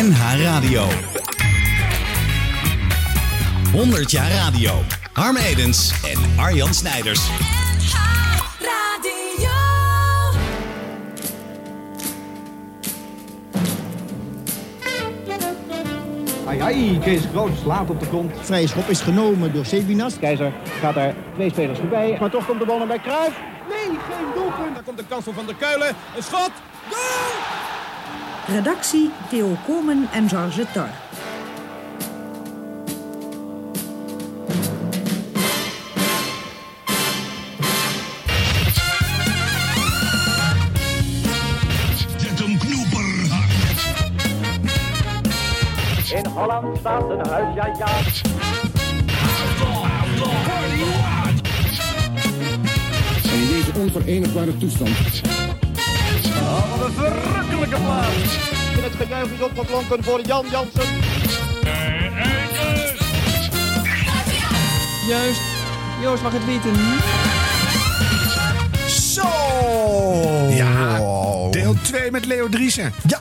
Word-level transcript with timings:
NH 0.00 0.42
Radio. 0.42 0.86
100 3.72 4.10
jaar 4.10 4.30
radio. 4.30 4.70
Harm 5.12 5.36
Edens 5.36 5.92
en 6.04 6.38
Arjan 6.38 6.74
Snijders. 6.74 7.28
NH 7.28 7.94
Radio. 8.58 9.50
Ai, 16.46 16.60
ai, 16.60 16.98
Kees 16.98 17.22
Groot 17.32 17.50
slaat 17.62 17.90
op 17.90 18.00
de 18.00 18.06
grond. 18.06 18.32
Vrije 18.40 18.68
schop 18.68 18.88
is 18.88 19.00
genomen 19.00 19.52
door 19.52 19.64
Sebinas. 19.64 20.18
Keizer 20.18 20.52
gaat 20.80 20.94
daar 20.94 21.14
twee 21.34 21.50
spelers 21.50 21.78
voorbij. 21.78 22.16
Maar 22.20 22.30
toch 22.30 22.46
komt 22.46 22.58
de 22.60 22.66
bal 22.66 22.78
naar 22.78 22.86
bij 22.86 23.00
Cruijff. 23.00 23.36
Nee, 23.68 23.86
geen 23.86 24.26
doelpunt. 24.34 24.74
Daar 24.74 24.84
komt 24.84 24.98
de 24.98 25.04
kans 25.08 25.24
van 25.24 25.34
Van 25.34 25.46
der 25.46 25.54
Kuilen. 25.54 25.88
Een 26.16 26.22
schot. 26.22 26.52
Goal! 26.90 27.49
Redactie 28.52 29.10
Theo 29.30 29.56
Komen 29.66 30.08
en 30.12 30.28
George 30.28 30.66
Tor. 30.72 30.88
Zet 42.16 42.38
hem 42.38 42.58
knoeper. 42.58 43.04
In 46.16 46.26
Holland 46.26 46.78
staat 46.78 47.10
een 47.10 47.26
huis, 47.26 47.54
ja, 47.54 47.66
ja. 47.78 47.88
En 53.30 53.40
in 53.40 53.48
deze 53.48 53.72
onverenigbare 53.78 54.56
toestand 54.56 54.96
verrukkelijke 56.96 57.76
plaats. 57.76 58.38
En 58.76 58.82
het 58.82 58.92
gejuich 58.98 59.30
is 59.32 59.42
opgeklonken 59.42 60.04
voor 60.04 60.20
Jan 60.20 60.46
Jansen. 60.50 60.88
Juist. 65.08 65.40
Joost 66.02 66.22
mag 66.22 66.32
het 66.32 66.44
weten. 66.44 66.72
Zo! 68.88 69.28
Ja, 70.50 70.98
deel 71.50 71.74
2 71.82 72.10
met 72.10 72.26
Leo 72.26 72.48
Driessen. 72.48 72.92
Ja, 73.06 73.20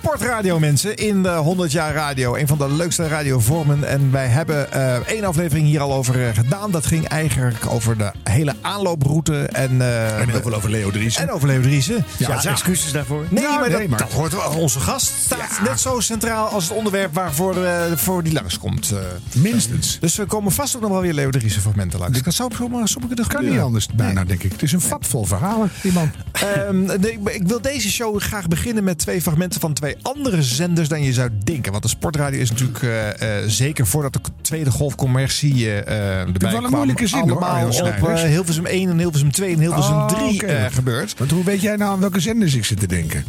sportradio 0.00 0.58
mensen 0.58 0.96
in 0.96 1.22
de 1.22 1.28
100 1.28 1.72
jaar 1.72 1.94
radio. 1.94 2.36
Een 2.36 2.46
van 2.46 2.58
de 2.58 2.72
leukste 2.72 3.08
radiovormen. 3.08 3.84
En 3.88 4.10
wij 4.10 4.26
hebben 4.26 4.72
eh, 4.72 4.94
één 4.94 5.24
aflevering 5.24 5.66
hier 5.66 5.80
al 5.80 5.92
over 5.92 6.26
eh, 6.28 6.34
gedaan. 6.34 6.70
Dat 6.70 6.86
ging 6.86 7.04
eigenlijk 7.04 7.66
over 7.70 7.98
de 7.98 8.12
hele 8.22 8.54
aanlooproute. 8.60 9.42
En, 9.42 9.80
eh, 9.80 10.20
En 10.20 10.28
heel 10.28 10.40
veel 10.42 10.54
over 10.54 10.70
Leo 10.70 10.90
Driessen. 10.90 11.22
En 11.22 11.30
over 11.30 11.48
Leo 11.48 11.60
Driessen. 11.60 12.04
Ja, 12.16 12.40
ja. 12.42 12.50
excuses 12.50 12.92
daarvoor. 12.92 13.24
Nee, 13.28 13.44
maar, 13.44 13.60
nee, 13.60 13.78
dat, 13.78 13.88
maar- 13.88 13.98
dat 13.98 14.12
hoort 14.12 14.32
wel. 14.32 14.50
Onze 14.50 14.80
gast 14.80 15.12
staat 15.24 15.60
net 15.64 15.80
zo 15.80 16.00
centraal 16.00 16.48
als 16.48 16.68
het 16.68 16.76
onderwerp 16.76 17.14
waarvoor 17.14 17.56
voor 17.94 18.22
die 18.22 18.32
langskomt. 18.32 18.92
Minstens. 19.34 19.98
dus 20.00 20.16
we 20.16 20.24
komen 20.24 20.52
vast 20.52 20.76
ook 20.76 20.82
nog 20.82 20.90
wel 20.90 21.00
weer 21.00 21.12
Leo 21.12 21.30
Driessen 21.30 21.62
fragmenten 21.62 21.98
langs. 21.98 22.22
Dat 22.22 22.34
zou 22.34 22.54
zomaar 22.54 22.88
kunnen 23.06 23.26
Kan 23.26 23.48
niet 23.48 23.60
anders 23.60 23.86
bijna, 23.86 24.24
denk 24.24 24.42
ik. 24.42 24.52
Het 24.52 24.62
is 24.62 24.72
een 24.72 24.80
vat 24.80 25.06
vol 25.06 25.24
verhalen, 25.24 25.70
die 25.82 25.92
man. 25.92 26.10
Ehm, 26.32 27.00
nee, 27.00 27.18
ik 27.24 27.42
wil 27.46 27.60
deze 27.60 27.90
show 27.90 28.20
graag 28.20 28.48
beginnen 28.48 28.84
met 28.84 28.98
twee 28.98 29.22
fragmenten 29.22 29.60
van 29.60 29.72
twee 29.72 29.87
andere 30.02 30.42
zenders 30.42 30.88
dan 30.88 31.02
je 31.02 31.12
zou 31.12 31.30
denken. 31.44 31.70
Want 31.70 31.82
de 31.82 31.88
sportradio 31.88 32.40
is 32.40 32.50
natuurlijk 32.50 32.82
eh, 32.82 33.38
eh, 33.42 33.48
zeker 33.48 33.86
voordat 33.86 34.12
de 34.12 34.18
tweede 34.40 34.70
golfcommercie 34.70 35.54
eh, 35.66 36.18
erbij 36.20 36.32
wel 36.40 36.52
een 36.54 36.58
kwam, 36.58 36.70
moeilijke 36.74 37.06
zin, 37.06 37.18
hoor, 37.18 37.30
allemaal 37.30 37.50
Arjan 37.50 37.86
op 38.02 38.08
eh, 38.08 38.22
Hilversum 38.22 38.66
1 38.66 38.90
en 38.90 38.98
Hilversum 38.98 39.32
2 39.32 39.52
en 39.52 39.58
Hilversum 39.60 39.94
Oh, 39.94 40.06
3 40.08 40.34
oké. 40.34 40.46
eh, 40.46 40.64
gebeurd. 40.72 41.14
Want 41.18 41.30
hoe 41.30 41.44
weet 41.44 41.60
jij 41.60 41.76
nou 41.76 41.92
aan 41.92 42.00
welke 42.00 42.20
zenders 42.20 42.54
ik 42.54 42.64
zit 42.64 42.80
te 42.80 42.86
denken? 42.86 43.24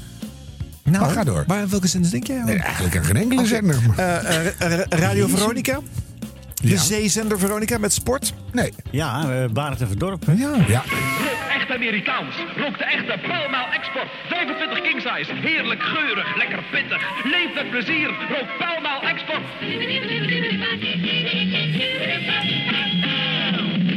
Nou, 0.83 1.05
Maar 1.05 1.13
ga 1.13 1.23
door. 1.23 1.43
Maar 1.47 1.69
welke 1.69 1.87
zenders 1.87 2.11
denk 2.11 2.27
jij? 2.27 2.43
Nee, 2.45 2.57
eigenlijk 2.59 2.97
aan 2.97 3.03
geen 3.03 3.15
enkele 3.17 3.45
zender. 3.45 3.75
Radio 4.89 5.27
Veronica? 5.27 5.79
De 6.61 6.69
Ja. 6.69 6.77
zeezender 6.77 7.39
Veronica 7.39 7.77
met 7.77 7.93
sport? 7.93 8.33
Nee. 8.51 8.73
Ja, 8.91 9.23
uh, 9.29 9.45
Barend 9.49 9.81
en 9.81 9.87
Verdorp. 9.87 10.23
Ja. 10.37 10.55
Ja. 10.67 10.83
Echt 11.55 11.71
Amerikaans. 11.71 12.35
Rook 12.57 12.77
de 12.77 12.83
echte 12.83 13.19
Palmaal 13.27 13.67
Export. 13.73 14.07
25 14.27 14.81
king 14.81 15.01
size. 15.01 15.31
Heerlijk 15.33 15.83
geurig. 15.83 16.37
Lekker 16.37 16.63
pittig. 16.71 17.01
Leef 17.23 17.53
met 17.55 17.69
plezier. 17.69 18.07
Rook 18.07 18.47
Palmaal 18.57 19.01
Export. 19.03 19.41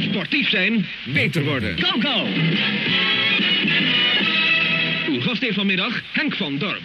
Sportief 0.09 0.49
zijn. 0.49 0.85
Beter 1.13 1.43
worden. 1.43 1.75
Coco. 1.79 2.25
Uw 5.07 5.21
gastheer 5.21 5.53
vanmiddag. 5.53 6.01
Henk 6.13 6.35
van 6.35 6.57
Dorp. 6.57 6.81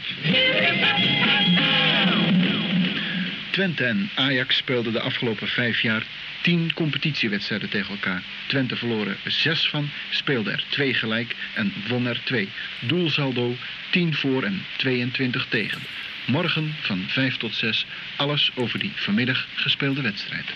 Twente 3.58 3.84
en 3.84 4.10
Ajax 4.14 4.56
speelden 4.56 4.92
de 4.92 5.00
afgelopen 5.00 5.48
vijf 5.48 5.80
jaar 5.80 6.06
tien 6.42 6.72
competitiewedstrijden 6.74 7.68
tegen 7.68 7.90
elkaar. 7.90 8.22
Twente 8.46 8.76
verloren 8.76 9.16
er 9.24 9.30
zes 9.30 9.68
van, 9.68 9.90
speelde 10.10 10.50
er 10.50 10.64
twee 10.68 10.94
gelijk 10.94 11.34
en 11.54 11.72
won 11.88 12.06
er 12.06 12.20
twee. 12.24 12.48
Doelsaldo 12.80 13.54
10 13.90 14.14
voor 14.14 14.42
en 14.42 14.64
22 14.76 15.46
tegen. 15.48 15.80
Morgen 16.26 16.74
van 16.80 17.04
5 17.08 17.36
tot 17.36 17.54
6 17.54 17.86
alles 18.16 18.50
over 18.54 18.78
die 18.78 18.92
vanmiddag 18.94 19.46
gespeelde 19.54 20.02
wedstrijd. 20.02 20.46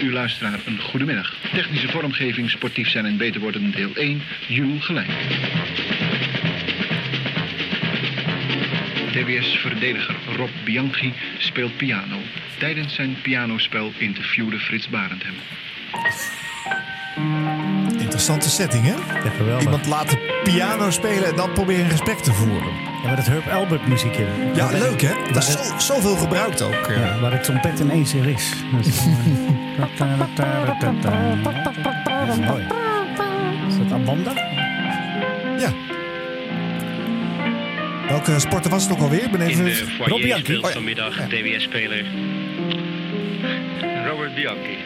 U 0.00 0.12
luisteraar 0.12 0.60
een 0.64 0.80
goedemiddag. 0.80 1.34
Technische 1.52 1.88
vormgeving, 1.88 2.50
sportief 2.50 2.90
zijn 2.90 3.06
en 3.06 3.16
beter 3.16 3.40
worden 3.40 3.70
deel 3.70 3.94
1, 3.94 4.22
Jules 4.46 4.84
gelijk. 4.84 5.10
TBS-verdediger 9.12 10.14
Rob 10.36 10.48
Bianchi 10.64 11.12
speelt 11.38 11.76
piano. 11.76 12.16
Tijdens 12.58 12.94
zijn 12.94 13.16
pianospel 13.22 13.92
interviewde 13.98 14.58
Frits 14.58 14.88
Barend 14.88 15.22
hem. 15.22 15.34
Interessante 18.00 18.48
setting, 18.50 18.84
hè? 18.84 18.94
Ja, 19.24 19.30
geweldig. 19.36 19.62
Iemand 19.64 19.86
laten 19.86 20.18
piano 20.44 20.90
spelen 20.90 21.24
en 21.28 21.36
dan 21.36 21.52
proberen 21.52 21.84
een 21.84 21.90
gesprek 21.90 22.18
te 22.18 22.32
voeren. 22.32 22.68
Ja, 23.02 23.06
maar 23.06 23.16
dat 23.16 23.26
Herb 23.26 23.48
Albert 23.48 23.86
muziekje. 23.86 24.26
Ja, 24.54 24.70
leuk 24.70 25.00
hè? 25.00 25.12
Dat 25.32 25.42
is 25.42 25.52
zo, 25.52 25.78
zoveel 25.78 26.16
gebruikt 26.16 26.62
ook. 26.62 26.72
eh. 26.74 26.96
Ja, 26.96 27.18
waar 27.20 27.30
de 27.30 27.40
trompet 27.40 27.78
ineens 27.78 28.12
er 28.14 28.28
is. 28.28 28.52
Dat 28.72 28.86
is, 28.86 28.98
eh, 28.98 30.66
Dat 32.26 32.28
is 32.28 32.46
mooi. 32.46 32.64
Is 33.68 33.78
dat 33.78 33.92
Amanda? 33.92 34.32
Welke 38.08 38.40
sporten 38.40 38.70
was 38.70 38.82
het 38.82 38.92
ook 38.92 38.98
alweer? 38.98 39.30
Ben 39.30 39.40
In 39.40 39.48
even... 39.48 39.64
de 39.64 39.72
foyer 39.74 40.20
Bianchi. 40.20 40.44
speelt 40.44 40.64
Oh 40.64 40.68
ja. 40.68 40.74
vanmiddag 40.74 41.14
TBS-speler 41.28 42.04
Robert 44.06 44.34
Bianchi. 44.34 44.78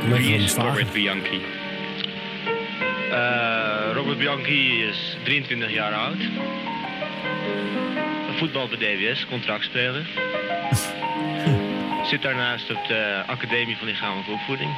Collega 0.00 0.18
Wie 0.18 0.34
van 0.34 0.44
is. 0.44 0.54
Robert 0.54 0.92
Bianchi? 0.92 1.40
Eh, 3.10 3.92
Robert 3.94 4.18
Bianchi 4.18 4.82
is 4.82 5.16
23 5.22 5.72
jaar 5.72 5.92
oud. 5.92 6.18
Voetbal 8.36 8.68
bij 8.68 8.78
DWS, 8.78 9.26
contractspeler. 9.26 10.06
Zit 12.10 12.22
daarnaast 12.22 12.70
op 12.70 12.86
de 12.88 13.22
Academie 13.26 13.76
van 13.76 13.86
Lichamelijke 13.86 14.30
Opvoeding. 14.30 14.70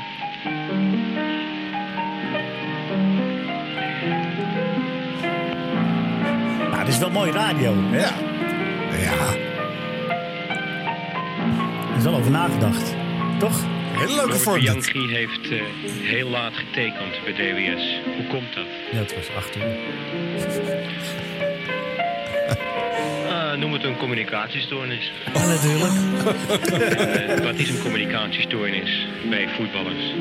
Dit 6.87 6.95
is 6.95 7.01
wel 7.01 7.11
mooi 7.11 7.31
radio. 7.31 7.75
Hè? 7.77 7.99
Ja. 7.99 8.13
Ja. 9.01 9.35
Er 11.91 11.97
is 11.97 12.05
wel 12.05 12.15
over 12.15 12.31
nagedacht. 12.31 12.95
Toch? 13.39 13.65
Hele 13.93 14.15
leuke 14.15 14.37
vorm. 14.37 14.61
Bianchi 14.61 15.09
heeft 15.09 15.51
eh, 15.51 15.59
heel 16.03 16.29
laat 16.29 16.53
getekend 16.55 17.25
bij 17.25 17.33
DWS. 17.33 18.01
Hoe 18.17 18.27
komt 18.29 18.55
dat? 18.55 18.65
Ja, 18.93 18.99
het 18.99 19.15
was 19.15 19.37
acht 19.37 19.57
uur. 19.57 19.77
Eh, 23.29 23.57
noem 23.61 23.73
het 23.73 23.85
een 23.85 23.97
communicatiestoornis. 23.97 25.13
Ja, 25.35 25.47
natuurlijk. 25.47 25.95
Eh, 26.73 27.45
wat 27.45 27.55
is 27.55 27.69
een 27.69 27.83
communicatiestoornis 27.83 29.07
bij 29.31 29.49
voetballers? 29.57 30.15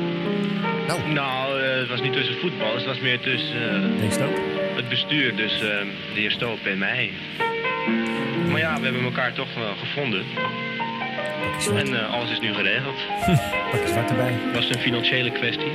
Nou. 0.86 1.12
Nou, 1.12 1.60
eh, 1.60 1.78
het 1.78 1.88
was 1.88 2.00
niet 2.00 2.12
tussen 2.12 2.36
voetballers, 2.40 2.84
het 2.84 2.92
was 2.92 3.00
meer 3.00 3.20
tussen 3.20 3.98
Deze 4.00 4.24
ook. 4.24 4.65
Het 4.76 4.88
bestuur, 4.88 5.36
dus 5.36 5.52
eh, 5.52 5.60
de 6.14 6.20
heer 6.20 6.30
Stoop 6.30 6.58
en 6.66 6.78
mij. 6.78 7.10
Maar 8.50 8.58
ja, 8.60 8.76
we 8.78 8.84
hebben 8.84 9.02
elkaar 9.04 9.32
toch 9.32 9.54
wel 9.54 9.74
gevonden. 9.76 10.24
En 11.76 11.94
eh, 12.00 12.12
alles 12.12 12.30
is 12.30 12.40
nu 12.40 12.54
geregeld. 12.54 12.96
pakje 13.70 13.88
zwart 13.88 14.10
erbij. 14.10 14.32
Was 14.54 14.64
het 14.64 14.74
een 14.76 14.82
financiële 14.82 15.30
kwestie? 15.32 15.72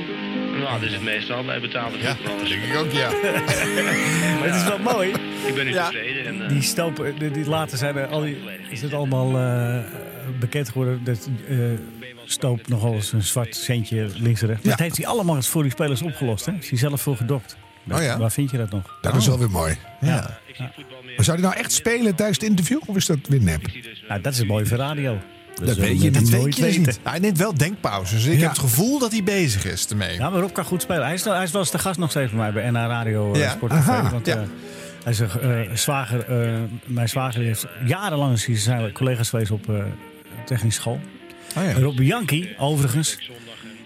Nou, 0.58 0.72
dat 0.80 0.82
is 0.82 0.92
het 0.92 1.02
meestal 1.02 1.44
bij 1.44 1.60
betaalde 1.60 1.98
Ja, 1.98 2.14
voetballers. 2.16 2.48
denk 2.48 2.62
ik 2.62 2.76
ook, 2.76 2.90
ja. 2.92 3.10
Maar 4.38 4.48
het 4.48 4.54
is 4.54 4.64
wel 4.64 4.78
mooi. 4.78 5.08
Ik 5.46 5.54
ben 5.54 5.64
nu 5.64 5.72
Ja. 5.72 5.84
tevreden. 5.90 6.26
En, 6.26 6.42
eh, 6.42 6.48
Die 6.48 6.62
stopen, 6.62 7.18
die, 7.18 7.30
die 7.30 7.44
later 7.48 7.78
zijn 7.78 7.96
er 7.96 8.06
al 8.06 8.20
die, 8.20 8.36
is 8.70 8.82
het 8.82 8.92
allemaal 8.94 9.36
eh, 9.38 9.78
bekend 10.40 10.68
geworden 10.68 11.04
dat 11.04 11.28
eh, 11.48 11.56
Stoop 12.24 12.68
nogal 12.68 12.94
eens 12.94 13.12
een 13.12 13.22
zwart 13.22 13.56
centje 13.56 14.08
links 14.14 14.40
en 14.42 14.46
rechts. 14.46 14.62
Maar 14.62 14.70
Ja. 14.72 14.76
dat 14.76 14.78
heeft 14.78 14.96
hij 14.96 15.06
allemaal 15.06 15.36
eens 15.36 15.48
voor 15.48 15.62
die 15.62 15.70
spelers 15.72 16.02
opgelost. 16.02 16.46
Hè? 16.46 16.52
Is 16.60 16.68
hij 16.68 16.78
zelf 16.78 17.00
voor 17.02 17.16
gedokt. 17.16 17.56
Oh 17.90 18.02
ja? 18.02 18.18
Waar 18.18 18.30
vind 18.32 18.50
je 18.50 18.56
dat 18.56 18.70
nog? 18.70 18.98
Dat 19.00 19.14
is 19.16 19.26
wel 19.26 19.38
weer 19.38 19.50
mooi. 19.50 19.76
Ja. 20.00 20.38
Maar 21.16 21.24
zou 21.24 21.38
hij 21.40 21.46
nou 21.48 21.58
echt 21.60 21.72
spelen 21.72 22.14
tijdens 22.14 22.38
het 22.38 22.48
interview? 22.48 22.80
Of 22.86 22.96
is 22.96 23.06
dat 23.06 23.18
weer 23.28 23.40
nep? 23.42 23.60
Nou, 24.08 24.20
dat 24.20 24.32
is 24.32 24.38
het 24.38 24.48
mooie 24.48 24.66
van 24.66 24.76
radio. 24.78 25.18
Dus 25.58 25.66
Dat 25.66 25.76
we 25.76 25.82
weet 25.82 26.02
je, 26.02 26.10
dat 26.10 26.22
nooit 26.22 26.32
weet 26.32 26.56
je 26.56 26.62
dus 26.62 26.76
weten. 26.76 26.82
niet. 26.82 27.00
Hij 27.02 27.18
neemt 27.18 27.38
wel 27.38 27.54
denkpauzes. 27.54 28.24
Ik 28.24 28.32
Ja. 28.34 28.38
heb 28.40 28.48
het 28.48 28.58
gevoel 28.58 28.98
dat 28.98 29.12
hij 29.12 29.22
bezig 29.22 29.64
is 29.64 29.86
ermee. 29.88 30.16
Ja, 30.16 30.30
maar 30.30 30.40
Rob 30.40 30.52
kan 30.52 30.64
goed 30.64 30.82
spelen. 30.82 31.04
Hij 31.04 31.14
is, 31.14 31.24
hij 31.24 31.42
is 31.42 31.50
wel 31.50 31.60
eens 31.60 31.70
de 31.70 31.78
gast 31.78 31.98
nog 31.98 32.10
steeds 32.10 32.30
bij 32.32 32.38
mij 32.40 32.52
bij 32.52 32.70
NH 32.70 32.74
Radio 32.86 33.32
eh, 33.34 33.40
Ja. 33.40 33.56
Aha. 33.68 34.10
Want 34.10 34.26
Ja. 34.26 34.34
eh, 34.36 34.42
hij 35.02 35.12
is 35.12 35.18
een 35.18 35.30
eh, 35.40 35.74
zwager, 35.76 36.20
eh, 36.24 36.60
mijn 36.84 37.08
zwager 37.08 37.40
heeft 37.42 37.66
jarenlang 37.86 38.38
zijn 38.38 38.92
collega's 38.92 39.28
geweest 39.28 39.50
op 39.50 39.68
eh 39.68 39.84
technische 40.46 40.80
school. 40.80 41.00
Oh 41.56 41.72
Rob 41.78 41.96
Bianchi, 41.96 42.54
overigens, 42.58 43.18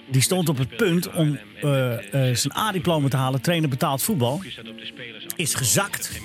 die 0.07 0.21
stond 0.21 0.49
op 0.49 0.59
het 0.59 0.77
punt 0.77 1.11
om 1.11 1.39
eh, 1.63 1.93
eh, 1.93 2.37
zijn 2.37 2.57
A-diploma 2.57 3.09
te 3.09 3.17
halen, 3.17 3.41
trainen 3.41 3.71
betaald 3.71 4.03
voetbal. 4.03 4.41
Is 5.37 5.55
gezakt. 5.55 6.21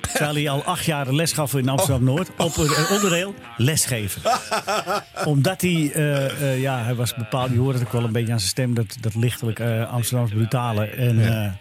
Terwijl 0.00 0.34
hij 0.34 0.48
al 0.48 0.62
acht 0.62 0.84
jaar 0.84 1.12
les 1.12 1.32
gaf 1.32 1.54
in 1.54 1.68
Amsterdam-Noord. 1.68 2.28
Op 2.36 2.56
een 2.56 2.86
onderdeel 2.90 3.34
lesgeven. 3.56 4.22
Omdat 5.24 5.60
hij, 5.60 5.92
eh, 5.92 6.60
ja, 6.60 6.84
hij 6.84 6.94
was 6.94 7.14
bepaald, 7.14 7.50
je 7.50 7.58
hoorde 7.58 7.78
het 7.78 7.86
ook 7.86 7.92
wel 7.92 8.04
een 8.04 8.12
beetje 8.12 8.32
aan 8.32 8.38
zijn 8.38 8.50
stem, 8.50 8.74
dat, 8.74 8.96
dat 9.00 9.14
lichtelijk 9.14 9.60
Amsterdams 9.90 10.30
brutale. 10.30 10.84
En 10.84 11.58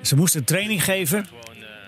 ze 0.00 0.16
moesten 0.16 0.44
training 0.44 0.84
geven. 0.84 1.26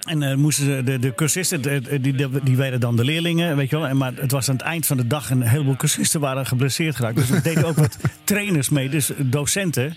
En 0.08 0.22
eh, 0.22 0.34
moesten 0.36 0.84
de, 0.84 0.98
de 0.98 1.14
cursisten, 1.14 1.62
de- 1.62 2.00
die, 2.00 2.12
die, 2.12 2.28
die 2.42 2.56
werden 2.56 2.80
dan 2.80 2.96
de 2.96 3.04
leerlingen, 3.04 3.56
weet 3.56 3.70
je 3.70 3.76
wel. 3.76 3.86
En, 3.88 3.96
maar 3.96 4.12
het 4.14 4.30
was 4.30 4.48
aan 4.48 4.54
het 4.56 4.64
eind 4.64 4.86
van 4.86 4.96
de 4.96 5.06
dag 5.06 5.30
en 5.30 5.40
een 5.40 5.48
heleboel 5.48 5.76
cursisten 5.76 6.20
waren 6.20 6.46
geblesseerd 6.46 6.96
geraakt. 6.96 7.16
Dus 7.16 7.30
er 7.30 7.42
deden 7.42 7.64
ook 7.64 7.76
wat 7.76 7.96
trainers 8.24 8.68
mee, 8.68 8.88
dus 8.88 9.10
docenten, 9.18 9.96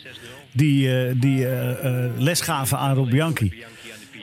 die, 0.51 1.05
eh, 1.05 1.13
die 1.15 1.47
eh, 1.47 2.05
les 2.17 2.41
gaven 2.41 2.77
aan 2.77 2.95
Rob 2.95 3.09
Bianchi. 3.09 3.53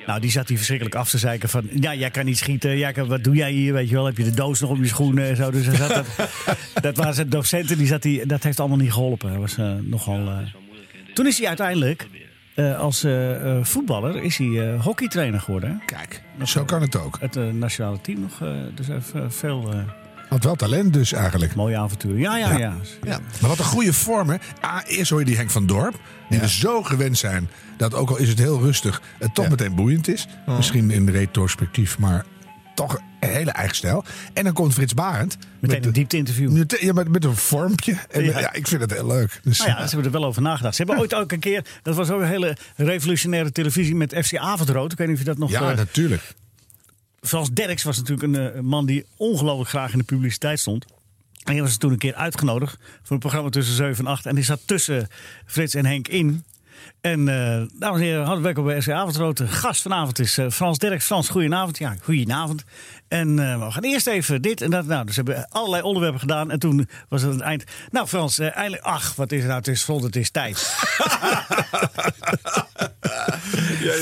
Nou, 0.06 0.20
die 0.20 0.30
zat 0.30 0.48
hij 0.48 0.56
verschrikkelijk 0.56 0.96
af 0.96 1.10
te 1.10 1.18
zeiken 1.18 1.48
van... 1.48 1.68
Ja, 1.80 1.94
jij 1.94 2.10
kan 2.10 2.24
niet 2.24 2.38
schieten. 2.38 2.76
Ja, 2.76 2.92
kan- 2.92 3.08
wat 3.08 3.24
doe 3.24 3.34
jij 3.34 3.52
hier? 3.52 3.72
Weet 3.72 3.88
je 3.88 3.94
wel, 3.94 4.04
heb 4.06 4.16
je 4.16 4.24
de 4.24 4.34
doos 4.34 4.60
nog 4.60 4.70
op 4.70 4.78
je 4.78 4.86
schoenen 4.86 5.28
en 5.28 5.36
zo. 5.36 5.50
Dus 5.50 5.66
hij 5.66 5.76
zat 5.76 5.88
dat, 5.88 6.06
dat 6.82 6.96
waren 6.96 7.14
zijn 7.14 7.28
docenten. 7.28 7.78
Die 7.78 7.86
zat 7.86 8.02
hij, 8.04 8.22
dat 8.26 8.42
heeft 8.42 8.60
allemaal 8.60 8.78
niet 8.78 8.92
geholpen. 8.92 9.40
Was 9.40 9.56
nogal... 9.82 10.28
Toen 11.14 11.26
is 11.26 11.38
hij 11.38 11.48
uiteindelijk... 11.48 12.08
eh, 12.58 12.78
als 12.78 13.04
eh, 13.04 13.56
eh, 13.58 13.64
voetballer 13.64 14.22
is 14.22 14.36
hij 14.38 14.72
eh, 14.74 14.84
hockeytrainer 14.84 15.40
geworden. 15.40 15.70
hè? 15.70 15.76
Kijk, 15.86 16.22
zo 16.44 16.64
kan 16.64 16.80
het 16.82 16.96
ook. 16.96 17.16
Het 17.20 17.34
nationale 17.52 18.00
team 18.00 18.20
nog. 18.20 18.40
eh, 18.42 18.48
dus 18.74 18.86
veel 19.28 19.72
eh, 19.72 19.78
Had 20.28 20.44
wel 20.44 20.54
talent 20.54 20.92
dus 20.92 21.12
eigenlijk. 21.12 21.54
mooie 21.54 21.76
avonturen. 21.76 22.18
Ja, 22.18 22.36
ja, 22.36 22.58
ja. 22.58 22.74
Ja. 23.04 23.18
Maar 23.40 23.50
wat 23.50 23.58
een 23.58 23.64
goede 23.64 23.92
vorm, 23.92 24.28
hè? 24.30 24.36
A, 24.64 24.84
eerst 24.86 25.10
hoor 25.10 25.18
je 25.18 25.24
die 25.24 25.36
Henk 25.36 25.50
van 25.50 25.66
Dorp. 25.66 26.00
Die 26.28 26.40
we 26.40 26.48
zo 26.48 26.82
gewend 26.82 27.18
zijn 27.18 27.48
dat 27.76 27.94
ook 27.94 28.10
al 28.10 28.16
is 28.18 28.28
het 28.28 28.38
heel 28.38 28.60
rustig, 28.60 29.02
het 29.18 29.34
toch 29.34 29.48
meteen 29.48 29.74
boeiend 29.74 30.08
is. 30.08 30.26
Misschien 30.46 30.90
in 30.90 31.08
retrospectief, 31.08 31.98
maar 31.98 32.24
toch 32.78 33.00
een 33.20 33.28
hele 33.28 33.50
eigen 33.50 33.76
stijl. 33.76 34.04
En 34.32 34.44
dan 34.44 34.52
komt 34.52 34.74
Frits 34.74 34.94
Barend. 34.94 35.38
Meteen 35.58 35.84
een 35.84 35.92
diepte-interview. 35.92 36.64
Ja, 36.80 36.92
met, 36.92 37.08
met 37.08 37.24
een 37.24 37.36
vormpje. 37.36 37.96
En, 38.10 38.24
Ja. 38.24 38.40
ja. 38.40 38.52
ik 38.52 38.68
vind 38.68 38.80
het 38.80 38.90
heel 38.92 39.06
leuk. 39.06 39.40
Dus, 39.42 39.58
Nou 39.58 39.70
ja, 39.70 39.86
ze 39.86 39.94
hebben 39.94 40.12
er 40.12 40.18
wel 40.18 40.28
over 40.28 40.42
nagedacht. 40.42 40.76
Ze 40.76 40.82
hebben 40.82 41.00
ooit 41.02 41.14
ook 41.14 41.32
een 41.32 41.38
keer, 41.38 41.64
dat 41.82 41.94
was 41.94 42.10
ook 42.10 42.20
een 42.20 42.26
hele 42.26 42.56
revolutionaire 42.76 43.52
televisie 43.52 43.94
met 43.94 44.14
FC 44.24 44.36
Avondrood. 44.36 44.92
Ik 44.92 44.98
weet 44.98 45.06
niet 45.06 45.16
of 45.16 45.22
je 45.22 45.28
dat 45.28 45.38
nog... 45.38 45.50
ja, 45.50 45.70
eh, 45.70 45.76
natuurlijk. 45.76 46.34
Frans 47.20 47.50
Derks 47.52 47.82
was 47.82 47.96
natuurlijk 47.96 48.22
een, 48.22 48.48
eh, 48.48 48.54
een 48.54 48.64
man 48.64 48.86
die 48.86 49.06
ongelooflijk 49.16 49.68
graag 49.68 49.92
in 49.92 49.98
de 49.98 50.04
publiciteit 50.04 50.60
stond. 50.60 50.84
En 51.44 51.52
die 51.52 51.62
was 51.62 51.76
toen 51.76 51.92
een 51.92 51.98
keer 51.98 52.14
uitgenodigd 52.14 52.78
voor 53.02 53.12
een 53.12 53.18
programma 53.18 53.50
tussen 53.50 53.74
7 53.74 54.04
en 54.04 54.10
8. 54.10 54.26
En 54.26 54.34
die 54.34 54.44
zat 54.44 54.60
tussen 54.64 55.08
Frits 55.46 55.74
en 55.74 55.86
Henk 55.86 56.08
in. 56.08 56.44
En 57.00 57.28
eh 57.28 57.62
dames 57.78 58.00
en 58.00 58.06
heren, 58.06 58.24
hartelijk 58.24 58.44
welkom 58.44 58.64
bij 58.64 58.80
SC 58.80 58.90
Avondrood. 58.90 59.36
De 59.36 59.46
gast 59.46 59.82
vanavond 59.82 60.18
is 60.18 60.38
eh, 60.38 60.50
Frans 60.50 60.78
Derks. 60.78 61.04
Frans, 61.04 61.28
goedenavond. 61.28 61.78
Ja, 61.78 61.94
goedenavond. 62.02 62.64
En 63.08 63.38
eh, 63.38 63.64
we 63.64 63.70
gaan 63.70 63.82
eerst 63.82 64.06
even 64.06 64.42
dit 64.42 64.60
en 64.60 64.70
dat. 64.70 64.86
Nou, 64.86 65.06
dus 65.06 65.16
we 65.16 65.22
hebben 65.22 65.48
allerlei 65.50 65.82
onderwerpen 65.82 66.20
gedaan. 66.20 66.50
En 66.50 66.58
toen 66.58 66.88
was 67.08 67.22
het 67.22 67.30
aan 67.30 67.36
het 67.36 67.46
eind. 67.46 67.64
Nou, 67.90 68.06
Frans, 68.06 68.38
eindelijk. 68.38 68.82
Ach, 68.82 69.14
wat 69.14 69.32
is 69.32 69.38
het 69.38 69.46
nou? 69.46 69.58
Het 69.58 69.68
is 69.68 69.84
vol, 69.84 70.02
het 70.02 70.16
is 70.16 70.30
tijd. 70.30 70.58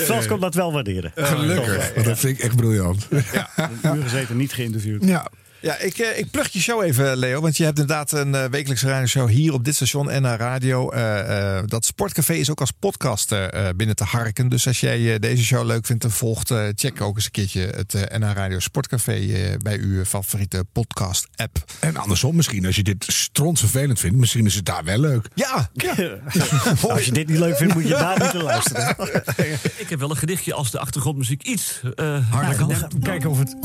Frans 0.07 0.27
kon 0.27 0.41
dat 0.41 0.55
wel 0.55 0.73
waarderen. 0.73 1.13
Gelukkig. 1.15 1.95
Want 1.95 2.07
dat 2.07 2.19
vind 2.19 2.39
ik 2.39 2.45
echt 2.45 2.57
briljant. 2.57 3.09
Een 3.11 3.97
uur 3.97 4.03
gezeten, 4.03 4.37
niet 4.37 4.53
geïnterviewd. 4.53 5.05
Ja. 5.05 5.31
Ja, 5.67 5.79
ik, 5.79 5.99
eh, 5.99 6.19
ik 6.19 6.31
plug 6.31 6.53
je 6.53 6.61
show 6.61 6.83
even, 6.83 7.17
Leo. 7.17 7.41
Want 7.41 7.57
je 7.57 7.65
hebt 7.65 7.79
inderdaad 7.79 8.13
een 8.13 8.35
eh, 8.35 8.45
wekelijkse 8.45 8.89
radioshow 8.89 9.29
hier 9.29 9.53
op 9.53 9.65
dit 9.65 9.75
station 9.75 10.11
en 10.11 10.23
naar 10.23 10.39
radio. 10.39 10.91
Eh, 10.91 11.59
eh, 11.59 11.65
dat 11.67 11.85
Sportcafé 11.85 12.33
is 12.33 12.51
ook 12.51 12.61
als 12.61 12.71
podcast 12.71 13.35
binnen 13.77 13.97
te 13.97 14.05
harken. 14.05 14.49
Dus 14.49 14.67
als 14.67 14.81
jij 14.81 15.19
deze 15.19 15.45
show 15.45 15.67
leuk 15.67 15.87
vindt 15.87 16.05
en 16.05 16.11
volgt, 16.11 16.53
check 16.75 17.01
ook 17.01 17.15
eens 17.15 17.25
een 17.25 17.31
keertje 17.31 17.61
het 17.61 17.95
eh 17.95 18.19
NH 18.19 18.33
Radio 18.33 18.59
Sportcafé 18.59 19.57
bij 19.63 19.79
uw 19.79 20.05
favoriete 20.05 20.65
podcast-app. 20.73 21.65
En 21.81 21.97
andersom, 21.97 22.37
misschien 22.37 22.67
als 22.67 22.77
je 22.77 22.83
dit 22.83 23.05
strontvervelend 23.09 24.01
vindt, 24.01 24.17
misschien 24.17 24.47
is 24.47 24.55
het 24.55 24.65
daar 24.65 24.85
wel 24.85 24.99
leuk. 24.99 25.29
Ja, 25.35 25.71
Als 26.89 27.05
je 27.05 27.13
dit 27.13 27.29
niet 27.29 27.39
leuk 27.39 27.57
vindt, 27.57 27.75
moet 27.75 27.83
je 27.83 27.89
daar 27.89 28.19
niet 28.23 28.33
naar 28.33 28.43
luisteren. 28.43 28.97
Ik 29.77 29.89
heb 29.89 29.99
wel 29.99 30.11
een 30.11 30.17
gedichtje 30.17 30.55
als 30.55 30.71
de 30.71 30.79
achtergrondmuziek 30.79 31.43
iets 31.43 31.81
eh 31.95 32.31
harder 32.31 32.57
kan. 32.57 33.01
Kijken 33.03 33.31
of 33.31 33.39
het... 33.39 33.57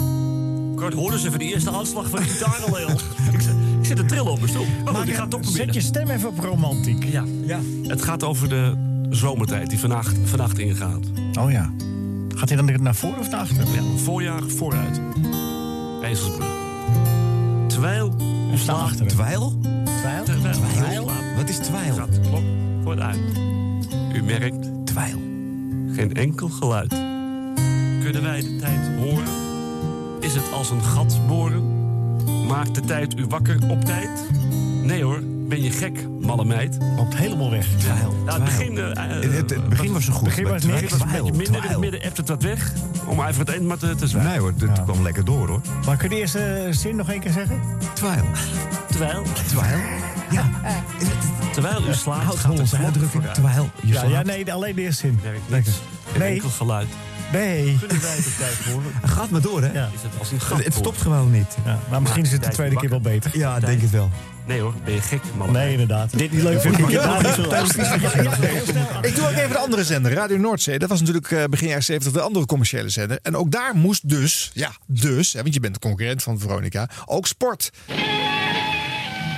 Kort, 0.81 0.94
hoor 0.94 1.12
eens 1.12 1.25
even 1.25 1.39
de 1.39 1.45
eerste 1.45 1.72
aanslag 1.72 2.10
van 2.10 2.19
de 2.19 2.25
gitaar 2.25 2.63
al 2.68 2.75
heel. 2.75 2.89
ik, 3.31 3.42
zit, 3.42 3.54
ik 3.80 3.86
zit 3.86 3.95
te 3.95 4.06
trillen 4.06 4.31
op 4.31 4.38
mijn 4.38 4.50
stoel. 4.50 4.66
Maar 4.83 4.95
goed, 4.95 5.07
ik 5.07 5.13
ga 5.13 5.22
het 5.22 5.30
toch 5.30 5.42
proberen. 5.42 5.66
Zet 5.66 5.83
je 5.83 5.89
stem 5.89 6.10
even 6.10 6.30
op 6.30 6.39
romantiek. 6.39 7.04
Ja. 7.04 7.24
Ja. 7.45 7.60
Het 7.88 8.01
gaat 8.01 8.24
over 8.24 8.50
de 8.50 8.74
zomertijd 9.10 9.69
die 9.69 9.80
vannacht, 9.80 10.18
vannacht 10.24 10.60
ingaat. 10.60 11.06
Oh 11.39 11.51
ja. 11.51 11.72
Gaat 12.36 12.50
hij 12.50 12.57
dan 12.57 12.81
naar 12.81 12.95
voren 12.95 13.19
of 13.19 13.30
naar 13.30 13.39
achter? 13.39 13.66
Ja, 13.74 13.81
voorjaar 14.04 14.44
vooruit. 14.44 15.01
Ezelsbrug. 16.04 16.48
Terwijl 17.68 18.16
u 18.54 18.57
slaapt... 18.57 18.81
achteren. 18.81 19.07
Twijl? 19.07 19.60
Twijl? 20.00 20.24
Terwijl? 20.24 21.12
Wat 21.36 21.50
is 21.50 21.57
twijl? 21.57 21.94
Gaat 21.94 22.13
de 22.13 22.19
klok 22.19 22.44
vooruit. 22.84 23.19
U 24.13 24.24
merkt... 24.24 24.86
Twijl. 24.86 25.18
Geen 25.92 26.13
enkel 26.13 26.50
geluid. 26.50 26.89
Kunnen 28.04 28.22
wij 28.22 28.42
de 28.42 28.56
tijd 28.56 28.89
horen? 28.98 29.50
Is 30.31 30.38
het 30.38 30.51
als 30.51 30.69
een 30.69 30.83
gat 30.83 31.19
boren? 31.28 31.63
Maakt 32.48 32.75
de 32.75 32.81
tijd 32.81 33.18
u 33.19 33.25
wakker 33.25 33.57
op 33.69 33.86
tijd? 33.86 34.10
Nee 34.83 35.04
hoor, 35.04 35.19
ben 35.24 35.62
je 35.63 35.72
gek, 35.72 36.07
malle 36.22 36.45
meid? 36.45 36.78
Loopt 36.98 37.16
helemaal 37.16 37.50
weg. 37.51 37.68
Twijl. 37.78 38.13
Nou, 38.25 38.42
het 38.42 38.44
begin, 38.44 38.78
eh, 38.78 39.31
Het, 39.38 39.50
het 39.50 39.69
begin 39.69 39.94
was 39.94 40.06
zo 40.06 40.13
goed. 40.13 40.24
begin 40.24 40.48
was 40.48 40.63
maar 40.66 40.81
niks. 40.81 40.92
was 40.92 41.01
een 41.01 41.07
beetje 41.07 41.24
minder. 41.31 41.45
In 41.48 41.54
het 41.54 41.62
twijl. 41.63 41.80
midden 41.80 42.01
ebt 42.01 42.18
het 42.18 42.28
wat 42.30 42.44
weg. 42.44 42.72
Om 43.06 43.22
even 43.24 43.39
het 43.39 43.50
eind 43.50 43.63
maar 43.65 43.77
te, 43.77 43.96
te 43.96 44.08
zwijgen. 44.08 44.32
Nee 44.32 44.39
hoor, 44.39 44.53
dit 44.56 44.84
kwam 44.84 45.01
lekker 45.03 45.25
door 45.25 45.48
hoor. 45.48 45.62
Maar 45.86 45.98
kun 45.98 46.10
je 46.10 46.15
de 46.15 46.22
eerste 46.22 46.67
zin 46.70 46.96
nog 46.96 47.10
één 47.10 47.20
keer 47.20 47.32
zeggen? 47.32 47.62
Twijl. 47.94 48.24
Terwijl, 48.89 49.24
Twijl? 49.48 49.79
Ja. 50.32 50.50
terwijl 51.53 51.88
u 51.88 51.94
slaapt, 51.94 52.24
gaat 52.25 52.41
klok 52.56 52.74
uitdrukking. 52.84 53.24
Twijl. 53.24 53.70
Je 53.82 53.88
Ja, 53.88 53.94
slaapt. 54.00 54.12
ja, 54.13 54.22
nee, 54.22 54.53
alleen 54.53 54.75
de 54.75 54.82
eerste 54.82 55.01
zin. 55.08 55.20
Niks. 55.48 55.70
Geen 56.12 56.20
Nee. 56.22 56.34
enkel 56.34 56.50
geluid. 56.50 56.88
Nee. 57.32 57.78
Kunnen 57.80 58.02
wij 58.02 58.16
de 58.16 58.36
tijd 58.38 58.74
horen? 58.74 58.92
Gaat 59.16 59.30
maar 59.30 59.42
door 59.42 59.62
hè. 59.62 59.72
Ja. 59.72 59.90
Is 59.94 60.02
het 60.02 60.12
als 60.20 60.32
een 60.32 60.64
Het, 60.64 60.74
stopt 60.74 61.02
gewoon 61.02 61.32
niet. 61.32 61.58
Ja, 61.66 61.80
maar 61.90 62.02
misschien 62.02 62.24
is 62.24 62.32
het 62.32 62.44
de 62.44 62.50
tweede 62.50 62.76
keer 62.76 62.90
wel 62.90 63.02
beter. 63.02 63.38
Ja, 63.38 63.56
ik 63.56 63.66
denk 63.66 63.82
het 63.82 63.90
wel. 63.90 64.10
Nee 64.48 64.60
hoor, 64.60 64.74
ben 64.86 64.94
je 64.94 65.02
gek, 65.02 65.22
man. 65.38 65.52
Nee, 65.52 65.72
inderdaad. 65.72 66.18
Dit 66.18 66.32
niet 66.32 66.44
leuk 66.44 66.62
vind 66.62 66.78
ik. 66.78 66.90
Ja, 66.90 67.22
luisteren. 67.22 68.02
Ik 69.02 69.16
doe 69.16 69.26
ook 69.26 69.32
even 69.32 69.50
de 69.50 69.58
andere 69.58 69.84
zender, 69.84 70.12
Radio 70.12 70.38
Noordzee. 70.38 70.80
Dat 70.80 70.90
was 70.90 71.00
natuurlijk 71.00 71.32
eh, 71.32 71.44
begin 71.44 71.68
jaren 71.68 71.84
70 71.84 72.14
de 72.14 72.22
andere 72.22 72.46
commerciële 72.46 72.90
zender. 72.90 73.20
En 73.22 73.36
ook 73.36 73.52
daar 73.52 73.76
moest 73.76 74.10
dus, 74.10 74.52
ja, 74.54 74.72
dus, 74.86 75.34
hè, 75.34 75.42
want 75.42 75.54
je 75.54 75.60
bent 75.60 75.74
de 75.74 75.80
concurrent 75.80 76.24
van 76.24 76.40
Veronica, 76.40 76.90
ook 77.06 77.28
sport. 77.28 77.72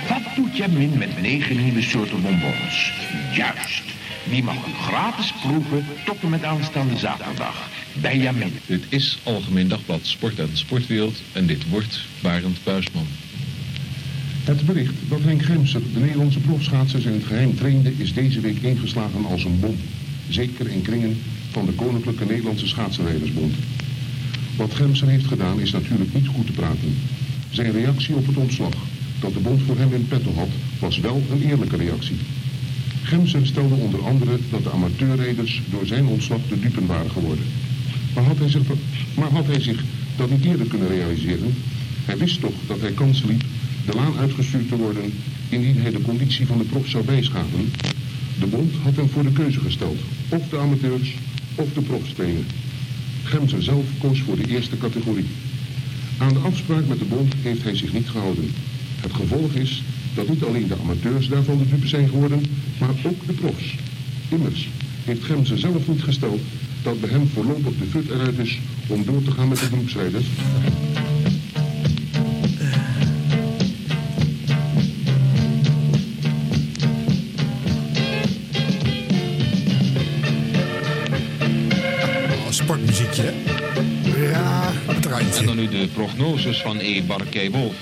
Wat 0.08 0.22
doet 0.36 0.56
Jamin 0.56 0.98
met 0.98 1.20
negen 1.20 1.56
nieuwe 1.56 1.82
soorten 1.82 2.22
bonbons? 2.22 2.92
Juist. 3.32 3.82
Die 4.24 4.42
mag 4.42 4.54
hem 4.54 4.74
gratis 4.74 5.32
proeven 5.42 5.86
tot 6.04 6.16
en 6.22 6.28
met 6.28 6.44
aanstaande 6.44 6.98
zaterdag. 6.98 7.73
Bij 8.00 8.18
Jamin. 8.18 8.52
Dit 8.66 8.84
is 8.88 9.18
Algemeen 9.22 9.68
Dagblad 9.68 10.00
Sport 10.02 10.38
en 10.38 10.48
Sportwereld 10.52 11.16
en 11.32 11.46
dit 11.46 11.68
wordt 11.68 12.00
Barend 12.22 12.58
Buisman. 12.64 13.06
Het 14.44 14.66
bericht 14.66 14.94
dat 15.08 15.20
Henk 15.22 15.42
Gemser 15.42 15.80
de 15.92 16.00
Nederlandse 16.00 16.38
profschaatsers 16.38 17.04
in 17.04 17.12
het 17.12 17.24
geheim 17.24 17.56
trainde 17.56 17.92
is 17.96 18.12
deze 18.12 18.40
week 18.40 18.62
ingeslagen 18.62 19.24
als 19.24 19.44
een 19.44 19.60
bom. 19.60 19.76
Zeker 20.28 20.68
in 20.68 20.82
kringen 20.82 21.18
van 21.50 21.66
de 21.66 21.72
Koninklijke 21.72 22.24
Nederlandse 22.24 22.66
Schaatsenrijdersbond. 22.66 23.54
Wat 24.56 24.74
Gemser 24.74 25.08
heeft 25.08 25.26
gedaan 25.26 25.60
is 25.60 25.70
natuurlijk 25.70 26.14
niet 26.14 26.26
goed 26.26 26.46
te 26.46 26.52
praten. 26.52 26.96
Zijn 27.50 27.72
reactie 27.72 28.14
op 28.14 28.26
het 28.26 28.36
ontslag 28.36 28.74
dat 29.20 29.32
de 29.32 29.40
bond 29.40 29.62
voor 29.62 29.78
hem 29.78 29.94
in 29.94 30.06
petto 30.08 30.34
had, 30.34 30.50
was 30.78 30.98
wel 30.98 31.22
een 31.30 31.42
eerlijke 31.42 31.76
reactie. 31.76 32.16
Gemser 33.02 33.46
stelde 33.46 33.74
onder 33.74 34.04
andere 34.04 34.38
dat 34.50 34.62
de 34.62 34.70
amateurrijders 34.70 35.62
door 35.70 35.86
zijn 35.86 36.06
ontslag 36.06 36.40
de 36.48 36.60
dupen 36.60 36.86
waren 36.86 37.10
geworden. 37.10 37.44
Maar 38.14 38.24
had 38.24 38.38
hij 38.38 38.48
zich, 38.48 38.62
maar 39.14 39.30
had 39.30 39.46
hij 39.46 39.60
zich 39.60 39.82
dat 40.16 40.30
niet 40.30 40.44
eerder 40.44 40.66
kunnen 40.66 40.88
realiseren? 40.88 41.54
Hij 42.04 42.16
wist 42.16 42.40
toch 42.40 42.54
dat 42.66 42.80
hij 42.80 42.92
kans 42.92 43.22
liep 43.22 43.42
de 43.86 43.94
laan 43.94 44.16
uitgestuurd 44.16 44.68
te 44.68 44.76
worden 44.76 45.12
indien 45.48 45.80
hij 45.80 45.90
de 45.90 46.02
conditie 46.02 46.46
van 46.46 46.58
de 46.58 46.64
prof 46.64 46.88
zou 46.88 47.04
bijschaven. 47.04 47.70
De 48.38 48.46
bond 48.46 48.74
had 48.82 48.96
hem 48.96 49.08
voor 49.08 49.22
de 49.22 49.32
keuze 49.32 49.60
gesteld. 49.60 49.98
Of 50.28 50.48
de 50.48 50.58
amateurs 50.58 51.14
of 51.54 51.72
de 51.72 51.80
profspelen. 51.80 52.46
Gemser 53.22 53.62
zelf 53.62 53.84
koos 53.98 54.20
voor 54.20 54.36
de 54.36 54.48
eerste 54.48 54.78
categorie. 54.78 55.26
Aan 56.18 56.32
de 56.32 56.38
afspraak 56.38 56.86
met 56.86 56.98
de 56.98 57.04
bond 57.04 57.34
heeft 57.42 57.62
hij 57.62 57.76
zich 57.76 57.92
niet 57.92 58.08
gehouden. 58.08 58.50
Het 59.00 59.12
gevolg 59.12 59.52
is 59.52 59.82
dat 60.14 60.28
niet 60.28 60.44
alleen 60.44 60.68
de 60.68 60.78
amateurs 60.82 61.28
daarvan 61.28 61.58
de 61.58 61.68
dupe 61.68 61.88
zijn 61.88 62.08
geworden, 62.08 62.42
maar 62.78 62.94
ook 63.02 63.26
de 63.26 63.32
profs. 63.32 63.74
Immers 64.28 64.68
heeft 65.04 65.24
Gemser 65.24 65.58
zelf 65.58 65.88
niet 65.88 66.02
gesteld 66.02 66.40
dat 66.84 67.00
bij 67.00 67.10
hem 67.10 67.28
voorlopig 67.28 67.78
de 67.78 67.84
fut 67.90 68.10
eruit 68.10 68.38
is 68.38 68.58
om 68.86 69.04
door 69.04 69.22
te 69.22 69.30
gaan 69.30 69.48
met 69.48 69.58
de 69.58 69.64
groepsrijders. 69.64 70.26
Oh, 82.30 82.50
sportmuziekje. 82.50 83.22
hè? 83.22 83.32
Ja, 84.30 84.72
het 84.86 85.06
randje. 85.06 85.40
En 85.40 85.46
dan 85.46 85.56
nu 85.56 85.68
de 85.68 85.88
prognoses 85.94 86.62
van 86.62 86.78
E. 86.78 87.02
Barkey 87.02 87.50
Wolf. 87.50 87.74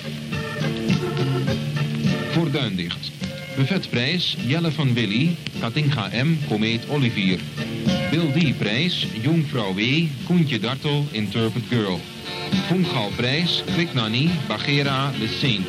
Voor 2.31 2.51
Duindicht. 2.51 3.11
Buffetprijs 3.55 4.37
Jelle 4.45 4.71
van 4.71 4.93
Willy, 4.93 5.35
Katinga 5.59 6.09
M, 6.23 6.37
Komeet 6.47 6.89
Olivier. 6.89 7.39
Bill 8.13 8.31
D. 8.31 8.53
prijs 8.53 9.07
Jongvrouw 9.21 9.73
W, 9.73 10.07
Koentje 10.25 10.59
Dartel, 10.59 11.05
Interpret 11.11 11.63
Girl. 11.69 11.99
Fungalprijs 12.67 13.63
Quick 13.73 13.93
Nanny, 13.93 14.29
The 14.47 15.27
Saint. 15.39 15.67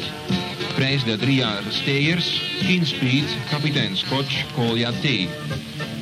Prijs 0.75 1.05
der 1.05 1.19
driejarige 1.19 1.73
steers, 1.73 2.43
Keen 2.67 2.87
Speed, 2.87 3.25
Kapitein 3.51 3.97
Scotch, 3.97 4.45
Kolja 4.55 4.91
T. 4.91 5.05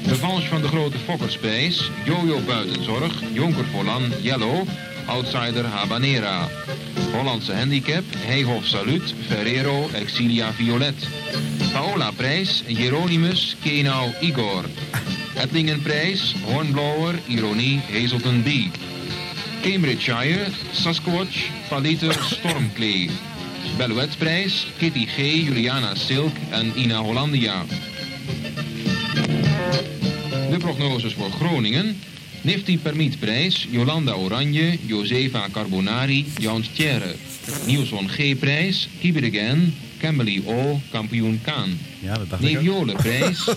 Revanche 0.07 0.49
van 0.49 0.61
de 0.61 0.69
grote 0.69 0.99
Fokkersprijs, 0.99 1.91
Jojo 2.05 2.41
Buitenzorg, 2.41 3.13
Jonker 3.33 3.65
Volan, 3.65 4.13
Yellow, 4.21 4.67
Outsider 5.07 5.65
Habanera. 5.65 6.49
Hollandse 7.13 7.53
Handicap, 7.53 8.05
Heijhof 8.17 8.67
Salut, 8.67 9.15
Ferrero, 9.29 9.89
Exilia 9.93 10.53
Violet. 10.53 11.09
Paola 11.73 12.13
Prijs, 12.17 12.63
Jeronimus, 12.67 13.57
Kenau 13.63 14.11
Igor. 14.21 14.65
Etlingenprijs, 15.43 16.35
Hornblower, 16.45 17.19
Ironie, 17.27 17.81
Hazelton 17.93 18.43
B. 18.43 18.49
Cambridgeshire, 19.63 20.47
Sasquatch, 20.73 21.51
Paliter, 21.69 22.15
Stormklee. 22.35 23.11
Belouetprijs, 23.77 24.67
Kitty 24.79 25.07
G, 25.07 25.17
Juliana 25.45 25.95
Silk 25.95 26.37
en 26.51 26.73
Ina 26.77 27.01
Hollandia. 27.01 27.65
De 30.51 30.57
prognoses 30.59 31.15
voor 31.15 31.31
Groningen. 31.31 31.97
Nifty 32.43 32.79
Permietprijs, 32.79 33.67
Jolanda 33.71 34.15
Oranje, 34.15 34.79
Josefa 34.87 35.49
Carbonari, 35.53 36.27
Jans 36.39 36.69
Thierre. 36.75 37.15
Nielson 37.67 38.09
G-prijs, 38.09 38.89
Again, 39.05 39.75
Kimberly 39.99 40.43
O, 40.47 40.81
kampioen 40.91 41.41
Kaan. 41.43 41.79
Ja, 42.03 42.15
dat 42.19 42.31
dacht 42.31 42.43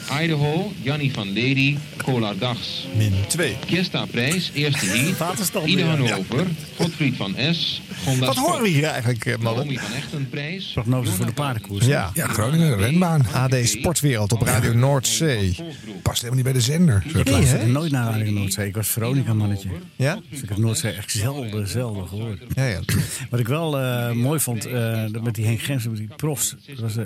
Idaho, 0.22 0.72
Jannie 0.82 1.14
van 1.14 1.28
Lady, 1.28 1.78
Kolar 2.04 2.38
Dags. 2.38 2.88
Min 2.98 3.14
2. 3.28 3.56
Kiesta-prijs, 3.66 4.52
eerste 4.54 4.86
heat, 4.86 5.64
weer. 5.66 5.86
Hannover, 5.86 6.48
Godfried 6.76 7.16
van 7.16 7.36
S, 7.52 7.82
Gonda 8.04 8.26
Wat 8.26 8.36
horen 8.36 8.62
we 8.62 8.68
hier 8.68 8.84
eigenlijk, 8.84 9.26
eh, 9.26 9.38
mannen? 9.38 9.66
Naomi 9.66 9.78
van 9.80 9.94
Echtenprijs, 9.94 10.72
Prognoses 10.74 11.14
voor 11.14 11.26
de 11.26 11.34
paardenkoers. 11.34 11.86
Ja. 11.86 12.12
Ja, 12.14 12.28
Groningen, 12.28 12.78
renbaan. 12.78 13.26
AD 13.34 13.56
Sportwereld 13.64 14.34
op 14.34 14.42
Radio 14.42 14.74
Noordzee. 14.74 15.56
Past 16.02 16.22
helemaal 16.22 16.36
niet 16.36 16.44
bij 16.44 16.54
de 16.54 16.62
zender. 16.62 17.04
Ik 17.14 17.66
nooit 17.66 17.92
naar 17.92 18.12
Radio 18.12 18.32
Noordzee. 18.32 18.68
Ik 18.68 18.76
was 18.76 18.88
Veronica-mannetje. 18.88 19.70
Ja? 19.96 20.20
Dus 20.30 20.42
ik 20.42 20.50
heb 20.50 20.58
Noordzee 20.58 20.92
echt 20.92 21.12
zelden, 21.12 21.68
zelden 21.68 22.08
gehoord. 22.08 22.42
Ja, 22.56 22.66
ja. 22.66 22.80
Wat 23.30 23.40
ik 23.40 23.48
wel 23.48 23.80
eh, 23.80 24.12
mooi 24.12 24.40
vond, 24.40 24.66
eh, 24.66 25.04
dat 25.12 25.24
met 25.24 25.36
die 25.36 25.46
Henk 25.46 25.62
Gens, 25.62 25.88
met 25.88 25.98
die 25.98 26.10
profs, 26.16 26.56
dat, 26.68 26.80
was, 26.80 26.98
eh, 26.98 27.06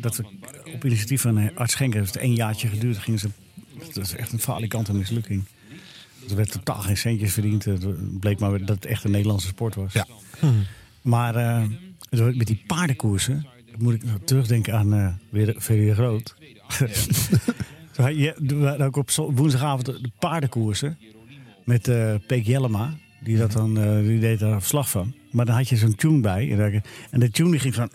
dat 0.00 0.16
we 0.16 0.24
op 0.74 0.84
initiatief 0.84 1.20
van 1.20 1.38
eh, 1.38 1.56
Arts 1.56 1.72
Schenker, 1.72 1.98
heeft 2.00 2.14
het 2.14 2.22
één 2.22 2.34
jaartje 2.34 2.68
geduurd, 2.68 2.98
gingen 2.98 3.20
ze, 3.20 3.28
dat 3.92 4.04
is 4.04 4.14
echt 4.14 4.32
een 4.32 4.38
falikante 4.38 4.94
mislukking. 4.94 5.44
Er 6.28 6.36
werd 6.36 6.50
totaal 6.52 6.80
geen 6.80 6.96
centjes 6.96 7.32
verdiend. 7.32 7.64
Het 7.64 8.20
bleek 8.20 8.38
maar 8.38 8.58
dat 8.58 8.68
het 8.68 8.84
echt 8.84 9.04
een 9.04 9.10
Nederlandse 9.10 9.46
sport 9.46 9.74
was. 9.74 9.92
Ja. 9.92 10.06
Maar 11.02 11.34
eh, 11.34 11.62
met 12.34 12.46
die 12.46 12.62
paardenkoersen, 12.66 13.46
moet 13.78 13.94
ik 13.94 14.02
terugdenken 14.24 14.74
aan 14.74 14.94
eh 14.94 15.08
weer 15.30 15.56
Ferry 15.58 15.92
Groot. 15.92 16.34
We 17.96 18.34
hadden 18.62 18.86
ook 18.86 18.96
op 18.96 19.10
woensdagavond 19.10 19.86
de 19.86 20.00
de 20.00 20.10
paardenkoersen 20.18 20.98
met 21.64 21.82
Peek 22.26 22.46
Jellema. 22.46 22.96
Die, 23.22 23.36
dat 23.36 23.52
dan, 23.52 23.74
die 24.02 24.20
deed 24.20 24.38
daar 24.38 24.60
verslag 24.60 24.90
van. 24.90 25.14
Maar 25.30 25.44
dan 25.46 25.54
had 25.54 25.68
je 25.68 25.76
zo'n 25.76 25.94
tune 25.94 26.20
bij. 26.20 26.82
En 27.10 27.20
de 27.20 27.30
tune 27.30 27.58
ging 27.58 27.74
van. 27.74 27.90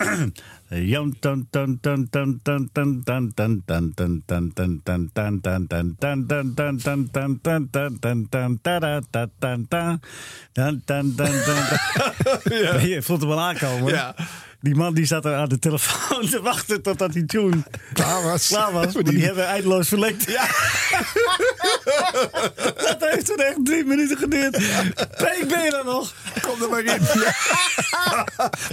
Je 12.81 12.97
voelt 13.01 13.19
hem 13.19 13.29
wel 13.29 13.41
aankomen. 13.41 13.93
Ja. 13.93 14.15
Die 14.61 14.75
man 14.75 14.93
die 14.93 15.05
zat 15.05 15.25
er 15.25 15.35
aan 15.35 15.49
de 15.49 15.59
telefoon 15.59 16.29
te 16.29 16.41
wachten 16.41 16.81
totdat 16.81 17.13
die 17.13 17.25
tune 17.25 17.63
klaar 17.93 18.23
was. 18.23 18.47
Klaar 18.47 18.71
was 18.71 18.93
maar 18.93 19.03
die 19.03 19.25
hebben 19.25 19.47
eindeloos 19.47 19.87
verlengd. 19.87 20.31
Ja. 20.31 20.47
dat 22.87 22.97
heeft 22.99 23.29
er 23.29 23.39
echt 23.39 23.65
drie 23.65 23.85
minuten 23.85 24.17
geduurd. 24.17 24.51
Peek, 24.95 25.45
ben 25.47 25.63
je 25.63 25.77
er 25.77 25.85
nog? 25.85 26.13
Kom 26.41 26.61
er 26.61 26.69
maar 26.69 26.83
in. 26.83 27.01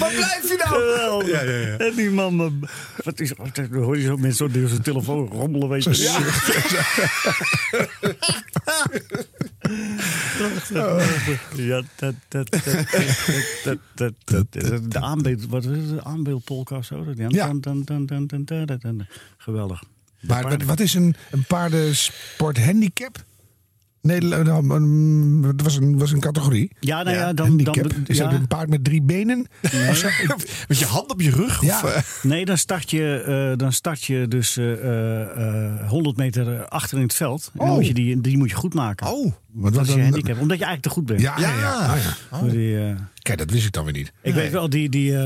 Waar 0.00 0.12
blijf 0.12 0.42
je 0.48 0.56
nou? 0.64 0.80
Geweldig. 0.80 1.28
Ja, 1.28 1.42
ja, 1.42 1.56
ja. 1.56 1.76
En 1.76 1.94
die 1.94 2.10
man, 2.10 2.66
wat 3.04 3.20
is, 3.20 3.32
wat, 3.36 3.54
dan 3.54 3.72
hoor 3.72 3.96
je 3.96 4.02
zo 4.02 4.16
mensen 4.16 4.50
zo 4.50 4.58
door 4.60 4.68
zijn 4.68 4.82
telefoon 4.82 5.28
rommelen, 5.28 5.68
weet 5.68 5.84
je. 5.84 6.02
Ja. 6.02 6.18
Ja, 11.54 11.82
dat, 11.96 12.14
dat, 12.28 12.50
dat, 13.64 13.78
dat, 13.94 14.14
dat, 14.24 14.46
de 14.92 15.00
aanbeeld, 15.00 15.46
wat 15.46 15.64
is 15.64 15.76
het, 15.76 15.88
de 15.88 16.04
aanbeeldpolka 16.04 16.76
of 16.76 16.84
zo? 16.84 17.04
Ja. 17.14 17.26
Ja. 17.28 17.46
Dan, 17.46 17.60
dan, 17.60 17.84
dan, 17.84 18.06
dan, 18.06 18.26
dan, 18.26 18.44
dan, 18.44 18.66
dan, 18.66 18.78
dan. 18.80 19.06
Geweldig. 19.36 19.82
Maar 20.26 20.42
wat, 20.48 20.62
wat 20.62 20.80
is 20.80 20.94
een, 20.94 21.14
een 21.30 21.44
paardensporthandicap? 21.44 23.24
Nederland, 24.02 24.44
nou, 24.66 25.46
het 25.46 25.62
was 25.62 25.76
een, 25.76 25.98
was 25.98 26.12
een 26.12 26.20
categorie. 26.20 26.70
Ja, 26.80 27.02
nou 27.02 27.16
ja, 27.16 27.32
dan, 27.32 27.56
dan. 27.56 27.74
Is 28.06 28.16
ja. 28.16 28.24
dat 28.24 28.40
een 28.40 28.46
paard 28.46 28.68
met 28.68 28.84
drie 28.84 29.02
benen? 29.02 29.46
Zo? 29.94 30.08
Met 30.68 30.78
je 30.78 30.84
hand 30.84 31.10
op 31.10 31.20
je 31.20 31.30
rug? 31.30 31.62
Ja. 31.62 31.80
Of, 31.82 31.94
eh, 31.94 32.02
Nee, 32.22 32.44
dan 32.44 32.58
start 32.58 32.90
je, 32.90 33.22
eh, 33.52 33.58
dan 33.58 33.72
start 33.72 34.04
je 34.04 34.28
dus 34.28 34.56
eh, 34.56 34.72
eh, 34.72 35.80
eh, 35.80 35.88
100 35.88 36.16
meter 36.16 36.68
achter 36.68 36.96
in 36.96 37.02
het 37.02 37.14
veld. 37.14 37.50
En 37.52 37.58
dan 37.58 37.68
Oh. 37.68 37.74
moet 37.74 37.86
je 37.86 37.94
die, 37.94 38.20
die 38.20 38.38
moet 38.38 38.50
je 38.50 38.56
goed 38.56 38.74
maken. 38.74 39.06
oh. 39.06 39.32
Wat 39.52 39.74
dat 39.74 39.86
is 39.88 39.94
je 39.94 40.02
handicap. 40.02 40.38
Omdat 40.40 40.58
je 40.58 40.64
eigenlijk 40.64 40.82
te 40.82 40.88
goed 40.88 41.06
bent. 41.06 41.20
Ja, 41.20 41.38
ja, 41.38 41.58
ja. 41.58 41.94
Ja. 41.96 42.38
Voor 42.38 42.48
die, 42.48 42.94
Kijk, 43.22 43.38
dat 43.38 43.50
wist 43.50 43.66
ik 43.66 43.72
dan 43.72 43.84
weer 43.84 43.92
niet. 43.94 44.12
ik 44.22 44.34
weet 44.34 44.50
wel, 44.52 44.68
die, 44.70 44.88
die 44.88 45.16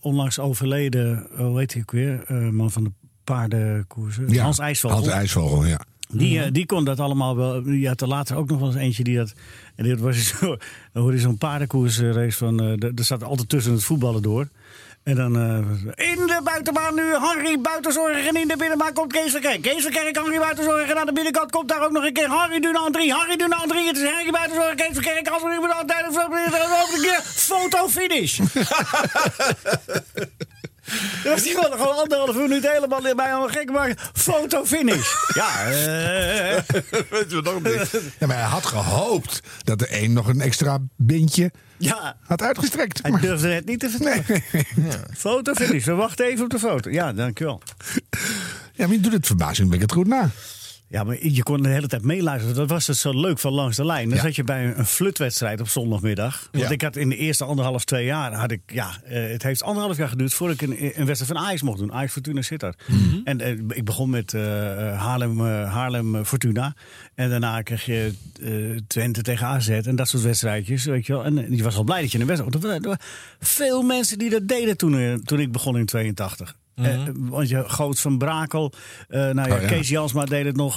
onlangs 0.00 0.38
overleden, 0.38 1.26
hoe 1.36 1.58
heet 1.58 1.72
hij 1.72 1.82
ook 1.82 1.90
weer? 1.90 2.24
Man 2.54 2.70
van 2.70 2.84
de 2.84 2.90
paardenkoersen. 3.26 4.28
Ja. 4.28 4.42
Hans 4.42 4.58
IJsvogel. 4.58 4.96
Hans 4.98 5.08
IJsvogel, 5.10 5.64
ja. 5.64 5.80
Die, 6.08 6.42
eh, 6.42 6.48
die 6.52 6.66
kon 6.66 6.84
dat 6.84 7.00
allemaal 7.00 7.36
wel. 7.36 7.68
Je 7.68 7.88
had 7.88 8.00
er 8.00 8.08
later 8.08 8.36
ook 8.36 8.48
nog 8.48 8.58
wel 8.58 8.68
eens 8.68 8.76
eentje 8.76 9.04
die 9.04 9.16
dat. 9.16 9.32
En 9.74 9.84
dit 9.84 10.00
was 10.00 10.26
zo. 10.28 10.46
Dan 10.92 11.02
hoorde 11.02 11.16
je 11.16 11.22
zo'n 11.22 11.38
paardenkoersrace 11.38 12.36
van. 12.38 12.60
eh, 12.60 12.82
er 12.98 13.04
zat 13.04 13.22
altijd 13.22 13.48
tussen 13.48 13.72
het 13.72 13.84
voetballen 13.84 14.22
door. 14.22 14.48
En 15.02 15.14
dan. 15.16 15.36
eh, 15.36 15.56
in 16.10 16.16
de 16.26 16.40
buitenbaan 16.44 16.94
nu 16.94 17.14
Harry 17.14 17.60
Buitenzorg. 17.60 18.26
En 18.26 18.36
in 18.36 18.48
de 18.48 18.56
binnenbaan 18.56 18.92
komt 18.92 19.12
Kees 19.12 19.30
Verkerk. 19.30 19.62
Kees 19.62 19.82
Verkerk, 19.82 20.16
Harry 20.16 20.38
Buitenzorg. 20.38 20.88
En 20.90 20.98
aan 20.98 21.06
de 21.06 21.12
binnenkant 21.12 21.50
komt 21.50 21.68
daar 21.68 21.84
ook 21.84 21.92
nog 21.92 22.04
een 22.04 22.12
keer 22.12 22.28
Harry 22.28 22.60
Dunan 22.60 22.92
3. 22.92 23.12
Harry 23.12 23.36
Dunan 23.36 23.68
3. 23.68 23.86
Het 23.86 23.96
is 23.96 24.10
Harry 24.10 24.30
Buitenzorg. 24.30 24.74
Kees 24.74 24.88
Verkerk. 24.92 25.28
Als 25.28 25.42
we 25.42 25.48
nu 25.48 25.60
bedankt 25.60 25.88
tijdens 25.88 26.16
ook 26.18 26.32
een 26.32 27.00
keer. 27.02 27.20
Foto 27.24 27.88
finish. 27.88 28.38
Dan 31.22 31.32
was 31.32 31.44
hij 31.44 31.52
gewoon, 31.54 31.72
gewoon 31.78 31.96
anderhalf 31.96 32.36
minuut 32.36 32.70
helemaal 32.72 33.14
bij 33.14 33.32
aan 33.32 33.50
gek 33.50 33.70
maken. 33.70 33.96
Foto 34.12 34.64
finish. 34.64 35.12
Ja, 35.34 35.64
eh. 35.70 36.62
Weet 37.10 37.30
je 37.30 37.40
nog 37.42 37.62
niet? 37.62 38.02
ja. 38.18 38.26
Maar 38.26 38.36
hij 38.36 38.46
had 38.46 38.66
gehoopt 38.66 39.40
dat 39.64 39.78
de 39.78 40.02
een 40.02 40.12
nog 40.12 40.28
een 40.28 40.40
extra 40.40 40.78
bintje 40.96 41.50
Ja, 41.78 42.16
had 42.26 42.42
uitgestrekt. 42.42 43.02
hij 43.02 43.10
Maar- 43.10 43.20
durfde 43.20 43.48
het 43.48 43.66
niet 43.66 43.80
te 43.80 43.90
vertellen. 43.90 44.24
Foto 45.16 45.54
finish. 45.54 45.84
We 45.84 45.92
wachten 45.94 46.26
even 46.26 46.44
op 46.44 46.50
de 46.50 46.58
foto. 46.58 46.90
Ja, 46.90 47.12
dankjewel. 47.12 47.62
Ja, 48.72 48.86
maar 48.86 48.96
je 48.96 49.00
doet 49.00 49.12
het 49.12 49.26
verbazingwekkend 49.26 49.92
goed 49.92 50.06
na. 50.06 50.30
Ja, 50.88 51.04
maar 51.04 51.26
je 51.26 51.42
kon 51.42 51.62
de 51.62 51.68
hele 51.68 51.86
tijd 51.86 52.02
meeluisteren. 52.02 52.54
Dat 52.56 52.68
was 52.70 52.86
het 52.86 52.96
zo 52.96 53.20
leuk 53.20 53.38
van 53.38 53.52
langs 53.52 53.76
de 53.76 53.84
lijn. 53.84 54.08
Dan 54.08 54.18
zat 54.18 54.36
je 54.36 54.44
bij 54.44 54.74
een, 54.76 54.86
flutwedstrijd 54.86 55.60
op 55.60 55.68
zondagmiddag. 55.68 56.48
Want 56.52 56.64
Ja. 56.64 56.70
ik 56.70 56.82
had 56.82 56.96
in 56.96 57.08
de 57.08 57.16
eerste 57.16 57.44
anderhalf, 57.44 57.84
twee 57.84 58.04
jaar... 58.04 58.32
Had 58.32 58.50
ik, 58.50 58.60
ja, 58.66 58.90
eh, 59.04 59.28
het 59.28 59.42
heeft 59.42 59.62
anderhalf 59.62 59.96
jaar 59.96 60.08
geduurd 60.08 60.34
voordat 60.34 60.60
ik 60.60 60.68
een, 60.68 61.00
een 61.00 61.06
wedstrijd 61.06 61.38
van 61.38 61.46
Ajax 61.46 61.62
mocht 61.62 61.78
doen. 61.78 61.92
Ajax 61.92 62.12
Fortuna 62.12 62.42
Sittard. 62.42 62.82
En 63.24 63.40
eh, 63.40 63.50
ik 63.68 63.84
begon 63.84 64.10
met 64.10 64.34
eh, 64.34 64.42
Haarlem, 65.00 65.40
Haarlem 65.40 66.24
Fortuna. 66.24 66.74
En 67.14 67.30
daarna 67.30 67.62
kreeg 67.62 67.84
je 67.84 68.14
Twente 68.86 69.22
tegen 69.22 69.46
AZ 69.46 69.68
en 69.68 69.96
dat 69.96 70.08
soort 70.08 70.22
wedstrijdjes. 70.22 70.84
Weet 70.84 71.06
je 71.06 71.12
wel. 71.12 71.24
En 71.24 71.56
je 71.56 71.62
was 71.62 71.76
al 71.76 71.84
blij 71.84 72.00
dat 72.00 72.12
je 72.12 72.18
een 72.20 72.26
wedstrijd... 72.26 72.54
Er 72.54 72.60
waren, 72.60 72.98
veel 73.40 73.82
mensen 73.82 74.18
die 74.18 74.30
dat 74.30 74.48
deden 74.48 74.76
toen, 74.76 75.22
toen 75.24 75.40
ik 75.40 75.52
begon 75.52 75.78
in 75.78 75.86
82. 75.86 76.56
Eh, 76.76 77.02
want 77.14 77.48
je 77.48 77.64
Goot 77.68 78.00
van 78.00 78.18
Brakel, 78.18 78.72
eh, 79.08 79.20
nou 79.20 79.48
ja, 79.48 79.54
Oh, 79.54 79.60
ja. 79.60 79.66
Kees 79.68 79.88
Jansma 79.88 80.24
deed 80.24 80.44
het 80.44 80.56
nog. 80.56 80.76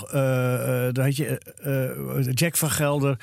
had 1.04 1.16
je 1.16 1.40
eh, 1.62 1.90
eh, 2.20 2.26
Jack 2.34 2.58
van 2.58 2.70
Gelder, 2.70 3.18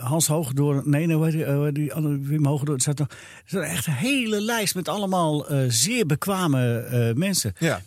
Hans 0.00 0.26
Hoogdoor. 0.26 0.82
Nee, 0.84 1.06
nee, 1.06 1.30
die, 1.30 1.72
die 1.72 1.92
andere 1.94 2.18
Wim 2.18 2.46
Hoogdoor. 2.46 2.74
Het 2.84 2.98
nog. 2.98 3.08
Is 3.46 3.52
echt 3.54 3.86
een 3.86 3.92
hele 3.92 4.40
lijst 4.40 4.74
met 4.74 4.88
allemaal 4.88 5.46
zeer 5.68 6.06
bekwame 6.06 7.12
mensen. 7.14 7.52
Ja. 7.58 7.80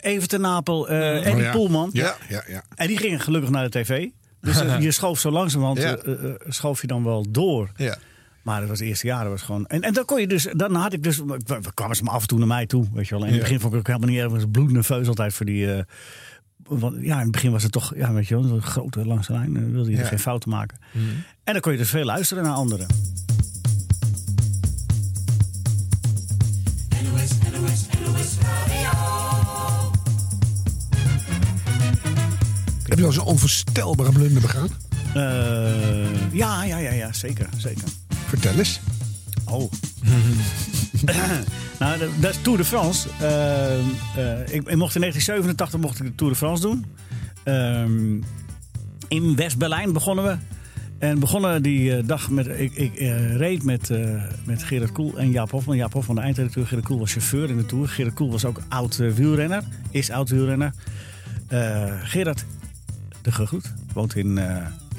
Even 0.00 0.28
ten 0.28 0.40
Napel, 0.40 0.88
eh 0.88 1.16
Eddie 1.16 1.32
Oh, 1.34 1.40
ja. 1.40 1.50
Poelman. 1.52 1.90
Ja, 1.92 2.16
ja, 2.28 2.42
ja. 2.48 2.62
En 2.74 2.86
die 2.86 2.98
gingen 2.98 3.20
gelukkig 3.20 3.50
naar 3.50 3.70
de 3.70 3.80
tv. 3.80 4.06
Dus 4.40 4.62
je 4.78 4.90
schoof 4.90 5.18
zo 5.18 5.30
langzamerhand, 5.30 5.78
Ja. 5.82 5.96
eh, 5.96 6.14
schoof 6.48 6.80
je 6.80 6.86
dan 6.86 7.04
wel 7.04 7.26
door. 7.30 7.70
Ja. 7.76 7.96
Maar 8.42 8.60
dat 8.60 8.68
was 8.68 8.78
de 8.78 8.84
eerste 8.84 9.06
jaren 9.06 9.30
was 9.30 9.42
gewoon. 9.42 9.66
En, 9.66 9.82
en 9.82 9.92
dan 9.92 10.04
kon 10.04 10.20
je 10.20 10.26
dus. 10.26 10.48
Dan 10.56 10.74
had 10.74 10.92
ik 10.92 11.02
dus. 11.02 11.18
we- 11.18 11.40
we 11.46 11.74
kwamen 11.74 11.96
ze 11.96 12.02
maar 12.02 12.14
af 12.14 12.20
en 12.22 12.28
toe 12.28 12.38
naar 12.38 12.46
mij 12.46 12.66
toe. 12.66 12.86
Weet 12.92 13.08
je 13.08 13.14
wel. 13.14 13.20
En 13.24 13.26
in 13.26 13.32
het 13.32 13.42
Ja. 13.42 13.48
begin 13.48 13.60
vond 13.60 13.72
ik 13.72 13.78
ook 13.78 13.86
helemaal 13.86 14.08
niet 14.08 14.18
erg. 14.18 14.30
Was 14.30 14.44
bloednerveus 14.50 15.08
altijd 15.08 15.34
voor 15.34 15.46
die. 15.46 15.72
eh, 15.74 15.82
want 16.64 16.96
ja, 17.00 17.14
in 17.16 17.22
het 17.22 17.30
begin 17.30 17.50
was 17.52 17.62
het 17.62 17.72
toch. 17.72 17.92
Ja, 17.96 18.12
weet 18.12 18.28
je 18.28 18.34
wel. 18.40 18.44
Een 18.54 18.62
grote 18.62 19.06
langs 19.06 19.26
de 19.26 19.32
lijn. 19.32 19.52
Dan 19.54 19.72
wilde 19.72 19.90
je 19.90 19.96
Ja. 19.96 20.02
er 20.02 20.08
geen 20.08 20.18
fouten 20.18 20.50
maken. 20.50 20.78
En 21.44 21.52
dan 21.52 21.60
kon 21.60 21.72
je 21.72 21.78
dus 21.78 21.90
veel 21.90 22.04
luisteren 22.04 22.42
naar 22.44 22.52
anderen. 22.54 22.86
Heb 32.88 32.98
je 32.98 33.04
al 33.04 33.12
zo'n 33.12 33.24
onvoorstelbare 33.24 34.12
blunder 34.12 34.42
begaan? 34.42 34.68
Eh, 35.14 36.32
ja, 36.32 36.64
ja, 36.64 36.78
ja, 36.78 36.92
ja. 36.92 37.12
Zeker. 37.12 37.48
Zeker. 37.56 37.84
Vertel 38.30 38.58
eens. 38.58 38.80
Oh. 39.44 39.72
nou, 41.78 41.98
dat 42.20 42.30
is 42.30 42.38
Tour 42.42 42.58
de 42.58 42.64
France. 42.64 43.08
Eh, 43.20 43.78
eh, 43.78 44.40
ik, 44.40 44.68
ik 44.68 44.76
mocht 44.76 44.94
in 44.94 45.00
1987 45.00 45.80
mocht 45.80 45.98
ik 45.98 46.06
de 46.06 46.14
Tour 46.14 46.32
de 46.32 46.38
France 46.38 46.62
doen. 46.62 46.84
Ehm, 47.42 48.20
in 49.08 49.36
West-Berlijn 49.36 49.92
begonnen 49.92 50.24
we. 50.24 50.36
En 50.98 51.18
begonnen 51.18 51.62
die 51.62 51.96
eh, 51.96 52.06
dag 52.06 52.30
met. 52.30 52.46
Ik, 52.46 52.74
ik 52.74 52.92
reed 53.36 53.62
met, 53.62 53.90
met 54.44 54.62
Gerard 54.62 54.92
Koel 54.92 55.18
en 55.18 55.30
Jaap 55.30 55.50
Hofman. 55.50 55.76
Jaap 55.76 55.92
Hofman, 55.92 56.16
de 56.16 56.22
eindredacteur. 56.22 56.66
Gerard 56.66 56.86
Koel 56.86 56.98
was 56.98 57.12
chauffeur 57.12 57.50
in 57.50 57.56
de 57.56 57.66
Tour. 57.66 57.88
Gerard 57.88 58.14
Koel 58.14 58.30
was 58.30 58.44
ook 58.44 58.60
oud 58.68 58.96
wielrenner. 58.96 59.62
Is 59.90 60.10
oud 60.10 60.28
wielrenner. 60.28 60.72
Gerard, 62.02 62.44
de 63.22 63.32
gegroet. 63.32 63.72
Woont 63.92 64.16
in, 64.16 64.38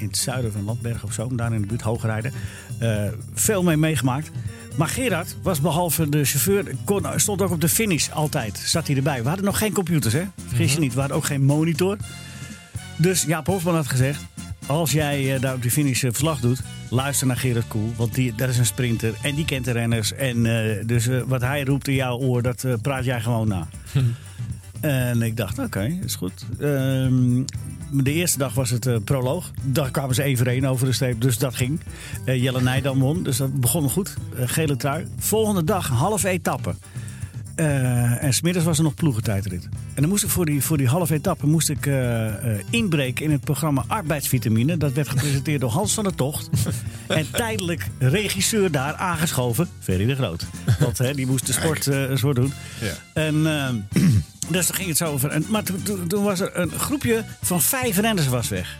in 0.02 0.08
het 0.08 0.16
zuiden 0.16 0.52
van 0.52 0.64
Landberg 0.64 1.04
op 1.04 1.12
Zoom. 1.12 1.36
Daar 1.36 1.52
in 1.52 1.60
de 1.60 1.66
buurt 1.66 1.80
Hoogrijden. 1.80 2.32
Eh, 2.78 3.04
veel 3.34 3.62
mee 3.62 3.76
meegemaakt. 3.76 4.30
Maar 4.76 4.88
Gerard 4.88 5.36
was 5.42 5.60
behalve 5.60 6.08
de 6.08 6.24
chauffeur, 6.24 6.74
kon, 6.84 7.06
stond 7.16 7.42
ook 7.42 7.50
op 7.50 7.60
de 7.60 7.68
finish 7.68 8.10
altijd. 8.10 8.58
Zat 8.58 8.86
hij 8.86 8.96
erbij. 8.96 9.22
We 9.22 9.28
hadden 9.28 9.44
nog 9.44 9.58
geen 9.58 9.72
computers, 9.72 10.14
hè? 10.14 10.24
Vergis 10.46 10.72
je 10.72 10.80
niet. 10.80 10.94
We 10.94 11.00
hadden 11.00 11.16
ook 11.16 11.24
geen 11.24 11.44
monitor. 11.44 11.96
Dus 12.96 13.22
Jaap 13.22 13.46
Hofman 13.46 13.74
had 13.74 13.86
gezegd... 13.86 14.24
als 14.66 14.92
jij 14.92 15.34
eh, 15.34 15.40
daar 15.40 15.54
op 15.54 15.62
die 15.62 15.70
finish 15.70 16.04
eh, 16.04 16.10
verslag 16.10 16.40
doet... 16.40 16.62
luister 16.90 17.26
naar 17.26 17.36
Gerard 17.36 17.68
Koel, 17.68 17.92
want 17.96 18.14
die, 18.14 18.34
dat 18.34 18.48
is 18.48 18.58
een 18.58 18.66
sprinter... 18.66 19.14
en 19.22 19.34
die 19.34 19.44
kent 19.44 19.64
de 19.64 19.72
renners. 19.72 20.12
En 20.12 20.42
dus 20.86 21.08
wat 21.26 21.40
hij 21.40 21.64
roept 21.64 21.88
in 21.88 21.94
jouw 21.94 22.18
oor, 22.18 22.42
dat 22.42 22.66
praat 22.82 23.04
jij 23.04 23.20
gewoon 23.20 23.48
na. 23.48 23.68
En 24.80 25.22
ik 25.22 25.36
dacht, 25.36 25.58
oké, 25.58 25.98
is 26.04 26.14
goed. 26.14 26.46
De 27.94 28.12
eerste 28.12 28.38
dag 28.38 28.54
was 28.54 28.70
het 28.70 28.86
eh, 28.86 28.96
proloog. 29.04 29.50
Daar 29.62 29.90
kwamen 29.90 30.14
ze 30.14 30.22
één 30.22 30.64
over 30.64 30.86
de 30.86 30.92
streep, 30.92 31.20
dus 31.20 31.38
dat 31.38 31.54
ging. 31.54 31.80
Eh, 32.24 32.42
Jelle 32.42 32.60
Nijdam 32.60 32.98
won, 32.98 33.22
dus 33.22 33.36
dat 33.36 33.60
begon 33.60 33.90
goed. 33.90 34.14
Eh, 34.36 34.42
gele 34.46 34.76
trui. 34.76 35.06
Volgende 35.18 35.64
dag, 35.64 35.88
half 35.88 36.24
etappe. 36.24 36.74
Eh, 37.54 38.24
en 38.24 38.34
smiddags 38.34 38.64
was 38.64 38.78
er 38.78 38.84
nog 38.84 38.94
ploegentijdrit. 38.94 39.64
En 39.64 40.00
dan 40.00 40.08
moest 40.08 40.24
ik 40.24 40.30
voor 40.30 40.46
die, 40.46 40.62
voor 40.62 40.76
die 40.76 40.86
halve 40.86 41.14
etappe 41.14 41.46
moest 41.46 41.68
ik 41.68 41.86
eh, 41.86 42.26
eh, 42.28 42.64
inbreken 42.70 43.24
in 43.24 43.30
het 43.30 43.40
programma 43.40 43.84
Arbeidsvitamine. 43.86 44.76
Dat 44.76 44.92
werd 44.92 45.08
gepresenteerd 45.08 45.60
door 45.60 45.70
Hans 45.70 45.94
van 45.94 46.04
der 46.04 46.14
Tocht. 46.14 46.50
en 47.08 47.30
tijdelijk 47.30 47.88
regisseur 47.98 48.70
daar 48.70 48.94
aangeschoven, 48.94 49.68
Ferry 49.80 50.06
de 50.06 50.14
Groot. 50.14 50.46
Want 50.78 50.98
hè, 50.98 51.14
die 51.14 51.26
moest 51.26 51.46
de 51.46 51.52
sport 51.52 51.86
eh 51.86 52.16
zo 52.16 52.32
doen. 52.32 52.52
Ja. 52.80 52.92
En, 53.14 53.42
dus 54.50 54.66
daar 54.66 54.76
ging 54.76 54.88
het 54.88 54.96
zo 54.96 55.04
over. 55.04 55.30
En, 55.30 55.44
maar 55.48 55.62
toen, 55.62 55.82
toen, 55.82 56.06
toen 56.06 56.24
was 56.24 56.40
er 56.40 56.58
een 56.58 56.70
groepje 56.70 57.24
van 57.42 57.62
vijf 57.62 57.98
renners 57.98 58.28
was 58.28 58.48
weg. 58.48 58.78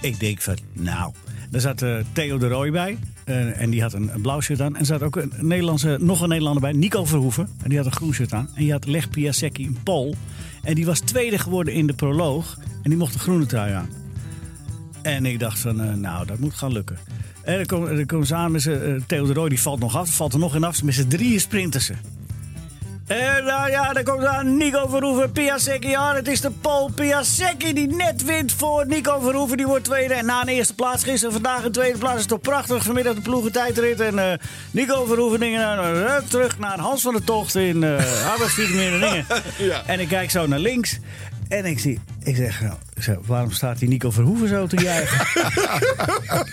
Ik 0.00 0.20
denk 0.20 0.40
van, 0.40 0.56
nou, 0.72 1.12
daar 1.54 1.62
zat 1.62 1.82
eh, 1.82 1.96
Theo 2.12 2.38
de 2.38 2.48
Rooij 2.48 2.70
bij. 2.70 2.98
eh, 3.24 3.60
en 3.60 3.70
die 3.70 3.82
had 3.82 3.92
een, 3.92 4.14
een 4.14 4.20
blauw 4.20 4.40
shirt 4.40 4.60
aan. 4.60 4.74
En 4.74 4.80
er 4.80 4.86
zat 4.86 5.02
ook 5.02 5.16
een 5.16 5.32
Nederlandse, 5.40 5.96
nog 6.00 6.20
een 6.20 6.28
Nederlander 6.28 6.62
bij, 6.62 6.72
Nico 6.72 7.04
Verhoeven. 7.04 7.48
En 7.62 7.68
die 7.68 7.78
had 7.78 7.86
een 7.86 7.92
groen 7.92 8.14
shirt 8.14 8.32
aan. 8.32 8.48
En 8.54 8.64
je 8.64 8.72
had 8.72 8.86
Leg 8.86 9.10
Piasecki 9.10 9.62
in 9.62 9.76
Pool. 9.82 10.14
En 10.62 10.74
die 10.74 10.86
was 10.86 11.00
tweede 11.00 11.38
geworden 11.38 11.74
in 11.74 11.86
de 11.86 11.92
proloog. 11.92 12.58
En 12.82 12.90
die 12.90 12.98
mocht 12.98 13.14
een 13.14 13.20
groene 13.20 13.46
trui 13.46 13.72
aan. 13.72 13.88
En 15.02 15.26
ik 15.26 15.38
dacht 15.38 15.58
van, 15.58 15.80
eh, 15.80 15.94
nou, 15.94 16.26
dat 16.26 16.38
moet 16.38 16.54
gaan 16.54 16.72
lukken. 16.72 16.98
En 17.42 17.56
dan 17.66 18.06
komen, 18.06 18.26
ze 18.26 18.34
aan 18.34 18.52
met 18.52 18.62
z'n, 18.62 18.70
eh, 18.70 18.94
Theo 19.06 19.26
de 19.26 19.32
Rooij, 19.32 19.48
die 19.48 19.60
valt 19.60 19.80
nog 19.80 19.96
af. 19.96 20.14
Valt 20.14 20.32
er 20.32 20.38
nog 20.38 20.54
in 20.54 20.64
af. 20.64 20.82
Met 20.82 20.94
z'n 20.94 21.08
drieën 21.08 21.40
sprinten 21.40 21.80
ze. 21.82 21.94
En 23.06 23.44
nou 23.44 23.70
ja, 23.70 23.92
dan 23.92 24.04
komt 24.04 24.24
aan 24.24 24.56
Nico 24.56 24.86
Verhoeven, 24.88 25.32
Piasecki. 25.32 25.88
Ja, 25.88 26.14
het 26.14 26.28
is 26.28 26.40
de 26.40 26.50
Pool 26.50 26.90
Piasecki 26.94 27.72
die 27.72 27.86
net 27.86 28.24
wint 28.24 28.52
voor 28.52 28.86
Nico 28.86 29.20
Verhoeven. 29.20 29.56
Die 29.56 29.66
wordt 29.66 29.84
tweede. 29.84 30.14
En 30.14 30.26
na 30.26 30.42
een 30.42 30.48
eerste 30.48 30.74
plaats, 30.74 31.04
gisteren 31.04 31.32
vandaag 31.32 31.64
een 31.64 31.72
tweede 31.72 31.98
plaats. 31.98 32.18
is 32.18 32.26
toch 32.26 32.40
prachtig. 32.40 32.84
Vanmiddag 32.84 33.14
de 33.14 33.20
ploegentijdrit. 33.20 34.00
En 34.00 34.18
eh, 34.18 34.38
Nico 34.70 35.04
Verhoeven 35.04 35.40
dingen 35.40 35.78
eh, 35.78 36.16
terug 36.28 36.58
naar 36.58 36.78
Hans 36.78 37.02
van 37.02 37.12
der 37.12 37.24
Tocht 37.24 37.54
in 37.54 37.82
uh, 37.82 38.30
arbeidsvitamine 38.30 38.98
dingen. 38.98 39.26
En 39.86 40.00
ik 40.00 40.08
kijk 40.08 40.30
zo 40.30 40.46
naar 40.46 40.58
links. 40.58 40.98
En 41.48 41.64
ik 41.64 41.78
zie, 41.78 42.00
ik 42.22 42.36
zeg, 42.36 42.60
nou, 42.60 42.74
ik 42.94 43.02
zeg, 43.02 43.16
waarom 43.26 43.50
staat 43.50 43.78
die 43.78 43.88
Nico 43.88 44.10
Verhoeven 44.10 44.48
zo 44.48 44.66
te 44.66 44.82
juichen? 44.82 45.26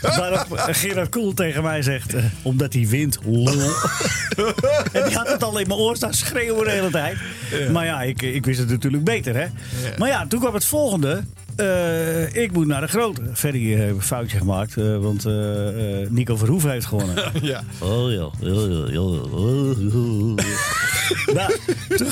Waarop 0.18 0.58
eh, 0.58 0.66
Gerard 0.68 1.10
Koel 1.10 1.34
tegen 1.34 1.64
mij 1.64 1.82
zegt, 1.82 2.14
eh, 2.14 2.24
omdat 2.42 2.74
hij 2.74 2.88
wint, 2.88 3.20
lol. 3.26 3.48
en 4.94 5.04
die 5.06 5.16
had 5.16 5.28
het 5.28 5.44
al 5.44 5.60
in 5.60 5.68
mijn 5.68 5.80
oor 5.80 5.96
staan 5.96 6.14
schreeuwen 6.14 6.66
de 6.66 6.72
hele 6.72 6.90
tijd. 6.90 7.18
Maar 7.72 7.86
ja, 7.86 8.02
ik, 8.02 8.22
ik 8.22 8.46
wist 8.46 8.60
het 8.60 8.70
natuurlijk 8.70 9.04
beter, 9.04 9.36
hè. 9.36 9.48
Maar 9.98 10.08
ja, 10.08 10.28
toen 10.28 10.40
kwam 10.40 10.54
het 10.54 10.66
volgende. 10.66 11.24
Eh, 11.56 12.36
ik 12.36 12.52
moet 12.52 12.68
naar 12.68 12.82
de 12.82 12.88
grote. 12.88 13.22
Ferry 13.34 13.76
heeft 13.76 13.96
een 13.96 14.02
foutje 14.02 14.38
gemaakt, 14.38 14.78
eh, 14.78 14.98
want 14.98 15.26
eh, 15.26 16.02
eh, 16.02 16.10
Nico 16.10 16.36
Verhoeven 16.36 16.72
heeft 16.72 16.86
gewonnen. 16.86 17.32
Ja. 17.42 17.64
Oh 17.80 18.12
ja, 18.12 18.30
ja, 18.40 18.62
ja, 18.70 18.86
ja. 18.92 19.10
nou, 21.34 21.56
toen, 21.98 22.08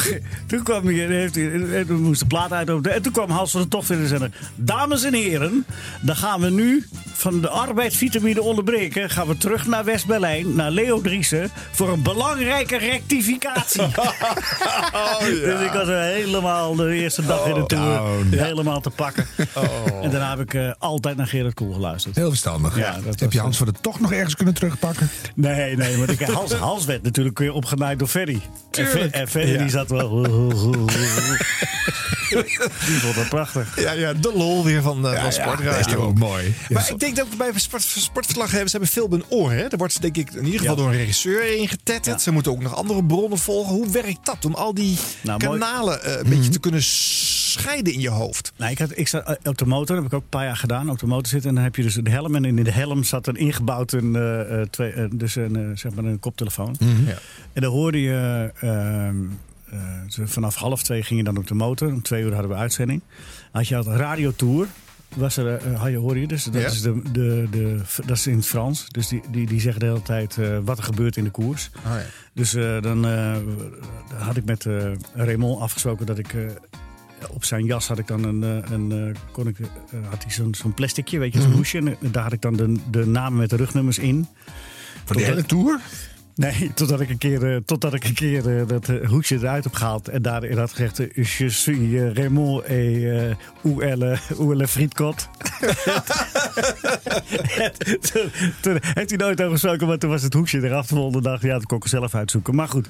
toen 0.47 0.63
kwam 0.63 0.85
hij, 0.85 0.93
heeft 0.93 1.35
hij, 1.35 1.51
en 1.51 1.88
toen 1.88 2.01
moest 2.01 2.19
de 2.19 2.25
plaat 2.27 2.51
uitopenen. 2.51 2.95
En 2.95 3.01
toen 3.01 3.12
kwam 3.12 3.29
Hans 3.29 3.51
van 3.51 3.62
de 3.62 3.67
Tocht 3.67 3.88
weer 3.88 3.99
en 3.99 4.07
zei... 4.07 4.29
Dames 4.55 5.03
en 5.03 5.13
heren, 5.13 5.65
dan 6.01 6.15
gaan 6.15 6.41
we 6.41 6.49
nu 6.49 6.85
van 7.13 7.41
de 7.41 7.49
arbeidsvitamine 7.49 8.41
onderbreken. 8.41 9.09
Gaan 9.09 9.27
we 9.27 9.38
terug 9.38 9.67
naar 9.67 9.83
West-Berlijn, 9.83 10.55
naar 10.55 10.71
Leo 10.71 11.01
Driessen... 11.01 11.49
voor 11.71 11.89
een 11.89 12.01
belangrijke 12.01 12.77
rectificatie. 12.77 13.81
Dus 15.19 15.62
ik 15.62 15.71
was 15.71 15.88
er 15.88 16.01
helemaal 16.01 16.75
de 16.75 16.93
eerste 16.93 17.25
dag 17.25 17.45
in 17.45 17.53
de 17.53 17.65
tour 17.65 17.99
oh, 17.99 18.09
nee. 18.29 18.41
helemaal 18.41 18.81
te 18.81 18.89
pakken. 18.89 19.27
En 20.01 20.12
daarna 20.12 20.29
heb 20.29 20.39
ik 20.39 20.53
eh, 20.53 20.71
altijd 20.79 21.17
naar 21.17 21.27
Gerard 21.27 21.53
Koel 21.53 21.73
geluisterd. 21.73 22.15
Heel 22.15 22.29
verstandig. 22.29 22.77
Ja, 22.77 22.93
Heb 22.93 23.19
was- 23.19 23.33
je 23.33 23.39
Hans 23.39 23.57
van 23.57 23.65
der 23.65 23.81
toch 23.81 23.99
nog 23.99 24.12
ergens 24.12 24.35
kunnen 24.35 24.53
terugpakken? 24.53 25.09
Nee, 25.35 25.75
nee, 25.75 25.97
want 25.97 26.09
ik, 26.09 26.21
Hans, 26.21 26.53
Hans 26.53 26.85
werd 26.85 27.03
natuurlijk 27.03 27.39
weer 27.39 27.53
opgenaaid 27.53 27.99
door 27.99 28.07
Ferry. 28.07 28.41
En, 28.71 28.86
Fer- 28.86 28.91
Tuurlijk. 28.91 29.13
en 29.13 29.27
Ferry 29.27 29.51
Ja. 29.51 29.58
die 29.58 29.69
zat 29.69 29.89
wel... 29.89 30.10
die 32.29 32.99
vond 32.99 33.15
dat 33.15 33.29
prachtig. 33.29 33.81
Ja, 33.81 33.91
ja, 33.91 34.13
de 34.13 34.31
lol 34.35 34.63
weer 34.63 34.81
van, 34.81 34.97
eh 34.97 35.03
van 35.03 35.13
dat 35.13 35.27
is 35.27 35.35
Sportradio. 35.35 35.93
toch 35.95 36.05
ook 36.05 36.17
mooi. 36.17 36.53
Maar 36.69 36.89
ik 36.89 36.99
denk 36.99 37.15
dat 37.15 37.27
bij 37.37 37.51
sport, 37.55 37.81
sportverslaggevers 37.81 38.71
hebben 38.71 38.89
veel 38.89 39.03
op 39.03 39.11
hun 39.11 39.23
oor. 39.29 39.51
Hè? 39.51 39.63
Er 39.63 39.77
wordt 39.77 40.01
denk 40.01 40.17
ik 40.17 40.31
in 40.33 40.45
ieder 40.45 40.59
geval 40.59 40.75
Ja. 40.75 40.81
door 40.81 40.91
een 40.91 40.97
regisseur 40.97 41.57
ingetetterd. 41.57 42.21
Ze 42.21 42.31
moeten 42.31 42.51
ook 42.51 42.61
nog 42.61 42.75
andere 42.75 43.03
bronnen 43.03 43.37
volgen. 43.39 43.73
Hoe 43.73 43.89
werkt 43.89 44.25
dat 44.25 44.45
om 44.45 44.53
al 44.53 44.73
die 44.73 44.97
Nou, 45.23 45.39
kanalen 45.39 46.03
eh, 46.03 46.17
een 46.17 46.29
beetje 46.29 46.49
te 46.51 46.59
kunnen 46.59 46.81
scheiden 46.83 47.93
in 47.93 47.99
je 47.99 48.09
hoofd? 48.09 48.51
Nou, 48.57 48.71
ik, 48.71 48.79
had, 48.79 48.89
ik 48.97 49.07
zat 49.07 49.23
eh, 49.27 49.35
op 49.43 49.57
de 49.57 49.65
motor, 49.65 49.95
dat 49.95 49.95
heb 49.95 50.05
ik 50.05 50.13
ook 50.13 50.21
een 50.23 50.29
paar 50.29 50.45
jaar 50.45 50.57
gedaan, 50.57 50.89
op 50.89 50.99
de 50.99 51.07
motor 51.07 51.27
zitten. 51.27 51.49
En 51.49 51.55
dan 51.55 51.63
heb 51.63 51.75
je 51.75 51.81
dus 51.83 51.93
de 51.93 52.09
helm. 52.09 52.35
En 52.35 52.45
in 52.45 52.63
de 52.63 52.71
helm 52.71 53.03
zat 53.03 53.27
een 53.27 53.35
ingebouwd 53.35 53.91
een, 53.91 54.15
eh, 54.15 54.61
eh, 54.61 54.67
twee, 54.69 54.91
eh, 54.91 55.05
dus 55.11 55.35
een, 55.35 55.55
eh, 55.55 55.61
zeg 55.77 55.93
maar 55.93 56.03
een 56.03 56.19
koptelefoon. 56.19 56.75
Ja. 56.79 57.17
En 57.53 57.61
dan 57.61 57.71
hoorde 57.71 58.01
je 58.01 58.51
eh, 59.71 60.25
vanaf 60.25 60.55
half 60.55 60.84
twee 60.84 61.03
ging 61.03 61.19
je 61.19 61.25
dan 61.25 61.38
op 61.38 61.47
de 61.47 61.53
motor. 61.53 61.88
Om 61.88 62.01
twee 62.01 62.23
uur 62.23 62.32
hadden 62.34 62.51
we 62.51 62.58
uitzending. 62.58 63.01
Had 63.51 63.67
je 63.67 63.75
had 63.75 63.86
een 63.86 63.95
radiotour. 63.97 64.67
Was 65.15 65.38
er, 65.38 65.73
had 65.77 65.89
je, 65.89 65.97
hoor 65.97 66.17
je 66.17 66.27
dus? 66.27 66.43
Dat, 66.43 66.62
Ja. 66.62 66.67
is 66.67 66.82
de, 66.82 67.01
de, 67.12 67.47
de, 67.51 67.82
dat 68.05 68.17
is 68.17 68.27
in 68.27 68.36
het 68.36 68.45
Frans. 68.45 68.86
Dus 68.88 69.08
die, 69.08 69.21
die, 69.32 69.47
die 69.47 69.60
zeggen 69.60 69.79
de 69.79 69.86
hele 69.86 70.01
tijd 70.01 70.38
eh, 70.38 70.58
wat 70.63 70.77
er 70.77 70.84
gebeurt 70.84 71.17
in 71.17 71.23
de 71.23 71.29
koers. 71.29 71.69
Oh, 71.77 71.84
ja. 71.84 72.01
Dus 72.34 72.51
dan 72.82 73.05
had 74.15 74.38
ik 74.38 74.45
met 74.45 74.65
Raymond 75.13 75.62
afgesproken 75.62 76.05
dat 76.05 76.17
ik... 76.17 76.36
op 77.29 77.43
zijn 77.43 77.65
jas 77.65 77.88
had 77.88 77.99
ik 77.99 78.08
dan 78.08 78.23
een, 78.23 78.41
een 78.73 79.15
kon 79.32 79.47
ik, 79.47 79.58
had 80.10 80.23
hij 80.23 80.32
zo'n 80.32 80.55
zo'n 80.55 80.73
plasticje, 80.73 81.19
weet 81.19 81.34
je, 81.34 81.41
zo'n 81.41 81.51
hoesje. 81.51 81.77
En 81.77 81.97
daar 82.12 82.23
had 82.23 82.34
ik 82.34 82.41
dan 82.41 82.55
de, 82.55 82.75
de 82.91 83.05
namen 83.05 83.39
met 83.39 83.49
de 83.49 83.55
rugnummers 83.55 83.97
in. 83.99 84.27
Voor 85.05 85.15
die 85.15 85.25
hele 85.25 85.43
tour? 85.45 85.79
Nee, 86.39 86.71
totdat 86.73 86.99
ik 86.99 87.10
een 87.10 87.17
keer, 87.17 87.52
eh, 87.54 87.58
totdat 87.65 87.93
ik 87.93 88.04
een 88.04 88.13
keer 88.13 88.58
eh, 88.60 88.67
dat 88.67 88.89
eh, 88.89 89.08
hoesje 89.08 89.36
eruit 89.36 89.63
heb 89.63 89.73
gehaald. 89.73 90.08
En 90.08 90.21
daarin 90.21 90.58
had 90.58 90.71
gezegd: 90.71 90.97
Je 91.13 91.49
suis 91.49 91.67
eh, 91.67 92.13
Raymond 92.13 92.63
et 92.63 92.95
uh, 92.95 93.21
où 93.62 93.82
est 93.82 93.97
le, 93.97 94.15
où 94.39 94.52
est 94.52 94.58
le 94.60 94.67
frietkot? 94.67 95.30
En 97.58 97.71
toen, 98.12 98.32
toen 98.62 98.78
heeft 98.82 99.10
hij 99.10 99.17
nooit 99.17 99.39
over 99.41 99.52
gesproken, 99.52 99.88
maar 99.88 99.97
toen 99.97 100.10
was 100.10 100.21
het 100.23 100.34
hoesje 100.34 100.63
eraf 100.63 100.88
de 100.88 100.95
volgende 100.95 101.21
dag. 101.21 101.41
Ja, 101.41 101.54
dat 101.54 101.65
kon 101.65 101.78
ik 101.78 101.84
er 101.84 101.89
zelf 101.89 102.15
uitzoeken. 102.15 102.56
Maar 102.56 102.67
goed, 102.67 102.88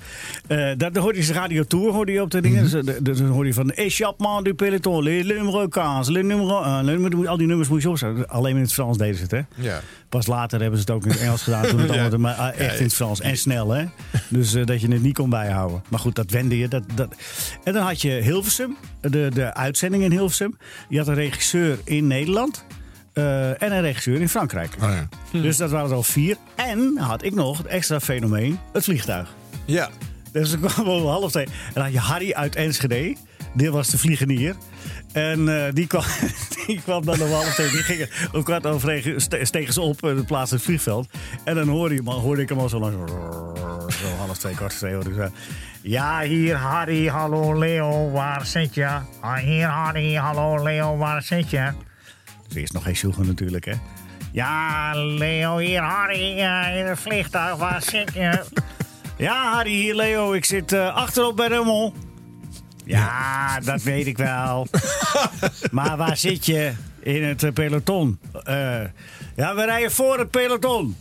eh 0.48 0.72
daar 0.78 0.98
hoorde 0.98 1.18
je 1.18 1.24
zijn 1.26 1.38
radio 1.38 1.64
tour 1.64 1.92
hoorde 1.94 2.12
je 2.12 2.22
op 2.22 2.32
de 2.32 2.42
dingen. 2.42 2.64
Dus, 2.64 2.74
eh, 2.74 2.94
dus 3.02 3.18
dan 3.18 3.28
hoorde 3.28 3.48
je 3.48 3.54
van 3.54 3.72
Échappement 3.72 4.46
du 4.46 4.54
peloton, 4.54 5.04
le 5.04 5.24
numéro 5.24 5.66
15, 5.70 6.10
le 6.14 6.22
numéro 6.24 6.64
1. 6.64 6.84
le 6.86 6.92
numéro- 6.98 7.26
Al 7.26 7.38
die 7.38 7.48
nummers 7.48 7.70
moest 7.70 7.84
je 7.84 7.90
opzetten. 7.90 8.28
Alleen 8.30 8.56
in 8.56 8.62
het 8.62 8.74
Frans 8.74 8.98
deden 8.98 9.16
ze 9.16 9.22
het, 9.22 9.32
hè? 9.32 9.42
Ja. 9.56 9.80
Pas 10.10 10.28
later 10.28 10.62
hebben 10.62 10.80
ze 10.80 10.86
het 10.86 10.95
ook 10.95 11.04
in 11.06 11.12
het 11.12 11.19
Engels 11.19 11.41
gedaan. 11.41 11.65
Toen 11.67 11.80
het 11.80 11.93
Ja. 11.93 12.00
allemaal, 12.02 12.19
maar 12.19 12.34
ah, 12.52 12.60
echt 12.60 12.78
in 12.78 12.84
het 12.86 12.93
Frans. 12.93 13.22
En 13.22 13.38
snel, 13.38 13.69
hè? 13.72 13.86
Dus 14.30 14.54
eh, 14.54 14.65
dat 14.65 14.82
je 14.82 14.88
het 14.91 15.02
niet 15.02 15.13
kon 15.13 15.30
bijhouden. 15.30 15.84
Maar 15.89 16.00
goed, 16.00 16.15
dat 16.15 16.32
wende 16.32 16.58
je. 16.58 16.67
Dat, 16.67 16.84
dat. 16.95 17.10
En 17.63 17.74
dan 17.74 17.84
had 17.86 18.02
je 18.02 18.10
Hilversum, 18.10 18.78
de, 19.02 19.30
de 19.34 19.54
uitzending 19.54 20.04
in 20.04 20.12
Hilversum. 20.12 20.58
Je 20.89 20.98
had 20.98 21.08
een 21.08 21.13
regisseur 21.13 21.80
in 21.84 22.08
Nederland. 22.08 22.65
eh, 23.13 23.62
en 23.62 23.72
een 23.72 23.82
regisseur 23.82 24.22
in 24.22 24.30
Frankrijk. 24.30 24.76
Oh 24.82 24.89
ja. 24.89 25.08
Dus 25.41 25.58
dat 25.58 25.72
waren 25.72 25.89
er 25.89 25.95
al 25.95 26.04
vier. 26.04 26.36
En 26.56 26.98
had 26.98 27.24
ik 27.24 27.36
nog 27.36 27.58
het 27.58 27.67
extra 27.67 28.00
fenomeen, 28.00 28.60
het 28.74 28.84
vliegtuig. 28.84 29.34
Ja. 29.65 29.89
Dus 30.32 30.52
ik 30.52 30.60
kwam 30.62 30.88
om 30.88 31.06
half 31.06 31.32
twee. 31.32 31.45
En 31.45 31.52
dan 31.74 31.84
had 31.84 31.91
je 31.93 32.00
Harry 32.00 32.32
uit 32.34 32.56
Enschede. 32.56 33.15
Die 33.54 33.72
was 33.72 33.89
de 33.89 33.98
vliegenier. 33.98 34.56
En 35.12 35.65
eh, 35.65 35.73
die, 35.73 35.88
kwam, 35.88 36.04
die 36.67 36.82
kwam 36.84 37.06
dan 37.06 37.21
om 37.21 37.32
half 37.32 37.54
twee. 37.54 37.69
Die 37.71 37.84
gingen 37.84 38.10
om 38.34 38.43
kwart 38.43 38.65
over 38.67 38.88
negen 38.88 39.21
ste- 39.21 39.45
stegen 39.45 39.73
ze 39.73 39.82
op 39.82 40.04
in 40.04 40.15
het 40.17 40.25
plaats 40.25 40.52
het 40.52 40.62
vliegveld. 40.62 41.08
En 41.43 41.56
dan 41.56 41.67
hoorde, 41.67 41.95
je, 41.95 42.04
hoorde 42.10 42.41
ik 42.41 42.49
hem 42.49 42.60
al 42.60 42.69
zo 42.69 42.80
lang. 42.80 43.10
Zo 43.88 44.08
half 44.17 44.38
twee, 44.38 44.56
kwart 44.56 44.78
twee 44.78 44.93
hoorde 44.93 45.10
ik 45.10 45.15
zo. 45.15 45.28
Ja, 45.82 46.21
hier 46.21 46.56
Harry, 46.56 47.08
hallo 47.08 47.58
Leo, 47.60 48.12
waar 48.12 48.45
zit 48.45 48.73
je? 48.73 48.88
Ah, 49.19 49.36
hier 49.38 49.67
Harry, 49.67 50.13
hallo 50.15 50.63
Leo, 50.63 50.97
waar 50.97 51.21
zit 51.21 51.49
je? 51.49 51.71
Dus 52.47 52.58
eerst 52.58 52.73
nog 52.73 52.84
geen 52.84 52.95
sjoegen 52.95 53.25
natuurlijk, 53.25 53.65
hè. 53.65 53.73
Ja, 54.32 54.91
Leo, 54.95 55.58
hier 55.58 55.82
Harry, 55.82 56.39
eh, 56.39 56.78
in 56.80 56.86
het 56.86 56.99
vliegtuig, 56.99 57.56
waar 57.56 57.82
zit 57.82 58.13
je? 58.13 58.39
Ja, 59.17 59.52
Harry, 59.54 59.71
hier 59.71 59.95
Leo, 59.95 60.34
ik 60.34 60.45
zit 60.45 60.71
eh, 60.71 60.95
achterop 60.95 61.36
bij 61.36 61.47
Rummel. 61.47 61.93
Ja, 62.89 63.60
dat 63.60 63.84
weet 63.84 64.08
ik 64.08 64.17
wel. 64.17 64.67
maar 65.71 65.97
waar 65.97 66.17
zit 66.17 66.45
je? 66.45 66.71
In 66.99 67.23
het 67.23 67.54
peloton. 67.54 68.19
Eh, 68.43 68.82
ja, 69.36 69.56
we 69.56 69.65
rijden 69.65 69.91
voor 69.91 70.19
het 70.19 70.30
peloton. 70.30 70.95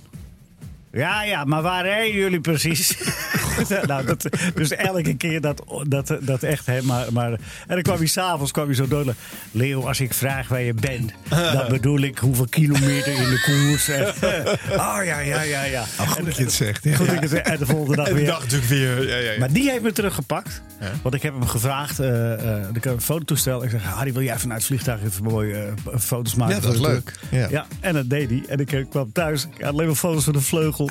Ja, 0.93 1.23
ja, 1.23 1.45
maar 1.45 1.63
waar 1.63 1.85
rijden 1.85 2.17
jullie 2.17 2.41
precies? 2.41 2.97
nou, 3.87 4.05
dat, 4.05 4.29
dus 4.55 4.71
elke 4.71 5.15
keer 5.17 5.41
dat, 5.41 5.63
dat, 5.87 6.17
dat 6.21 6.43
echt, 6.43 6.67
hè, 6.67 6.83
maar, 6.83 7.07
maar... 7.13 7.31
En 7.33 7.39
dan 7.67 7.83
kwam 7.83 7.97
hij 7.97 8.07
s'avonds, 8.07 8.53
kwam 8.53 8.67
hij 8.67 8.75
zo 8.75 8.89
door. 8.89 9.15
Leo, 9.51 9.87
als 9.87 10.01
ik 10.01 10.15
vraag 10.15 10.49
waar 10.49 10.61
je 10.63 10.75
bent, 10.75 11.13
dan 11.55 11.69
bedoel 11.69 12.01
ik 12.01 12.19
hoeveel 12.19 12.47
kilometer 12.49 13.13
in 13.13 13.29
de 13.31 13.43
koers. 13.45 13.89
En, 13.89 14.07
oh, 14.81 14.99
ja, 15.05 15.19
ja, 15.19 15.43
ja, 15.43 15.63
ja. 15.65 15.85
Oh, 16.01 16.11
goed 16.11 16.25
dat 16.25 16.37
je 16.37 16.43
het 16.43 16.53
zegt. 16.53 16.85
Ja. 16.85 16.97
Goed 16.97 17.07
dat 17.07 17.15
ik 17.15 17.21
het 17.21 17.31
zeg. 17.31 17.43
En 17.43 17.59
de 17.59 17.67
volgende 17.67 17.97
dag 17.97 18.07
En 18.09 18.15
weer. 18.15 18.27
dag 18.27 18.41
natuurlijk 18.41 18.71
weer. 18.71 19.09
Ja, 19.09 19.17
ja, 19.17 19.33
ja. 19.33 19.39
Maar 19.39 19.53
die 19.53 19.71
heeft 19.71 19.83
me 19.83 19.93
teruggepakt. 19.93 20.63
Want 21.03 21.15
ik 21.15 21.23
heb 21.23 21.33
hem 21.33 21.47
gevraagd. 21.47 21.99
eh, 22.01 22.33
ik 22.73 22.85
heb 22.85 22.93
een 22.93 23.01
fototoestel. 23.01 23.65
Ik 23.65 23.71
zeg, 23.71 23.83
Harry, 23.83 24.13
wil 24.13 24.23
jij 24.23 24.39
vanuit 24.39 24.59
het 24.59 24.69
vliegtuig 24.69 25.03
even 25.05 25.23
mooie 25.25 25.55
eh, 25.57 25.99
foto's 25.99 26.35
maken? 26.35 26.55
Ja, 26.55 26.61
dat 26.61 26.75
is 26.75 26.81
leuk. 26.81 27.13
Ja. 27.31 27.47
Ja, 27.51 27.67
en 27.81 27.95
dat 27.95 28.11
deed 28.11 28.31
hij. 28.31 28.43
En 28.49 28.59
ik 28.59 28.87
kwam 28.91 29.13
thuis. 29.13 29.45
Ik 29.45 29.63
had 29.63 29.73
alleen 29.73 29.87
maar 29.87 29.97
foto's 29.97 30.25
van 30.25 30.33
de 30.33 30.41
vleugel. 30.41 30.91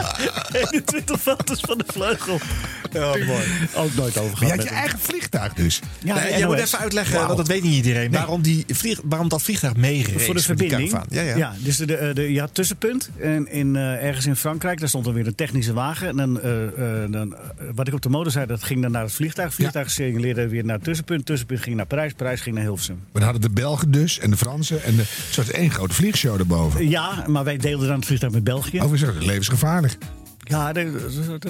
21 0.51 1.21
foto's 1.21 1.59
van 1.59 1.77
de 1.77 1.83
vleugel. 1.87 2.39
Ja, 2.91 2.99
mooi. 3.25 3.43
Ook 3.75 3.93
nooit 3.95 4.17
over 4.17 4.37
gehad. 4.37 4.39
je 4.39 4.59
had 4.59 4.63
je 4.63 4.67
hem. 4.69 4.77
eigen 4.77 4.99
vliegtuig 4.99 5.53
dus. 5.53 5.79
Ja, 6.03 6.15
Nee, 6.15 6.29
jij 6.37 6.45
moet 6.45 6.57
even 6.57 6.79
uitleggen, 6.79 7.25
want 7.25 7.37
dat 7.37 7.47
weet 7.47 7.63
niet 7.63 7.73
iedereen. 7.75 8.11
Waarom, 8.11 8.41
die 8.41 8.65
vlieg, 8.67 8.99
waarom 9.03 9.29
dat 9.29 9.41
vliegtuig 9.41 9.75
meegereed 9.75 10.21
Voor 10.25 10.33
de 10.35 10.41
verbinding. 10.41 10.89
caravan. 10.91 11.07
Ja, 11.09 11.21
ja. 11.37 11.53
dus 11.59 11.77
de, 11.77 11.85
de, 11.85 12.11
de- 12.13 12.31
je 12.31 12.39
had 12.39 12.53
tussenpunt. 12.53 13.09
En 13.19 13.51
in, 13.51 13.75
eh, 13.75 14.03
ergens 14.05 14.25
in 14.25 14.35
Frankrijk, 14.35 14.79
daar 14.79 14.89
stond 14.89 15.05
dan 15.05 15.13
weer 15.13 15.27
een 15.27 15.35
technische 15.35 15.73
wagen. 15.73 16.07
En 16.07 16.15
dan, 16.17 16.41
eh, 16.41 16.63
eh, 17.03 17.11
dan, 17.11 17.35
eh, 17.35 17.39
wat 17.75 17.87
ik 17.87 17.93
op 17.93 18.01
de 18.01 18.09
motor 18.09 18.31
zei, 18.31 18.45
dat 18.45 18.63
ging 18.63 18.81
dan 18.81 18.91
naar 18.91 19.03
het 19.03 19.13
vliegtuig. 19.13 19.47
Het 19.47 19.55
vliegtuig 19.55 19.91
signaleerde 19.91 20.47
weer 20.47 20.65
naar 20.65 20.75
het 20.75 20.83
tussenpunt. 20.83 21.25
Tussenpunt 21.25 21.61
ging 21.61 21.75
naar 21.75 21.85
Parijs. 21.85 22.13
Parijs 22.13 22.41
ging 22.41 22.55
naar 22.55 22.63
Hilversum. 22.63 22.95
Maar 22.95 23.21
dan 23.21 23.31
hadden 23.31 23.41
de 23.41 23.49
Belgen 23.61 23.91
dus 23.91 24.19
en 24.19 24.29
de 24.29 24.37
Fransen 24.37 24.83
en 24.83 24.95
de 24.95 25.03
soort 25.29 25.49
één 25.49 25.71
grote 25.71 25.93
vliegshow 25.93 26.39
erboven. 26.39 26.89
Ja, 26.89 27.23
maar 27.27 27.43
wij 27.43 27.57
deelden 27.57 27.87
dan 27.87 27.95
het 27.97 28.05
vliegtuig 28.05 28.33
met 28.33 28.43
België. 28.43 28.81
Overigens 28.81 29.09
ook 29.15 29.23
levensgevaarlijk. 29.23 29.97
Ja, 30.51 30.73
dat, 30.73 30.85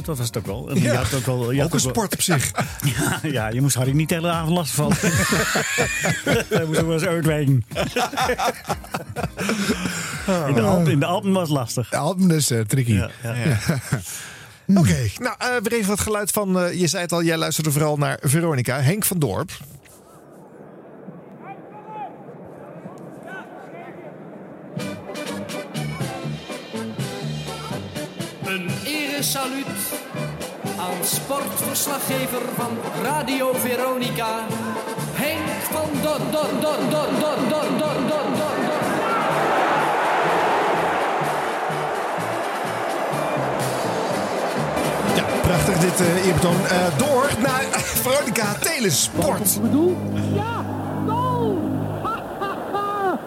dat 0.06 0.18
was 0.18 0.20
het 0.20 0.38
ook 0.38 0.46
wel. 0.46 0.78
Je 0.78 0.94
had 0.94 1.14
ook, 1.14 1.26
wel, 1.26 1.52
je 1.52 1.58
had 1.62 1.68
Ook 1.68 1.74
een 1.74 1.82
wel- 1.84 1.90
sport 1.94 2.14
op 2.14 2.22
zich. 2.22 2.52
Ja, 2.98 3.20
ja, 3.24 3.48
je 3.48 3.62
moest 3.62 3.76
Harry 3.76 3.92
niet 3.96 4.10
de 4.10 4.16
hele 4.16 4.30
avond 4.30 4.56
last 4.58 4.72
vallen. 4.74 4.98
Hij 6.50 6.66
moest 6.66 6.80
ook 6.80 6.86
wel 6.86 6.94
eens 6.94 7.04
uitwijken. 7.06 7.66
In 10.48 10.54
de, 10.54 10.62
Alpen, 10.62 10.92
in 10.92 11.00
de 11.00 11.06
Alpen 11.06 11.32
was 11.32 11.42
het 11.50 11.58
lastig. 11.58 11.90
De 11.90 11.98
album 11.98 12.32
is 12.32 12.52
eh, 12.52 12.60
tricky. 12.60 12.94
Ja, 12.94 13.10
ja. 13.24 13.58
Oké, 14.80 14.98
nou 15.18 15.36
eh, 15.38 15.48
weer 15.64 15.74
even 15.74 15.90
wat 15.90 16.00
geluid 16.00 16.32
van. 16.32 16.60
eh, 16.60 16.80
je 16.80 16.88
zei 16.88 17.02
het 17.04 17.12
al, 17.12 17.24
jij 17.24 17.38
luisterde 17.38 17.72
vooral 17.72 17.98
naar 17.98 18.18
Veronica. 18.22 18.82
Henk 18.82 19.06
van 19.06 19.20
Dorp. 19.20 19.52
Een 28.46 28.70
eresaluut 29.22 29.66
aan 30.78 31.04
sportverslaggever 31.04 32.42
van 32.56 32.78
Radio 33.04 33.54
Veronica, 33.54 34.40
Henk 35.14 35.62
van 35.62 35.90
Dor 36.02 36.20
Dor 36.32 36.50
Dor 36.62 36.90
Dor 36.90 37.10
Dor 37.20 37.38
Dor 37.50 37.68
Dor 37.78 37.78
Dor 37.78 37.98
Dor 38.08 38.28
Dor. 38.38 38.58
Ja, 45.16 45.26
prachtig 45.42 45.78
dit 45.78 46.00
eh 46.00 46.26
eerbetoon. 46.26 46.66
Eh, 46.66 46.98
door 46.98 47.30
naar 47.42 47.66
Veronica 48.04 48.54
Telesport. 48.54 49.62
bedoel? 49.62 49.98
Ja, 50.34 50.66
goal! 51.08 51.58
Ha, 52.04 52.24
ha, 52.40 52.56
ha. 52.72 53.20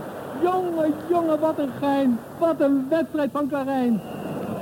Jongen, 0.42 0.94
jongen, 1.08 1.40
wat 1.40 1.58
een 1.58 1.72
gein. 1.80 2.18
Wat 2.38 2.60
een 2.60 2.86
wedstrijd 2.88 3.30
van 3.32 3.48
Karijn. 3.48 4.00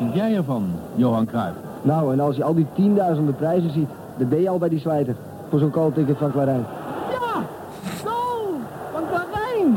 Vind 0.03 0.15
jij 0.15 0.37
ervan, 0.37 0.65
Johan 0.95 1.27
Cruijff? 1.27 1.57
Nou, 1.83 2.13
en 2.13 2.21
als 2.21 2.37
je 2.37 2.45
al 2.45 2.55
die 2.55 2.67
tienduizenden 2.75 3.37
prijzen 3.37 3.71
ziet, 3.71 3.89
dan 4.19 4.29
ben 4.29 4.41
je 4.41 4.49
al 4.49 4.59
bij 4.59 4.69
die 4.69 4.79
slijter. 4.79 5.17
Voor 5.49 5.59
zo'n 5.59 5.71
koolticket 5.71 6.17
van 6.17 6.31
Clarijn. 6.31 6.65
Ja, 7.11 7.45
goal 8.05 8.55
van 8.93 9.03
Karijn. 9.11 9.75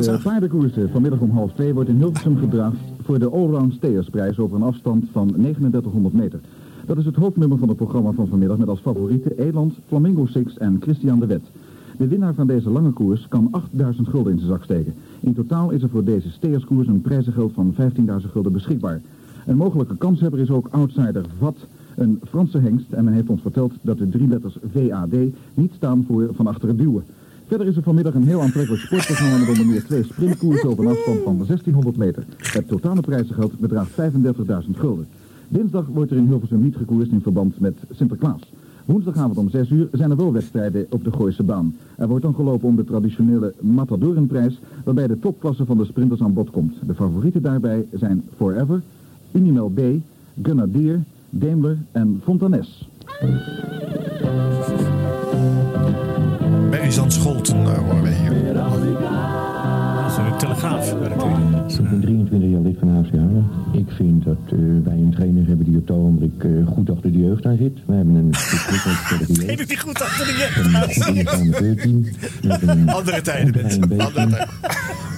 De 0.00 0.20
paardenkoersen 0.22 0.90
vanmiddag 0.90 1.20
om 1.20 1.30
half 1.30 1.52
twee 1.52 1.74
wordt 1.74 1.88
in 1.88 1.96
Hilversum 1.96 2.38
gedraafd 2.38 2.76
voor 3.02 3.18
de 3.18 3.30
Allround 3.30 3.72
Steersprijs 3.72 4.38
over 4.38 4.56
een 4.56 4.62
afstand 4.62 5.04
van 5.12 5.32
3900 5.32 6.14
meter. 6.14 6.40
Dat 6.86 6.96
is 6.96 7.04
het 7.04 7.16
hoofdnummer 7.16 7.58
van 7.58 7.68
het 7.68 7.76
programma 7.76 8.10
van 8.12 8.26
vanmiddag 8.26 8.58
met 8.58 8.68
als 8.68 8.80
favorieten 8.80 9.38
Eland, 9.38 9.74
Flamingo 9.86 10.26
Six 10.26 10.58
en 10.58 10.76
Christian 10.80 11.20
de 11.20 11.26
Wet. 11.26 11.42
De 11.96 12.08
winnaar 12.08 12.34
van 12.34 12.46
deze 12.46 12.70
lange 12.70 12.90
koers 12.90 13.28
kan 13.28 13.48
8000 13.50 14.08
gulden 14.08 14.32
in 14.32 14.38
zijn 14.38 14.50
zak 14.50 14.64
steken. 14.64 14.94
In 15.20 15.34
totaal 15.34 15.70
is 15.70 15.82
er 15.82 15.88
voor 15.88 16.04
deze 16.04 16.30
steerskoers 16.30 16.86
een 16.86 17.00
prijzengeld 17.00 17.52
van 17.52 17.74
15.000 17.80 18.30
gulden 18.32 18.52
beschikbaar. 18.52 19.00
Een 19.46 19.56
mogelijke 19.56 19.96
kanshebber 19.96 20.40
is 20.40 20.50
ook 20.50 20.68
outsider 20.70 21.24
VAT, 21.38 21.66
een 21.96 22.20
Franse 22.28 22.58
hengst. 22.58 22.92
En 22.92 23.04
men 23.04 23.14
heeft 23.14 23.28
ons 23.28 23.40
verteld 23.40 23.72
dat 23.82 23.98
de 23.98 24.08
drie 24.08 24.28
letters 24.28 24.56
VAD 24.72 25.14
niet 25.54 25.72
staan 25.76 26.04
voor 26.06 26.28
van 26.32 26.46
achter 26.46 26.68
het 26.68 26.78
duwen. 26.78 27.04
Verder 27.46 27.66
is 27.66 27.76
er 27.76 27.82
vanmiddag 27.82 28.14
een 28.14 28.26
heel 28.26 28.40
aantrekkelijk 28.40 28.82
sportprogramma 28.82 29.38
met 29.38 29.48
onder 29.48 29.66
meer 29.66 29.84
twee 29.84 30.04
sprintkoersen 30.04 30.68
over 30.68 30.84
een 30.84 30.90
afstand 30.90 31.20
van 31.22 31.36
1600 31.36 31.96
meter. 31.96 32.24
Het 32.38 32.68
totale 32.68 33.00
prijzengeld 33.00 33.58
bedraagt 33.58 33.90
35.000 33.90 34.70
gulden. 34.72 35.06
Dinsdag 35.48 35.86
wordt 35.86 36.10
er 36.10 36.16
in 36.16 36.26
Hilversum 36.26 36.62
niet 36.62 36.76
gekoerst 36.76 37.12
in 37.12 37.20
verband 37.20 37.60
met 37.60 37.76
Sinterklaas. 37.90 38.40
Woensdagavond 38.84 39.38
om 39.38 39.48
6 39.50 39.70
uur 39.70 39.88
zijn 39.92 40.10
er 40.10 40.16
wel 40.16 40.32
wedstrijden 40.32 40.86
op 40.90 41.04
de 41.04 41.12
Gooise 41.12 41.42
baan. 41.42 41.76
Er 41.96 42.08
wordt 42.08 42.24
dan 42.24 42.34
gelopen 42.34 42.68
om 42.68 42.76
de 42.76 42.84
traditionele 42.84 43.54
Matadorenprijs, 43.60 44.60
waarbij 44.84 45.06
de 45.06 45.18
topklasse 45.18 45.64
van 45.64 45.76
de 45.76 45.84
sprinters 45.84 46.22
aan 46.22 46.32
bod 46.32 46.50
komt. 46.50 46.74
De 46.86 46.94
favorieten 46.94 47.42
daarbij 47.42 47.86
zijn 47.92 48.22
Forever, 48.36 48.82
Unimel 49.32 49.68
B, 49.68 49.80
Gunnar 50.42 50.68
Daimler 51.30 51.78
en 51.92 52.20
Fontanes. 52.24 52.88
Barry 56.70 56.90
Zandscholten 56.90 57.60
uh, 57.60 57.78
horen 57.78 58.02
we 58.02 58.08
hier. 58.08 58.93
Dat 60.14 60.24
is 60.24 60.32
een 60.32 60.38
telegraaf. 60.38 60.92
Ik 61.78 61.90
ben 61.90 62.00
23 62.00 62.50
jaar 62.50 62.60
lid 62.60 62.76
van 62.78 62.88
HCA. 62.88 63.28
Ik 63.72 63.90
vind 63.90 64.24
dat 64.24 64.36
uh, 64.52 64.84
wij 64.84 64.96
een 64.96 65.10
trainer 65.10 65.46
hebben 65.46 65.66
die 65.66 65.76
op 65.76 65.88
het 65.88 65.96
ogenblik 65.96 66.42
uh, 66.42 66.66
goed 66.66 66.90
achter 66.90 67.12
de 67.12 67.18
jeugd 67.18 67.46
aan 67.46 67.56
zit. 67.56 67.78
Wij 67.86 67.96
hebben 67.96 68.14
een 68.14 68.30
die 69.66 69.78
goed 69.78 70.00
achter 70.02 70.26
de 70.26 70.36
jeugd 70.42 70.66
Andere 72.96 73.20
tijden, 73.20 73.62
mensen. 73.62 73.82
Andere 73.82 74.12
tijden. 74.12 74.38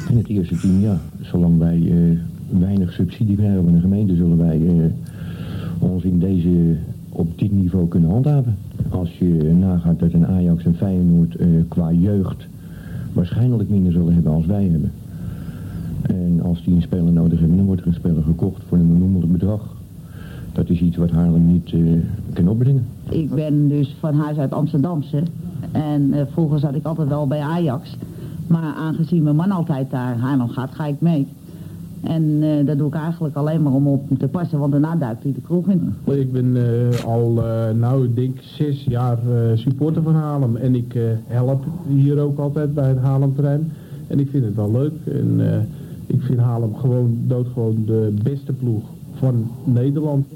En 0.09 0.17
het 0.17 0.29
eerste 0.29 0.57
team, 0.57 0.81
ja, 0.81 1.01
zolang 1.21 1.59
wij 1.59 1.79
uh, 1.79 2.19
weinig 2.49 2.93
subsidie 2.93 3.37
krijgen 3.37 3.65
van 3.65 3.75
de 3.75 3.81
gemeente, 3.81 4.17
zullen 4.17 4.39
wij 4.39 4.91
ons 5.79 6.05
in 6.05 6.19
deze, 6.19 6.77
op 7.09 7.39
dit 7.39 7.53
niveau 7.53 7.89
kunnen 7.89 8.11
handhaven. 8.11 8.57
Als 8.89 9.19
je 9.19 9.55
nagaat 9.59 9.99
dat 9.99 10.13
een 10.13 10.27
Ajax 10.27 10.65
en 10.65 10.77
Feyenoord 10.77 11.37
qua 11.69 11.93
jeugd 11.93 12.47
waarschijnlijk 13.17 13.69
minder 13.69 13.93
zullen 13.93 14.15
hebben 14.15 14.33
als 14.33 14.47
wij 14.47 14.65
hebben. 14.65 14.93
En 16.03 16.41
als 16.43 16.65
die 16.65 16.75
een 16.75 16.83
speler 16.83 17.13
nodig 17.13 17.39
hebben, 17.39 17.57
dan 17.57 17.67
wordt 17.67 17.81
er 17.81 17.87
een 17.87 17.95
speler 17.95 18.23
gekocht 18.23 18.63
voor 18.69 18.79
een 18.79 18.93
benoemelijk 18.93 19.33
bedrag. 19.33 19.75
Dat 20.53 20.69
is 20.69 20.81
iets 20.81 20.97
wat 20.97 21.11
Haarlem 21.11 21.47
niet 21.47 21.73
uh, 21.73 22.01
kan 22.33 22.49
opbrengen. 22.49 22.87
Ik 23.09 23.35
ben 23.35 23.69
dus 23.69 23.97
van 24.01 24.15
huis 24.15 24.37
uit 24.37 24.53
Amsterdamse. 24.53 25.23
En 25.73 26.03
uh, 26.03 26.21
vroeger 26.31 26.59
zat 26.59 26.75
ik 26.75 26.85
altijd 26.85 27.09
wel 27.09 27.27
bij 27.27 27.41
Ajax. 27.41 27.97
Maar 28.47 28.75
aangezien 28.75 29.23
mijn 29.23 29.37
man 29.37 29.51
altijd 29.51 29.91
daar 29.91 30.19
Haarlem 30.19 30.49
gaat, 30.49 30.75
ga 30.75 30.87
ik 30.87 31.01
mee. 31.01 31.27
En 32.07 32.23
uh, 32.23 32.67
dat 32.67 32.79
doe 32.79 32.89
ik 32.89 32.95
eigenlijk 32.95 33.37
alleen 33.37 33.63
maar 33.63 33.73
om 33.73 33.87
op 33.87 34.19
te 34.19 34.29
passen, 34.29 34.59
want 34.59 34.73
daarna 34.73 34.97
duikt 34.97 35.23
hij 35.23 35.33
de 35.33 35.41
kroeg 35.41 35.69
in. 35.69 35.95
Ik 36.05 36.33
ben 36.33 36.57
uh, 36.57 37.05
al, 37.05 37.37
uh, 37.37 37.71
nou 37.71 38.05
ik 38.05 38.17
denk 38.17 38.39
zes 38.41 38.85
jaar 38.85 39.19
supporter 39.55 40.03
van 40.03 40.15
Haarlem. 40.15 40.57
En 40.57 40.75
ik 40.75 40.99
help 41.27 41.65
hier 41.89 42.19
ook 42.19 42.39
altijd 42.39 42.75
bij 42.75 42.89
het 42.89 42.99
Haarlemterrein. 42.99 43.73
En 44.07 44.21
ik 44.21 44.31
vind 44.31 44.45
het 44.45 44.55
wel 44.55 44.73
leuk. 44.73 44.93
En 45.05 45.41
ik 46.07 46.23
vind 46.23 46.39
Haarlem 46.39 46.75
gewoon 46.75 47.19
doodgewoon 47.27 47.83
de 47.87 48.15
beste 48.23 48.53
ploeg 48.53 48.85
van 49.15 49.51
Nederland. 49.65 50.27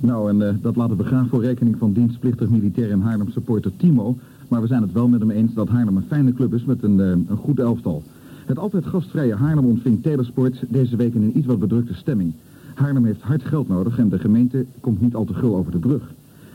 Nou, 0.00 0.28
en 0.30 0.58
dat 0.62 0.76
laten 0.76 0.96
we 0.96 1.04
graag 1.04 1.28
voor 1.28 1.42
rekening 1.42 1.76
van 1.78 1.92
dienstplichtig 1.92 2.48
militair 2.48 2.90
en 2.90 3.00
Haarlem 3.00 3.30
supporter 3.30 3.72
Timo. 3.76 4.16
Maar 4.48 4.60
we 4.60 4.66
zijn 4.66 4.82
het 4.82 4.92
wel 4.92 5.08
met 5.08 5.20
hem 5.20 5.30
eens 5.30 5.54
dat 5.54 5.68
Haarlem 5.68 5.96
een 5.96 6.04
fijne 6.08 6.32
club 6.32 6.54
is 6.54 6.64
met 6.64 6.82
een, 6.82 6.98
een 6.98 7.26
goed 7.36 7.58
elftal. 7.58 8.02
Het 8.50 8.58
altijd 8.58 8.86
gastvrije 8.86 9.34
Haarlem 9.34 9.64
ontving 9.64 10.02
Telesport 10.02 10.62
deze 10.68 10.96
week 10.96 11.14
in 11.14 11.22
een 11.22 11.38
iets 11.38 11.46
wat 11.46 11.58
bedrukte 11.58 11.94
stemming. 11.94 12.32
Haarlem 12.74 13.04
heeft 13.04 13.20
hard 13.20 13.44
geld 13.44 13.68
nodig 13.68 13.98
en 13.98 14.08
de 14.08 14.18
gemeente 14.18 14.64
komt 14.80 15.00
niet 15.00 15.14
al 15.14 15.24
te 15.24 15.34
gul 15.34 15.56
over 15.56 15.72
de 15.72 15.78
brug. 15.78 16.12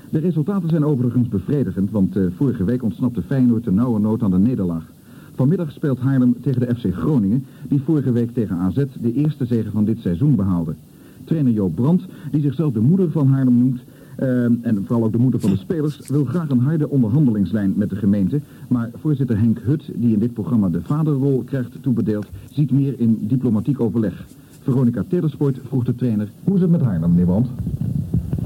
De 0.10 0.20
resultaten 0.20 0.70
zijn 0.70 0.86
overigens 0.86 1.28
bevredigend, 1.28 1.92
want 1.92 2.18
uh, 2.18 2.26
vorige 2.36 2.64
week 2.64 2.84
ontsnapte 2.84 3.22
Feyenoord 3.22 3.64
de 3.64 3.72
nauwe 3.72 4.00
nood 4.00 4.22
aan 4.22 4.32
de 4.32 4.38
nederlaag. 4.38 4.92
Vanmiddag 5.36 5.72
speelt 5.72 6.00
Haarlem 6.00 6.36
tegen 6.42 6.60
de 6.60 6.76
FC 6.76 6.94
Groningen, 6.94 7.46
die 7.68 7.82
vorige 7.82 8.12
week 8.12 8.34
tegen 8.34 8.58
AZ 8.58 8.84
de 9.02 9.14
eerste 9.14 9.46
zege 9.46 9.72
van 9.72 9.86
dit 9.86 10.00
seizoen 10.00 10.36
behaalde. 10.36 10.74
Trainer 11.24 11.54
Joop 11.54 11.76
Brandt, 11.76 12.04
die 12.32 12.42
zichzelf 12.42 12.74
de 12.74 12.80
moeder 12.80 13.12
van 13.12 13.28
Haarlem 13.28 13.58
noemt, 13.58 13.82
uh, 14.20 14.44
en 14.44 14.84
vooral 14.86 15.04
ook 15.06 15.12
de 15.12 15.18
moeder 15.18 15.40
van 15.40 15.50
de 15.50 15.58
spelers, 15.58 16.10
wil 16.10 16.26
graag 16.26 16.50
een 16.50 16.60
harde 16.60 16.90
onderhandelingslijn 16.90 17.74
met 17.76 17.90
de 17.90 17.96
gemeente. 17.96 18.42
Maar 18.68 18.90
voorzitter 18.94 19.38
Henk 19.38 19.60
Hut, 19.60 19.90
die 19.96 20.14
in 20.14 20.20
dit 20.20 20.34
programma 20.34 20.70
de 20.70 20.82
vaderrol 20.82 21.44
krijgt 21.44 21.78
toebedeeld, 21.82 22.28
ziet 22.52 22.72
meer 22.72 23.00
in 23.00 23.18
diplomatiek 23.22 23.80
overleg. 23.80 24.26
Veronica 24.62 25.04
Telesport 25.08 25.60
vroeg 25.68 25.84
de 25.84 25.96
trainer, 25.96 26.32
hoe 26.44 26.56
is 26.56 26.62
het 26.62 26.70
met 26.70 26.82
Haarlem, 26.82 27.10
meneer 27.10 27.26
Brandt? 27.26 27.50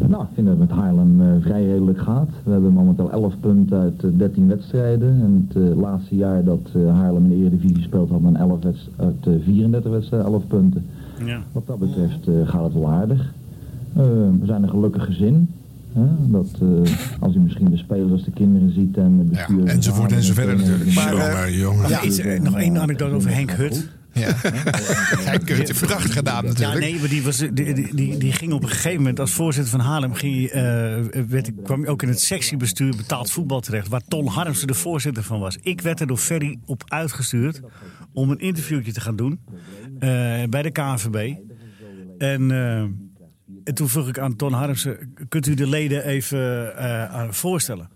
Nou, 0.07 0.23
ik 0.23 0.29
vind 0.33 0.47
dat 0.47 0.59
het 0.59 0.69
met 0.69 0.77
Haarlem 0.77 1.21
uh, 1.21 1.27
vrij 1.41 1.65
redelijk 1.65 1.99
gaat. 1.99 2.29
We 2.43 2.51
hebben 2.51 2.73
momenteel 2.73 3.11
11 3.11 3.33
punten 3.39 3.79
uit 3.79 4.03
uh, 4.03 4.11
13 4.17 4.47
wedstrijden. 4.47 5.09
En 5.21 5.47
het 5.47 5.63
uh, 5.63 5.81
laatste 5.81 6.15
jaar 6.15 6.43
dat 6.43 6.69
Haarlem 6.93 7.23
in 7.23 7.29
de 7.29 7.35
Eredivisie 7.35 7.81
speelt 7.81 8.09
had 8.09 8.21
men 8.21 8.35
11 8.35 8.59
uit 8.95 9.27
34 9.43 9.91
wedstrijden 9.91 10.31
11 10.31 10.47
punten. 10.47 10.85
Ja. 11.25 11.41
Wat 11.51 11.67
dat 11.67 11.79
betreft 11.79 12.27
gaat 12.43 12.63
het 12.63 12.73
wel 12.73 12.89
aardig. 12.89 13.33
We 13.93 14.45
zijn 14.45 14.63
een 14.63 14.69
gelukkig 14.69 15.05
gezin. 15.05 15.49
Hè? 15.93 16.31
Dat 16.31 16.59
uh, 16.63 16.95
als 17.19 17.35
u 17.35 17.39
misschien 17.39 17.69
de 17.69 17.77
spelers 17.77 18.11
als 18.11 18.23
de 18.23 18.31
kinderen 18.31 18.73
ziet 18.73 18.97
en 18.97 19.17
de 19.17 19.23
bestuur... 19.23 19.65
Ja, 19.65 19.71
enzovoort 19.71 20.11
enzovoort 20.11 20.57
natuurlijk. 20.57 20.93
Maar, 20.93 21.15
maar, 21.15 21.31
maar 21.31 21.51
jongen. 21.51 21.89
Ja, 21.89 22.01
iets, 22.03 22.21
nog 22.41 22.57
één 22.57 22.77
anekdote 22.77 23.15
over 23.15 23.33
Henk 23.33 23.51
Hut. 23.51 23.89
Ja. 24.13 24.31
Henk 25.31 25.49
Hut 25.49 25.67
heeft 25.67 25.85
prachtig 25.85 26.13
gedaan 26.13 26.45
natuurlijk. 26.45 26.73
Ja, 26.73 26.79
nee, 26.79 26.99
maar 26.99 27.09
die, 27.09 27.23
was, 27.23 27.37
die, 27.37 27.51
die, 27.53 27.95
die, 27.95 28.17
die 28.17 28.31
ging 28.31 28.53
op 28.53 28.63
een 28.63 28.69
gegeven 28.69 28.97
moment 28.97 29.19
als 29.19 29.31
voorzitter 29.31 29.71
van 29.71 29.79
Haarlem... 29.79 30.13
Ging, 30.13 30.35
uh, 30.35 30.53
werd, 31.27 31.51
kwam 31.63 31.81
hij 31.81 31.89
ook 31.89 32.01
in 32.01 32.07
het 32.07 32.21
sectiebestuur 32.21 32.95
betaald 32.95 33.31
voetbal 33.31 33.59
terecht... 33.59 33.87
waar 33.87 34.01
Ton 34.07 34.27
Harmsen 34.27 34.67
de 34.67 34.73
voorzitter 34.73 35.23
van 35.23 35.39
was. 35.39 35.57
Ik 35.61 35.81
werd 35.81 35.99
er 35.99 36.07
door 36.07 36.17
Ferry 36.17 36.59
op 36.65 36.83
uitgestuurd 36.87 37.61
om 38.13 38.29
een 38.29 38.39
interviewtje 38.39 38.91
te 38.91 39.01
gaan 39.01 39.15
doen 39.15 39.39
bij 40.49 40.61
de 40.61 40.71
KNVB. 40.71 41.33
En... 42.17 42.51
En 43.69 43.75
toen 43.75 43.89
vroeg 43.89 44.07
ik 44.07 44.19
aan 44.19 44.35
Ton 44.35 44.53
Harmsen, 44.53 45.13
kunt 45.27 45.47
u 45.47 45.53
de 45.53 45.67
leden 45.67 46.05
even 46.05 46.73
uh, 46.75 47.31
voorstellen? 47.31 47.89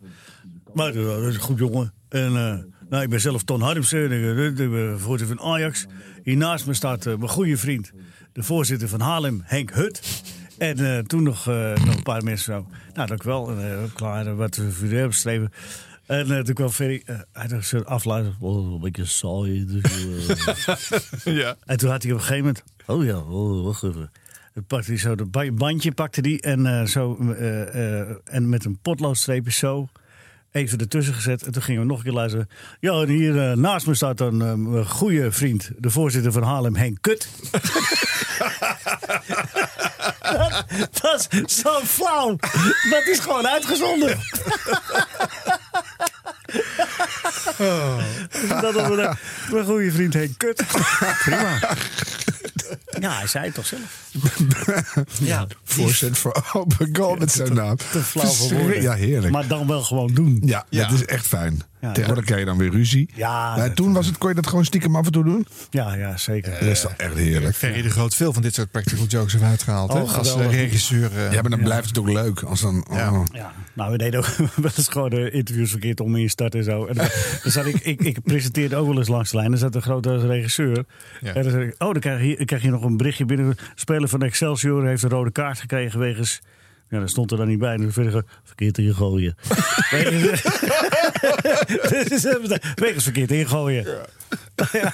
Maar 0.73 0.93
dat 0.93 1.23
is 1.23 1.38
goed 1.38 1.59
jongen. 1.59 1.93
En 2.09 2.27
uh, 2.27 2.55
nou, 2.89 3.03
ik 3.03 3.09
ben 3.09 3.21
zelf 3.21 3.43
Ton 3.43 3.62
Harmsen, 3.62 4.12
ik 4.12 4.55
ben 4.55 4.99
voorzitter 4.99 5.38
van 5.38 5.45
Ajax. 5.45 5.86
Hier 6.23 6.38
naast 6.38 6.65
me 6.65 6.73
staat 6.73 7.05
uh, 7.05 7.15
mijn 7.15 7.29
goede 7.29 7.57
vriend, 7.57 7.91
de 8.33 8.43
voorzitter 8.43 8.88
van 8.88 8.99
Haarlem, 8.99 9.41
Henk 9.43 9.71
Hut. 9.73 10.23
En 10.57 11.07
toen 11.07 11.23
nog, 11.23 11.45
nog 11.45 11.95
een 11.95 12.03
paar 12.03 12.23
mensen 12.23 12.53
zo. 12.53 12.67
Nou, 12.93 13.17
wel. 13.23 13.59
En, 13.59 13.91
klaar, 13.93 14.36
wat 14.36 14.55
we 14.55 14.71
voor 14.71 14.88
u 14.88 14.91
hebben 14.91 15.09
beschreven. 15.09 15.51
En 16.05 16.43
toen 16.43 16.53
kwam 16.55 16.69
Ferry, 16.69 17.03
hij 17.31 17.47
dacht 17.47 17.67
zo 17.67 17.79
afluisteren. 17.79 18.38
Oh, 18.39 18.73
een 18.73 18.79
beetje 18.79 19.05
saai. 19.05 19.65
Dus, 19.65 19.83
ja. 21.41 21.55
En 21.65 21.77
toen 21.77 21.89
had 21.89 22.03
hij 22.03 22.12
op 22.12 22.17
een 22.17 22.23
gegeven 22.23 22.45
moment, 22.45 22.63
oh 22.86 23.03
ja, 23.03 23.17
oh, 23.17 23.63
wacht 23.63 23.83
even. 23.83 24.12
Pakte 24.67 24.91
hij 24.91 24.99
zo 24.99 25.15
de 25.15 25.51
bandje 25.53 25.91
pakte 25.91 26.21
die 26.21 26.41
en, 26.41 26.65
uh, 26.65 26.83
zo, 26.83 27.17
uh, 27.21 27.29
uh, 27.39 28.09
en 28.23 28.49
met 28.49 28.65
een 28.65 28.77
potloodstreepje 28.81 29.51
zo 29.51 29.87
even 30.51 30.79
ertussen 30.79 31.13
gezet. 31.13 31.43
En 31.43 31.51
toen 31.51 31.61
gingen 31.61 31.81
we 31.81 31.87
nog 31.87 31.97
een 31.97 32.03
keer 32.03 32.13
luisteren. 32.13 32.49
Ja, 32.79 33.01
en 33.01 33.07
hier 33.07 33.57
naast 33.57 33.87
me 33.87 33.93
staat 33.93 34.17
dan 34.17 34.37
mijn 34.37 34.85
goede 34.85 35.31
vriend, 35.31 35.71
de 35.77 35.89
voorzitter 35.89 36.31
van 36.31 36.43
Haarlem, 36.43 36.75
Henk 36.75 36.97
Kut. 37.01 37.27
dat 40.91 41.01
was 41.01 41.27
zo 41.45 41.79
flauw. 41.83 42.35
Dat 42.89 43.07
is 43.07 43.19
gewoon 43.19 43.47
uitgezonden. 43.47 44.17
Oh. 47.59 47.97
Dat 48.61 48.73
was 48.73 48.87
mijn, 48.95 49.17
mijn 49.51 49.65
goede 49.65 49.91
vriend 49.91 50.13
Henk 50.13 50.37
Kut. 50.37 50.63
Prima. 51.23 51.59
Ja, 52.99 53.17
hij 53.17 53.27
zei 53.27 53.45
het 53.45 53.53
toch 53.53 53.65
zelf. 53.65 54.09
ja, 55.19 55.47
voorzet 55.63 56.17
voor 56.17 56.45
open 56.53 56.95
goal 56.95 57.15
met 57.15 57.31
zo'n 57.31 57.53
naam. 57.53 57.77
Te 57.91 58.03
flauw 58.03 58.25
voor 58.25 58.53
woorden. 58.53 58.81
Ja, 58.81 58.93
heerlijk. 58.93 59.33
Maar 59.33 59.47
dan 59.47 59.67
wel 59.67 59.81
gewoon 59.81 60.13
doen. 60.13 60.41
Ja, 60.45 60.65
ja. 60.69 60.87
dat 60.87 60.99
is 60.99 61.05
echt 61.05 61.27
fijn. 61.27 61.61
Ja, 61.83 61.91
Tegenwoordig 61.91 62.25
krijg 62.25 62.39
je 62.39 62.45
dan 62.45 62.57
weer 62.57 62.71
ruzie. 62.71 63.09
Ja, 63.15 63.55
maar 63.55 63.73
toen 63.73 63.93
was 63.93 64.05
het, 64.05 64.17
kon 64.17 64.29
je 64.29 64.35
dat 64.35 64.47
gewoon 64.47 64.65
stiekem 64.65 64.95
af 64.95 65.05
en 65.05 65.11
toe 65.11 65.23
doen? 65.23 65.47
Ja, 65.69 65.93
ja 65.93 66.17
zeker. 66.17 66.51
dat 66.51 66.61
is 66.61 66.81
toch 66.81 66.93
echt 66.97 67.15
heerlijk. 67.15 67.55
Ferry 67.55 67.81
de 67.81 67.89
Groot 67.89 68.15
veel 68.15 68.33
van 68.33 68.41
dit 68.41 68.53
soort 68.53 68.71
practical 68.71 69.05
jokes 69.05 69.31
heeft 69.33 69.43
uitgehaald. 69.45 69.91
Oh, 69.91 69.95
hè? 69.95 70.17
Als 70.17 70.37
uh, 70.37 70.51
regisseur. 70.51 71.11
Uh, 71.11 71.33
ja, 71.33 71.41
maar 71.41 71.49
dan 71.49 71.63
blijft 71.63 71.87
het 71.87 71.97
ook 71.97 72.09
leuk. 72.09 72.41
Als 72.41 72.61
dan, 72.61 72.85
oh. 72.89 72.95
ja. 72.95 73.23
ja. 73.31 73.53
Nou, 73.73 73.91
we 73.91 73.97
deden 73.97 74.19
ook 74.19 74.25
wel 74.55 74.71
eens 74.77 74.87
gewoon 74.87 75.09
de 75.09 75.31
interviews 75.31 75.71
verkeerd 75.71 75.99
om 75.99 76.15
in 76.15 76.29
start 76.29 76.55
en 76.55 76.63
zo. 76.63 76.85
En 76.85 76.95
dan, 76.95 77.07
dan 77.43 77.51
zat 77.51 77.65
ik, 77.65 77.79
ik, 77.79 78.01
ik 78.01 78.23
presenteerde 78.23 78.75
ook 78.75 78.87
wel 78.87 78.97
eens 78.97 79.07
langs 79.07 79.31
de 79.31 79.37
lijn. 79.37 79.49
Dan 79.49 79.59
zat 79.59 79.75
een 79.75 79.81
grote 79.81 80.27
regisseur. 80.27 80.85
Ja. 81.21 81.33
En 81.33 81.43
dan 81.43 81.51
zei 81.51 81.65
ik, 81.65 81.75
oh, 81.77 81.91
dan 81.91 81.99
krijg 81.99 82.23
je, 82.23 82.45
krijg 82.45 82.61
je 82.61 82.69
nog 82.69 82.83
een 82.83 82.97
berichtje 82.97 83.25
binnen. 83.25 83.55
Speler 83.75 84.09
van 84.09 84.21
Excelsior 84.21 84.85
heeft 84.85 85.03
een 85.03 85.09
rode 85.09 85.31
kaart 85.31 85.59
gekregen 85.59 85.99
wegens... 85.99 86.41
Ja, 86.93 86.99
dat 86.99 87.10
stond 87.10 87.32
er 87.32 87.38
dan 87.38 87.47
niet 87.47 87.60
bij. 87.60 87.77
Dus 87.77 87.93
verder 87.93 88.25
verkeerd 88.43 88.77
ingooien. 88.77 89.36
wegens 92.75 93.03
verkeerd 93.03 93.32
ingooien. 93.32 93.86
Ja, 93.86 94.06
ja. 94.82 94.93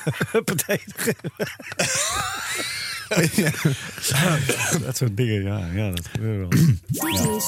Dat 4.86 4.98
soort 4.98 5.18
dingen, 5.18 5.44
ja, 5.44 5.68
ja 5.74 5.90
dat 5.92 6.08
gebeurt 6.12 6.54
wel. 6.54 6.62
Ja. 6.90 7.40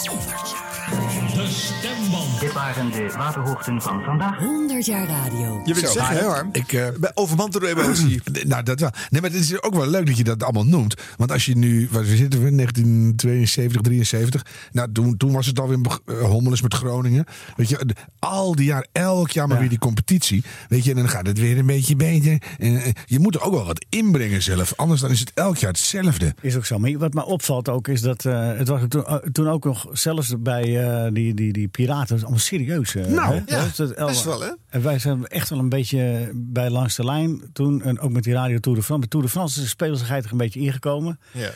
stemband. 1.50 2.40
Dit 2.40 2.54
waren 2.54 2.92
de 2.92 3.14
waterhoogten 3.18 3.82
van 3.82 4.04
vandaag. 4.04 4.38
100 4.40 4.86
jaar 4.86 5.08
radio. 5.08 5.62
Je 5.66 5.74
wilt 5.74 5.86
Zo. 5.86 5.92
zeggen, 5.94 6.18
hè, 6.18 6.24
Harm? 6.26 6.50
Ik, 6.52 6.74
eh, 6.74 6.88
Ben 7.00 7.12
Overmand 7.14 7.52
door 7.52 7.62
de 7.62 7.68
emotie. 7.68 8.22
nou, 8.48 8.64
dat 8.64 8.80
wel. 8.80 8.90
Nee, 9.10 9.22
maar 9.22 9.30
het 9.30 9.40
is 9.40 9.62
ook 9.62 9.76
wel 9.76 9.88
leuk 9.88 10.06
dat 10.06 10.18
je 10.18 10.24
dat 10.24 10.44
allemaal 10.44 10.66
noemt. 10.66 10.96
Want 11.18 11.32
als 11.32 11.46
je 11.46 11.58
nu, 11.58 11.88
waar 11.92 12.04
zitten 12.04 12.44
we, 12.44 12.56
1972, 12.56 13.82
73. 13.82 14.46
Nou, 14.72 14.92
toen, 14.92 15.18
toen 15.18 15.32
was 15.32 15.46
het 15.46 15.60
alweer 15.60 15.78
uh, 16.06 16.22
hommeles 16.22 16.62
met 16.62 16.74
Groningen. 16.74 17.26
Weet 17.56 17.70
je, 17.70 17.86
de- 17.86 17.96
al 18.20 18.56
die 18.56 18.66
jaar, 18.66 18.86
elk 18.92 19.32
jaar 19.32 19.48
maar 19.48 19.60
weer 19.60 19.70
die 19.70 19.80
competitie. 19.80 20.44
Weet 20.70 20.84
je, 20.84 20.90
en 20.92 20.96
dan 20.98 21.10
gaat 21.10 21.28
het 21.28 21.40
weer 21.40 21.58
een 21.58 21.66
beetje 21.66 21.96
beter. 21.96 22.42
En, 22.58 22.84
eh, 22.84 22.92
je 23.06 23.20
moet 23.20 23.36
er 23.36 23.42
ook 23.42 23.54
wel 23.54 23.66
wat 23.66 23.86
inbrengen 23.90 24.42
zelf. 24.44 24.74
Anders 24.76 25.02
dan 25.02 25.12
is 25.12 25.20
het 25.20 25.32
elk 25.34 25.51
jaar 25.60 25.72
hetzelfde. 25.72 26.34
Is 26.42 26.56
ook 26.56 26.66
zo. 26.66 26.80
Maar 26.80 26.98
wat 26.98 27.14
mij 27.14 27.24
opvalt 27.24 27.70
ook 27.70 27.88
is 27.88 28.02
dat 28.02 28.26
eh, 28.26 28.58
het 28.58 28.68
was 28.68 28.82
toen, 28.88 29.06
eh, 29.06 29.16
toen 29.16 29.50
ook 29.50 29.64
nog 29.64 29.88
zelfs 29.92 30.34
bij 30.40 30.84
eh, 30.84 31.12
die, 31.14 31.34
die, 31.34 31.54
die 31.54 31.68
piraten 31.68 32.14
was 32.14 32.22
allemaal 32.22 32.40
serieus. 32.40 32.94
Nou, 32.94 33.34
hè? 33.34 33.42
ja, 33.46 33.68
Dat 33.76 33.90
is 33.90 33.96
best 34.06 34.24
wel, 34.24 34.42
hè? 34.42 34.52
En 34.70 34.82
wij 34.82 35.00
zijn 35.00 35.28
echt 35.28 35.50
wel 35.50 35.60
een 35.60 35.70
beetje 35.70 36.32
bij 36.34 36.70
langs 36.70 36.96
de 36.96 37.06
lijn 37.06 37.42
toen 37.54 37.82
en 37.82 38.00
ook 38.00 38.12
met 38.12 38.24
die 38.24 38.34
radio 38.34 38.60
Tour 38.60 38.78
de 38.78 38.84
France. 38.84 39.02
Met 39.02 39.10
Tour 39.10 39.26
de 39.26 39.32
France 39.32 39.58
is 39.58 39.64
de 39.64 39.70
spelersigheid 39.70 40.26
er 40.26 40.32
een 40.32 40.38
beetje 40.38 40.60
ingekomen. 40.60 41.20
Ja. 41.32 41.50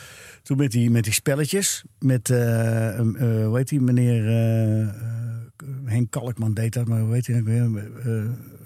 Toen 0.43 0.57
met 0.57 0.71
die, 0.71 0.91
met 0.91 1.03
die 1.03 1.13
spelletjes. 1.13 1.83
Met, 1.99 2.27
hoe 2.27 3.51
heet 3.53 3.69
die, 3.69 3.81
meneer 3.81 4.23
Henk 5.85 6.11
Kalkman 6.11 6.53
deed 6.53 6.73
dat, 6.73 6.87
maar 6.87 6.99
hoe 6.99 7.13
heet 7.13 7.27
hij 7.27 7.39
ook 7.39 7.45
weer? 7.45 7.89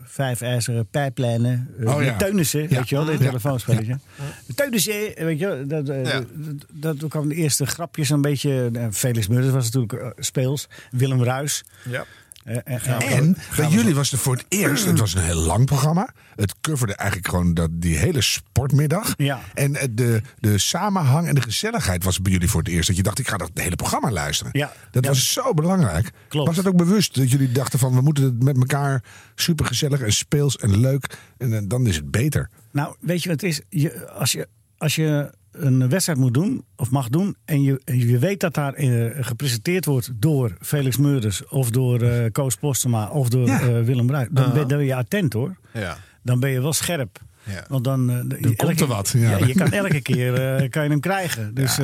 Eh, 0.10 0.16
vijf 0.16 0.42
ijzeren 0.42 0.88
pijplijnen. 0.88 1.70
Uh, 1.80 1.96
Oh, 1.96 2.04
ja. 2.04 2.16
Teunissen, 2.18 2.62
Ja. 2.62 2.68
weet 2.68 2.90
je 2.90 2.96
wel, 2.96 3.06
dit 3.06 3.20
Ja. 3.20 3.26
telefoonspelletje. 3.26 3.98
De 4.46 4.54
Teunissen, 4.54 4.94
weet 5.16 5.40
je 5.40 5.46
wel, 5.48 5.68
dat, 5.68 5.90
eh, 5.90 6.06
Ja. 6.06 6.22
dat, 6.72 7.00
dat 7.00 7.10
kwam 7.10 7.28
de 7.30 7.36
eerste 7.36 7.66
grapjes 7.66 8.10
een 8.10 8.22
beetje. 8.22 8.70
eh, 8.74 8.86
Felix 8.92 9.28
Murders 9.28 9.54
was 9.54 9.64
natuurlijk 9.72 9.94
eh, 9.94 10.08
speels. 10.24 10.68
Willem 10.92 11.24
Ruis. 11.24 11.64
Ja. 11.90 12.06
Eh, 12.50 12.88
eh, 12.88 13.12
En 13.18 13.38
bij 13.56 13.68
jullie 13.70 13.96
was 13.96 14.12
het 14.12 14.20
voor 14.20 14.36
het 14.36 14.46
eerst, 14.48 14.86
het 14.86 15.00
was 15.00 15.14
een 15.14 15.22
heel 15.22 15.36
lang 15.36 15.66
programma. 15.66 16.14
Het 16.36 16.56
coverde 16.62 16.96
eigenlijk 16.96 17.30
gewoon 17.30 17.54
dat, 17.54 17.70
die 17.74 17.98
hele 17.98 18.22
sportmiddag. 18.22 19.14
Ja. 19.18 19.40
En 19.54 19.76
eh, 19.76 19.88
de, 19.92 20.22
de 20.40 20.58
samenhang 20.58 21.28
en 21.28 21.36
de 21.36 21.42
gezelligheid 21.42 22.04
was 22.04 22.22
bij 22.22 22.32
jullie 22.32 22.50
voor 22.50 22.62
het 22.62 22.70
eerst. 22.70 22.88
Dat 22.88 22.98
je 22.98 23.04
dacht, 23.04 23.20
ik 23.20 23.28
ga 23.28 23.38
dat 23.38 23.52
hele 23.54 23.76
programma 23.76 24.12
luisteren. 24.12 24.52
Ja. 24.56 24.72
Dat 24.92 25.04
Ja. 25.04 25.10
was 25.10 25.34
zo 25.34 25.54
belangrijk. 25.54 26.12
Klopt. 26.28 26.48
Was 26.48 26.56
dat 26.56 26.68
ook 26.68 26.78
bewust 26.78 27.16
dat 27.16 27.32
jullie 27.32 27.52
dachten 27.52 27.80
van, 27.80 27.94
we 27.94 28.02
moeten 28.02 28.24
het 28.24 28.44
met 28.44 28.58
elkaar 28.58 29.04
super 29.36 29.66
gezellig 29.66 30.02
en 30.02 30.14
speels 30.14 30.58
en 30.58 30.80
leuk. 30.80 31.18
En 31.38 31.68
dan 31.68 31.88
is 31.88 31.96
het 31.96 32.12
beter. 32.12 32.50
Nou, 32.72 32.96
weet 33.00 33.24
je 33.24 33.30
wat 33.30 33.42
het 33.42 33.50
is? 33.50 33.62
Je, 33.70 34.10
als, 34.10 34.32
je, 34.32 34.48
als 34.78 34.96
je 34.96 35.32
een 35.52 35.90
wedstrijd 35.90 36.20
moet 36.20 36.34
doen, 36.34 36.64
of 36.76 36.92
mag 36.92 37.10
doen, 37.10 37.36
en 37.46 37.62
je, 37.64 37.82
je 37.86 38.20
weet 38.20 38.40
dat 38.40 38.54
daar 38.54 38.74
eh, 38.74 39.06
gepresenteerd 39.26 39.86
wordt 39.86 40.12
door 40.16 40.58
Felix 40.62 40.98
Meurders, 40.98 41.48
of 41.48 41.70
door 41.70 42.02
eh 42.02 42.32
Koos 42.32 42.56
Postema, 42.56 43.10
of 43.10 43.30
door 43.30 43.48
Ja. 43.48 43.60
eh, 43.62 43.82
Willem 43.84 44.08
Bruijs, 44.08 44.28
dan, 44.32 44.54
ben, 44.54 44.68
dan 44.68 44.78
ben 44.78 44.86
je 44.86 44.96
attent 44.96 45.34
hoor. 45.34 45.56
Ja. 45.74 45.98
Dan 46.24 46.40
ben 46.40 46.50
je 46.50 46.62
wel 46.62 46.74
scherp. 46.74 47.20
Ja. 47.44 47.66
Want 47.70 47.84
dan, 47.84 48.10
elke- 48.10 48.56
komt 48.56 48.80
er 48.82 48.88
wat, 48.88 49.14
ja. 49.18 49.38
je 49.38 49.54
kan 49.54 49.72
elke 49.72 50.02
keer 50.02 50.70
kan 50.70 50.84
je 50.84 50.90
hem 50.90 51.00
krijgen. 51.00 51.54
Dus, 51.54 51.78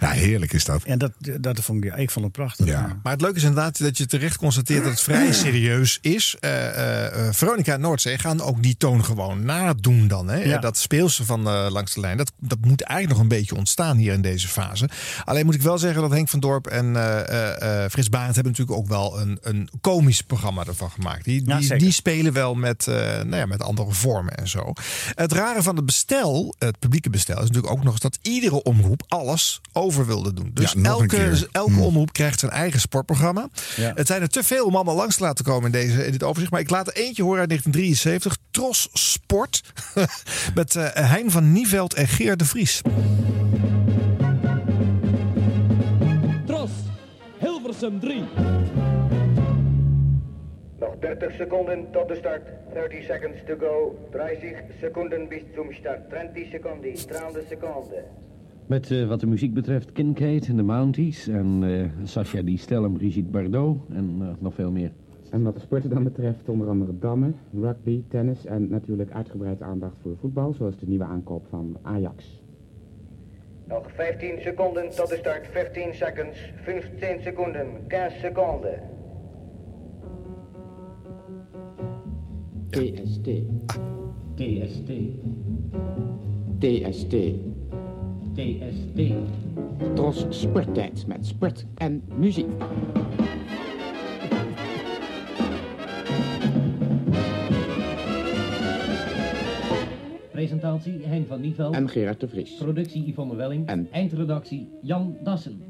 Ja, 0.00 0.10
heerlijk 0.10 0.52
is 0.52 0.64
dat. 0.64 0.82
en 0.82 0.98
dat, 0.98 1.12
dat 1.40 1.60
vond 1.60 1.84
ik, 1.84 1.94
ik 1.94 2.10
vond 2.10 2.24
het 2.24 2.34
prachtig. 2.34 2.66
Ja. 2.66 2.98
Maar 3.02 3.12
het 3.12 3.20
leuke 3.20 3.36
is 3.36 3.42
inderdaad 3.42 3.78
dat 3.78 3.98
je 3.98 4.06
terecht 4.06 4.36
constateert 4.36 4.82
dat 4.82 4.92
het 4.92 5.00
vrij 5.00 5.32
serieus 5.32 5.98
is. 6.00 6.36
Eh, 6.40 6.66
eh, 6.68 7.26
eh, 7.26 7.32
Veronica 7.34 7.72
en 7.72 7.80
Noordzee 7.80 8.18
gaan 8.18 8.40
ook 8.40 8.62
die 8.62 8.76
toon 8.76 9.04
gewoon 9.04 9.44
nadoen 9.44 10.08
dan. 10.08 10.28
Hè? 10.28 10.36
Ja. 10.36 10.58
Dat 10.58 10.78
speelse 10.78 11.24
van 11.24 11.46
eh, 11.48 11.66
langs 11.70 11.94
de 11.94 12.00
lijn, 12.00 12.16
dat, 12.16 12.32
dat 12.40 12.58
moet 12.60 12.82
eigenlijk 12.82 13.18
nog 13.18 13.30
een 13.30 13.38
beetje 13.38 13.54
ontstaan 13.56 13.96
hier 13.96 14.12
in 14.12 14.20
deze 14.22 14.48
fase. 14.48 14.88
Alleen 15.24 15.44
moet 15.44 15.54
ik 15.54 15.62
wel 15.62 15.78
zeggen 15.78 16.02
dat 16.02 16.10
Henk 16.10 16.28
van 16.28 16.40
Dorp 16.40 16.66
en 16.66 16.96
eh, 16.96 17.28
eh, 17.28 17.84
eh, 17.84 17.90
Frits 17.90 18.08
Barend 18.08 18.34
hebben 18.34 18.52
natuurlijk 18.52 18.78
ook 18.78 18.88
wel 18.88 19.20
een, 19.20 19.38
een 19.42 19.68
komisch 19.80 20.20
programma 20.20 20.64
ervan 20.64 20.90
gemaakt. 20.90 21.24
Die, 21.24 21.42
die, 21.42 21.76
die 21.76 21.92
spelen 21.92 22.32
wel 22.32 22.54
met, 22.54 22.86
eh, 22.86 22.94
nou 22.94 23.36
ja, 23.36 23.46
met 23.46 23.62
andere 23.62 23.92
vormen 23.92 24.34
en 24.34 24.48
zo. 24.48 24.72
Het 25.14 25.32
rare 25.32 25.62
van 25.62 25.76
het 25.76 25.86
bestel, 25.86 26.54
het 26.58 26.78
publieke 26.78 27.10
bestel, 27.10 27.36
is 27.36 27.48
natuurlijk 27.48 27.72
ook 27.72 27.82
nog 27.82 27.92
eens 27.92 28.00
dat 28.00 28.18
iedere 28.22 28.62
omroep 28.62 29.02
alles 29.08 29.60
over 29.72 29.85
wilde 29.94 30.32
doen. 30.32 30.50
Dus 30.54 30.72
Ja, 30.72 30.82
elke, 30.82 31.46
elke 31.52 31.70
Hmm. 31.72 31.82
omroep 31.82 32.12
krijgt 32.12 32.40
zijn 32.40 32.52
eigen 32.52 32.80
sportprogramma. 32.80 33.48
Ja. 33.76 33.92
Het 33.94 34.06
zijn 34.06 34.22
er 34.22 34.28
te 34.28 34.42
veel 34.42 34.64
om 34.64 34.74
allemaal 34.74 34.94
langs 34.96 35.16
te 35.16 35.22
laten 35.22 35.44
komen 35.44 35.64
in, 35.66 35.72
deze, 35.72 36.06
in 36.06 36.12
dit 36.12 36.22
overzicht. 36.22 36.50
Maar 36.52 36.60
ik 36.60 36.70
laat 36.70 36.86
er 36.86 36.94
eentje 36.96 37.22
horen 37.22 37.40
uit 37.40 37.48
1973. 37.48 38.36
Tros 38.50 38.88
Sport. 38.92 39.60
Met 40.54 40.76
eh, 40.76 41.10
Hein 41.10 41.30
van 41.30 41.52
Nieveld 41.52 41.94
en 41.94 42.08
Geert 42.08 42.38
de 42.38 42.44
Vries. 42.44 42.80
Tros, 46.46 46.70
Hilversum 47.38 48.00
3. 48.00 48.22
Nog 50.78 50.94
30 51.00 51.32
seconden 51.36 51.86
tot 51.92 52.08
de 52.08 52.16
start. 52.16 52.42
30 52.74 53.04
seconds 53.04 53.38
to 53.46 53.54
go. 53.58 53.98
30 54.12 54.56
seconden 54.80 55.28
bis 55.28 55.42
zum 55.54 55.72
start. 55.72 56.08
20 56.10 56.50
seconden. 56.50 56.94
30 56.94 57.42
seconden. 57.48 58.04
Met 58.66 58.90
eh, 58.90 59.08
wat 59.08 59.20
de 59.20 59.26
muziek 59.26 59.54
betreft 59.54 59.92
Kincaid 59.92 60.48
en 60.48 60.56
de 60.56 60.62
Mounties 60.62 61.28
en 61.28 61.62
eh 61.62 62.06
Sascha 62.06 62.42
Di 62.42 62.60
Brigitte 62.92 63.30
Bardot 63.30 63.78
en 63.90 64.16
eh, 64.20 64.28
nog 64.38 64.54
veel 64.54 64.70
meer. 64.70 64.92
En 65.30 65.42
wat 65.42 65.54
de 65.54 65.60
sporten 65.60 65.90
dan 65.90 66.04
betreft, 66.04 66.48
onder 66.48 66.68
andere 66.68 66.98
dammen, 66.98 67.36
rugby, 67.60 68.02
tennis 68.08 68.44
en 68.44 68.68
natuurlijk 68.68 69.10
uitgebreid 69.10 69.62
aandacht 69.62 69.96
voor 70.02 70.16
voetbal, 70.16 70.52
zoals 70.52 70.78
de 70.78 70.86
nieuwe 70.86 71.04
aankoop 71.04 71.46
van 71.48 71.76
Ajax. 71.82 72.42
Nog 73.64 73.92
15 73.92 74.40
seconden 74.40 74.90
tot 74.90 75.08
de 75.08 75.16
start. 75.16 75.46
15 75.46 75.94
seconds. 75.94 76.52
15 76.62 77.20
seconden. 77.20 77.66
15 77.88 78.20
seconden. 78.20 78.80
TST. 82.70 83.28
TST. 84.34 84.90
TST. 86.58 87.14
TST. 88.36 89.00
Tros 89.94 90.26
Sporttijd 90.28 91.06
met 91.06 91.26
sport 91.26 91.66
en 91.74 92.02
muziek. 92.16 92.46
Presentatie 100.30 101.00
Hein 101.06 101.24
van 101.28 101.40
Nieveld. 101.40 101.74
En 101.74 101.88
Gerard 101.88 102.20
de 102.20 102.28
Vries. 102.28 102.54
Productie 102.58 103.06
Yvonne 103.08 103.36
Welling. 103.36 103.66
En- 103.68 103.88
eindredactie 103.92 104.68
Jan 104.82 105.16
Dassen. 105.22 105.62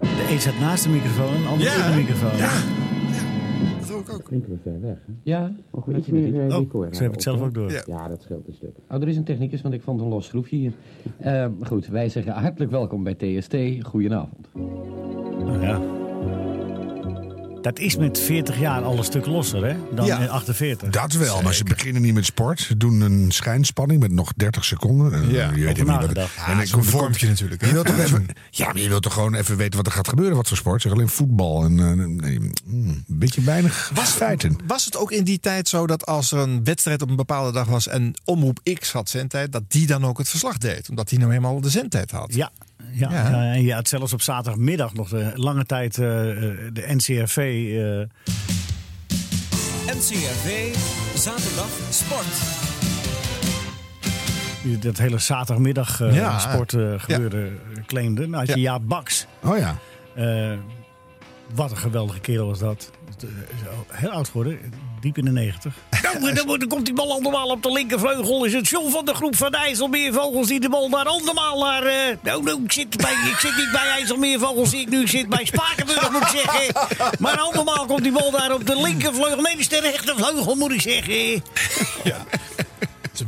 De 0.00 0.28
een 0.30 0.40
zit 0.40 0.58
naast 0.60 0.84
de 0.84 0.90
microfoon 0.90 1.34
en 1.34 1.42
de 1.42 1.48
ander 1.48 1.66
Ja, 1.66 1.84
in 1.86 1.90
de 1.90 1.96
microfoon. 1.96 2.38
Dat 2.38 2.89
ik 4.00 4.12
ook. 4.12 4.24
Klinken 4.24 4.50
we 4.50 4.58
ver 4.62 4.80
weg, 4.80 4.98
hè? 5.06 5.12
Ja, 5.22 5.52
Mogen 5.70 5.88
we 5.88 5.94
weet 5.94 6.06
iets 6.06 6.06
je 6.06 6.30
meer 6.30 6.48
eh, 6.48 6.56
Oh, 6.56 6.58
decor 6.58 6.64
ze 6.64 6.76
hebben 6.78 6.98
hebben 6.98 7.12
het 7.12 7.22
zelf 7.22 7.40
ook 7.40 7.54
door. 7.54 7.70
Ja. 7.70 7.82
Ja, 7.86 8.08
dat 8.08 8.22
scheelt 8.22 8.46
een 8.48 8.54
stuk. 8.54 8.76
Oh, 8.90 9.02
er 9.02 9.08
is 9.08 9.16
een 9.16 9.24
technicus, 9.24 9.62
want 9.62 9.74
ik 9.74 9.82
vond 9.82 10.00
een 10.00 10.08
los 10.08 10.26
schroefje 10.26 10.56
hier. 10.56 10.72
Eh, 11.18 11.46
goed, 11.62 11.86
wij 11.86 12.08
zeggen 12.08 12.32
hartelijk 12.32 12.70
welkom 12.70 13.02
bij 13.02 13.14
TST. 13.14 13.56
Goedenavond. 13.82 14.48
Nou 15.44 15.60
ja. 15.60 15.99
Dat 17.62 17.78
is 17.78 17.96
met 17.96 18.18
40 18.20 18.58
jaar 18.58 18.82
al 18.82 18.98
een 18.98 19.04
stuk 19.04 19.26
losser 19.26 19.64
hè, 19.64 19.76
dan 19.94 20.06
Ja. 20.06 20.18
in 20.18 20.28
48. 20.28 20.88
Dat 20.90 21.12
wel, 21.12 21.42
maar 21.42 21.54
ze 21.54 21.64
beginnen 21.64 22.02
niet 22.02 22.14
met 22.14 22.24
sport. 22.24 22.60
Ze 22.60 22.76
doen 22.76 23.00
een 23.00 23.30
schijnspanning 23.30 24.00
met 24.00 24.12
nog 24.12 24.32
30 24.36 24.64
seconden. 24.64 25.12
En, 25.12 25.30
Ja, 25.30 25.50
je 25.54 25.64
weet 25.64 25.76
niet 25.76 25.86
het-. 26.00 26.14
Ja, 26.36 26.46
en 26.46 26.54
dat 26.56 26.64
is 26.64 26.72
een 26.72 26.84
vormpje 26.84 27.28
natuurlijk. 27.28 27.60
hè? 27.60 27.66
Je 27.66 27.72
wilt 27.72 27.86
toch 27.86 27.98
even, 27.98 28.26
ja, 28.50 28.66
maar 28.66 28.78
je 28.82 28.88
wilt 28.88 29.02
toch 29.02 29.12
gewoon 29.12 29.34
even 29.34 29.56
weten 29.56 29.76
wat 29.76 29.86
er 29.86 29.92
gaat 29.92 30.08
gebeuren. 30.08 30.36
Wat 30.36 30.48
voor 30.48 30.56
sport? 30.56 30.82
Zeg 30.82 30.92
alleen 30.92 31.08
voetbal. 31.08 31.64
En, 31.64 31.78
eh, 31.80 32.06
nee, 32.06 32.38
mm, 32.38 32.52
een 32.88 33.04
beetje 33.18 33.40
weinig 33.42 33.90
Was, 33.94 34.10
feiten. 34.10 34.56
was 34.66 34.84
het 34.84 34.96
ook 34.96 35.12
in 35.12 35.24
die 35.24 35.40
tijd 35.40 35.68
zo 35.68 35.86
dat 35.86 36.06
als 36.06 36.32
er 36.32 36.38
een 36.38 36.64
wedstrijd 36.64 37.02
op 37.02 37.10
een 37.10 37.16
bepaalde 37.16 37.52
dag 37.52 37.66
was 37.66 37.88
en 37.88 38.14
Omroep 38.24 38.60
X 38.80 38.92
had 38.92 39.08
zendtijd, 39.08 39.52
dat 39.52 39.62
die 39.68 39.86
dan 39.86 40.04
ook 40.06 40.18
het 40.18 40.28
verslag 40.28 40.58
deed? 40.58 40.88
Omdat 40.88 41.08
die 41.08 41.18
nou 41.18 41.30
helemaal 41.30 41.60
de 41.60 41.70
zendtijd 41.70 42.10
had. 42.10 42.34
Ja. 42.34 42.50
Ja, 42.92 43.10
Ja. 43.12 43.28
ja. 43.30 43.52
en 43.52 43.62
je 43.62 43.72
had 43.74 43.88
zelfs 43.88 44.12
op 44.12 44.22
zaterdagmiddag 44.22 44.94
nog 44.94 45.08
de 45.08 45.32
lange 45.34 45.64
tijd 45.64 45.98
eh, 45.98 46.30
eh, 46.30 46.36
de 46.72 46.84
NCRV. 46.94 47.36
eh, 47.36 48.08
NCRV, 49.94 50.74
zaterdag 51.14 51.68
sport. 51.90 52.26
die 54.62 54.78
dat 54.78 54.98
hele 54.98 55.18
zaterdagmiddag 55.18 56.00
eh 56.00 56.14
Ja. 56.14 56.38
sport 56.38 56.72
eh, 56.74 56.92
gebeuren 56.96 57.46
eh, 57.76 57.82
claimde. 57.86 58.26
Nou 58.26 58.46
had 58.46 58.54
je 58.54 58.60
Ja. 58.60 58.70
Jaap 58.72 58.82
Baks. 58.88 59.26
Oh 59.44 59.58
ja. 59.58 59.76
Eh, 60.14 60.52
wat 61.54 61.70
een 61.70 61.76
geweldige 61.76 62.20
kerel 62.20 62.46
was 62.46 62.58
dat. 62.58 62.90
Het, 63.20 63.30
eh, 63.30 63.56
is 63.56 63.68
al 63.68 63.86
Heel 63.88 64.10
oud 64.10 64.26
geworden, 64.26 64.58
diep 65.00 65.18
in 65.18 65.24
de 65.24 65.30
negentig. 65.30 65.74
Nou, 66.02 66.34
dan, 66.34 66.58
dan 66.58 66.68
komt 66.68 66.84
die 66.84 66.94
bal 66.94 67.12
andermaal 67.12 67.48
op 67.48 67.62
de 67.62 67.72
linkervleugel. 67.72 68.44
Is 68.44 68.52
het 68.52 68.68
John 68.68 68.90
van 68.90 69.04
de 69.04 69.14
groep 69.14 69.36
van 69.36 69.50
de 69.50 69.56
IJsselmeervogels 69.56 70.46
die 70.46 70.60
de 70.60 70.68
bal 70.68 70.90
daar 70.90 71.04
andermaal 71.04 71.58
naar... 71.62 71.82
eh, 71.82 72.16
nou, 72.20 72.42
nou, 72.42 72.62
ik 72.64 72.72
zit, 72.72 72.96
bij, 72.96 73.12
ik 73.12 73.38
zit 73.38 73.56
niet 73.56 73.70
bij 73.72 73.88
IJsselmeervogels, 73.88 74.72
ik 74.74 74.88
nu. 74.88 75.08
Zit 75.08 75.28
bij 75.28 75.44
Spakenburg, 75.44 76.10
moet 76.10 76.20
ik 76.22 76.42
zeggen. 76.44 76.74
Maar 77.18 77.38
andermaal 77.38 77.86
komt 77.86 78.02
die 78.02 78.12
bal 78.12 78.30
daar 78.30 78.54
op 78.54 78.66
de 78.66 78.80
linkervleugel. 78.80 79.40
Nee, 79.40 79.52
die 79.52 79.60
is 79.60 79.68
de 79.68 79.80
rechtervleugel, 79.80 80.54
moet 80.54 80.72
ik 80.72 80.80
zeggen. 80.80 81.08
Ik 82.04 82.39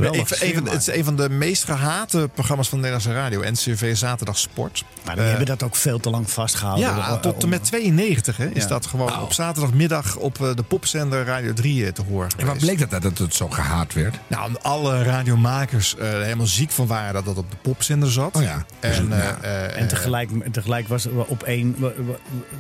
Geweldig 0.07 0.39
van- 0.39 0.69
het 0.69 0.81
is 0.89 0.95
een 0.97 1.05
van 1.05 1.17
de 1.17 1.29
meest 1.29 1.65
gehate 1.65 2.31
programma's 2.35 2.69
van 2.69 2.81
de 2.83 2.89
Nederlandse 2.89 3.21
radio. 3.23 3.51
NCV 3.51 3.97
Zaterdag 3.97 4.39
Sport. 4.39 4.85
Maar 5.05 5.15
die 5.15 5.23
Eh, 5.25 5.29
hebben 5.31 5.47
dat 5.47 5.63
ook 5.63 5.77
veel 5.77 6.01
te 6.01 6.11
lang 6.11 6.31
vastgehouden. 6.31 6.87
Ja, 6.89 6.97
Eh, 7.09 7.15
tot 7.21 7.43
en 7.43 7.49
met 7.49 7.65
92 7.65 8.37
hè, 8.37 8.47
is 8.47 8.63
Ja. 8.63 8.69
dat 8.69 8.87
gewoon 8.87 9.21
op 9.21 9.33
zaterdagmiddag 9.33 10.17
op 10.17 10.41
eh, 10.41 10.55
de 10.55 10.63
popzender 10.63 11.25
Radio 11.25 11.53
3 11.53 11.87
eh, 11.87 11.93
te 11.93 12.03
horen. 12.03 12.31
En 12.37 12.47
waar 12.47 12.57
bleek 12.57 12.79
dat, 12.79 12.91
dat, 12.91 13.03
dat 13.03 13.19
het 13.19 13.35
zo 13.35 13.49
gehaat 13.49 13.93
werd? 13.93 14.17
Nou, 14.27 14.47
omdat 14.47 14.63
alle 14.63 15.03
radiomakers 15.03 15.97
eh, 15.97 16.13
er 16.15 16.23
helemaal 16.23 16.47
ziek 16.47 16.71
van 16.71 16.87
waren 16.87 17.15
dat 17.15 17.25
dat 17.25 17.37
op 17.37 17.51
de 17.51 17.57
popzender 17.63 18.11
zat. 18.13 18.37
Oh 18.37 18.43
ja. 18.43 18.65
En, 18.81 19.09
Dus, 19.09 19.19
eh, 19.19 19.25
ja. 19.25 19.39
eh, 19.43 19.81
En 19.81 19.89
tegelijk, 19.89 20.31
tegelijk 20.53 20.89
was 20.89 21.05
er 21.05 21.25
op 21.27 21.43
één 21.43 21.75
wa- 21.79 21.93
wa- 21.97 22.15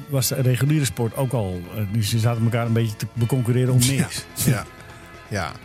was 0.09 0.28
de 0.28 0.40
reguliere 0.43 0.84
sport 0.84 1.16
ook 1.16 1.32
al. 1.32 1.61
eh, 1.76 1.82
Die 1.93 2.03
ze 2.05 2.18
zaten 2.18 2.43
elkaar 2.43 2.66
een 2.66 2.72
beetje 2.72 2.97
te 2.97 3.07
beconcurreren 3.12 3.72
om 3.72 3.78
niks. 3.78 4.24
Ja. 4.34 4.53
Ja. 4.53 4.64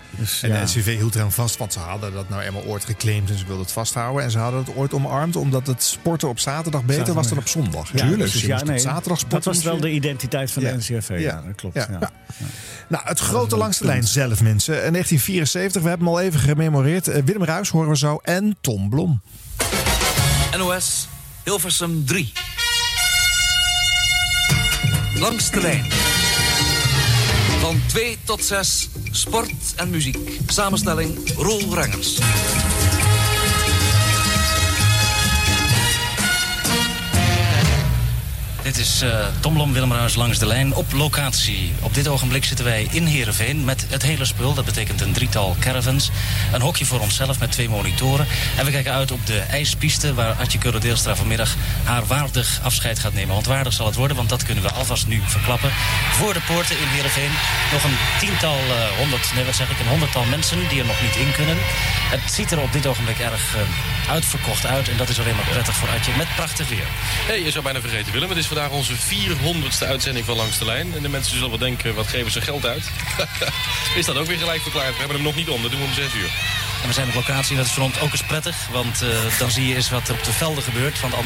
Dus, 0.09 0.43
en 0.43 0.49
ja. 0.49 0.55
de 0.59 0.63
NCV 0.65 0.95
hield 0.97 1.15
er 1.15 1.21
aan 1.21 1.31
vast, 1.31 1.57
want 1.57 1.73
ze 1.73 1.79
hadden 1.79 2.13
dat 2.13 2.29
nou 2.29 2.41
eenmaal 2.41 2.63
ooit 2.63 2.85
geclaimd 2.85 3.29
en 3.29 3.37
ze 3.37 3.45
wilden 3.45 3.63
het 3.63 3.73
vasthouden. 3.73 4.23
En 4.23 4.31
ze 4.31 4.37
hadden 4.37 4.59
het 4.59 4.75
ooit 4.75 4.93
omarmd, 4.93 5.35
omdat 5.35 5.67
het 5.67 5.83
sporten 5.83 6.27
op 6.29 6.39
zaterdag 6.39 6.83
beter 6.83 7.13
was 7.13 7.27
dan 7.27 7.37
op 7.37 7.47
zondag. 7.47 7.89
Ja, 7.93 7.99
Tuurlijk, 8.07 8.31
dus 8.31 8.41
ja, 8.41 8.63
nee, 8.63 8.79
zaterdag 8.79 9.19
sporten. 9.19 9.29
dat 9.51 9.55
was 9.55 9.63
wel 9.63 9.79
de 9.79 9.91
identiteit 9.91 10.51
van 10.51 10.63
Ja. 10.63 10.71
de 10.71 10.77
NCRV. 10.77 11.09
Ja, 11.09 11.15
Ja. 11.17 11.41
dat 11.45 11.55
klopt. 11.55 11.75
Ja. 11.75 11.87
Ja. 11.91 11.97
Ja. 11.99 12.11
Nou, 12.87 13.03
het 13.07 13.19
grote 13.19 13.57
langste 13.57 13.85
lijn 13.85 14.03
zelf, 14.03 14.41
mensen. 14.41 14.73
In 14.85 14.91
1974, 14.91 15.81
we 15.81 15.87
hebben 15.89 16.07
hem 16.07 16.15
al 16.15 16.21
even 16.21 16.39
gememoreerd. 16.39 17.07
Eh, 17.07 17.23
Willem 17.23 17.43
Ruis 17.43 17.69
horen 17.69 17.89
we 17.89 17.97
zo 17.97 18.19
en 18.23 18.57
Tom 18.61 18.89
Blom. 18.89 19.21
NOS 20.57 21.07
Hilversum 21.43 22.05
3. 22.05 22.31
Langs 25.15 25.51
de 25.51 25.61
lijn. 25.61 25.85
Van 27.59 27.81
2 27.87 28.17
tot 28.23 28.43
6 28.45 28.89
sport 29.11 29.73
en 29.75 29.89
muziek. 29.89 30.17
Samenstelling 30.47 31.17
Roel 31.37 31.73
Rengers. 31.73 32.17
Dit 38.67 38.77
is 38.77 39.01
eh 39.01 39.27
Tom 39.39 39.53
Blom, 39.53 39.73
Willem 39.73 39.93
Ruijs 39.93 40.15
langs 40.15 40.39
de 40.39 40.45
lijn 40.45 40.75
op 40.75 40.93
locatie. 40.93 41.73
Op 41.81 41.93
dit 41.93 42.07
ogenblik 42.07 42.45
zitten 42.45 42.65
wij 42.65 42.87
in 42.91 43.05
Heerenveen 43.05 43.65
met 43.65 43.85
het 43.89 44.01
hele 44.01 44.25
spul. 44.25 44.53
Dat 44.53 44.65
betekent 44.65 45.01
een 45.01 45.11
drietal 45.13 45.55
caravans. 45.59 46.09
Een 46.53 46.61
hokje 46.61 46.85
voor 46.85 46.99
onszelf 46.99 47.39
met 47.39 47.51
twee 47.51 47.69
monitoren. 47.69 48.27
En 48.57 48.65
we 48.65 48.71
kijken 48.71 48.93
uit 48.93 49.11
op 49.11 49.25
de 49.25 49.39
ijspiste 49.39 50.13
waar 50.13 50.33
Adje 50.33 50.57
Kurre-Deelstra 50.57 51.15
vanmiddag 51.15 51.55
haar 51.83 52.05
waardig 52.05 52.59
afscheid 52.63 52.99
gaat 52.99 53.13
nemen. 53.13 53.33
Want 53.33 53.45
waardig 53.45 53.73
zal 53.73 53.85
het 53.85 53.95
worden, 53.95 54.17
want 54.17 54.29
dat 54.29 54.43
kunnen 54.43 54.63
we 54.63 54.71
alvast 54.71 55.07
nu 55.07 55.21
verklappen. 55.25 55.71
Voor 56.11 56.33
de 56.33 56.41
poorten 56.47 56.79
in 56.79 56.87
Heerenveen 56.87 57.31
nog 57.71 57.83
een 57.83 57.97
tiental, 58.19 58.57
eh, 58.57 58.97
honderd, 58.97 59.31
nee 59.35 59.45
wat 59.45 59.55
zeg 59.55 59.69
ik, 59.69 59.79
een 59.79 59.87
honderdtal 59.87 60.25
mensen 60.25 60.67
die 60.69 60.79
er 60.79 60.85
nog 60.85 61.01
niet 61.01 61.15
in 61.15 61.31
kunnen. 61.31 61.57
Het 62.09 62.31
ziet 62.31 62.51
er 62.51 62.59
op 62.59 62.73
dit 62.73 62.85
ogenblik 62.87 63.19
erg 63.19 63.55
eh, 63.55 63.61
uitverkocht 64.11 64.65
uit. 64.65 64.89
En 64.89 64.97
dat 64.97 65.09
is 65.09 65.19
alleen 65.19 65.35
maar 65.35 65.49
prettig 65.51 65.75
voor 65.75 65.89
Adje 65.89 66.11
met 66.17 66.35
prachtig 66.35 66.69
weer. 66.69 66.87
Hey, 67.25 67.43
je 67.43 67.51
zou 67.51 67.63
bijna 67.63 67.79
vergeten, 67.79 68.11
Willem. 68.11 68.29
Het 68.29 68.37
is 68.37 68.45
vandaag 68.47 68.66
onze 68.71 68.93
400ste 68.93 69.87
uitzending 69.87 70.25
van 70.25 70.35
Langs 70.35 70.57
de 70.57 70.65
Lijn. 70.65 70.93
En 70.95 71.01
de 71.01 71.09
mensen 71.09 71.33
zullen 71.33 71.49
wel 71.49 71.57
denken, 71.57 71.95
wat 71.95 72.07
geven 72.07 72.31
ze 72.31 72.41
geld 72.41 72.65
uit? 72.65 72.89
is 73.99 74.05
dat 74.05 74.17
ook 74.17 74.25
weer 74.25 74.37
gelijk 74.37 74.61
verklaard? 74.61 74.91
We 74.91 74.99
hebben 74.99 75.15
hem 75.15 75.25
nog 75.25 75.35
niet 75.35 75.49
om, 75.49 75.61
dat 75.61 75.71
doen 75.71 75.79
we 75.79 75.85
om 75.85 75.93
6 75.93 76.13
uur. 76.13 76.31
En 76.81 76.87
we 76.87 76.93
zijn 76.93 77.07
op 77.07 77.13
locatie 77.13 77.55
dat 77.55 77.65
is 77.65 77.71
voor 77.71 77.83
ons 77.83 77.99
ook 77.99 78.11
eens 78.11 78.23
prettig. 78.23 78.67
Want 78.71 79.01
eh, 79.01 79.39
dan 79.39 79.51
zie 79.51 79.67
je 79.67 79.75
eens 79.75 79.89
wat 79.89 80.07
er 80.07 80.13
op 80.13 80.23
de 80.23 80.31
velden 80.31 80.63
gebeurt. 80.63 80.99
Want 81.01 81.13
al 81.13 81.23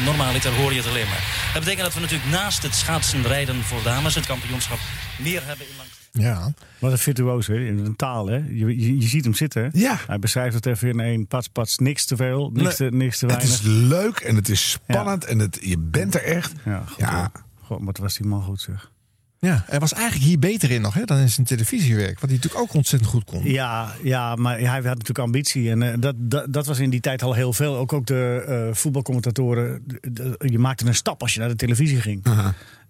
hoor 0.52 0.72
je 0.72 0.78
het 0.78 0.88
alleen 0.88 1.08
maar. 1.08 1.24
Dat 1.52 1.62
betekent 1.62 1.84
dat 1.84 1.94
we 1.94 2.00
natuurlijk 2.00 2.30
naast 2.30 2.62
het 2.62 2.74
schaatsen 2.74 3.26
rijden 3.26 3.64
voor 3.64 3.82
dames... 3.82 4.14
het 4.14 4.26
kampioenschap 4.26 4.78
meer 5.16 5.42
hebben 5.46 5.68
in 5.68 5.74
langs. 5.76 6.01
Ja. 6.14 6.52
Wat 6.78 6.92
een 6.92 6.98
virtuoos, 6.98 7.46
hè? 7.46 7.54
In 7.66 7.78
een 7.78 7.96
taal, 7.96 8.26
hè? 8.26 8.36
Je, 8.36 8.66
je, 8.66 8.98
je 9.00 9.08
ziet 9.08 9.24
hem 9.24 9.34
zitten. 9.34 9.70
Ja. 9.72 9.98
Hij 10.06 10.18
beschrijft 10.18 10.54
het 10.54 10.66
even 10.66 10.88
in 10.88 11.00
één 11.00 11.26
pats, 11.26 11.48
pats. 11.48 11.78
Niks 11.78 12.04
te 12.04 12.16
veel, 12.16 12.50
niks, 12.52 12.76
te, 12.76 12.84
niks 12.84 13.18
te 13.18 13.26
Het 13.26 13.34
weinig. 13.36 13.54
is 13.60 13.66
leuk 13.66 14.18
en 14.18 14.36
het 14.36 14.48
is 14.48 14.70
spannend 14.70 15.24
en 15.24 15.38
het, 15.38 15.58
je 15.62 15.78
bent 15.78 16.14
er 16.14 16.22
echt. 16.22 16.52
Ja, 16.64 16.84
goed, 16.86 16.98
Ja. 16.98 17.16
hoor. 17.18 17.30
God, 17.62 17.78
wat 17.84 17.98
was 17.98 18.16
die 18.16 18.26
man 18.26 18.42
goed, 18.42 18.60
zeg. 18.60 18.90
Ja, 19.38 19.64
hij 19.66 19.78
was 19.78 19.92
eigenlijk 19.92 20.24
hier 20.24 20.38
beter 20.38 20.70
in 20.70 20.80
nog 20.80 20.94
hè, 20.94 21.04
dan 21.04 21.18
in 21.18 21.30
zijn 21.30 21.46
televisiewerk. 21.46 22.20
Wat 22.20 22.30
hij 22.30 22.38
natuurlijk 22.38 22.62
ook 22.62 22.74
ontzettend 22.74 23.10
goed 23.10 23.24
kon. 23.24 23.44
Ja, 23.44 23.94
ja, 24.02 24.34
maar 24.34 24.58
hij 24.58 24.66
had 24.68 24.82
natuurlijk 24.84 25.18
ambitie. 25.18 25.70
En 25.70 25.82
eh, 25.82 25.94
dat, 25.98 26.14
dat, 26.18 26.52
dat 26.52 26.66
was 26.66 26.78
in 26.78 26.90
die 26.90 27.00
tijd 27.00 27.22
al 27.22 27.34
heel 27.34 27.52
veel. 27.52 27.76
Ook, 27.76 27.92
ook 27.92 28.06
de 28.06 28.44
eh, 28.68 28.74
voetbalcommentatoren. 28.74 29.82
de- 29.86 30.12
de- 30.12 30.36
je 30.46 30.58
maakte 30.58 30.86
een 30.86 30.94
stap 30.94 31.22
als 31.22 31.34
je 31.34 31.40
naar 31.40 31.48
de 31.48 31.56
televisie 31.56 32.00
ging. 32.00 32.24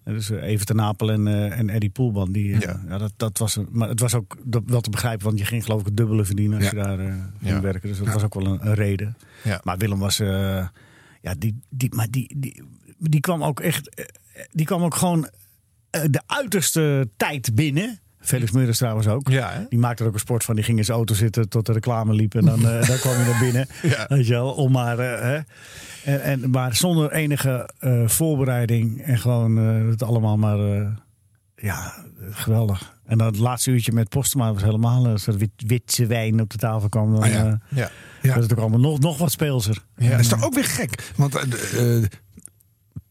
Dus 0.03 0.29
eh, 0.29 0.43
Even 0.43 0.65
ten 0.65 0.75
Napel 0.75 1.11
en, 1.11 1.27
eh, 1.27 1.59
en 1.59 1.69
Eddie 1.69 1.89
Poelman. 1.89 2.31
Die, 2.31 2.53
eh, 2.53 2.59
ja. 2.87 2.97
dat, 2.97 3.13
dat 3.17 3.37
was, 3.37 3.55
een- 3.55 3.67
maar 3.71 3.89
het 3.89 3.99
was 3.99 4.13
ook 4.13 4.37
dat- 4.43 4.63
wel 4.65 4.81
te 4.81 4.89
begrijpen. 4.89 5.25
Want 5.25 5.39
je 5.39 5.45
ging 5.45 5.63
geloof 5.63 5.79
ik 5.79 5.85
het 5.85 5.97
dubbele 5.97 6.25
verdienen 6.25 6.57
als 6.61 6.69
Ja. 6.69 6.77
je 6.79 6.83
daar 6.97 6.97
ging 6.97 7.53
Ja. 7.55 7.61
werken. 7.61 7.89
Dus 7.89 7.97
dat 7.97 8.13
was 8.13 8.23
ook 8.23 8.33
wel 8.33 8.45
een, 8.45 8.67
een 8.67 8.73
reden. 8.73 9.17
Ja. 9.43 9.61
Maar 9.63 9.77
Willem 9.77 9.99
was... 9.99 10.17
ja, 10.17 11.35
die, 11.37 11.59
die, 11.69 11.95
maar 11.95 12.07
die, 12.09 12.35
die, 12.37 12.63
die 12.99 13.19
kwam 13.19 13.43
ook 13.43 13.59
echt... 13.59 14.05
Die 14.51 14.65
kwam 14.65 14.83
ook 14.83 14.95
gewoon 14.95 15.27
de 15.89 16.21
uiterste 16.25 17.09
tijd 17.17 17.55
binnen. 17.55 17.99
Felix 18.23 18.51
Meurders 18.51 18.77
trouwens 18.77 19.07
ook. 19.07 19.29
die 19.69 19.79
maakte 19.79 20.01
er 20.03 20.07
ook 20.09 20.13
een 20.15 20.19
sport 20.19 20.43
van. 20.43 20.55
Die 20.55 20.63
ging 20.63 20.77
in 20.77 20.85
zijn 20.85 20.97
auto 20.97 21.13
zitten 21.13 21.49
tot 21.49 21.65
de 21.65 21.73
reclame 21.73 22.13
liep. 22.13 22.35
En 22.35 22.45
dan, 22.45 22.61
dan 22.89 22.97
kwam 22.99 23.13
hij 23.15 23.25
naar 23.31 23.39
binnen. 23.39 23.67
Ja. 23.81 24.05
Weet 24.07 24.27
je 24.27 24.33
wel, 24.33 24.51
om 24.51 24.71
maar... 24.71 24.99
eh, 24.99 25.19
hè. 25.21 25.39
En, 26.11 26.21
en, 26.23 26.49
maar 26.49 26.75
zonder 26.75 27.11
enige 27.11 27.69
eh, 27.79 28.07
voorbereiding. 28.07 29.01
En 29.01 29.17
gewoon 29.17 29.57
het 29.57 30.03
allemaal 30.03 30.37
maar... 30.37 30.57
ja, 31.55 31.93
geweldig. 32.31 32.91
En 33.05 33.17
dan 33.17 33.27
het 33.27 33.37
laatste 33.37 33.71
uurtje 33.71 33.91
met 33.91 34.09
Postema 34.09 34.53
was 34.53 34.63
helemaal... 34.63 35.07
Als 35.07 35.27
er 35.27 35.37
wit, 35.37 35.51
witse 35.55 36.05
wijn 36.05 36.41
op 36.41 36.49
de 36.49 36.57
tafel 36.57 36.89
kwam, 36.89 37.11
dan 37.13 37.23
Ah, 37.23 37.29
ja. 37.31 37.45
eh, 37.69 37.77
Ja. 37.77 37.89
werd 38.21 38.41
het 38.41 38.51
ook 38.51 38.57
allemaal 38.59 38.79
nog, 38.79 38.99
nog 38.99 39.17
wat 39.17 39.31
speelser. 39.31 39.83
Ja, 39.97 40.09
dat 40.09 40.19
is 40.19 40.27
toch 40.27 40.43
ook 40.43 40.53
weer 40.53 40.65
gek. 40.65 41.11
Want 41.15 41.39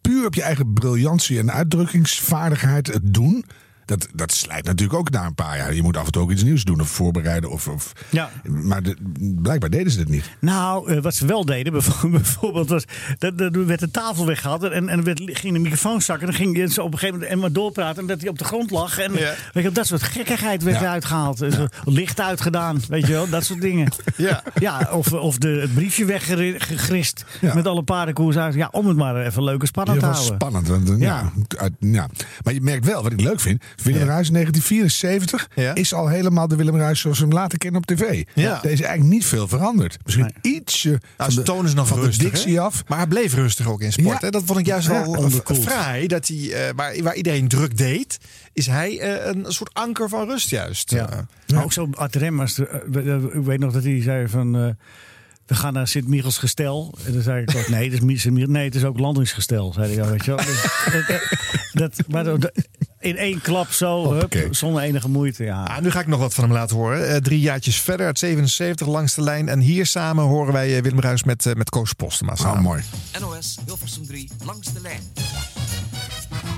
puur 0.01 0.27
op 0.27 0.35
je 0.35 0.43
eigen 0.43 0.73
briljantie 0.73 1.39
en 1.39 1.53
uitdrukkingsvaardigheid 1.53 2.87
het 2.87 3.15
doen. 3.15 3.45
Dat, 3.85 4.09
dat 4.15 4.33
slijt 4.33 4.65
natuurlijk 4.65 4.99
ook 4.99 5.11
na 5.11 5.27
een 5.27 5.35
paar 5.35 5.57
jaar. 5.57 5.75
Je 5.75 5.83
moet 5.83 5.97
af 5.97 6.07
en 6.07 6.13
toe 6.13 6.23
ook 6.23 6.31
iets 6.31 6.43
nieuws 6.43 6.65
doen 6.65 6.81
of 6.81 6.89
voorbereiden. 6.89 7.51
Of, 7.51 7.69
of, 7.69 7.93
Ja. 8.11 8.31
Maar 8.49 8.83
de- 8.83 8.97
blijkbaar 9.43 9.71
deden 9.71 9.93
ze 9.93 9.99
dat 9.99 10.09
niet. 10.09 10.31
Nou, 10.41 10.91
eh, 10.93 11.03
wat 11.03 11.15
ze 11.15 11.27
wel 11.27 11.45
deden, 11.45 11.73
bijvoorbeeld, 12.11 12.69
was, 12.69 12.85
dat, 13.19 13.39
dat 13.39 13.55
er 13.57 13.67
werd 13.67 13.81
de 13.81 13.91
tafel 13.91 14.27
weggehaald 14.27 14.63
en, 14.63 14.89
en 14.89 14.99
er 14.99 15.05
werd, 15.05 15.21
ging 15.25 15.55
de 15.55 15.59
microfoon 15.61 16.03
zakken. 16.03 16.29
En 16.29 16.35
dan 16.35 16.43
ging 16.55 16.73
zo 16.73 16.81
op 16.83 16.93
een 16.93 16.99
gegeven 16.99 17.15
moment 17.15 17.33
en 17.35 17.39
maar 17.39 17.53
doorpraten 17.53 18.01
en 18.03 18.07
dat 18.09 18.21
hij 18.21 18.29
op 18.31 18.39
de 18.39 18.45
grond 18.45 18.71
lag. 18.71 18.99
En 18.99 19.13
Ja. 19.13 19.35
weet 19.53 19.65
je, 19.65 19.73
dat 19.73 19.87
soort 19.87 20.03
gekkigheid 20.03 20.63
werd 20.63 20.77
Ja. 20.77 20.83
eruit 20.83 21.05
gehaald. 21.05 21.41
En 21.43 21.53
zo, 21.53 21.67
licht 21.85 22.21
uitgedaan, 22.21 22.81
weet 22.89 23.07
je 23.07 23.13
wel, 23.13 23.29
dat 23.29 23.45
soort 23.45 23.61
dingen. 23.61 23.89
Ja. 24.17 24.43
ja 24.55 24.89
of, 24.93 25.13
of 25.13 25.39
de, 25.39 25.49
het 25.49 25.75
briefje 25.75 26.05
weggegrist 26.05 27.25
Ja. 27.41 27.55
met 27.55 27.67
alle 27.67 27.83
paardenkoers 27.83 28.37
uit. 28.37 28.55
Ja, 28.55 28.69
om 28.71 28.87
het 28.87 28.97
maar 28.97 29.27
even 29.27 29.45
leuk 29.45 29.61
en 29.61 29.67
spannend 29.67 29.99
te 29.99 30.05
Ja, 30.05 30.11
was 30.13 30.21
houden. 30.21 30.41
spannend. 30.49 30.69
Want, 30.69 31.01
ja. 31.01 31.33
Ja. 31.49 31.59
uit- 31.61 31.73
ja. 31.79 32.09
Maar 32.43 32.55
je 32.55 32.61
merkt 32.61 32.85
wel, 32.87 33.03
wat 33.03 33.13
ik 33.13 33.21
leuk 33.21 33.41
vind. 33.41 33.63
Willem 33.83 34.07
Ruijs 34.07 34.31
1974 34.31 35.49
is 35.75 35.95
al 35.95 36.09
helemaal 36.09 36.49
de 36.49 36.57
Willem 36.57 36.77
Ruijs 36.77 37.01
zoals 37.01 37.19
we 37.19 37.25
hem 37.25 37.33
laten 37.35 37.59
kennen 37.59 37.81
op 37.81 37.87
tv. 37.87 38.25
Ja. 38.35 38.65
Er 38.65 38.71
is 38.71 38.81
eigenlijk 38.81 39.13
niet 39.15 39.25
veel 39.27 39.49
veranderd. 39.49 39.99
Misschien 40.05 40.35
ietsje 40.43 40.89
Nou, 40.89 41.01
van 41.17 41.35
de, 41.35 41.43
toon 41.43 41.65
is 41.65 41.75
nog 41.75 41.89
van 41.89 42.01
de 42.01 42.05
rustig, 42.07 42.31
dictie 42.31 42.55
hè? 42.55 42.61
af. 42.61 42.83
Maar 42.89 42.99
hij 42.99 43.07
bleef 43.07 43.35
rustig 43.35 43.69
ook 43.69 43.81
in 43.81 43.93
sport. 43.93 44.09
Ja. 44.21 44.27
Hè? 44.27 44.31
Dat 44.31 44.43
vond 44.47 44.59
ik 44.59 44.67
juist 44.67 44.89
Ja, 44.89 44.93
wel 45.11 45.31
fraai. 45.45 46.07
Dat 46.07 46.29
hij, 46.29 46.53
eh, 46.53 46.71
waar, 46.77 47.03
waar 47.03 47.15
iedereen 47.15 47.49
druk 47.49 47.77
deed, 47.77 48.19
is 48.53 48.67
hij 48.67 48.99
eh, 49.01 49.27
een 49.35 49.45
soort 49.49 49.75
anker 49.75 50.09
van 50.09 50.29
rust 50.29 50.51
juist. 50.51 50.91
Ja. 50.91 51.11
Eh, 51.11 51.19
Maar 51.55 51.65
ook 51.65 51.73
zo 51.73 51.89
Art 51.93 52.15
Remmers. 52.17 52.55
de- 52.55 53.31
Ik 53.35 53.45
weet 53.45 53.59
nog 53.59 53.73
dat 53.73 53.83
hij 53.85 54.03
zei 54.03 54.29
van... 54.29 54.77
we 55.53 55.59
gaan 55.59 55.73
naar 55.73 55.89
Sint-Michels 55.89 56.39
gestel. 56.39 56.95
En 57.07 57.13
dan 57.13 57.23
zei 57.23 57.43
ik 57.43 57.57
ook, 57.57 57.69
nee, 57.69 57.91
het 57.91 58.03
is, 58.03 58.25
nee, 58.25 58.65
het 58.65 58.75
is 58.75 58.85
ook 58.85 58.99
landingsgestel. 58.99 59.73
Zei 59.73 59.87
hij 59.87 59.97
dan, 59.97 60.11
weet 60.11 60.25
je 60.25 60.35
wel. 60.35 60.45
Dus, 60.45 60.63
dat, 60.93 61.07
dat, 61.73 61.97
dat- 61.97 62.07
maar 62.09 62.25
dat- 62.25 62.53
in 63.01 63.17
één 63.17 63.41
klap 63.41 63.71
zo, 63.71 64.13
hup, 64.15 64.47
zonder 64.51 64.83
enige 64.83 65.09
moeite. 65.09 65.45
Ja. 65.45 65.63
Ah, 65.65 65.79
nu 65.83 65.91
ga 65.91 66.01
ik 66.01 66.07
nog 66.07 66.21
wat 66.21 66.35
van 66.35 66.45
hem 66.45 66.53
laten 66.53 66.77
horen. 66.77 67.09
Eh, 67.09 67.17
drie 67.17 67.41
jaartjes 67.41 67.81
verder, 67.81 68.07
uit 68.07 68.19
77 68.19 68.87
langs 68.87 69.15
de 69.15 69.23
lijn. 69.23 69.49
En 69.49 69.61
hier 69.61 69.87
samen 69.87 70.25
horen 70.25 70.53
wij 70.53 70.77
eh, 70.77 70.83
Willem 70.83 71.01
Ruijs 71.01 71.23
met, 71.25 71.47
eh, 71.47 71.55
met 71.55 71.71
Koos 71.71 71.93
Postema 71.93 72.35
samen. 72.35 72.57
Ah, 72.57 72.63
mooi. 72.63 72.83
NOS 73.21 73.59
Hilversum 73.67 74.07
3 74.07 74.31
langs 74.45 74.73
de 74.73 74.81
lijn. 74.81 75.01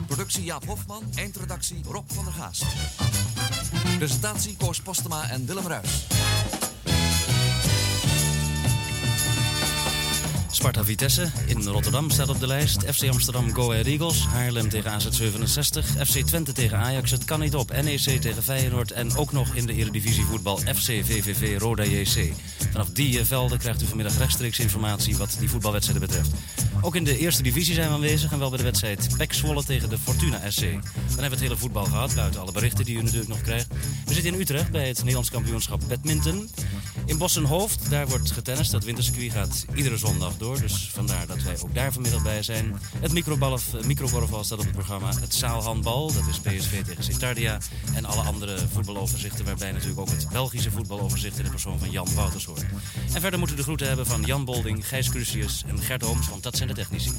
Productie 0.07 0.45
Jaap 0.45 0.65
Hofman, 0.67 1.03
eindredactie 1.15 1.81
Rob 1.91 2.05
van 2.15 2.25
der 2.25 2.33
Gaas. 2.33 2.63
Presentatie 3.99 4.57
Koos 4.59 4.81
Postema 4.81 5.31
en 5.31 5.47
Willem 5.47 5.67
Ruis. 5.67 6.07
Sparta 10.65 10.85
Vitesse. 10.85 11.31
In 11.47 11.63
Rotterdam 11.63 12.11
staat 12.11 12.29
op 12.29 12.41
de 12.41 12.47
lijst. 12.47 12.85
FC 12.95 13.09
Amsterdam 13.09 13.55
Go 13.55 13.71
Ahead 13.71 13.87
Eagles. 13.87 14.27
Haarlem 14.27 14.69
tegen 14.69 14.91
AZ 14.91 15.09
67. 15.11 15.87
FC 15.87 16.19
Twente 16.27 16.53
tegen 16.53 16.79
Ajax. 16.79 17.11
Het 17.11 17.25
kan 17.25 17.41
niet 17.41 17.55
op. 17.55 17.83
NEC 17.83 18.21
tegen 18.21 18.43
Feyenoord. 18.43 18.93
En 18.93 19.17
ook 19.17 19.33
nog 19.33 19.55
in 19.55 19.67
de 19.67 19.75
Eredivisie 19.75 20.25
voetbal 20.25 20.57
FC 20.57 20.85
VVV 20.85 21.59
Roda 21.61 21.85
JC. 21.85 22.33
Vanaf 22.71 22.89
die 22.89 23.19
eh, 23.19 23.25
velden 23.25 23.59
krijgt 23.59 23.83
u 23.83 23.87
vanmiddag 23.87 24.19
rechtstreeks 24.19 24.59
informatie 24.59 25.17
wat 25.17 25.37
die 25.39 25.51
voetbalwedstrijden 25.51 26.09
betreft. 26.09 26.31
Ook 26.81 26.95
in 26.95 27.05
de 27.05 27.19
eerste 27.19 27.43
divisie 27.43 27.75
zijn 27.75 27.89
we 27.89 27.95
aanwezig. 27.95 28.33
En 28.33 28.39
wel 28.39 28.49
bij 28.49 28.59
de 28.59 28.65
wedstrijd 28.65 29.09
PEC 29.17 29.33
Zwolle 29.33 29.65
tegen 29.65 29.89
de 29.89 29.99
Fortuna 29.99 30.51
SC. 30.51 30.61
Dan 30.61 30.71
hebben 30.73 31.17
we 31.17 31.23
het 31.23 31.41
hele 31.41 31.57
voetbal 31.57 31.85
gehad. 31.85 32.15
Buiten 32.15 32.41
alle 32.41 32.53
berichten 32.53 32.85
die 32.85 32.97
u 32.97 33.03
natuurlijk 33.03 33.29
nog 33.29 33.41
krijgt. 33.41 33.67
We 34.07 34.15
zitten 34.15 34.35
in 34.35 34.41
Utrecht 34.41 34.71
bij 34.71 34.89
het 34.89 34.99
Nederlands 34.99 35.31
kampioenschap 35.31 35.81
badminton. 35.89 36.51
In 37.07 37.19
Bossenhoofd, 37.19 37.91
daar 37.91 38.09
wordt 38.09 38.31
getennist. 38.31 38.71
Dat 38.71 38.85
wintercircuit 38.85 39.33
gaat 39.33 39.65
iedere 39.75 39.97
zondag 39.97 40.37
door. 40.37 40.54
Dus 40.61 40.91
vandaar 40.93 41.27
dat 41.27 41.43
wij 41.43 41.57
ook 41.63 41.75
daar 41.75 41.93
vanmiddag 41.93 42.23
bij 42.23 42.43
zijn. 42.43 42.77
Het 42.99 43.13
microkorfbal 43.87 44.45
staat 44.45 44.59
op 44.59 44.65
het 44.65 44.75
programma. 44.75 45.13
Het 45.21 45.35
zaalhandbal, 45.35 46.13
dat 46.13 46.27
is 46.31 46.41
PSV 46.41 46.85
tegen 46.85 47.05
Citardia. 47.05 47.59
En 47.95 48.05
alle 48.05 48.23
andere 48.23 48.59
voetbaloverzichten, 48.73 49.45
waarbij 49.45 49.73
natuurlijk 49.73 50.01
ook 50.01 50.11
het 50.11 50.29
Belgische 50.29 50.71
voetbaloverzicht 50.71 51.39
in 51.39 51.45
de 51.45 51.51
persoon 51.51 51.79
van 51.79 51.91
Jan 51.91 52.15
Wouters 52.15 52.45
hoort. 52.45 52.65
En 53.15 53.21
verder 53.21 53.39
moeten 53.39 53.57
we 53.57 53.63
de 53.63 53.63
groeten 53.63 53.87
hebben 53.87 54.07
van 54.07 54.23
Jan 54.23 54.45
Bolding, 54.45 54.89
Gijs 54.89 55.11
Crucius 55.11 55.65
en 55.67 55.79
Gert 55.79 56.05
Ooms, 56.05 56.29
want 56.29 56.43
dat 56.43 56.57
zijn 56.57 56.69
de 56.69 56.75
technici. 56.75 57.11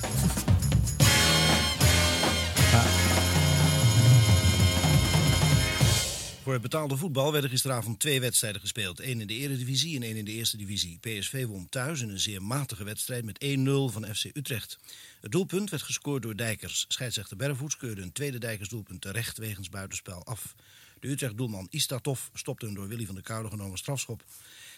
Voor 6.45 6.53
het 6.53 6.63
betaalde 6.63 6.97
voetbal 6.97 7.31
werden 7.31 7.49
gisteravond 7.49 7.99
twee 7.99 8.19
wedstrijden 8.19 8.61
gespeeld. 8.61 8.99
Eén 8.99 9.21
in 9.21 9.27
de 9.27 9.33
Eredivisie 9.33 9.95
en 9.95 10.03
één 10.03 10.15
in 10.15 10.25
de 10.25 10.31
Eerste 10.31 10.57
Divisie. 10.57 10.99
PSV 10.99 11.45
won 11.45 11.69
thuis 11.69 12.01
in 12.01 12.09
een 12.09 12.19
zeer 12.19 12.43
matige 12.43 12.83
wedstrijd 12.83 13.25
met 13.25 13.45
1-0 13.45 13.93
van 13.93 14.15
FC 14.15 14.23
Utrecht. 14.33 14.79
Het 15.21 15.31
doelpunt 15.31 15.69
werd 15.69 15.83
gescoord 15.83 16.21
door 16.21 16.35
Dijkers. 16.35 16.85
Scheidsrechter 16.87 17.37
Berrevoets 17.37 17.77
keurde 17.77 18.01
een 18.01 18.11
tweede 18.11 18.37
Dijkersdoelpunt 18.37 19.01
terecht 19.01 19.37
wegens 19.37 19.69
buitenspel 19.69 20.25
af. 20.25 20.55
De 20.99 21.07
Utrecht-doelman 21.07 21.67
Istatov 21.69 22.19
stopte 22.33 22.65
een 22.65 22.73
door 22.73 22.87
Willy 22.87 23.05
van 23.05 23.15
der 23.15 23.23
Koude 23.23 23.49
genomen 23.49 23.77
strafschop. 23.77 24.23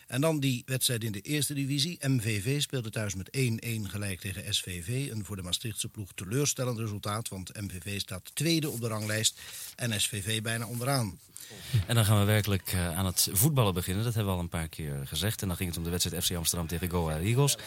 En 0.08 0.22
dan 0.22 0.40
die 0.40 0.64
wedstrijd 0.66 1.04
in 1.04 1.12
de 1.12 1.22
eerste 1.22 1.54
divisie. 1.54 1.98
MVV 2.08 2.62
speelde 2.62 2.90
thuis 2.90 3.16
met 3.16 3.38
1-1 3.38 3.42
gelijk 3.84 4.20
tegen 4.20 4.54
SVV. 4.54 5.12
Een 5.12 5.26
voor 5.26 5.36
de 5.36 5.42
Maastrichtse 5.42 5.90
ploeg 5.90 6.12
teleurstellend 6.16 6.80
resultaat, 6.80 7.30
want 7.30 7.62
MVV 7.62 8.00
staat 8.00 8.32
tweede 8.34 8.70
op 8.70 8.82
de 8.82 8.88
ranglijst 8.88 9.40
en 9.76 10.02
SVV 10.02 10.42
bijna 10.42 10.68
onderaan. 10.68 11.20
En 11.86 11.96
dan 11.96 12.06
gaan 12.06 12.20
we 12.20 12.26
werkelijk 12.26 12.72
eh, 12.74 12.98
aan 12.98 13.06
het 13.06 13.30
voetballen 13.32 13.74
beginnen. 13.74 14.04
Dat 14.04 14.14
hebben 14.14 14.32
we 14.32 14.38
al 14.38 14.44
een 14.44 14.50
paar 14.50 14.68
keer 14.68 15.02
gezegd. 15.06 15.42
En 15.42 15.48
dan 15.48 15.58
ging 15.58 15.70
het 15.70 15.78
om 15.78 15.84
de 15.84 15.90
wedstrijd 15.90 16.24
FC 16.24 16.36
Amsterdam 16.36 16.68
tegen 16.68 16.90
Go 16.90 17.10
Ahead 17.10 17.24
Eagles. 17.24 17.58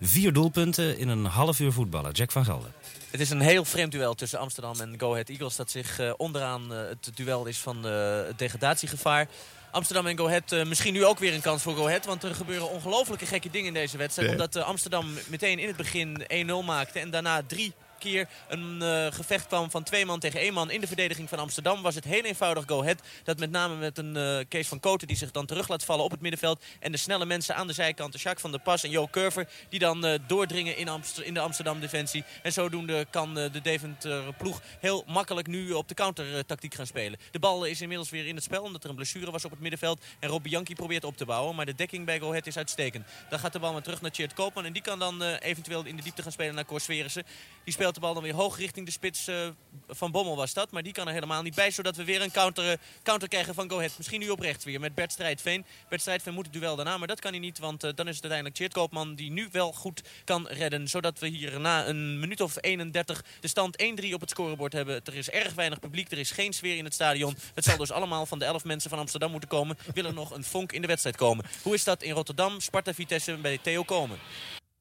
Vier 0.00 0.32
doelpunten 0.32 0.98
in 0.98 1.08
een 1.08 1.24
half 1.24 1.60
uur 1.60 1.72
voetballen. 1.72 2.12
Jack 2.12 2.30
van 2.30 2.44
Gelder. 2.44 2.70
Het 3.10 3.20
is 3.20 3.30
een 3.30 3.40
heel 3.40 3.64
vreemd 3.64 3.92
duel 3.92 4.14
tussen 4.14 4.38
Amsterdam 4.38 4.80
en 4.80 4.94
Go 4.98 5.12
Ahead 5.12 5.28
Eagles... 5.28 5.56
dat 5.56 5.70
zich 5.70 5.98
eh, 5.98 6.12
onderaan 6.16 6.74
eh, 6.74 6.78
het 6.88 7.10
duel 7.14 7.46
is 7.46 7.58
van 7.58 7.84
het 7.84 8.38
degradatiegevaar. 8.38 9.28
Amsterdam 9.70 10.06
en 10.06 10.18
Go 10.18 10.26
Ahead 10.26 10.66
misschien 10.66 10.92
nu 10.92 11.04
ook 11.04 11.18
weer 11.18 11.34
een 11.34 11.40
kans 11.40 11.62
voor 11.62 11.74
Go 11.74 11.86
Ahead. 11.86 12.06
Want 12.06 12.22
er 12.22 12.34
gebeuren 12.34 12.70
ongelofelijke 12.70 13.26
gekke 13.26 13.50
dingen 13.50 13.66
in 13.66 13.74
deze 13.74 13.96
wedstrijd. 13.96 14.28
Ja. 14.28 14.34
Omdat 14.34 14.56
Amsterdam 14.56 15.06
meteen 15.28 15.58
in 15.58 15.66
het 15.66 15.76
begin 15.76 16.26
1-0 16.46 16.64
maakte 16.64 16.98
en 16.98 17.10
daarna 17.10 17.42
drie 17.46 17.74
een 18.04 18.82
eh, 18.82 19.06
gevecht 19.12 19.46
kwam 19.46 19.70
van 19.70 19.82
twee 19.82 20.06
man 20.06 20.20
tegen 20.20 20.40
één 20.40 20.52
man 20.52 20.70
in 20.70 20.80
de 20.80 20.86
verdediging 20.86 21.28
van 21.28 21.38
Amsterdam. 21.38 21.82
Was 21.82 21.94
het 21.94 22.04
heel 22.04 22.22
eenvoudig 22.22 22.64
Go 22.66 22.80
Ahead. 22.80 23.00
Dat 23.24 23.38
met 23.38 23.50
name 23.50 23.74
met 23.74 23.98
een 23.98 24.16
eh, 24.16 24.38
Kees 24.48 24.68
van 24.68 24.80
Koten 24.80 25.06
die 25.06 25.16
zich 25.16 25.30
dan 25.30 25.46
terug 25.46 25.68
laat 25.68 25.84
vallen 25.84 26.04
op 26.04 26.10
het 26.10 26.20
middenveld. 26.20 26.62
En 26.80 26.92
de 26.92 26.98
snelle 26.98 27.24
mensen 27.24 27.54
aan 27.54 27.66
de 27.66 27.72
zijkant, 27.72 28.12
Jacques 28.20 28.40
van 28.40 28.50
der 28.50 28.60
Pas 28.60 28.84
en 28.84 28.90
Jo 28.90 29.08
Curver. 29.10 29.48
Die 29.68 29.78
dan 29.78 30.04
eh, 30.04 30.18
doordringen 30.26 30.76
in, 30.76 30.88
in 31.22 31.34
de 31.34 31.40
Amsterdam 31.40 31.80
defensie. 31.80 32.24
En 32.42 32.52
zodoende 32.52 33.06
kan 33.10 33.34
de 33.34 33.60
Deventer 33.62 34.34
ploeg 34.34 34.60
heel 34.80 35.04
makkelijk 35.06 35.46
nu 35.46 35.72
op 35.72 35.88
de 35.88 35.94
countertactiek 35.94 36.74
gaan 36.74 36.86
spelen. 36.86 37.18
De 37.30 37.38
bal 37.38 37.64
is 37.64 37.80
inmiddels 37.80 38.10
weer 38.10 38.26
in 38.26 38.34
het 38.34 38.44
spel 38.44 38.62
omdat 38.62 38.84
er 38.84 38.90
een 38.90 38.96
blessure 38.96 39.30
was 39.30 39.44
op 39.44 39.50
het 39.50 39.60
middenveld. 39.60 40.04
En 40.18 40.28
Rob 40.28 40.42
Bianchi 40.42 40.74
probeert 40.74 41.04
op 41.04 41.16
te 41.16 41.24
bouwen. 41.24 41.56
Maar 41.56 41.66
de 41.66 41.74
dekking 41.74 42.06
bij 42.06 42.18
Go 42.18 42.28
Ahead 42.28 42.46
is 42.46 42.56
uitstekend. 42.56 43.06
Dan 43.28 43.38
gaat 43.38 43.52
de 43.52 43.58
bal 43.58 43.72
weer 43.72 43.82
terug 43.82 44.00
naar 44.00 44.10
Tjeerd 44.10 44.34
Koopman. 44.34 44.64
En 44.64 44.72
die 44.72 44.82
kan 44.82 44.98
dan 44.98 45.22
eventueel 45.22 45.84
in 45.84 45.96
de 45.96 46.02
diepte 46.02 46.22
gaan 46.22 46.32
spelen 46.32 46.54
naar 46.54 46.64
Cor 46.64 46.80
Sverissen. 46.80 47.24
Die 47.64 47.72
speelt 47.72 47.89
de 47.94 48.00
bal 48.00 48.14
dan 48.14 48.22
weer 48.22 48.34
hoog 48.34 48.58
richting 48.58 48.86
de 48.86 48.92
spits 48.92 49.26
eh, 49.26 49.48
van 49.88 50.10
Bommel 50.10 50.36
was 50.36 50.52
dat. 50.52 50.70
Maar 50.70 50.82
die 50.82 50.92
kan 50.92 51.06
er 51.06 51.12
helemaal 51.12 51.42
niet 51.42 51.54
bij. 51.54 51.70
Zodat 51.70 51.96
we 51.96 52.04
weer 52.04 52.22
een 52.22 52.30
counter, 52.30 52.70
eh, 52.70 52.78
counter 53.02 53.28
krijgen 53.28 53.54
van 53.54 53.70
Go 53.70 53.76
Ahead. 53.76 53.94
Misschien 53.96 54.20
nu 54.20 54.28
op 54.28 54.40
rechts 54.40 54.64
weer 54.64 54.80
met 54.80 54.94
Bert 54.94 55.12
Strijdveen. 55.12 55.64
Bert 55.88 56.00
Strijdveen 56.00 56.34
moet 56.34 56.44
het 56.44 56.54
duel 56.54 56.76
daarna. 56.76 56.98
Maar 56.98 57.08
dat 57.08 57.20
kan 57.20 57.30
hij 57.30 57.40
niet. 57.40 57.58
Want 57.58 57.84
eh, 57.84 57.90
dan 57.94 58.08
is 58.08 58.14
het 58.14 58.22
uiteindelijk 58.22 58.54
Tjeerd 58.54 58.72
Koopman 58.72 59.14
die 59.14 59.30
nu 59.30 59.48
wel 59.52 59.72
goed 59.72 60.02
kan 60.24 60.46
redden. 60.48 60.88
Zodat 60.88 61.18
we 61.18 61.26
hier 61.26 61.60
na 61.60 61.86
een 61.86 62.18
minuut 62.18 62.40
of 62.40 62.56
31 62.60 63.24
de 63.40 63.48
stand 63.48 63.82
1-3 63.82 64.12
op 64.12 64.20
het 64.20 64.30
scorebord 64.30 64.72
hebben. 64.72 65.00
Er 65.04 65.14
is 65.14 65.30
erg 65.30 65.54
weinig 65.54 65.78
publiek. 65.78 66.10
Er 66.10 66.18
is 66.18 66.30
geen 66.30 66.52
sfeer 66.52 66.76
in 66.76 66.84
het 66.84 66.94
stadion. 66.94 67.36
Het 67.54 67.64
zal 67.64 67.76
dus 67.76 67.90
allemaal 67.90 68.26
van 68.26 68.38
de 68.38 68.44
11 68.44 68.64
mensen 68.64 68.90
van 68.90 68.98
Amsterdam 68.98 69.30
moeten 69.30 69.48
komen. 69.48 69.78
Willen 69.94 70.14
nog 70.14 70.30
een 70.30 70.44
vonk 70.44 70.72
in 70.72 70.80
de 70.80 70.86
wedstrijd 70.86 71.16
komen. 71.16 71.44
Hoe 71.62 71.74
is 71.74 71.84
dat 71.84 72.02
in 72.02 72.12
Rotterdam? 72.12 72.60
Sparta 72.60 72.94
Vitesse 72.94 73.36
bij 73.36 73.58
Theo 73.58 73.82
Komen. 73.82 74.18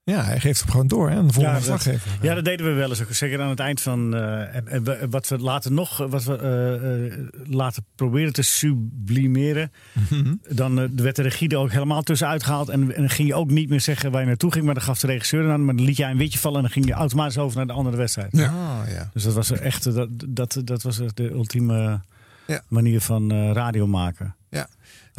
Ja, 0.10 0.24
hij 0.24 0.40
geeft 0.40 0.60
hem 0.62 0.70
gewoon 0.72 0.88
door, 0.88 1.10
hè? 1.10 1.16
Een 1.16 1.34
volgende 1.34 1.60
dat- 1.60 1.66
verslaggever. 1.66 2.12
ja, 2.22 2.34
dat 2.36 2.46
deden 2.46 2.66
we 2.66 2.72
wel 2.72 2.90
eens. 2.90 3.02
ook. 3.02 3.14
Zeker 3.14 3.42
aan 3.42 3.50
het 3.50 3.60
eind 3.60 3.82
van. 3.82 4.16
eh, 4.16 4.56
en, 4.56 5.10
wat 5.10 5.28
we 5.28 5.38
later 5.38 5.72
nog. 5.72 5.98
Wat 5.98 6.24
we 6.24 6.38
eh, 6.38 7.06
eh, 7.06 7.20
laten 7.48 7.86
proberen 7.96 8.34
te 8.34 8.42
sublimeren. 8.42 9.72
Mhm. 10.10 10.34
Dan 10.50 10.96
werd 10.96 11.16
de 11.16 11.22
regie 11.22 11.50
er 11.50 11.58
ook 11.58 11.72
helemaal 11.72 12.02
tussenuit 12.02 12.44
gehaald. 12.44 12.70
En, 12.70 12.82
en 12.96 13.02
dan 13.02 13.10
ging 13.10 13.28
je 13.28 13.36
ook 13.36 13.50
niet 13.50 13.70
meer 13.70 13.82
zeggen 13.82 14.12
waar 14.12 14.22
je 14.22 14.28
naartoe 14.28 14.52
ging. 14.52 14.66
Maar 14.66 14.74
dan 14.74 14.84
gaf 14.84 15.00
de 15.00 15.08
regisseur 15.08 15.52
aan. 15.52 15.66
Maar 15.66 15.76
dan 15.76 15.86
liet 15.86 15.98
jij 15.98 16.12
een 16.12 16.18
witje 16.18 16.40
vallen. 16.40 16.58
En 16.58 16.64
dan 16.64 16.72
ging 16.74 16.86
je 16.86 16.94
automatisch 16.94 17.38
over 17.38 17.58
naar 17.58 17.68
de 17.68 17.74
andere 17.74 17.98
wedstrijd. 17.98 18.30
Ja. 18.38 18.48
Ah, 18.48 18.92
ja. 18.92 19.10
Dus 19.14 19.24
dat 19.24 19.34
was 19.34 19.52
echt. 19.52 19.84
Dat, 19.94 20.10
dat, 20.28 20.62
dat 20.64 20.82
was 20.82 21.02
de 21.14 21.30
ultieme 21.32 22.00
Ja. 22.48 22.62
manier 22.68 23.02
van 23.02 23.32
eh, 23.32 23.52
radio 23.52 23.88
maken. 23.88 24.36
Ja. 24.50 24.68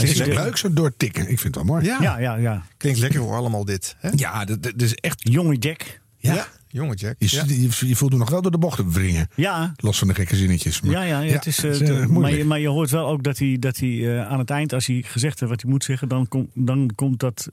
Het 0.00 0.10
is 0.10 0.16
de- 0.16 0.34
leuk 0.34 0.56
zo 0.56 0.72
doortikken. 0.72 1.22
Ik 1.30 1.40
vind 1.40 1.54
het 1.54 1.54
wel 1.54 1.64
mooi. 1.64 1.84
Ja. 1.84 1.98
Ja, 2.00 2.18
ja, 2.18 2.34
ja. 2.36 2.62
Klinkt 2.76 2.98
lekker 2.98 3.20
hoor, 3.20 3.34
allemaal 3.36 3.64
dit. 3.64 3.96
Hè? 3.98 4.10
Ja, 4.14 4.44
dat, 4.44 4.62
dat 4.62 4.82
is 4.82 4.94
echt... 4.94 5.20
Jonge 5.32 5.56
Jack. 5.56 6.00
Ja. 6.16 6.46
Jonge 6.68 6.94
Jack. 6.94 7.14
Je, 7.18 7.28
Ja. 7.36 7.44
je, 7.46 7.88
je 7.88 7.96
voelt 7.96 8.10
hem 8.10 8.20
nog 8.20 8.30
wel 8.30 8.42
door 8.42 8.50
de 8.50 8.58
bochten 8.58 8.90
wringen. 8.92 9.28
Ja. 9.34 9.72
Los 9.76 9.98
van 9.98 10.08
de 10.08 10.14
gekke 10.14 10.36
zinnetjes. 10.36 10.80
Maar- 10.80 10.92
Ja, 10.92 11.02
ja, 11.02 11.20
ja, 11.20 11.32
het 11.32 11.46
is, 11.46 11.64
eh, 11.64 11.70
het 11.70 11.80
eh, 11.80 11.98
maar, 11.98 12.08
moeilijk. 12.10 12.36
je, 12.36 12.44
maar 12.44 12.58
je 12.60 12.68
hoort 12.68 12.90
wel 12.90 13.08
ook 13.08 13.22
dat 13.22 13.38
hij, 13.38 13.56
dat 13.60 13.76
hij 13.76 14.18
eh, 14.18 14.26
aan 14.28 14.38
het 14.38 14.50
eind, 14.50 14.72
als 14.72 14.86
hij 14.86 15.02
gezegd 15.06 15.38
heeft 15.40 15.52
wat 15.52 15.62
hij 15.62 15.70
moet 15.70 15.84
zeggen, 15.84 16.08
dan, 16.08 16.28
kom, 16.28 16.50
dan 16.54 16.90
komt 16.94 17.20
dat. 17.20 17.48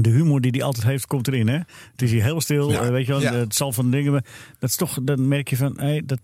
De 0.00 0.10
humor 0.10 0.40
die 0.40 0.50
hij 0.50 0.62
altijd 0.62 0.84
heeft, 0.84 1.06
komt 1.06 1.28
erin. 1.28 1.48
Hè? 1.48 1.54
Het 1.92 2.02
is 2.02 2.10
hier 2.10 2.22
heel 2.22 2.40
stil, 2.40 2.70
Ja. 2.70 2.90
weet 2.90 3.06
je 3.06 3.12
wel. 3.12 3.20
Ja. 3.20 3.32
Het 3.34 3.54
zal 3.54 3.72
van 3.72 3.90
dingen. 3.90 4.12
maar 4.12 4.24
Dat 4.58 4.70
is 4.70 4.76
toch, 4.76 4.98
dan 5.02 5.28
merk 5.28 5.48
je 5.48 5.56
van. 5.56 5.74
Hey, 5.76 6.02
dat 6.06 6.18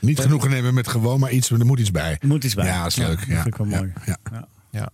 Niet 0.00 0.20
genoegen 0.20 0.50
nemen 0.50 0.74
met 0.74 0.88
gewoon 0.88 1.20
maar 1.20 1.30
iets, 1.30 1.50
maar 1.50 1.60
er 1.60 1.66
moet 1.66 1.78
iets 1.80 1.90
bij. 1.90 2.16
er 2.20 2.28
moet 2.28 2.44
iets 2.44 2.54
bij. 2.54 2.66
Ja, 2.66 2.82
dat 2.82 2.90
is 2.90 2.96
leuk. 2.96 3.18
dat 3.18 3.26
Ja, 3.28 3.42
vind 3.42 3.46
ik 3.46 3.56
wel 3.56 3.66
ja, 3.68 3.76
mooi. 3.78 3.92
ja. 4.06 4.48
Ja. 4.72 4.90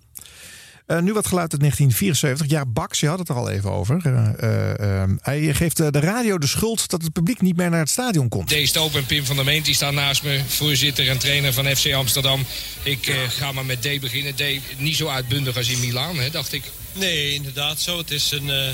Eh, 0.87 0.99
nu 0.99 1.13
wat 1.13 1.27
geluid 1.27 1.53
uit 1.53 1.61
1974. 1.61 2.51
Ja, 2.51 2.67
Bax, 2.67 3.01
je 3.01 3.09
had 3.09 3.19
het 3.19 3.29
er 3.29 3.35
al 3.35 3.51
even 3.51 3.71
over. 3.71 4.01
Eh, 4.05 4.43
eh, 4.43 5.03
eh, 5.03 5.11
hij 5.21 5.55
geeft 5.55 5.77
de 5.77 6.01
radio 6.01 6.39
de 6.39 6.47
schuld 6.47 6.89
dat 6.91 7.03
het 7.03 7.13
publiek 7.13 7.41
niet 7.41 7.57
meer 7.57 7.71
naar 7.71 7.81
het 7.81 7.91
stadion 7.91 8.29
komt. 8.29 8.49
D. 8.49 8.69
Stoop 8.69 8.95
en 8.95 9.07
Pim 9.07 9.25
van 9.25 9.37
der 9.37 9.45
Meent 9.45 9.65
die 9.65 9.75
staan 9.75 9.95
naast 9.95 10.23
me, 10.23 10.41
voorzitter 10.47 11.09
en 11.09 11.19
trainer 11.19 11.53
van 11.53 11.77
FC 11.77 11.93
Amsterdam. 11.93 12.45
Ik 12.83 13.07
eh, 13.07 13.17
ga 13.29 13.53
maar 13.53 13.67
met 13.67 13.83
D 13.83 14.01
beginnen. 14.01 14.35
D. 14.35 14.43
niet 14.79 14.97
zo 14.97 15.09
uitbundig 15.09 15.57
als 15.57 15.69
in 15.69 15.81
Milaan, 15.81 16.19
hè, 16.19 16.31
dacht 16.31 16.53
ik. 16.53 16.63
Nee, 16.93 17.35
inderdaad 17.35 17.81
zo. 17.81 17.99
Het 17.99 18.11
is 18.11 18.31
een, 18.31 18.51
eh, 18.51 18.69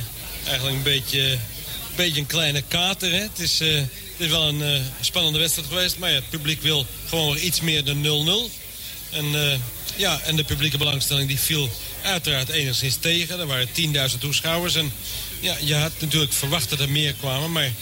eigenlijk 0.46 0.76
een 0.76 0.82
beetje, 0.82 1.32
een 1.32 1.38
beetje 1.96 2.20
een 2.20 2.26
kleine 2.26 2.62
kater. 2.68 3.10
Hè? 3.10 3.20
Het, 3.20 3.38
is, 3.38 3.60
eh, 3.60 3.74
het 3.74 3.88
is 4.16 4.28
wel 4.28 4.48
een 4.48 4.62
eh, 4.62 4.80
spannende 5.00 5.38
wedstrijd 5.38 5.68
geweest. 5.68 5.98
Maar 5.98 6.08
ja, 6.08 6.14
het 6.14 6.30
publiek 6.30 6.62
wil 6.62 6.86
gewoon 7.08 7.34
weer 7.34 7.42
iets 7.42 7.60
meer 7.60 7.84
dan 7.84 8.00
0-0. 8.00 8.50
En, 9.10 9.24
eh, 9.24 9.58
ja, 9.96 10.20
en 10.20 10.36
de 10.36 10.44
publieke 10.44 10.78
belangstelling 10.78 11.28
die 11.28 11.38
viel 11.38 11.70
uiteraard 12.02 12.48
enigszins 12.48 12.96
tegen. 12.96 13.38
Er 13.40 13.46
waren 13.46 13.68
10.000 14.12 14.18
toeschouwers. 14.18 14.74
En 14.74 14.92
ja, 15.40 15.56
je 15.60 15.74
had 15.74 15.92
natuurlijk 15.98 16.32
verwacht 16.32 16.70
dat 16.70 16.80
er 16.80 16.88
meer 16.88 17.14
kwamen. 17.14 17.52
Maar 17.52 17.72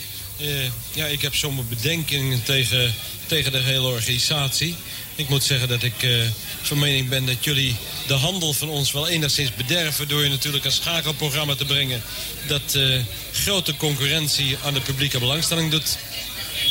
eh, 0.41 0.47
ja, 0.93 1.07
ik 1.07 1.23
heb 1.23 1.35
sommige 1.35 1.69
bedenkingen 1.69 2.43
tegen, 2.43 2.95
tegen 3.27 3.53
de 3.53 3.59
hele 3.59 3.87
organisatie. 3.87 4.75
Ik 5.17 5.29
moet 5.29 5.45
zeggen 5.45 5.69
dat 5.69 5.83
ik 5.83 6.03
eh, 6.03 6.11
van 6.63 6.79
mening 6.79 7.09
ben 7.09 7.27
dat 7.27 7.45
jullie 7.45 7.77
de 8.07 8.15
handel 8.15 8.53
van 8.53 8.69
ons 8.69 8.93
wel 8.93 9.09
enigszins 9.09 9.55
bederven... 9.55 10.09
door 10.09 10.23
je 10.23 10.29
natuurlijk 10.29 10.65
een 10.65 10.73
schakelprogramma 10.73 11.55
te 11.55 11.65
brengen... 11.65 12.03
dat 12.47 12.75
eh, 12.75 12.99
grote 13.33 13.77
concurrentie 13.77 14.57
aan 14.65 14.75
de 14.75 14.81
publieke 14.81 15.19
belangstelling 15.19 15.71
doet. 15.71 15.99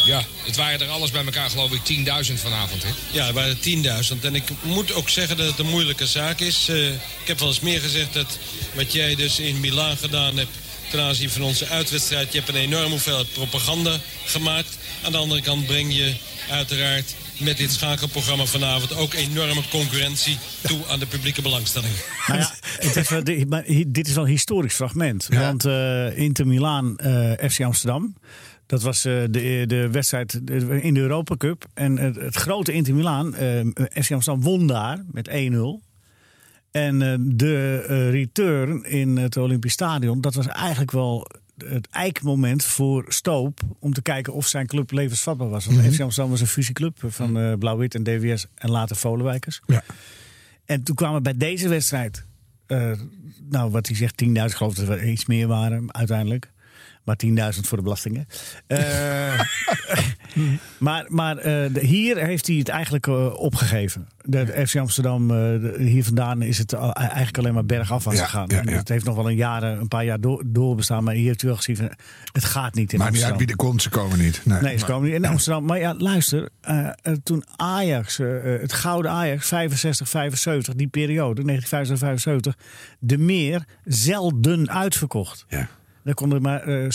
Ja, 0.05 0.23
het 0.45 0.55
waren 0.55 0.79
er 0.81 0.87
alles 0.87 1.11
bij 1.11 1.23
elkaar 1.25 1.49
geloof 1.49 1.71
ik 1.71 1.81
10.000 2.29 2.33
vanavond, 2.41 2.83
hè? 2.83 2.89
Ja, 3.11 3.27
er 3.27 3.33
waren 3.33 3.57
10.000. 3.57 4.21
En 4.21 4.35
ik 4.35 4.49
moet 4.61 4.93
ook 4.93 5.09
zeggen 5.09 5.37
dat 5.37 5.47
het 5.47 5.59
een 5.59 5.69
moeilijke 5.69 6.07
zaak 6.07 6.39
is. 6.39 6.67
Eh, 6.69 6.87
ik 6.87 6.97
heb 7.25 7.39
wel 7.39 7.47
eens 7.47 7.59
meer 7.59 7.81
gezegd 7.81 8.13
dat 8.13 8.37
wat 8.73 8.93
jij 8.93 9.15
dus 9.15 9.39
in 9.39 9.59
Milaan 9.59 9.97
gedaan 9.97 10.37
hebt... 10.37 10.51
ten 10.91 11.01
aanzien 11.01 11.29
van 11.29 11.41
onze 11.41 11.67
uitwedstrijd... 11.67 12.31
je 12.33 12.37
hebt 12.37 12.49
een 12.49 12.61
enorme 12.61 12.89
hoeveelheid 12.89 13.33
propaganda 13.33 13.97
gemaakt. 14.25 14.77
Aan 15.03 15.11
de 15.11 15.17
andere 15.17 15.41
kant 15.41 15.65
breng 15.65 15.95
je 15.95 16.13
uiteraard 16.49 17.15
met 17.37 17.57
dit 17.57 17.71
schakelprogramma 17.71 18.45
vanavond 18.45 18.95
ook 18.95 19.13
enorme 19.13 19.61
concurrentie 19.69 20.37
toe 20.61 20.79
aan 20.89 20.99
de 20.99 21.05
publieke 21.05 21.41
belangstelling. 21.41 21.93
Nou 22.27 22.39
ja, 22.39 22.53
het 22.79 22.95
is 22.95 23.09
wel, 23.09 23.23
dit- 23.87 24.07
is 24.07 24.13
wel 24.13 24.23
een 24.23 24.29
historisch 24.29 24.73
fragment. 24.73 25.27
Want 25.29 25.65
eh, 25.65 26.17
Inter 26.17 26.47
Milaan, 26.47 26.97
eh, 26.97 27.49
FC 27.49 27.61
Amsterdam. 27.61 28.15
Dat 28.71 28.81
was 28.81 29.05
eh, 29.05 29.21
de, 29.29 29.63
de 29.67 29.89
wedstrijd 29.91 30.33
in 30.81 30.93
de 30.93 30.99
Europa 30.99 31.35
Cup. 31.37 31.65
En 31.73 31.97
het, 31.97 32.15
het 32.15 32.35
grote 32.35 32.71
Inter 32.71 32.95
Milaan, 32.95 33.35
eh, 33.35 33.65
FC 34.03 34.11
Amsterdam 34.11 34.41
won 34.41 34.67
daar 34.67 35.03
met 35.11 35.29
1-0. 35.29 35.33
En 36.71 37.01
eh, 37.01 37.15
de 37.19 37.85
eh, 37.87 38.09
return 38.09 38.83
in 38.83 39.17
het 39.17 39.37
Olympisch 39.37 39.73
Stadion, 39.73 40.21
dat 40.21 40.33
was 40.33 40.47
eigenlijk 40.47 40.91
wel 40.91 41.27
het 41.57 41.87
eikmoment 41.89 42.63
voor 42.63 43.05
Stoop 43.07 43.59
om 43.79 43.93
te 43.93 44.01
kijken 44.01 44.33
of 44.33 44.47
zijn 44.47 44.67
club 44.67 44.91
levensvatbaar 44.91 45.49
was. 45.49 45.65
Want 45.65 45.77
FC 45.77 45.99
Amsterdam 46.01 46.29
was 46.29 46.41
een 46.41 46.47
fusieclub 46.47 47.03
van 47.07 47.39
eh, 47.39 47.53
Blauw-Wit 47.53 47.95
en 47.95 48.03
DWS 48.03 48.47
en 48.55 48.71
later 48.71 48.95
Volenwijkers. 48.95 49.61
Ja. 49.65 49.83
En 50.65 50.83
toen 50.83 50.95
kwamen 50.95 51.23
bij 51.23 51.37
deze 51.37 51.67
wedstrijd, 51.67 52.25
eh, 52.65 52.91
nou 53.49 53.71
wat 53.71 53.87
hij 53.87 53.95
zegt, 53.95 54.17
10.000, 54.17 54.31
ik 54.31 54.57
geloof 54.57 54.73
dat 54.73 54.87
er 54.87 55.09
iets 55.09 55.25
meer 55.25 55.47
waren 55.47 55.93
uiteindelijk. 55.93 56.51
Maar 57.03 57.15
10.000 57.25 57.59
voor 57.61 57.77
de 57.77 57.83
belastingen. 57.83 58.27
Eh, 58.67 59.39
maar 60.77 61.05
maar 61.07 61.37
eh, 61.37 61.81
hier 61.83 62.17
heeft 62.17 62.47
hij 62.47 62.55
het 62.55 62.69
eigenlijk 62.69 63.07
eh, 63.07 63.33
opgegeven. 63.39 64.07
De, 64.21 64.63
FC 64.67 64.75
Amsterdam, 64.75 65.27
de- 65.27 65.75
hier 65.79 66.03
vandaan 66.03 66.41
is 66.41 66.57
het 66.57 66.73
eigenlijk 66.73 67.37
alleen 67.37 67.53
maar 67.53 67.65
bergaf 67.65 68.07
aan 68.07 68.15
Ja, 68.15 68.23
gegaan. 68.23 68.45
ja, 68.47 68.59
En 68.59 68.69
ja. 68.69 68.77
Het 68.77 68.89
heeft 68.89 69.05
nog 69.05 69.15
wel 69.15 69.29
een, 69.29 69.35
jaren, 69.35 69.79
een 69.79 69.87
paar 69.87 70.05
jaar 70.05 70.19
door, 70.19 70.43
doorbestaan. 70.45 71.03
Maar 71.03 71.13
hier 71.13 71.27
heeft 71.27 71.43
u 71.43 71.47
wel 71.47 71.55
gezien, 71.55 71.91
het 72.31 72.43
gaat 72.45 72.73
niet 72.73 72.93
in 72.93 72.99
Maar 72.99 73.11
niet 73.11 73.21
Amsterdam. 73.23 73.29
uit 73.39 73.47
wie 73.47 73.57
de 73.57 73.63
komt, 73.63 73.81
ze 73.81 73.89
komen 73.89 74.17
niet. 74.19 74.41
Nee, 74.45 74.61
Nee, 74.61 74.77
ze 74.77 74.85
komen 74.85 75.03
niet 75.09 75.15
in 75.23 75.25
Amsterdam. 75.25 75.65
Maar 75.65 75.79
ja, 75.79 75.95
luister. 75.97 76.49
toen 77.23 77.43
Ajax, 77.55 78.17
het 78.61 78.73
gouden 78.73 79.11
Ajax, 79.11 79.47
65, 79.47 80.09
75, 80.09 80.73
die 80.73 80.87
periode, 80.87 81.43
1975, 81.43 81.97
75, 81.99 82.55
de 82.99 83.17
meer 83.17 83.63
zelden 83.85 84.69
uitverkocht. 84.69 85.45
Ja. 85.49 85.67
Daar 86.03 86.13
konden 86.13 86.41
maar 86.41 86.61
eh 86.61 86.87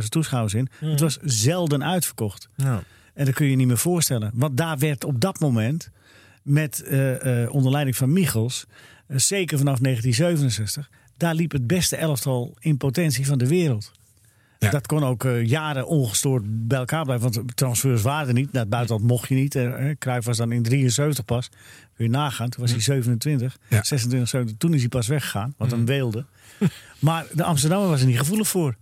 27.000 0.00 0.08
toeschouwers 0.08 0.54
in. 0.54 0.68
Het 0.78 1.00
was 1.00 1.18
zelden 1.22 1.84
uitverkocht. 1.84 2.48
Ja. 2.56 2.82
En 3.14 3.24
dat 3.24 3.34
kun 3.34 3.46
je 3.46 3.56
niet 3.56 3.66
meer 3.66 3.78
voorstellen. 3.78 4.30
Want 4.34 4.56
daar 4.56 4.78
werd 4.78 5.04
op 5.04 5.20
dat 5.20 5.40
moment, 5.40 5.90
met 6.42 6.82
eh, 6.82 7.42
eh, 7.42 7.54
onder 7.54 7.72
leiding 7.72 7.96
van 7.96 8.12
Michels, 8.12 8.64
eh, 9.06 9.18
zeker 9.18 9.58
vanaf 9.58 9.78
1967, 9.80 10.90
daar 11.16 11.34
liep 11.34 11.52
het 11.52 11.66
beste 11.66 11.96
elftal 11.96 12.56
in 12.58 12.76
potentie 12.76 13.26
van 13.26 13.38
de 13.38 13.48
wereld. 13.48 13.92
Dat 14.70 14.86
kon 14.86 15.04
ook 15.04 15.24
eh, 15.24 15.44
jaren 15.44 15.86
ongestoord 15.86 16.42
bij 16.46 16.78
elkaar 16.78 17.04
blijven. 17.04 17.32
Want 17.32 17.56
transfers 17.56 18.02
waren 18.02 18.28
er 18.28 18.34
niet. 18.34 18.52
Naar 18.52 18.62
het 18.62 18.70
buitenland 18.70 19.06
mocht 19.06 19.28
je 19.28 19.34
niet. 19.34 19.54
Eh, 19.54 19.90
eh, 19.90 19.96
Cruijff 19.98 20.26
was 20.26 20.36
dan 20.36 20.52
in 20.52 20.62
73 20.62 21.24
pas. 21.24 21.48
Kun 21.96 22.04
je 22.04 22.10
nagaan. 22.10 22.48
Toen 22.48 22.62
was 22.62 22.70
hij 22.70 22.80
27. 22.80 23.56
26, 23.68 24.28
27. 24.28 24.56
Toen 24.56 24.74
is 24.74 24.80
hij 24.80 24.88
pas 24.88 25.06
weggegaan. 25.06 25.54
Wat 25.56 25.72
een 25.72 25.86
weelde. 25.86 26.24
Maar 26.98 27.26
de 27.32 27.44
Amsterdammer 27.44 27.88
was 27.88 28.00
er 28.00 28.06
niet 28.06 28.18
gevoelig 28.18 28.48
voor. 28.48 28.74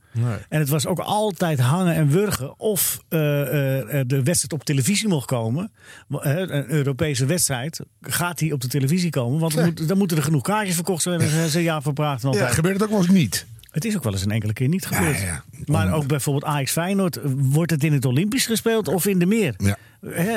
En 0.48 0.58
het 0.58 0.68
was 0.68 0.86
ook 0.86 0.98
altijd 0.98 1.60
hangen 1.60 1.94
en 1.94 2.08
wurgen 2.08 2.58
of 2.60 2.98
eh, 3.08 3.40
eh, 3.40 4.00
eh, 4.00 4.06
de 4.06 4.22
wedstrijd 4.22 4.52
op 4.52 4.64
televisie 4.64 5.08
mocht 5.08 5.26
komen. 5.26 5.70
Een 6.08 6.70
Europese 6.70 7.26
wedstrijd. 7.26 7.80
Gaat 8.00 8.38
die 8.38 8.52
op 8.52 8.60
de 8.60 8.68
televisie 8.68 9.10
komen? 9.10 9.38
Want 9.40 9.54
dan, 9.54 9.64
moet- 9.64 9.88
dan 9.88 9.98
moeten 9.98 10.16
er 10.16 10.22
genoeg 10.22 10.42
kaartjes 10.42 10.74
verkocht 10.74 11.02
zijn. 11.02 11.18
Daar 11.18 11.48
zijn 11.48 11.64
ja 11.64 11.80
praten 11.80 12.28
Ja, 12.30 12.34
altijd. 12.34 12.54
gebeurt 12.54 12.74
het 12.74 12.82
ook 12.82 12.90
wel 12.90 12.98
eens 12.98 13.08
niet? 13.08 13.46
Het 13.70 13.84
is 13.84 13.96
ook 13.96 14.02
wel 14.04 14.12
eens 14.12 14.24
een 14.24 14.30
enkele 14.30 14.52
keer 14.52 14.68
niet 14.68 14.86
gebeurd. 14.86 15.18
Ja, 15.20 15.24
ja. 15.24 15.42
Maar 15.66 15.92
ook 15.92 16.06
bijvoorbeeld 16.06 16.44
Ajax 16.44 16.72
Feyenoord. 16.72 17.18
Wordt 17.36 17.70
het 17.70 17.84
in 17.84 17.92
het 17.92 18.04
Olympisch 18.04 18.46
gespeeld 18.46 18.88
of 18.88 19.06
in 19.06 19.18
de 19.18 19.26
meer? 19.26 19.54
Ja. 19.58 19.76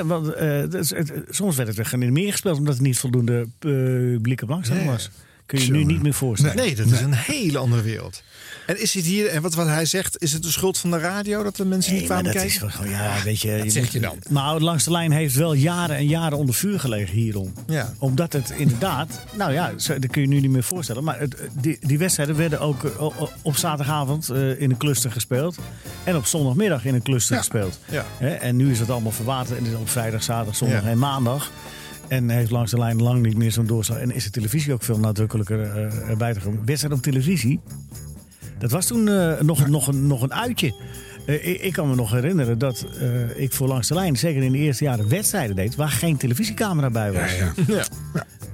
Want, 0.06 0.26
het- 0.36 0.94
soms 1.30 1.56
werd 1.56 1.78
het 1.78 1.88
gewoon 1.88 2.06
in 2.06 2.14
de 2.14 2.20
meer 2.22 2.32
gespeeld 2.32 2.58
omdat 2.58 2.76
er 2.76 2.82
niet 2.82 2.98
voldoende 3.00 3.48
publieke 3.60 4.46
belangstelling 4.46 4.86
was. 4.90 5.10
Kun 5.46 5.60
je 5.60 5.66
je 5.66 5.72
nu 5.72 5.84
niet 5.84 6.02
meer 6.04 6.14
voorstellen. 6.14 6.56
Nee, 6.56 6.76
dat 6.76 6.86
is 6.88 7.00
een 7.00 7.14
hele 7.14 7.58
andere 7.58 7.82
wereld. 7.82 8.24
En 8.68 8.82
is 8.82 8.94
het 8.94 9.06
hier, 9.06 9.28
en 9.28 9.42
wat, 9.42 9.54
wat 9.54 9.68
hij 9.68 9.86
zegt, 9.86 10.22
is 10.22 10.32
het 10.34 10.44
de 10.44 10.52
schuld 10.52 10.78
van 10.78 10.92
de 10.92 10.98
radio 10.98 11.44
dat 11.44 11.56
de 11.56 11.66
mensen 11.66 11.92
niet 11.94 12.02
Nee, 12.02 12.10
maar 12.10 12.22
kwamen 12.22 12.40
dat 12.42 12.50
kijken? 12.52 12.68
is 12.68 12.76
wel 12.76 12.86
gewoon, 12.86 13.02
ja, 13.04 13.24
weet 13.24 13.42
je. 13.42 13.56
dat 13.56 13.64
je 13.64 13.70
zeg 13.72 13.84
moet- 13.84 13.92
je 13.92 14.00
dan. 14.00 14.18
Nou, 14.30 14.60
langs 14.62 14.84
de 14.84 14.92
lijn 14.92 15.12
heeft 15.12 15.36
wel 15.36 15.54
jaren 15.54 15.96
en 15.96 16.08
jaren 16.08 16.38
onder 16.38 16.56
vuur 16.56 16.80
gelegen 16.80 17.14
hierom. 17.16 17.54
Ja. 17.68 17.94
Omdat 18.00 18.34
het 18.34 18.50
inderdaad, 18.50 19.20
nou 19.38 19.52
ja, 19.54 19.72
dat 19.88 20.08
kun 20.12 20.22
je 20.22 20.28
nu 20.28 20.40
niet 20.40 20.52
meer 20.52 20.64
voorstellen. 20.64 21.04
Maar 21.04 21.20
het, 21.20 21.36
die, 21.54 21.78
die 21.82 21.98
wedstrijden 21.98 22.36
werden 22.36 22.60
ook 22.60 22.84
eh, 22.84 23.22
op 23.42 23.56
zaterdagavond 23.58 24.30
eh, 24.30 24.62
in 24.62 24.70
een 24.72 24.78
cluster 24.78 25.12
gespeeld. 25.12 25.58
En 26.04 26.16
op 26.16 26.26
zondagmiddag 26.26 26.86
in 26.86 26.94
een 26.94 27.04
cluster 27.04 27.38
gespeeld. 27.38 27.80
Ja. 27.90 28.06
Hè, 28.18 28.30
en 28.30 28.56
nu 28.56 28.72
is 28.72 28.80
het 28.80 28.90
allemaal 28.90 29.12
verwaterd. 29.12 29.58
En 29.58 29.64
is 29.66 29.72
het 29.72 29.80
op 29.80 29.90
vrijdag, 29.90 30.24
zaterdag, 30.24 30.56
zondag 30.56 30.84
Ja. 30.84 30.90
en 30.90 30.98
maandag. 30.98 31.52
En 32.08 32.30
heeft 32.30 32.52
langs 32.52 32.72
de 32.72 32.78
lijn 32.78 33.02
lang 33.02 33.22
niet 33.22 33.38
meer 33.38 33.52
zo'n 33.52 33.66
doorslag. 33.66 33.98
En 33.98 34.12
is 34.12 34.24
de 34.24 34.30
televisie 34.30 34.74
ook 34.74 34.84
veel 34.84 35.00
nadrukkelijker 35.00 35.62
eh, 35.62 36.10
erbij 36.10 36.34
te 36.34 36.40
komen. 36.40 36.66
Wedstrijd 36.66 36.94
op 36.96 37.02
televisie, 37.02 37.60
dat 38.60 38.72
was 38.72 38.86
toen 38.86 39.08
eh, 39.08 39.40
nog, 39.42 39.68
nog, 39.68 39.88
een, 39.88 40.08
nog 40.08 40.22
een 40.22 40.34
uitje. 40.34 40.76
Eh, 41.26 41.48
ik, 41.48 41.62
ik 41.62 41.74
kan 41.74 41.90
me 41.90 41.96
nog 41.96 42.12
herinneren 42.12 42.58
dat 42.58 42.86
ik 43.36 43.54
voor 43.54 43.68
langs 43.68 43.88
de 43.88 43.94
lijn, 43.94 44.18
zeker 44.18 44.44
in 44.44 44.52
de 44.52 44.58
eerste 44.58 44.84
jaren, 44.84 45.10
wedstrijden 45.10 45.56
deed 45.56 45.76
waar 45.76 45.90
geen 45.90 46.18
televisiecamera 46.18 46.90
bij 46.90 47.12
was. 47.12 47.32
Ja. 47.68 47.84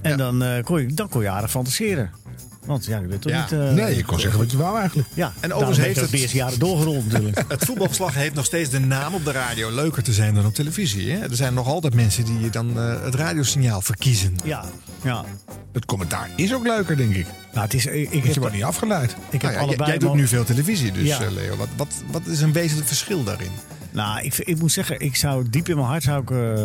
En 0.01 0.17
dan, 0.17 0.43
kon 0.63 0.81
je, 0.81 0.93
dan 0.93 1.09
kon 1.09 1.21
je 1.21 1.29
aardig 1.29 1.51
fantaseren. 1.51 2.20
Want 2.65 2.85
ja, 2.85 2.99
je 2.99 3.07
weet 3.07 3.21
toch 3.21 3.31
Ja. 3.31 3.41
niet... 3.41 3.51
eh, 3.51 3.71
Nee, 3.71 3.95
je 3.95 4.03
kon 4.05 4.19
zeggen 4.19 4.39
wat 4.39 4.51
je 4.51 4.57
wou 4.57 4.79
eigenlijk. 4.79 5.07
Ja, 5.13 5.25
En 5.27 5.33
en 5.39 5.53
overigens 5.53 5.85
heeft 5.85 5.99
het- 5.99 6.11
de 6.11 6.17
eerste 6.17 6.37
jaren 6.37 6.59
doorgerold 6.59 7.05
natuurlijk. 7.05 7.43
Het 7.47 7.65
voetbalverslag 7.65 8.13
heeft 8.13 8.33
nog 8.35 8.45
steeds 8.45 8.69
de 8.69 8.79
naam 8.79 9.13
op 9.13 9.25
de 9.25 9.31
radio 9.31 9.71
leuker 9.71 10.03
te 10.03 10.13
zijn 10.13 10.33
dan 10.33 10.45
op 10.45 10.53
televisie. 10.53 11.11
Hè? 11.11 11.17
Er 11.19 11.35
zijn 11.35 11.53
nog 11.53 11.67
altijd 11.67 11.93
mensen 11.93 12.23
die 12.25 12.49
dan 12.49 12.77
eh, 12.79 13.03
het 13.03 13.15
radiosignaal 13.15 13.81
verkiezen. 13.81 14.35
Ja, 14.43 14.65
ja. 15.03 15.25
Het 15.71 15.85
commentaar 15.85 16.29
is 16.35 16.53
ook 16.53 16.63
leuker, 16.67 16.97
denk 16.97 17.15
ik. 17.15 17.25
Nou, 17.53 17.65
het 17.65 17.73
is, 17.73 17.85
ik, 17.85 17.93
ik 17.93 18.09
Want 18.11 18.23
heb, 18.25 18.33
je 18.33 18.39
wordt 18.39 18.55
niet 18.55 18.63
afgeleid. 18.63 19.11
ik 19.11 19.17
Nou 19.17 19.29
heb 19.29 19.41
ja, 19.41 19.49
jij- 19.51 19.59
allebei... 19.59 19.89
jij 19.89 19.99
doet 19.99 20.13
nu 20.13 20.27
veel 20.27 20.43
televisie, 20.43 20.91
dus 20.91 21.07
Ja. 21.07 21.21
eh, 21.21 21.31
Leo. 21.31 21.55
Wat, 21.57 21.67
wat, 21.77 21.87
wat 22.11 22.25
is 22.25 22.41
een 22.41 22.51
wezenlijk 22.53 22.87
verschil 22.87 23.23
daarin? 23.23 23.51
Nou, 23.91 24.21
ik, 24.23 24.37
ik 24.37 24.59
moet 24.59 24.71
zeggen, 24.71 24.99
ik 24.99 25.15
zou 25.15 25.49
diep 25.49 25.69
in 25.69 25.75
mijn 25.75 25.87
hart 25.87 26.03
zou 26.03 26.21
ik, 26.21 26.31
eh, 26.31 26.63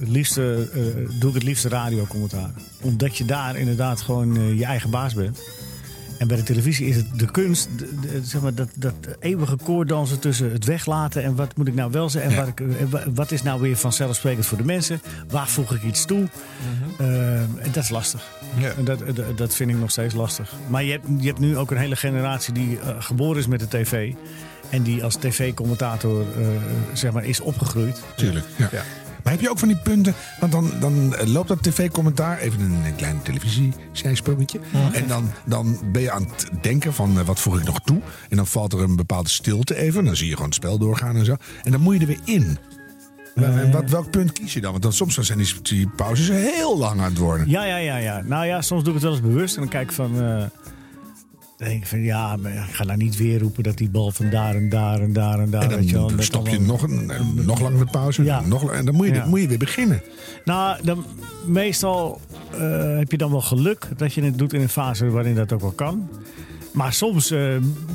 het 0.00 0.08
liefste, 0.08 0.68
eh, 0.74 0.80
doe 1.20 1.28
ik 1.28 1.34
het 1.34 1.44
liefste 1.44 1.68
radiocommentaar. 1.68 2.50
Omdat 2.80 3.16
je 3.16 3.24
daar 3.24 3.56
inderdaad 3.56 4.00
gewoon 4.00 4.36
eh, 4.36 4.58
je 4.58 4.64
eigen 4.64 4.90
baas 4.90 5.14
bent. 5.14 5.38
En 6.18 6.28
bij 6.28 6.36
de 6.36 6.42
televisie 6.42 6.86
is 6.86 6.96
het 6.96 7.18
de 7.18 7.30
kunst, 7.30 7.68
de- 7.78 7.94
de- 8.00 8.20
zeg 8.24 8.40
maar, 8.40 8.54
dat, 8.54 8.68
dat 8.76 8.94
eeuwige 9.20 9.56
koorddansen 9.64 10.18
tussen 10.18 10.52
het 10.52 10.64
weglaten 10.64 11.22
en 11.22 11.34
wat 11.34 11.56
moet 11.56 11.68
ik 11.68 11.74
nou 11.74 11.90
wel 11.90 12.10
zeggen. 12.10 12.30
En 12.30 12.36
wat, 12.90 13.00
ik, 13.06 13.14
wat 13.14 13.30
is 13.32 13.42
nou 13.42 13.60
weer 13.60 13.76
vanzelfsprekend 13.76 14.46
voor 14.46 14.58
de 14.58 14.64
mensen? 14.64 15.00
Waar 15.28 15.48
voeg 15.48 15.74
ik 15.74 15.82
iets 15.82 16.04
toe? 16.04 16.28
Eh, 16.98 17.40
en 17.40 17.70
dat 17.72 17.82
is 17.82 17.88
lastig. 17.88 18.22
Ja. 18.58 18.70
En 18.76 18.84
dat, 18.84 18.98
dat, 19.16 19.38
dat 19.38 19.54
vind 19.54 19.70
ik 19.70 19.76
nog 19.78 19.90
steeds 19.90 20.14
lastig. 20.14 20.52
Maar 20.68 20.84
je 20.84 20.90
hebt, 20.92 21.06
je 21.20 21.26
hebt 21.26 21.38
nu 21.38 21.56
ook 21.56 21.70
een 21.70 21.76
hele 21.76 21.96
generatie 21.96 22.52
die 22.52 22.78
geboren 22.98 23.38
is 23.38 23.46
met 23.46 23.60
de 23.60 23.68
tv. 23.68 24.12
En 24.70 24.82
die 24.82 25.04
als 25.04 25.16
tv-commentator 25.16 26.20
eh, 26.20 26.46
zeg 26.92 27.12
maar, 27.12 27.24
is 27.24 27.40
opgegroeid. 27.40 28.02
Tuurlijk. 28.16 28.46
Ja. 28.56 28.68
Maar 29.22 29.34
heb 29.34 29.44
je 29.44 29.50
ook 29.50 29.58
van 29.58 29.68
die 29.68 29.76
punten? 29.76 30.14
Want 30.40 30.52
dan, 30.52 30.70
dan 30.80 31.14
loopt 31.28 31.48
dat 31.48 31.62
tv-commentaar, 31.62 32.38
even 32.38 32.60
een, 32.60 32.96
klein 32.96 33.22
televisie-zijsprongetje. 33.22 34.60
En 34.92 35.06
dan, 35.06 35.30
dan 35.44 35.78
ben 35.92 36.02
je 36.02 36.10
aan 36.10 36.22
het 36.22 36.48
denken 36.60 36.92
van 36.94 37.18
eh, 37.18 37.26
wat 37.26 37.40
voeg 37.40 37.58
ik 37.58 37.64
nog 37.64 37.80
toe? 37.80 38.00
En 38.28 38.36
dan 38.36 38.46
valt 38.46 38.72
er 38.72 38.82
een 38.82 38.96
bepaalde 38.96 39.28
stilte 39.28 39.76
even. 39.76 40.04
Dan 40.04 40.16
zie 40.16 40.26
je 40.26 40.32
gewoon 40.32 40.48
het 40.48 40.56
spel 40.56 40.78
doorgaan 40.78 41.16
en 41.16 41.24
zo. 41.24 41.36
En 41.62 41.70
dan 41.70 41.80
moet 41.80 41.94
je 41.94 42.00
er 42.00 42.06
weer 42.06 42.20
in. 42.24 42.58
En 43.34 43.70
wat, 43.70 43.90
welk 43.90 44.10
punt 44.10 44.32
kies 44.32 44.52
je 44.52 44.60
dan? 44.60 44.70
Want 44.70 44.82
dan, 44.82 44.92
soms 44.92 45.14
zijn 45.14 45.38
die, 45.38 45.62
die 45.62 45.88
pauzes 45.88 46.28
heel 46.28 46.78
lang 46.78 47.00
aan 47.00 47.08
het 47.08 47.18
worden. 47.18 47.48
Ja, 47.48 47.64
ja, 47.64 47.76
ja, 47.76 47.96
ja. 47.96 48.22
Nou 48.22 48.46
ja, 48.46 48.62
soms 48.62 48.84
doe 48.84 48.94
ik 48.94 49.00
het 49.00 49.08
wel 49.10 49.12
eens 49.12 49.34
bewust. 49.34 49.54
En 49.54 49.60
dan 49.60 49.70
kijk 49.70 49.88
ik 49.88 49.94
van... 49.94 50.22
eh, 50.22 50.44
dan 51.56 51.68
denk 51.68 51.80
ik 51.82 51.86
van, 51.86 52.02
ja, 52.02 52.36
maar 52.36 52.52
ik 52.52 52.58
ga 52.74 52.84
nou 52.84 52.98
niet 52.98 53.16
weer 53.16 53.38
roepen 53.40 53.62
dat 53.62 53.76
die 53.76 53.88
bal 53.88 54.10
van 54.10 54.30
daar 54.30 54.54
en 54.54 54.68
daar 54.68 55.00
en 55.00 55.12
daar 55.12 55.38
en 55.40 55.50
daar... 55.50 55.62
En 55.62 55.68
weet 55.68 55.88
je 55.88 55.94
wel, 55.94 56.08
dan 56.08 56.22
stop 56.22 56.48
je 56.48 56.60
nog, 56.60 56.82
een, 56.82 57.10
een- 57.18 57.44
nog 57.46 57.60
langer 57.60 57.78
de 57.84 57.90
pauze. 57.90 58.24
Ja. 58.24 58.40
Nog, 58.40 58.62
lang- 58.62 58.76
en 58.76 58.84
dan 58.84 58.94
moet 58.94 59.06
je, 59.06 59.14
Ja. 59.14 59.26
moet 59.26 59.40
je 59.40 59.48
weer 59.48 59.58
beginnen. 59.58 60.02
Nou, 60.44 60.78
dan, 60.84 61.04
meestal 61.46 62.20
eh, 62.50 62.96
heb 62.98 63.10
je 63.10 63.16
dan 63.18 63.30
wel 63.30 63.40
geluk 63.40 63.88
dat 63.96 64.14
je 64.14 64.22
het 64.22 64.38
doet 64.38 64.52
in 64.52 64.60
een 64.60 64.68
fase 64.68 65.10
waarin 65.10 65.34
dat 65.34 65.52
ook 65.52 65.60
wel 65.60 65.70
kan. 65.72 66.08
Maar 66.76 66.92
soms 66.92 67.30
eh, 67.30 67.40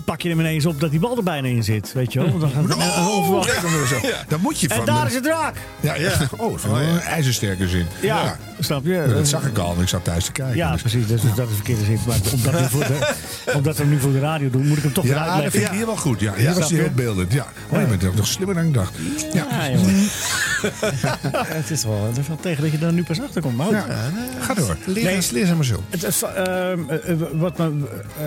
pak 0.06 0.22
je 0.22 0.30
hem 0.30 0.40
ineens 0.40 0.66
op 0.66 0.80
dat 0.80 0.92
die 0.92 1.00
bal 1.00 1.18
er 1.18 1.24
bijna 1.24 1.48
in 1.48 1.64
zit. 1.64 1.94
Weet 1.94 2.14
je 2.14 2.20
wel? 2.20 2.30
Want 2.30 2.42
Dan 2.42 2.50
gaat 2.52 2.64
het 2.64 2.72
een 2.72 3.06
onverwacht. 3.08 4.02
Ja, 4.02 4.24
dan, 4.28 4.40
moet 4.40 4.60
je 4.60 4.68
van... 4.68 4.78
En 4.78 4.86
daar 4.86 5.08
is 5.08 5.14
het 5.14 5.26
raak. 5.26 5.56
Ja, 5.80 5.96
ja. 5.96 6.12
Oh, 6.38 6.58
van 6.58 6.78
een 6.78 7.00
ijzersterke 7.00 7.68
zin. 7.68 7.86
Ja, 8.02 8.38
snap 8.60 8.86
je? 8.86 9.12
Dat 9.14 9.28
zag 9.28 9.46
ik 9.46 9.58
al, 9.58 9.68
want 9.68 9.82
ik 9.82 9.88
zat 9.88 10.04
thuis 10.04 10.26
te 10.26 10.32
kijken. 10.32 10.56
Ja, 10.56 10.72
Dus- 10.72 10.82
precies. 10.82 11.08
Dus 11.08 11.22
dat 11.22 11.32
is 11.32 11.38
een 11.38 11.56
verkeerde 11.56 11.84
zin. 11.84 12.00
Maar 12.08 12.18
omdat, 12.34 12.54
we 12.54 12.70
voor 12.70 12.84
de, 12.88 13.14
omdat 13.58 13.78
we 13.78 13.82
hem 13.84 13.92
nu 13.92 14.00
voor 14.00 14.12
de 14.12 14.20
radio 14.20 14.50
doen, 14.50 14.68
moet 14.68 14.78
ik 14.78 14.84
hem 14.84 14.94
toch 14.94 15.04
weer 15.04 15.14
Ja, 15.14 15.42
dat 15.42 15.52
vind 15.52 15.66
ik 15.66 15.72
hier 15.72 15.86
wel 15.86 15.98
goed. 15.98 16.20
Ja, 16.20 16.34
hier 16.34 16.44
Snap 16.44 16.56
was 16.56 16.70
hij 16.70 16.78
je? 16.78 16.84
heel 16.84 16.94
beeldend. 16.94 17.34
Ja. 17.34 17.46
Oh, 17.70 17.80
je 17.80 17.86
bent 17.88 18.04
ook 18.06 18.16
nog 18.16 18.28
slimmer 18.28 18.56
dan 18.56 18.66
ik 18.66 18.74
dacht. 18.74 18.94
Ja. 19.34 19.48
Ja, 19.50 19.72
jongen. 19.72 19.96
het 21.60 21.72
is 21.72 21.84
wel, 21.84 22.06
het 22.06 22.18
is 22.18 22.28
wel 22.28 22.38
tegen 22.42 22.64
dat 22.64 22.72
je 22.72 22.86
er 22.86 22.94
nu 22.94 23.04
pas 23.04 23.22
achter 23.22 23.42
komt. 23.42 23.58
Maar 23.58 23.66
goed. 23.66 23.76
Ga 24.40 24.54
door. 24.54 24.78
Leer, 24.86 25.22
ze 25.22 25.56
maar 25.56 25.66
zo. 25.66 25.84
Het, 25.90 26.04
is, 26.04 26.22
eh, 26.22 26.74
wat 27.34 27.58
me, 27.58 27.72
eh, 28.20 28.26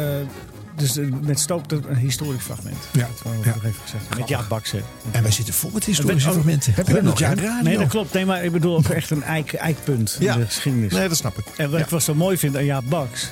dus 0.77 0.97
eh, 0.97 1.07
met 1.21 1.41
Stoop 1.41 1.69
dat 1.69 1.85
een 1.89 1.97
historisch 1.97 2.43
fragment. 2.43 2.77
Ja. 2.93 3.09
Dat 3.23 3.33
Ja. 3.45 3.51
nog 3.55 3.65
even 3.65 3.81
gezegd. 3.83 4.19
Met 4.19 4.29
Jaap 4.29 4.49
Baksen. 4.49 4.83
En 5.11 5.23
wij 5.23 5.31
zitten 5.33 5.55
vol 5.55 5.71
met 5.75 5.85
historische 5.85 6.29
Oh, 6.29 6.35
fragmenten. 6.35 6.73
Heb 6.75 6.87
je 6.87 6.93
dat 6.95 7.03
nog? 7.03 7.19
Ja, 7.19 7.29
Ja, 7.29 7.35
radio. 7.35 7.63
Nee, 7.63 7.79
dat 7.79 7.89
klopt. 7.89 8.13
Nee, 8.13 8.27
maar 8.27 8.45
ik 8.45 8.53
bedoel 8.53 8.77
ook 8.77 8.89
echt 8.89 9.11
een 9.11 9.23
eik, 9.23 9.53
eikpunt 9.53 10.17
Ja. 10.21 10.35
in 10.35 10.41
de 10.41 10.47
geschiedenis. 10.47 10.93
Nee, 10.93 11.09
dat 11.09 11.17
snap 11.17 11.39
ik. 11.39 11.45
En 11.57 11.71
wat 11.71 11.81
ik 11.81 11.87
wel 11.87 12.01
zo 12.01 12.15
mooi 12.15 12.39
vind 12.39 12.57
aan 12.57 12.65
Jaap 12.65 12.85
Baks. 12.89 13.31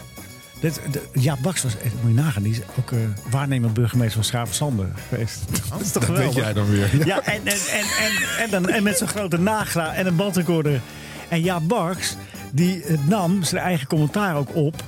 Dit, 0.60 0.80
de, 0.90 1.02
Jaap 1.12 1.38
Baks 1.42 1.62
was, 1.62 1.72
echt, 1.84 1.94
moet 2.02 2.10
je 2.14 2.20
nagaan, 2.22 2.42
die 2.42 2.52
is 2.52 2.60
ook 2.78 2.92
eh 2.92 2.98
waarnemend 3.30 3.74
burgemeester 3.74 4.14
van 4.14 4.24
Schavensander 4.24 4.86
geweest. 5.08 5.38
dat 5.70 5.80
is 5.80 5.90
toch 5.90 6.06
Dat 6.06 6.16
weet 6.16 6.34
jij 6.34 6.52
dan 6.52 6.68
weer. 6.70 7.06
Ja, 7.06 7.22
en, 7.22 7.32
en, 7.44 7.52
en, 7.72 7.84
en, 8.04 8.42
en, 8.44 8.50
dan, 8.50 8.68
en 8.68 8.82
met 8.82 8.98
zo'n 8.98 9.08
grote 9.08 9.38
nagra 9.38 9.94
en 9.94 10.06
een 10.06 10.16
bandrecorder. 10.16 10.80
En 11.28 11.40
Jaap 11.42 11.68
Baks, 11.68 12.16
die 12.52 12.82
eh, 12.84 12.98
nam 13.08 13.42
zijn 13.42 13.62
eigen 13.62 13.86
commentaar 13.86 14.36
ook 14.36 14.54
op. 14.54 14.82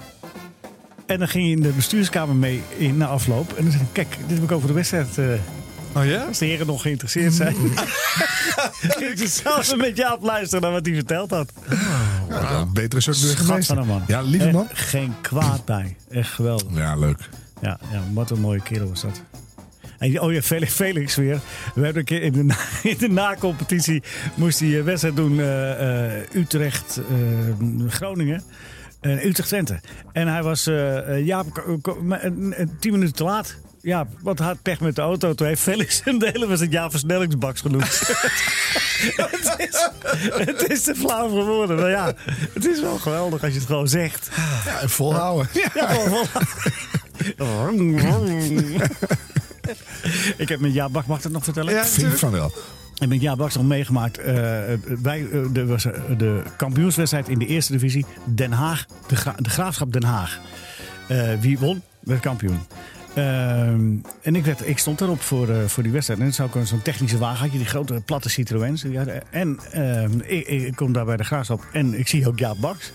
En 1.07 1.19
dan 1.19 1.29
ging 1.29 1.45
hij 1.45 1.53
in 1.53 1.63
de 1.63 1.69
bestuurskamer 1.69 2.35
mee 2.37 2.63
in 2.77 2.97
na 2.97 3.07
afloop. 3.07 3.53
En 3.53 3.63
dan 3.63 3.73
zei 3.73 3.83
hij, 3.85 3.93
kijk, 4.05 4.17
dit 4.27 4.37
heb 4.37 4.43
ik 4.45 4.53
over 4.53 4.69
de 4.69 4.75
wedstrijd. 4.75 5.19
eh, 5.19 5.27
Oh 5.97 6.05
ja? 6.07 6.23
als 6.25 6.39
de 6.39 6.47
heren 6.47 6.67
nog 6.67 6.83
geïnteresseerd 6.83 7.33
zijn. 7.35 7.55
ging 8.99 9.19
ze 9.19 9.27
samen 9.29 9.79
met 9.79 9.97
Jaap 9.97 10.23
luisteren 10.23 10.63
naar 10.63 10.73
wat 10.73 10.87
hij 10.87 10.95
verteld 10.95 11.31
had. 11.31 11.53
Ja, 12.29 12.51
een 12.61 12.73
betere 12.73 13.01
soort 13.01 13.21
burgemeester. 13.21 13.75
van 13.75 13.83
een 13.85 13.89
man. 13.89 14.03
Ja, 14.07 14.21
lieve 14.23 14.51
man. 14.51 14.71
Echt 14.71 14.89
geen 14.89 15.15
kwaad 15.21 15.65
bij. 15.65 15.97
Echt 16.11 16.31
geweldig. 16.31 16.67
Ja, 16.77 16.97
leuk. 16.97 17.19
Ja, 17.61 17.79
ja, 17.93 18.03
wat 18.13 18.31
een 18.31 18.41
mooie 18.41 18.63
kerel 18.63 18.89
was 18.89 19.01
dat. 19.01 19.23
En, 19.99 20.21
oh 20.21 20.33
ja, 20.33 20.43
Felix, 20.43 20.73
Felix 20.73 21.15
weer. 21.17 21.41
We 21.75 21.81
hebben 21.85 21.97
een 21.99 22.05
keer 22.05 22.23
in 22.23 22.33
de, 22.33 22.43
na- 22.45 22.57
in 22.83 22.97
de 22.99 23.09
na-competitie 23.09 24.03
moest 24.35 24.61
hij 24.61 24.79
een 24.79 24.85
wedstrijd 24.85 25.17
doen. 25.17 25.41
eh, 25.41 26.17
eh, 26.17 26.23
Utrecht, 26.35 26.97
eh, 27.09 27.89
Groningen. 27.89 28.37
en 28.37 28.45
Utrecht-Twente. 29.11 29.81
En 30.13 30.29
hij 30.29 30.43
was 30.43 30.67
eh, 30.67 30.99
eh, 30.99 31.27
Jaap, 31.27 31.65
tien 32.81 32.93
minuten 32.93 33.15
te 33.15 33.25
laat. 33.25 33.57
Ja, 33.81 34.07
wat 34.21 34.39
had 34.39 34.63
pech 34.63 34.81
met 34.81 34.97
de 34.97 35.03
auto. 35.03 35.35
Toen 35.35 35.47
heeft 35.47 35.63
Felix 35.63 36.01
hem 36.05 36.19
de 36.19 36.31
hele 36.33 36.47
was 36.47 36.61
het 36.61 36.73
jaar 36.73 36.91
versnellingsbaks 36.91 37.61
genoemd. 37.61 37.85
het, 39.17 39.55
is, 39.59 39.89
het 40.33 40.71
is 40.71 40.83
te 40.83 40.95
flauw 40.95 41.29
voor 41.29 41.45
woorden. 41.45 41.77
Maar 41.77 41.91
ja, 41.91 42.13
het 42.53 42.67
is 42.67 42.81
wel 42.81 42.99
geweldig 42.99 43.43
als 43.43 43.53
je 43.53 43.59
het 43.59 43.67
gewoon 43.67 43.89
zegt. 43.89 44.29
Ja, 44.65 44.81
en 44.81 44.91
volhouden. 44.91 45.49
Ja, 45.53 45.89
volhouden. 45.95 46.43
Ik 50.37 50.49
heb 50.49 50.61
met 50.61 50.73
Jaap 50.73 50.93
Bak, 50.93 51.07
mag 51.07 51.17
ik 51.17 51.23
dat 51.23 51.33
nog 51.33 51.45
vertellen? 51.45 51.75
Ja, 51.75 51.85
vind 51.85 52.13
ik 52.13 52.19
van 52.19 52.31
wel. 52.31 52.53
En 52.99 53.09
met 53.09 53.21
Jaap 53.21 53.39
Baks 53.39 53.55
nog 53.55 53.65
meegemaakt. 53.67 54.19
eh, 54.19 54.35
wij, 55.03 55.27
eh, 55.33 55.41
de, 55.53 55.67
was, 55.67 55.85
eh, 55.85 55.93
de 56.19 56.43
kampioenswedstrijd 56.57 57.29
in 57.29 57.39
de 57.39 57.47
eerste 57.47 57.73
divisie. 57.73 58.07
Den 58.25 58.53
Haag, 58.53 58.87
de, 59.07 59.17
Gra- 59.17 59.35
de 59.39 59.51
Graafschap 59.51 59.93
Den 59.93 60.05
Haag. 60.05 60.41
Wie 61.41 61.59
won, 61.59 61.83
werd 62.01 62.21
kampioen. 62.21 62.59
Ehm, 63.15 63.97
en 64.23 64.37
ik, 64.37 64.45
werd, 64.45 64.69
ik 64.69 64.79
stond 64.79 65.01
erop 65.01 65.21
voor, 65.21 65.49
voor 65.67 65.83
die 65.83 65.93
wedstrijd. 65.93 66.21
En 66.21 66.35
zou 66.35 66.51
ook 66.55 66.67
zo'n 66.67 66.83
technische 66.83 67.19
wagen 67.19 67.39
had 67.41 67.53
je, 67.53 67.59
die 67.59 67.67
grote 67.67 68.03
platte 68.05 68.29
hadden- 68.97 69.33
En 69.33 69.59
ehm, 69.71 70.21
ik, 70.21 70.47
ik 70.47 70.77
kom 70.77 70.93
daar 70.93 71.05
bij 71.05 71.17
de 71.17 71.25
Graafschap 71.25 71.65
en 71.73 71.99
ik 71.99 72.09
zie 72.09 72.29
ook 72.29 72.39
Jaap 72.39 72.57
Baks. 72.61 72.93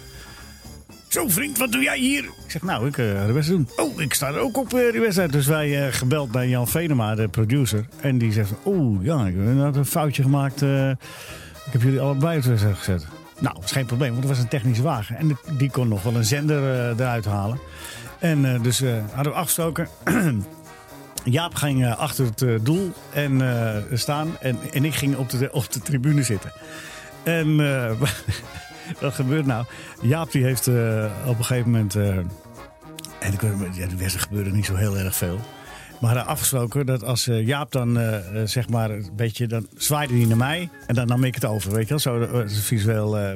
Zo 1.10 1.28
vriend, 1.28 1.58
wat 1.58 1.72
doe 1.72 1.82
jij 1.82 1.98
hier? 1.98 2.24
Ik 2.24 2.32
zeg, 2.52 2.62
nou, 2.62 2.88
ik 2.88 2.96
ga 2.96 3.26
de 3.26 3.34
wedstrijd 3.34 3.68
doen. 3.76 3.86
Oh, 3.86 4.02
ik 4.02 4.14
sta 4.14 4.28
er 4.28 4.40
ook 4.40 4.58
op 4.58 4.70
die 4.70 5.00
wedstrijd. 5.02 5.32
Dus 5.32 5.48
wij 5.48 5.86
eh, 5.88 5.94
gebeld 5.94 6.32
bij 6.32 6.48
Jan 6.48 6.68
Venema, 6.68 7.16
de 7.16 7.28
producer. 7.28 7.86
En 8.02 8.18
die 8.18 8.32
zegt, 8.32 8.52
oeh, 8.66 9.04
ja, 9.06 9.26
ik 9.26 9.34
heb 9.38 9.76
een 9.76 9.86
foutje 9.86 10.24
gemaakt. 10.24 10.62
ik 10.62 11.72
heb 11.72 11.82
jullie 11.82 12.00
allebei 12.00 12.38
op 12.38 12.44
de 12.44 12.50
wedstrijd 12.50 12.78
gezet. 12.78 13.08
Nou, 13.40 13.56
dat 13.56 13.64
is 13.64 13.72
geen 13.72 13.86
probleem, 13.86 14.10
want 14.12 14.24
het 14.24 14.34
was 14.34 14.44
een 14.44 14.50
technische 14.50 14.84
wagen. 14.84 15.18
En 15.18 15.38
die- 15.58 15.72
kon 15.72 15.88
nog 15.88 16.04
wel 16.04 16.16
een 16.16 16.26
zender 16.26 16.90
eruit 17.00 17.26
halen. 17.26 17.60
En 18.20 18.62
dus 18.62 18.84
hadden 19.14 19.34
we 19.34 19.40
afgestoken. 19.40 19.88
Jaap 21.24 21.56
ging 21.56 21.94
achter 21.94 22.26
het 22.26 22.66
doel 22.66 22.94
en, 23.14 23.42
staan. 23.94 24.38
En, 24.40 24.58
en 24.74 24.86
ik 24.86 24.96
ging 24.96 25.16
op 25.16 25.30
de, 25.30 25.50
op 25.52 25.72
de 25.72 25.80
tribune 25.80 26.24
zitten. 26.24 26.52
En 27.24 27.56
wat 29.02 29.14
gebeurt 29.14 29.46
nou? 29.46 29.66
Jaap 30.02 30.32
die 30.32 30.44
heeft 30.44 30.68
eh, 30.68 31.06
op 31.26 31.38
een 31.38 31.46
gegeven 31.46 31.72
moment... 31.72 31.96
eh, 31.96 32.18
en 33.20 33.34
ik, 33.34 33.42
ja, 33.42 33.88
wedstrijd 33.98 34.28
gebeurde 34.28 34.52
niet 34.52 34.66
zo 34.66 34.76
heel 34.76 34.98
erg 34.98 35.16
veel. 35.16 35.40
Maar 36.00 36.10
hadden 36.10 36.28
afgesproken 36.28 36.86
dat 36.86 37.04
als 37.04 37.28
eh, 37.28 37.46
Jaap 37.48 37.72
dan 37.72 38.00
zeg 38.46 38.70
maar 38.70 38.92
een 38.92 39.10
beetje... 39.16 39.48
dan 39.48 39.68
zwaaide 39.76 40.14
hij 40.14 40.26
naar 40.26 40.38
mij 40.38 40.70
en 40.88 40.96
dan 40.96 41.08
nam 41.08 41.24
ik 41.24 41.36
het 41.36 41.46
over, 41.46 41.72
weet 41.72 41.88
je 41.88 41.90
wel? 41.90 42.00
Zo 42.00 42.44
visueel... 42.62 43.36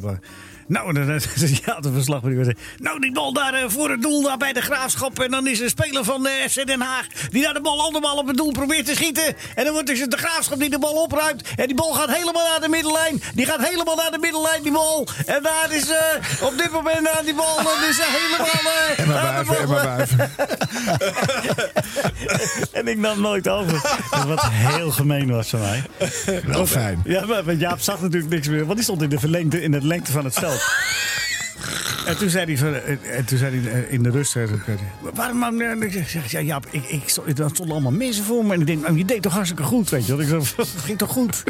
nou, 0.67 0.93
dan 0.93 1.09
is 1.11 1.59
ja, 1.65 1.79
de 1.79 1.91
verslag 1.91 2.19
van 2.21 2.29
die 2.29 2.37
wedstrijd. 2.37 2.79
Nou, 2.81 2.99
die 2.99 3.11
bal 3.11 3.33
daar 3.33 3.53
eh, 3.53 3.63
voor 3.67 3.89
het 3.89 4.01
doel 4.01 4.23
daar 4.23 4.37
bij 4.37 4.53
de 4.53 4.61
Graafschap. 4.61 5.19
En 5.19 5.31
dan 5.31 5.47
is 5.47 5.59
een 5.59 5.69
speler 5.69 6.03
van 6.03 6.23
de 6.23 6.45
FC 6.49 6.67
Den 6.67 6.81
Haag... 6.81 7.07
die 7.29 7.43
daar 7.43 7.53
de 7.53 7.61
bal 7.61 7.81
andermaal 7.81 8.17
op 8.17 8.27
het 8.27 8.37
doel 8.37 8.51
probeert 8.51 8.85
te 8.85 8.95
schieten. 8.95 9.35
En 9.55 9.63
dan 9.63 9.73
wordt 9.73 9.89
het 9.89 10.11
de 10.11 10.17
Graafschap 10.17 10.59
die 10.59 10.69
de 10.69 10.79
bal 10.79 10.93
opruimt. 10.93 11.41
En 11.55 11.67
die 11.67 11.75
bal 11.75 11.93
gaat 11.93 12.15
helemaal 12.15 12.49
naar 12.49 12.61
de 12.61 12.69
middenlijn. 12.69 13.21
Die 13.33 13.45
gaat 13.45 13.67
helemaal 13.67 13.95
naar 13.95 14.11
de 14.11 14.17
middenlijn, 14.17 14.63
die 14.63 14.71
bal. 14.71 15.07
En 15.25 15.43
daar 15.43 15.71
is 15.71 15.89
eh, 15.89 16.43
op 16.47 16.57
dit 16.57 16.71
moment 16.71 17.07
aan 17.09 17.25
die 17.25 17.35
bal... 17.35 17.55
dan 17.55 17.89
is 17.89 17.99
er 17.99 18.05
helemaal... 18.09 18.73
eh, 18.87 18.99
En 18.99 19.07
maar 19.07 19.45
buiven, 19.45 19.57
en 19.57 19.69
maar 19.69 19.77
eh, 19.77 19.95
buiven. 19.95 20.31
en 22.79 22.87
ik 22.87 22.97
nam 22.97 23.21
nooit 23.21 23.47
over. 23.47 23.71
Dus 24.11 24.23
wat 24.25 24.45
heel 24.49 24.91
gemeen 24.91 25.31
was 25.31 25.49
van 25.49 25.59
mij. 25.59 25.83
Wel 26.45 26.65
fijn. 26.65 27.01
Ja, 27.03 27.25
maar 27.25 27.53
Jaap 27.53 27.79
zag 27.79 28.01
natuurlijk 28.01 28.33
niks 28.33 28.47
meer. 28.47 28.63
Want 28.63 28.75
die 28.75 28.83
stond 28.83 29.01
in 29.01 29.09
de, 29.09 29.19
verlengte, 29.19 29.61
in 29.61 29.71
de 29.71 29.85
lengte 29.85 30.11
van 30.11 30.23
het 30.25 30.33
veld. 30.33 30.52
En 32.05 32.17
toen 32.17 32.29
zei 32.29 32.45
hij, 32.45 32.57
van, 32.57 32.73
en 33.11 33.25
toen 33.25 33.37
zei 33.37 33.59
hij 33.61 33.71
eh, 33.83 33.91
in 33.93 34.03
de 34.03 34.09
rust... 34.09 34.35
eh, 34.35 34.43
Waarom 35.13 35.37
man? 35.37 35.61
eh, 35.61 35.81
Ik 35.81 36.07
zeg, 36.07 36.31
ja, 36.31 36.39
Jaap, 36.39 36.65
ik, 36.69 36.83
ik 36.85 37.09
stond, 37.09 37.39
er 37.39 37.49
stonden 37.49 37.71
allemaal 37.75 37.91
mensen 37.91 38.23
voor 38.23 38.45
me. 38.45 38.53
En 38.53 38.59
ik 38.59 38.67
denk, 38.67 38.81
nou, 38.81 38.97
je 38.97 39.05
deed 39.05 39.21
toch 39.21 39.33
hartstikke 39.33 39.63
goed, 39.63 39.89
weet 39.89 40.05
je. 40.05 40.13
Ik 40.17 40.27
zei, 40.27 40.41
dat 40.55 40.67
ging 40.83 40.97
toch 40.97 41.09
goed? 41.11 41.43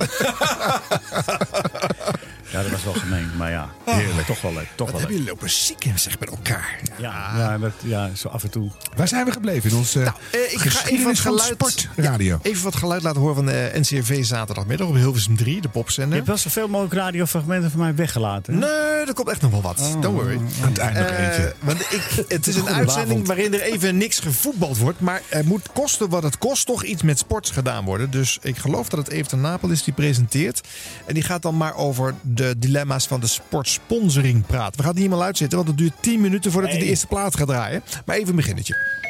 ja, 2.53 2.61
dat 2.61 2.71
was 2.71 2.83
wel 2.83 2.93
gemeen. 2.93 3.29
Maar 3.37 3.51
ja, 3.51 3.69
heerlijk. 3.85 4.27
Toch 4.27 4.41
wel 4.41 4.53
leuk. 4.53 4.67
Toch 4.75 4.77
Wat 4.77 4.77
wel 4.77 4.87
hebben 4.99 5.07
leuk. 5.09 5.09
jullie 5.17 5.27
lopen 5.27 5.49
zieken, 5.49 5.99
zeg, 5.99 6.19
met 6.19 6.29
elkaar. 6.29 6.79
Ja, 6.97 7.31
ja, 7.37 7.57
dat, 7.57 7.71
ja, 7.83 8.09
zo 8.15 8.27
af 8.27 8.43
en 8.43 8.49
toe. 8.49 8.71
Waar 8.95 9.07
zijn 9.07 9.25
we 9.25 9.31
gebleven 9.31 9.69
in 9.69 9.75
onze 9.75 10.01
Eh, 10.03 10.39
ik 10.53 10.59
ga 10.59 10.87
even 10.89 11.05
wat 11.05 11.19
geluid, 11.19 11.53
sportradio? 11.53 12.39
Ja, 12.43 12.49
even 12.49 12.63
wat 12.63 12.75
geluid 12.75 13.03
laten 13.03 13.19
horen 13.21 13.35
van 13.35 13.45
de 13.45 13.71
NCRV 13.73 14.25
zaterdagmiddag 14.25 14.87
op 14.87 14.95
Hilversum 14.95 15.35
3, 15.35 15.55
de 15.55 15.61
Je 15.61 15.69
popzender. 15.69 16.15
hebt 16.15 16.27
wel 16.27 16.37
zoveel 16.37 16.67
mogelijk 16.67 16.93
radiofragmenten 16.93 17.71
van 17.71 17.79
mij 17.79 17.95
weggelaten. 17.95 18.53
hè? 18.53 18.59
Nee, 18.59 19.05
er 19.07 19.13
komt 19.13 19.29
echt 19.29 19.41
nog 19.41 19.51
wel 19.51 19.61
wat. 19.61 19.79
Oh. 19.79 20.01
Don't 20.01 20.15
worry. 20.21 20.35
Aan 20.61 20.67
het 20.69 20.77
eind 20.77 20.97
nog 20.97 21.07
Eh, 21.07 21.25
eentje. 21.27 21.53
want 21.59 21.79
ik, 21.81 22.25
het 22.27 22.47
is 22.47 22.55
een 22.55 22.69
uitzending 22.69 23.27
waarin 23.27 23.53
er 23.53 23.61
even 23.61 23.97
niks 23.97 24.19
gevoetbald 24.19 24.77
wordt. 24.77 24.99
Maar 24.99 25.21
er 25.29 25.45
moet 25.45 25.71
kosten 25.73 26.09
wat 26.09 26.23
het 26.23 26.37
kost 26.37 26.65
toch 26.65 26.83
iets 26.83 27.01
met 27.01 27.19
sport 27.19 27.49
gedaan 27.49 27.85
worden. 27.85 28.11
Dus 28.11 28.37
ik 28.41 28.57
geloof 28.57 28.89
dat 28.89 28.99
het 28.99 29.09
even 29.09 29.27
ten 29.27 29.41
Napel 29.41 29.69
is 29.69 29.83
die 29.83 29.93
presenteert. 29.93 30.61
En 31.05 31.13
die 31.13 31.23
gaat 31.23 31.41
dan 31.41 31.57
maar 31.57 31.75
over 31.75 32.13
de 32.21 32.42
dilemma's 32.57 33.07
van 33.07 33.19
de 33.19 33.27
sportsponsoring 33.27 34.45
praten. 34.45 34.75
We 34.75 34.77
gaan 34.77 34.91
het 34.91 34.95
niet 34.95 35.05
helemaal 35.05 35.25
uitzitten, 35.25 35.57
want 35.57 35.69
het 35.69 35.77
duurt 35.77 35.93
10 36.01 36.21
minuten 36.21 36.51
voordat 36.51 36.71
hij 36.71 36.79
de 36.79 36.85
eerste 36.85 37.07
plaat 37.07 37.37
gaat 37.37 37.47
draaien. 37.47 37.83
Maar 38.05 38.15
even 38.15 38.29
een 38.29 38.35
beginnetje. 38.35 39.01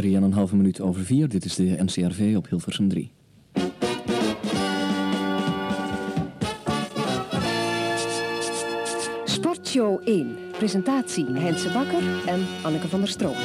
3,5 0.00 0.52
minuut 0.52 0.80
over 0.80 1.04
4. 1.04 1.28
Dit 1.28 1.44
is 1.44 1.54
de 1.54 1.82
NCRV 1.84 2.34
op 2.36 2.48
Hilversum 2.48 2.88
3. 2.88 3.12
Sportshow 9.24 10.00
1. 10.04 10.36
Presentatie 10.58 11.26
Heinze 11.32 11.68
Bakker 11.68 12.02
en 12.26 12.46
Anneke 12.62 12.88
van 12.88 13.00
der 13.00 13.08
Stroom. 13.08 13.36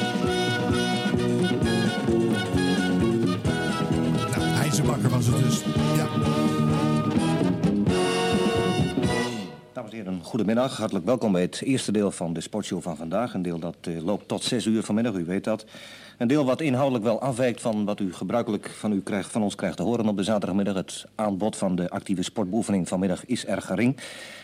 Nou, 4.30 4.54
IJzerbakker 4.54 5.10
was 5.10 5.26
het 5.26 5.38
dus. 5.38 5.62
Heren, 9.98 10.22
goedemiddag. 10.22 10.76
Hartelijk 10.76 11.04
welkom 11.04 11.32
bij 11.32 11.42
het 11.42 11.62
eerste 11.62 11.92
deel 11.92 12.10
van 12.10 12.32
de 12.32 12.40
sportshow 12.40 12.82
van 12.82 12.96
vandaag. 12.96 13.34
Een 13.34 13.42
deel 13.42 13.58
dat 13.58 13.76
eh, 13.80 14.04
loopt 14.04 14.28
tot 14.28 14.42
6 14.42 14.66
uur 14.66 14.82
vanmiddag, 14.82 15.14
u 15.14 15.24
weet 15.24 15.44
dat. 15.44 15.64
Een 16.18 16.28
deel 16.28 16.44
wat 16.44 16.60
inhoudelijk 16.60 17.04
wel 17.04 17.20
afwijkt 17.20 17.60
van 17.60 17.84
wat 17.84 18.00
u 18.00 18.12
gebruikelijk 18.12 18.70
van, 18.70 18.92
u 18.92 19.00
krijgt, 19.00 19.30
van 19.30 19.42
ons 19.42 19.54
krijgt 19.54 19.76
te 19.76 19.82
horen 19.82 20.08
op 20.08 20.16
de 20.16 20.22
zaterdagmiddag. 20.22 20.74
Het 20.74 21.06
aanbod 21.14 21.56
van 21.56 21.74
de 21.74 21.90
actieve 21.90 22.22
sportbeoefening 22.22 22.88
vanmiddag 22.88 23.26
is 23.26 23.46
erg 23.46 23.66
gering. 23.66 23.96
We 23.96 24.02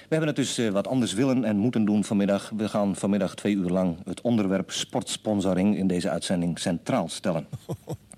hebben 0.09 0.29
het 0.29 0.37
dus 0.37 0.59
eh, 0.59 0.69
wat 0.69 0.89
anders 0.89 1.13
willen 1.13 1.45
en 1.45 1.57
moeten 1.57 1.85
doen 1.85 2.05
vanmiddag. 2.05 2.53
We 2.57 2.69
gaan 2.69 2.97
vanmiddag 2.97 3.35
twee 3.35 3.55
uur 3.55 3.71
lang 3.71 3.97
het 4.05 4.21
onderwerp 4.21 4.71
sportsponsoring 4.71 5.77
in 5.77 5.87
deze 5.87 6.11
uitzending 6.11 6.59
centraal 6.59 7.09
stellen. 7.09 7.47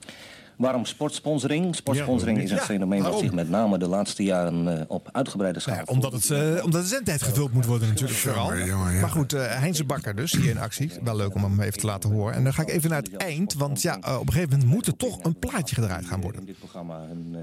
Waarom 0.56 0.84
sportsponsoring? 0.84 1.74
Sportsponsoring 1.74 2.38
Ja, 2.38 2.44
is 2.44 2.50
een 2.50 2.56
ja, 2.56 2.62
fenomeen 2.62 3.02
dat 3.02 3.18
zich 3.18 3.32
met 3.32 3.48
name 3.48 3.78
de 3.78 3.86
laatste 3.86 4.22
jaren 4.22 4.78
eh, 4.78 4.84
op 4.88 5.08
uitgebreide 5.12 5.60
schaal... 5.60 5.82
Omdat, 5.84 6.12
het, 6.12 6.30
eh, 6.30 6.64
omdat 6.64 6.82
de 6.82 6.88
zendtijd 6.88 7.22
gevuld 7.22 7.52
moet 7.52 7.66
worden 7.66 7.88
natuurlijk 7.88 8.18
vooral. 8.18 8.56
jongen, 8.56 8.94
ja. 8.94 9.00
Maar 9.00 9.10
goed, 9.10 9.32
eh 9.32 9.58
Heinze 9.58 9.84
Bakker 9.84 10.16
dus, 10.16 10.32
hier 10.32 10.50
in 10.50 10.58
actie. 10.58 10.90
Wel 11.02 11.16
leuk 11.16 11.34
om 11.34 11.42
hem 11.42 11.60
even 11.60 11.78
te 11.78 11.86
laten 11.86 12.10
horen. 12.10 12.34
En 12.34 12.44
dan 12.44 12.54
ga 12.54 12.62
ik 12.62 12.68
even 12.68 12.90
naar 12.90 13.02
het 13.02 13.16
eind. 13.16 13.54
Want 13.54 13.82
ja, 13.82 13.94
op 13.96 14.26
een 14.26 14.32
gegeven 14.32 14.50
moment 14.50 14.68
moet 14.68 14.86
er 14.86 14.96
toch 14.96 15.24
een 15.24 15.38
plaatje 15.38 15.74
gedraaid 15.74 16.06
gaan 16.06 16.20
worden. 16.20 16.40
in 16.40 16.46
dit 16.46 16.58
programma 16.58 17.00
een, 17.10 17.34
eh, 17.34 17.40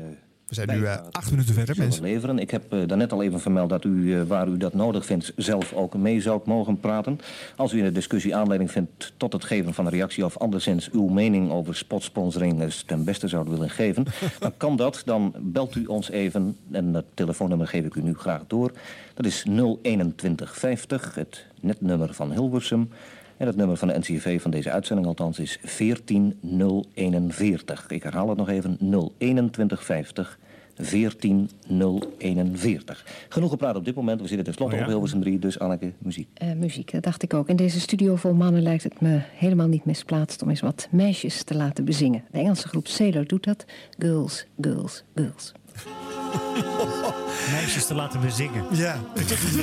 We 0.56 0.66
zijn 0.66 0.80
nu 0.80 0.86
eh, 0.86 0.98
acht 1.12 1.32
minuten 1.32 1.54
verder, 1.54 1.78
mensen. 1.78 2.04
leveren. 2.04 2.40
Ik 2.40 2.52
heb 2.52 2.74
uh, 2.74 2.88
daarnet 2.88 3.12
al 3.12 3.24
even 3.24 3.40
vermeld 3.40 3.70
dat 3.70 3.84
u, 3.84 3.90
uh, 3.90 4.22
waar 4.24 4.48
u 4.48 4.58
dat 4.58 4.74
nodig 4.74 5.06
vindt, 5.06 5.34
zelf 5.36 5.74
ook 5.74 5.94
mee 5.94 6.22
zou 6.22 6.42
mogen 6.46 6.80
praten. 6.80 7.20
Als 7.56 7.74
u 7.74 7.78
in 7.78 7.84
de 7.84 7.92
discussie 7.92 8.36
aanleiding 8.36 8.72
vindt 8.72 9.14
tot 9.18 9.34
het 9.34 9.44
geven 9.44 9.74
van 9.74 9.86
een 9.86 9.92
reactie 9.92 10.26
of 10.26 10.38
anderszins 10.38 10.90
uw 10.92 11.08
mening 11.08 11.52
over 11.52 11.76
spotsponsoring 11.76 12.74
ten 12.86 13.04
beste 13.04 13.28
zou 13.28 13.50
willen 13.50 13.70
geven, 13.70 14.06
dan 14.40 14.54
kan 14.58 14.76
dat. 14.76 15.02
Dan 15.06 15.34
belt 15.40 15.76
u 15.76 15.86
ons 15.86 16.10
even 16.10 16.58
en 16.72 16.92
dat 16.92 17.06
telefoonnummer 17.14 17.68
geef 17.68 17.86
ik 17.86 17.96
u 17.96 18.02
nu 18.02 18.14
graag 18.14 18.42
door. 18.48 18.72
Dat 19.14 19.26
is 19.26 19.42
02150, 19.42 21.16
het 21.16 21.46
netnummer 21.60 22.14
van 22.14 22.32
Hilversum. 22.32 22.90
En 23.38 23.48
het 23.48 23.56
nummer 23.56 23.78
van 23.78 23.88
de 23.88 23.98
NCV 23.98 24.42
van 24.42 24.52
deze 24.52 24.72
uitzending 24.72 25.08
althans 25.08 25.40
is 25.40 25.60
14041. 25.64 27.90
Ik 27.90 28.04
herhaal 28.04 28.30
het 28.30 28.38
nog 28.38 28.50
even, 28.50 28.78
02150 28.78 30.40
14041. 30.76 33.06
Genoeg 33.30 33.50
gepraat 33.50 33.76
op 33.76 33.86
dit 33.86 33.96
moment. 33.96 34.22
We 34.22 34.28
zitten 34.28 34.46
tenslotte 34.46 34.74
Oh 34.74 34.80
ja? 34.80 34.86
op 34.86 34.92
Hilversum 34.92 35.22
3, 35.22 35.40
dus 35.40 35.60
Anneke, 35.60 35.92
muziek. 35.98 36.28
Eh, 36.34 36.54
muziek, 36.54 36.92
dat 36.92 37.04
dacht 37.04 37.24
ik 37.24 37.34
ook. 37.34 37.50
In 37.50 37.56
deze 37.56 37.80
studio 37.80 38.16
vol 38.16 38.34
mannen 38.34 38.62
lijkt 38.62 38.84
het 38.84 39.02
me 39.02 39.20
helemaal 39.36 39.68
niet 39.68 39.86
misplaatst 39.86 40.42
om 40.42 40.50
eens 40.50 40.62
wat 40.62 40.88
meisjes 40.92 41.44
te 41.44 41.56
laten 41.56 41.86
bezingen. 41.86 42.24
De 42.32 42.38
Engelse 42.38 42.68
groep 42.68 42.88
Sailor 42.88 43.28
doet 43.28 43.44
dat. 43.44 43.66
Girls, 43.98 44.46
girls, 44.60 45.04
girls. 45.16 45.52
Meisjes 47.52 47.86
te 47.86 47.94
laten 47.94 48.22
bezingen. 48.22 48.66
Ja. 48.72 49.02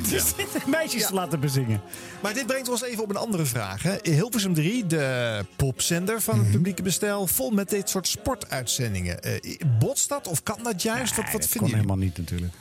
Meisjes 0.66 1.06
te 1.06 1.14
laten 1.14 1.40
bezingen. 1.40 1.80
Maar 2.22 2.34
dit 2.34 2.46
brengt 2.46 2.68
ons 2.68 2.82
even 2.82 3.02
op 3.02 3.10
een 3.10 3.16
andere 3.16 3.44
vraag. 3.44 3.82
Hè. 3.82 3.96
Hilversum 4.02 4.54
3, 4.54 4.86
de 4.86 5.44
popzender 5.56 6.20
van 6.20 6.38
het 6.38 6.50
publieke 6.50 6.82
bestel, 6.82 7.26
vol 7.26 7.50
met 7.50 7.70
dit 7.70 7.88
soort 7.88 8.08
sportuitzendingen. 8.08 9.22
Eh, 9.22 9.56
botst 9.78 10.08
dat 10.08 10.28
of 10.28 10.42
kan 10.42 10.58
dat 10.62 10.82
juist? 10.82 11.16
wat 11.16 11.32
wat 11.32 11.40
dat 11.40 11.50
kon 11.50 11.60
jullie? 11.60 11.74
helemaal 11.74 11.96
niet 11.96 12.18
natuurlijk. 12.18 12.52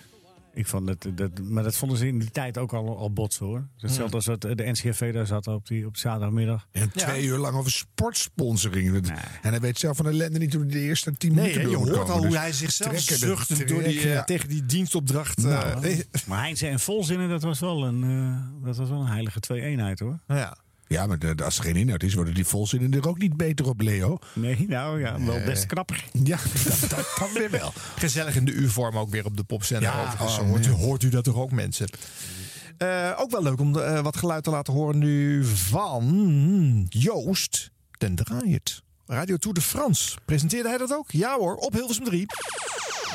Ik 0.53 0.67
vond 0.67 0.89
het, 0.89 1.07
dat, 1.15 1.39
maar 1.41 1.63
dat 1.63 1.75
vonden 1.75 1.97
ze 1.97 2.07
in 2.07 2.19
die 2.19 2.31
tijd 2.31 2.57
ook 2.57 2.73
al, 2.73 2.97
al 2.97 3.11
botsen 3.13 3.45
hoor. 3.45 3.67
Hetzelfde 3.77 4.15
als 4.15 4.25
dat 4.25 4.41
de 4.41 4.55
NCFV 4.55 5.13
daar 5.13 5.25
zat 5.25 5.47
op, 5.47 5.67
die, 5.67 5.85
op 5.85 5.97
zaterdagmiddag. 5.97 6.67
En 6.71 6.91
twee 6.91 7.23
uur 7.25 7.37
lang 7.37 7.55
over 7.57 7.71
sportsponsoring. 7.71 8.95
En 9.41 9.49
hij 9.51 9.59
weet 9.59 9.79
zelf 9.79 9.97
van 9.97 10.07
ellende 10.07 10.39
niet 10.39 10.53
hoe 10.53 10.63
hij 10.63 10.71
de 10.71 10.79
eerste 10.79 11.11
tien 11.17 11.33
Nee, 11.33 11.41
minuten 11.57 11.69
je 11.69 11.75
hoort 11.77 12.09
al 12.09 12.17
hoe 12.17 12.27
Dus 12.27 12.37
hij 12.37 12.53
zichzelf 12.53 12.89
trekken, 12.91 13.17
zucht 13.17 13.57
dat 13.57 13.67
door 13.67 13.83
die, 13.83 13.99
eh, 13.99 14.13
ja. 14.13 14.23
tegen 14.23 14.49
die 14.49 14.65
dienstopdracht. 14.65 15.37
eh, 15.37 15.43
Nou, 15.43 15.83
eh, 15.85 15.99
maar 16.27 16.39
Heinze 16.39 16.67
en 16.67 16.79
Volzinnen, 16.79 17.29
dat 17.29 17.41
was 17.43 17.59
wel 17.59 17.85
een, 17.85 18.03
eh, 18.03 18.65
dat 18.65 18.77
was 18.77 18.89
wel 18.89 18.99
een 18.99 19.07
heilige 19.07 19.39
twee-eenheid 19.39 19.99
hoor. 19.99 20.19
Ja. 20.27 20.57
Ja, 20.89 21.05
maar 21.07 21.19
de- 21.19 21.43
als 21.43 21.57
er 21.57 21.63
geen 21.63 21.75
inhoud 21.75 22.03
is, 22.03 22.13
worden 22.13 22.33
die 22.33 22.45
volzinnen 22.45 22.93
er 22.93 23.07
ook 23.09 23.17
niet 23.17 23.37
beter 23.37 23.67
op, 23.67 23.81
Leo. 23.81 24.17
Nee, 24.33 24.65
nou 24.67 24.99
ja, 24.99 25.21
wel 25.25 25.43
best 25.45 25.65
knapper. 25.65 26.03
Ja, 26.23 26.37
dat, 26.63 26.89
dat 26.89 27.13
kan 27.13 27.27
weer 27.33 27.49
wel. 27.49 27.73
Gezellig 27.99 28.35
in 28.35 28.45
de 28.45 28.51
U-vorm 28.51 28.97
ook 28.97 29.09
weer 29.09 29.25
op 29.25 29.37
de 29.37 29.43
popzender. 29.43 29.89
Ja, 29.89 30.01
overigens. 30.03 30.37
oh, 30.39 30.47
hoort, 30.47 30.65
u, 30.65 30.69
hoort 30.69 31.03
u 31.03 31.09
dat 31.09 31.23
toch 31.23 31.35
ook, 31.35 31.51
mensen? 31.51 31.89
Eh, 32.77 33.11
ook 33.17 33.31
wel 33.31 33.43
leuk 33.43 33.59
om 33.59 33.77
eh, 33.79 33.99
wat 34.01 34.17
geluid 34.17 34.43
te 34.43 34.49
laten 34.49 34.73
horen 34.73 34.97
nu 34.97 35.45
van 35.45 36.85
Joost 36.89 37.71
den 37.97 38.15
Draaiert. 38.15 38.83
Radio 39.07 39.37
Tour 39.37 39.55
de 39.55 39.61
France. 39.61 40.17
Presenteerde 40.25 40.69
hij 40.69 40.77
dat 40.77 40.93
ook? 40.93 41.11
Ja 41.11 41.37
hoor, 41.37 41.55
op 41.55 41.73
Hilversum 41.73 42.03
3. 42.03 42.25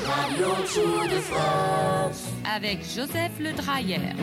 Radio 0.05 0.55
Tour 0.75 1.09
de 1.09 1.21
France. 1.31 2.21
Avec 2.43 2.79
Joseph 2.95 3.39
Le 3.39 3.55
Drailleur. 3.55 4.15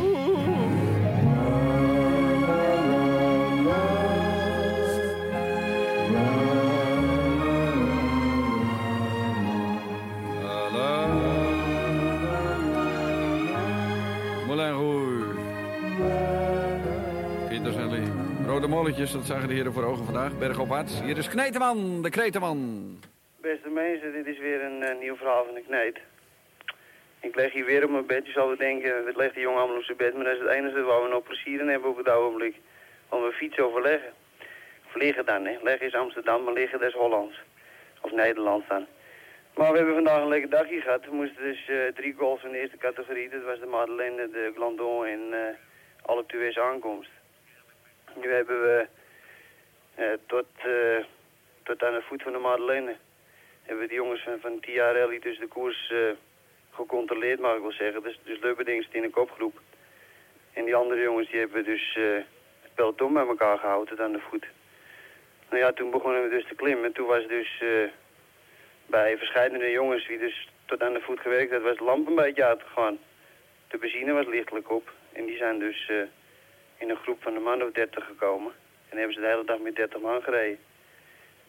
Dat 19.10 19.26
zagen 19.26 19.48
de 19.48 19.54
heren 19.54 19.74
voor 19.74 19.84
ogen 19.84 20.06
vandaag. 20.06 20.38
Bergopwaarts. 20.38 21.02
Hier 21.02 21.18
is 21.18 21.30
Kneteman, 21.30 22.02
de 22.02 22.10
Kreteman. 22.10 22.60
Beste 23.42 23.70
mensen, 23.70 24.14
dit 24.14 24.26
is 24.26 24.40
weer 24.40 24.64
een 24.64 24.84
eh, 24.84 25.00
nieuw 25.00 25.16
verhaal 25.16 25.46
van 25.46 25.54
de 25.54 25.64
kneet. 25.68 26.00
Ik 27.20 27.36
leg 27.36 27.54
hier 27.54 27.66
weer 27.66 27.84
op 27.84 27.90
mijn 27.90 28.06
bed. 28.06 28.26
Je 28.26 28.32
zal 28.32 28.58
denken, 28.58 29.06
wat 29.06 29.16
legt 29.16 29.34
die 29.34 29.44
jongen 29.44 29.60
allemaal 29.60 29.78
op 29.78 29.84
zijn 29.84 29.98
bed? 29.98 30.14
Maar 30.14 30.24
dat 30.24 30.34
is 30.34 30.40
het 30.40 30.50
enige 30.50 30.82
waar 30.82 31.04
we 31.04 31.10
nog 31.10 31.24
plezier 31.24 31.66
hebben 31.66 31.90
op 31.90 31.98
het 31.98 32.10
ogenblik. 32.10 32.56
Want 33.12 33.24
we 33.24 33.32
fietsen 33.32 33.64
overleggen. 33.64 34.14
Of 34.88 34.96
liggen 34.96 35.26
dan, 35.26 35.46
hè. 35.46 35.58
Leggen 35.62 35.88
is 35.88 35.96
Amsterdam, 35.96 36.44
maar 36.44 36.54
liggen 36.54 36.82
is 36.82 36.94
Hollands. 36.94 37.42
Of 38.02 38.12
Nederlands 38.12 38.68
dan. 38.68 38.88
Maar 39.56 39.72
we 39.72 39.78
hebben 39.78 39.96
vandaag 39.96 40.22
een 40.22 40.28
lekker 40.28 40.50
dagje 40.50 40.82
gehad. 40.82 41.06
We 41.06 41.16
moesten 41.16 41.44
dus 41.44 41.68
eh, 41.68 41.78
drie 41.96 42.14
goals 42.14 42.42
van 42.42 42.52
de 42.52 42.58
eerste 42.58 42.78
categorie. 42.78 43.30
Dat 43.30 43.44
was 43.44 43.60
de 43.60 43.66
Madeleine, 43.66 44.30
de 44.30 44.52
Glandon 44.56 45.06
en 45.06 45.58
alle 46.02 46.26
Tues 46.26 46.58
aankomst. 46.58 47.10
Nu 48.16 48.32
hebben 48.32 48.62
we 48.62 48.88
eh, 49.96 50.06
tot, 50.28 50.46
tot 51.64 51.84
aan 51.84 51.94
de 51.94 52.02
voet 52.02 52.24
van 52.24 52.32
de 52.32 52.38
Madeleine 52.38 52.96
hebben 53.64 53.84
we 53.84 53.90
die 53.90 54.02
jongens 54.02 54.24
van, 54.24 54.40
van 54.40 54.60
TR 54.60 54.80
Rally 54.80 55.20
dus 55.20 55.40
de 55.40 55.48
koers 55.48 55.94
gecontroleerd, 56.72 57.40
mag 57.40 57.56
ik 57.56 57.62
wel 57.62 57.72
zeggen. 57.72 58.04
Dus, 58.04 58.20
dus 58.24 58.40
Lubberding 58.40 58.84
zit 58.84 58.94
in 58.94 59.04
een 59.04 59.12
kopgroep. 59.12 59.60
En 60.54 60.66
die 60.66 60.76
andere 60.76 61.02
jongens 61.02 61.30
die 61.30 61.40
hebben 61.40 61.64
dus 61.64 61.98
peloton 62.76 63.14
bij 63.14 63.28
elkaar 63.28 63.58
gehouden 63.58 64.00
aan 64.00 64.12
de 64.12 64.20
voet. 64.30 64.46
Nou 65.50 65.64
ja, 65.64 65.72
toen 65.72 65.92
begonnen 65.92 66.24
we 66.24 66.30
dus 66.30 66.48
te 66.48 66.56
klimmen. 66.56 66.92
Toen 66.92 67.08
was 67.08 67.28
dus 67.28 67.62
eh, 67.62 67.90
bij 68.86 69.18
verschillende 69.18 69.72
jongens 69.72 70.08
die 70.08 70.18
dus 70.18 70.50
tot 70.66 70.84
aan 70.84 70.94
de 70.94 71.02
voet 71.02 71.20
gewerkt 71.20 71.52
hadden, 71.52 71.70
was 71.70 71.78
de 71.78 71.84
lamp 71.84 72.08
een 72.08 72.16
beetje 72.16 72.46
uitgegaan. 72.46 72.98
De 73.68 73.78
benzine 73.78 74.12
was 74.12 74.26
lichtelijk 74.26 74.72
op. 74.72 74.92
En 75.14 75.26
die 75.26 75.38
zijn 75.38 75.60
dus 75.60 75.90
eh, 75.90 75.96
in 76.78 76.90
een 76.90 77.04
groep 77.04 77.22
van 77.22 77.36
een 77.36 77.44
man 77.44 77.64
of 77.64 77.72
30 77.72 78.06
gekomen. 78.06 78.52
En 78.90 78.98
hebben 78.98 79.16
ze 79.16 79.22
de 79.22 79.28
hele 79.28 79.46
dag 79.46 79.60
met 79.60 79.76
30 79.76 80.00
man 80.00 80.22
gereden. 80.22 80.60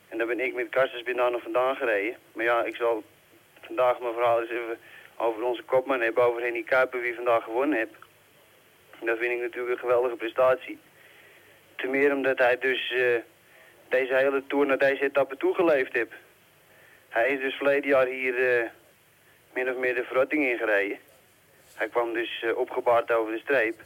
En 0.09 0.18
dan 0.18 0.27
ben 0.27 0.41
ik 0.41 0.55
met 0.55 0.68
Karstens 0.68 1.03
nog 1.14 1.43
vandaan 1.43 1.77
gereden. 1.77 2.16
Maar 2.33 2.45
ja, 2.45 2.62
ik 2.62 2.77
zal 2.77 3.03
vandaag 3.61 4.01
mijn 4.01 4.12
verhaal 4.12 4.41
eens 4.41 4.51
even 4.51 4.79
over 5.16 5.43
onze 5.43 5.62
kopman 5.62 6.01
hebben, 6.01 6.25
over 6.25 6.43
Henny 6.43 6.62
Kuiper, 6.62 7.01
wie 7.01 7.14
vandaag 7.14 7.45
gewonnen 7.45 7.79
heeft. 7.79 7.95
Dat 9.01 9.18
vind 9.18 9.33
ik 9.33 9.41
natuurlijk 9.41 9.73
een 9.73 9.79
geweldige 9.79 10.16
prestatie. 10.16 10.79
Ten 11.83 11.91
meer 11.91 12.12
omdat 12.12 12.39
hij 12.39 12.59
dus 12.59 12.93
eh, 12.93 13.16
deze 13.89 14.14
hele 14.14 14.43
tour 14.47 14.66
naar 14.66 14.78
deze 14.78 15.03
etappe 15.03 15.37
toegeleefd 15.37 15.93
heeft. 15.93 16.12
Hij 17.09 17.28
is 17.28 17.41
dus 17.41 17.55
verleden 17.55 17.91
jaar 17.91 18.07
hier 18.07 18.59
eh, 18.59 18.68
min 19.55 19.70
of 19.70 19.76
meer 19.76 19.95
de 19.95 20.05
verrotting 20.05 20.45
ingereden. 20.45 20.99
Hij 21.74 21.89
kwam 21.89 22.12
dus 22.12 22.43
eh, 22.43 22.57
opgebaard 22.57 23.12
over 23.12 23.33
de 23.33 23.39
streep. 23.39 23.80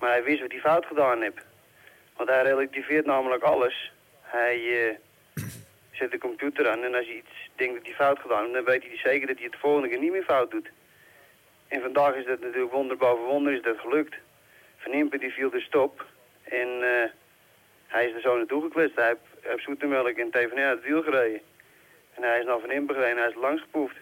Maar 0.00 0.10
hij 0.10 0.22
wist 0.22 0.40
wat 0.40 0.50
hij 0.50 0.60
fout 0.60 0.86
gedaan 0.86 1.22
heeft. 1.22 1.44
Want 2.16 2.28
hij 2.28 2.42
relativeert 2.42 3.06
namelijk 3.06 3.42
alles. 3.42 3.92
Hij 4.22 4.88
eh, 4.88 5.44
zet 5.90 6.10
de 6.10 6.18
computer 6.18 6.68
aan 6.68 6.84
en 6.84 6.94
als 6.94 7.06
hij 7.06 7.16
iets 7.16 7.50
denkt 7.54 7.74
dat 7.74 7.84
hij 7.84 7.94
fout 7.94 8.18
gedaan 8.18 8.42
heeft, 8.42 8.54
dan 8.54 8.64
weet 8.64 8.82
hij 8.82 8.96
zeker 8.96 9.26
dat 9.26 9.36
hij 9.36 9.44
het 9.44 9.52
de 9.52 9.58
volgende 9.58 9.88
keer 9.88 9.98
niet 9.98 10.12
meer 10.12 10.24
fout 10.24 10.50
doet. 10.50 10.70
En 11.68 11.80
vandaag 11.80 12.14
is 12.14 12.26
dat 12.26 12.40
natuurlijk 12.40 12.72
wonder 12.72 12.96
boven 12.96 13.24
wonder 13.24 13.52
is 13.52 13.62
dat 13.62 13.78
gelukt. 13.78 14.14
Van 14.76 14.92
Impe 14.92 15.18
die 15.18 15.32
viel 15.32 15.50
de 15.50 15.60
stop 15.60 16.06
en 16.50 16.68
eh, 16.82 17.10
hij 17.86 18.06
is 18.06 18.14
er 18.14 18.20
zo 18.20 18.36
naartoe 18.36 18.62
gekwetst. 18.62 18.96
Hij 18.96 19.06
heeft, 19.06 19.42
hij 19.42 19.50
heeft 19.50 19.64
zoetemelk 19.64 20.16
en 20.16 20.30
TVN 20.30 20.58
uit 20.58 20.76
het 20.78 20.84
wiel 20.84 21.02
gereden. 21.02 21.40
En 22.14 22.22
hij 22.22 22.38
is 22.38 22.46
naar 22.46 22.60
Van 22.60 22.70
Impe 22.70 22.92
gereden 22.92 23.16
en 23.16 23.22
hij 23.22 23.28
is 23.28 23.40
langs 23.40 23.62
gepoefd. 23.62 23.96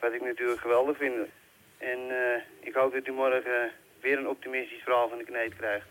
Wat 0.00 0.12
ik 0.12 0.22
natuurlijk 0.22 0.60
geweldig 0.60 0.96
vind. 0.96 1.14
En 1.78 1.98
eh, 2.10 2.42
ik 2.60 2.74
hoop 2.74 2.92
dat 2.92 3.06
u 3.06 3.12
morgen 3.12 3.62
eh, 3.62 3.70
weer 4.00 4.18
een 4.18 4.28
optimistisch 4.28 4.82
verhaal 4.82 5.08
van 5.08 5.18
de 5.18 5.24
kneet 5.24 5.56
krijgt. 5.56 5.86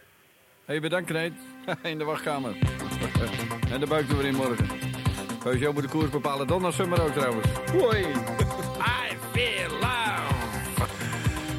Hé, 0.66 0.80
bedankt 0.80 1.10
Kneet. 1.10 1.34
In 1.92 1.98
de 1.98 2.04
wachtkamer. 2.04 2.52
en 3.74 3.80
de 3.80 3.88
buik 3.88 4.10
er 4.10 4.18
weer 4.18 4.26
in 4.26 4.36
morgen. 4.36 4.68
Sowieso 5.44 5.74
moet 5.74 5.84
de 5.84 5.90
koers 5.90 6.10
bepalen. 6.10 6.48
Donna 6.48 6.72
Summer 6.72 7.02
ook 7.02 7.12
trouwens. 7.12 7.48
Hoi. 7.72 8.06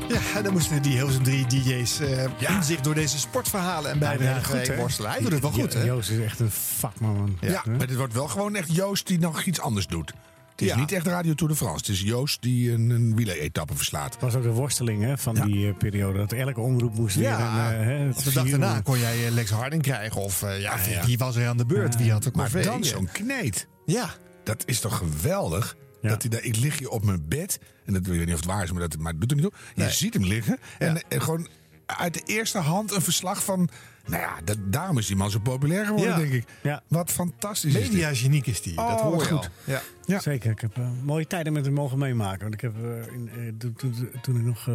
Ja, 0.09 0.21
en 0.37 0.43
dan 0.43 0.53
moesten 0.53 0.83
die 0.83 0.93
Hilversum 0.93 1.23
3 1.23 1.47
DJ's 1.47 2.01
eh 2.01 2.57
inzicht 2.57 2.85
door 2.85 2.95
deze 2.95 3.19
sportverhalen 3.19 3.91
en 3.91 3.99
bijdragen 3.99 4.59
heen 4.61 4.77
worstelen. 4.77 5.11
Hij 5.11 5.21
doet 5.21 5.33
het 5.33 5.41
wel 5.41 5.51
goed, 5.51 5.75
hè? 5.75 5.83
Joost 5.83 6.11
is 6.11 6.19
echt 6.19 6.41
een 6.41 6.51
vakman, 6.51 7.17
man. 7.17 7.39
Ja, 7.41 7.63
maar 7.79 7.87
dit 7.87 7.97
wordt 7.97 8.13
wel 8.13 8.29
gewoon 8.29 8.57
echt 8.57 8.75
Joost 8.75 9.07
die 9.07 9.19
nog 9.19 9.45
iets 9.45 9.61
anders 9.61 9.87
doet. 9.87 10.13
Het 10.51 10.69
is 10.69 10.75
niet 10.75 10.93
echt 10.93 11.07
Radio 11.07 11.35
Tour 11.35 11.53
de 11.53 11.59
France. 11.59 11.79
Het 11.79 11.89
is 11.89 12.01
Joost 12.01 12.43
die 12.43 12.73
een, 12.73 12.91
een 12.91 13.17
wieleretappe 13.17 13.75
verslaat. 13.75 14.13
Het 14.13 14.23
was 14.23 14.35
ook 14.35 14.43
de 14.43 14.51
worsteling 14.51 15.03
hè, 15.03 15.19
van 15.19 15.35
die 15.35 15.69
eh, 15.69 15.77
periode. 15.77 16.19
Dat 16.19 16.33
elke 16.33 16.61
omroep 16.61 16.95
moest 16.95 17.17
weer... 17.17 17.29
Ja, 17.29 17.73
een, 17.73 17.81
eh, 17.81 17.87
hè, 17.87 18.23
de 18.25 18.33
dag 18.33 18.49
daarna 18.49 18.81
kon 18.81 18.99
jij 18.99 19.31
Lex 19.31 19.51
Harding 19.51 19.83
krijgen. 19.83 20.21
Of 20.21 20.43
eh, 20.43 20.61
ja, 20.61 20.77
ja. 20.89 21.05
wie 21.05 21.19
was 21.19 21.37
er 21.37 21.49
aan 21.49 21.57
de 21.57 21.67
beurt? 21.67 21.97
Wie 21.97 22.13
had 22.13 22.23
de 22.23 22.31
Maar 22.35 22.63
dan 22.63 22.85
zo'n 22.85 23.09
kneet. 23.13 23.69
Ja. 23.85 24.11
Dat 24.45 24.63
is 24.67 24.81
toch 24.81 24.97
geweldig? 24.97 25.77
Dat 26.03 26.23
hij 26.23 26.31
daar, 26.31 26.43
ik 26.43 26.57
lig 26.57 26.79
hier 26.79 26.89
op 26.89 27.05
mijn 27.05 27.29
bed. 27.29 27.59
En 27.85 27.93
dat 27.93 28.03
ik 28.03 28.09
weet 28.09 28.19
niet 28.19 28.29
of 28.35 28.41
het 28.41 28.45
waar 28.49 28.63
is, 28.63 28.73
maar 28.73 28.81
dat 28.89 28.99
maar 28.99 29.13
het 29.13 29.21
doet 29.21 29.31
er 29.31 29.37
niet 29.37 29.47
toe. 29.47 29.61
Je 29.75 29.83
Nee. 29.83 29.91
ziet 29.91 30.15
hem 30.15 30.25
liggen. 30.25 30.59
En, 30.79 31.03
en 31.09 31.23
gewoon 31.23 31.49
uit 31.87 32.15
de 32.15 32.23
eerste 32.25 32.59
hand 32.59 32.93
een 32.93 33.03
verslag 33.03 33.45
van... 33.45 33.69
Nou 34.09 34.23
ja, 34.23 34.35
dat, 34.45 34.57
daarom 34.65 34.99
is 34.99 35.07
die 35.07 35.17
man 35.17 35.31
zo 35.31 35.39
populair 35.39 35.85
geworden, 35.87 36.09
Ja. 36.11 36.17
denk 36.17 36.33
ik. 36.33 36.45
Ja. 36.63 36.83
Wat 36.89 37.11
fantastisch 37.11 37.75
is 37.75 37.83
dit. 37.83 37.93
Mediageniek 37.93 38.47
is 38.47 38.63
die. 38.63 38.79
Oh, 38.79 38.89
dat 38.89 39.01
hoor 39.01 39.15
je 39.19 39.21
goed. 39.25 39.31
al. 39.39 39.45
Ja. 39.65 39.81
Ja. 40.05 40.21
Zeker, 40.21 40.51
ik 40.51 40.61
heb 40.61 40.77
eh, 40.77 40.89
mooie 41.03 41.27
tijden 41.27 41.53
met 41.53 41.65
hem 41.65 41.75
mogen 41.75 41.99
meemaken. 41.99 42.41
Want 42.41 42.55
ik 42.55 42.61
heb, 42.61 42.73
eh, 42.85 43.13
in, 43.15 43.31
eh, 43.37 43.53
toen, 43.59 43.73
toen, 43.75 44.09
toen 44.23 44.37
ik 44.37 44.43
nog. 44.45 44.69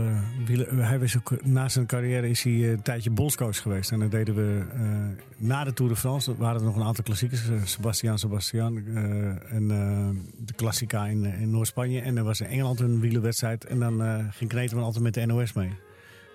wielen- 0.46 0.78
hij 0.86 1.00
was 1.00 1.18
ook, 1.18 1.46
na 1.46 1.70
zijn 1.70 1.86
carrière 1.86 2.30
is 2.30 2.44
hij 2.44 2.72
een 2.72 2.82
tijdje 2.82 3.10
bolscoach 3.10 3.58
geweest. 3.62 3.92
En 3.92 4.00
dan 4.00 4.10
deden 4.10 4.36
we 4.36 4.66
eh, 4.74 4.82
na 5.38 5.64
de 5.64 5.74
Tour 5.74 5.92
de 5.92 5.98
France. 5.98 6.32
er 6.32 6.38
waren 6.38 6.60
er 6.60 6.66
nog 6.66 6.76
een 6.76 6.84
aantal 6.84 7.04
klassiekers. 7.04 7.42
Sebastian 7.64 8.20
Sebastian. 8.20 8.78
eh, 8.78 9.54
en 9.54 9.72
eh, 9.72 10.10
de 10.46 10.54
Classica 10.56 11.06
in, 11.06 11.26
in 11.26 11.50
Noord-Spanje. 11.50 12.02
En 12.02 12.18
er 12.18 12.24
was 12.24 12.42
in 12.42 12.48
Engeland 12.48 12.80
een 12.80 13.00
wielerwedstrijd. 13.00 13.66
En 13.66 13.80
dan 13.80 14.04
eh, 14.04 14.18
ging 14.32 14.50
Kneteman 14.50 14.84
altijd 14.84 15.04
met 15.04 15.14
de 15.14 15.26
NOS 15.26 15.54
mee. 15.54 15.72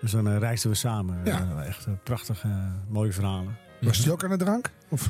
Dus 0.00 0.10
dan 0.10 0.28
eh, 0.28 0.38
reisden 0.38 0.70
we 0.70 0.76
samen. 0.76 1.20
Ja. 1.24 1.48
Eh, 1.58 1.66
echt 1.66 1.86
eh, 1.86 1.92
prachtige, 2.04 2.48
mooie 2.88 3.12
verhalen. 3.12 3.56
Was 3.80 3.98
hij 3.98 4.12
ook 4.12 4.24
aan 4.24 4.30
de 4.30 4.36
drank? 4.36 4.70
Of? 4.88 5.08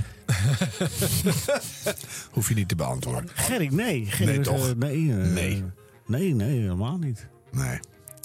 Hoef 2.34 2.48
je 2.48 2.54
niet 2.54 2.68
te 2.68 2.76
beantwoorden. 2.76 3.30
Gerry, 3.34 3.74
nee. 3.74 4.08
Nee, 4.18 4.40
toch? 4.40 4.68
eh, 4.68 4.74
nee, 4.76 4.98
Nee. 5.12 5.64
Nee, 6.06 6.34
nee, 6.34 6.58
helemaal 6.60 6.98
niet. 6.98 7.28
Nee. 7.50 7.78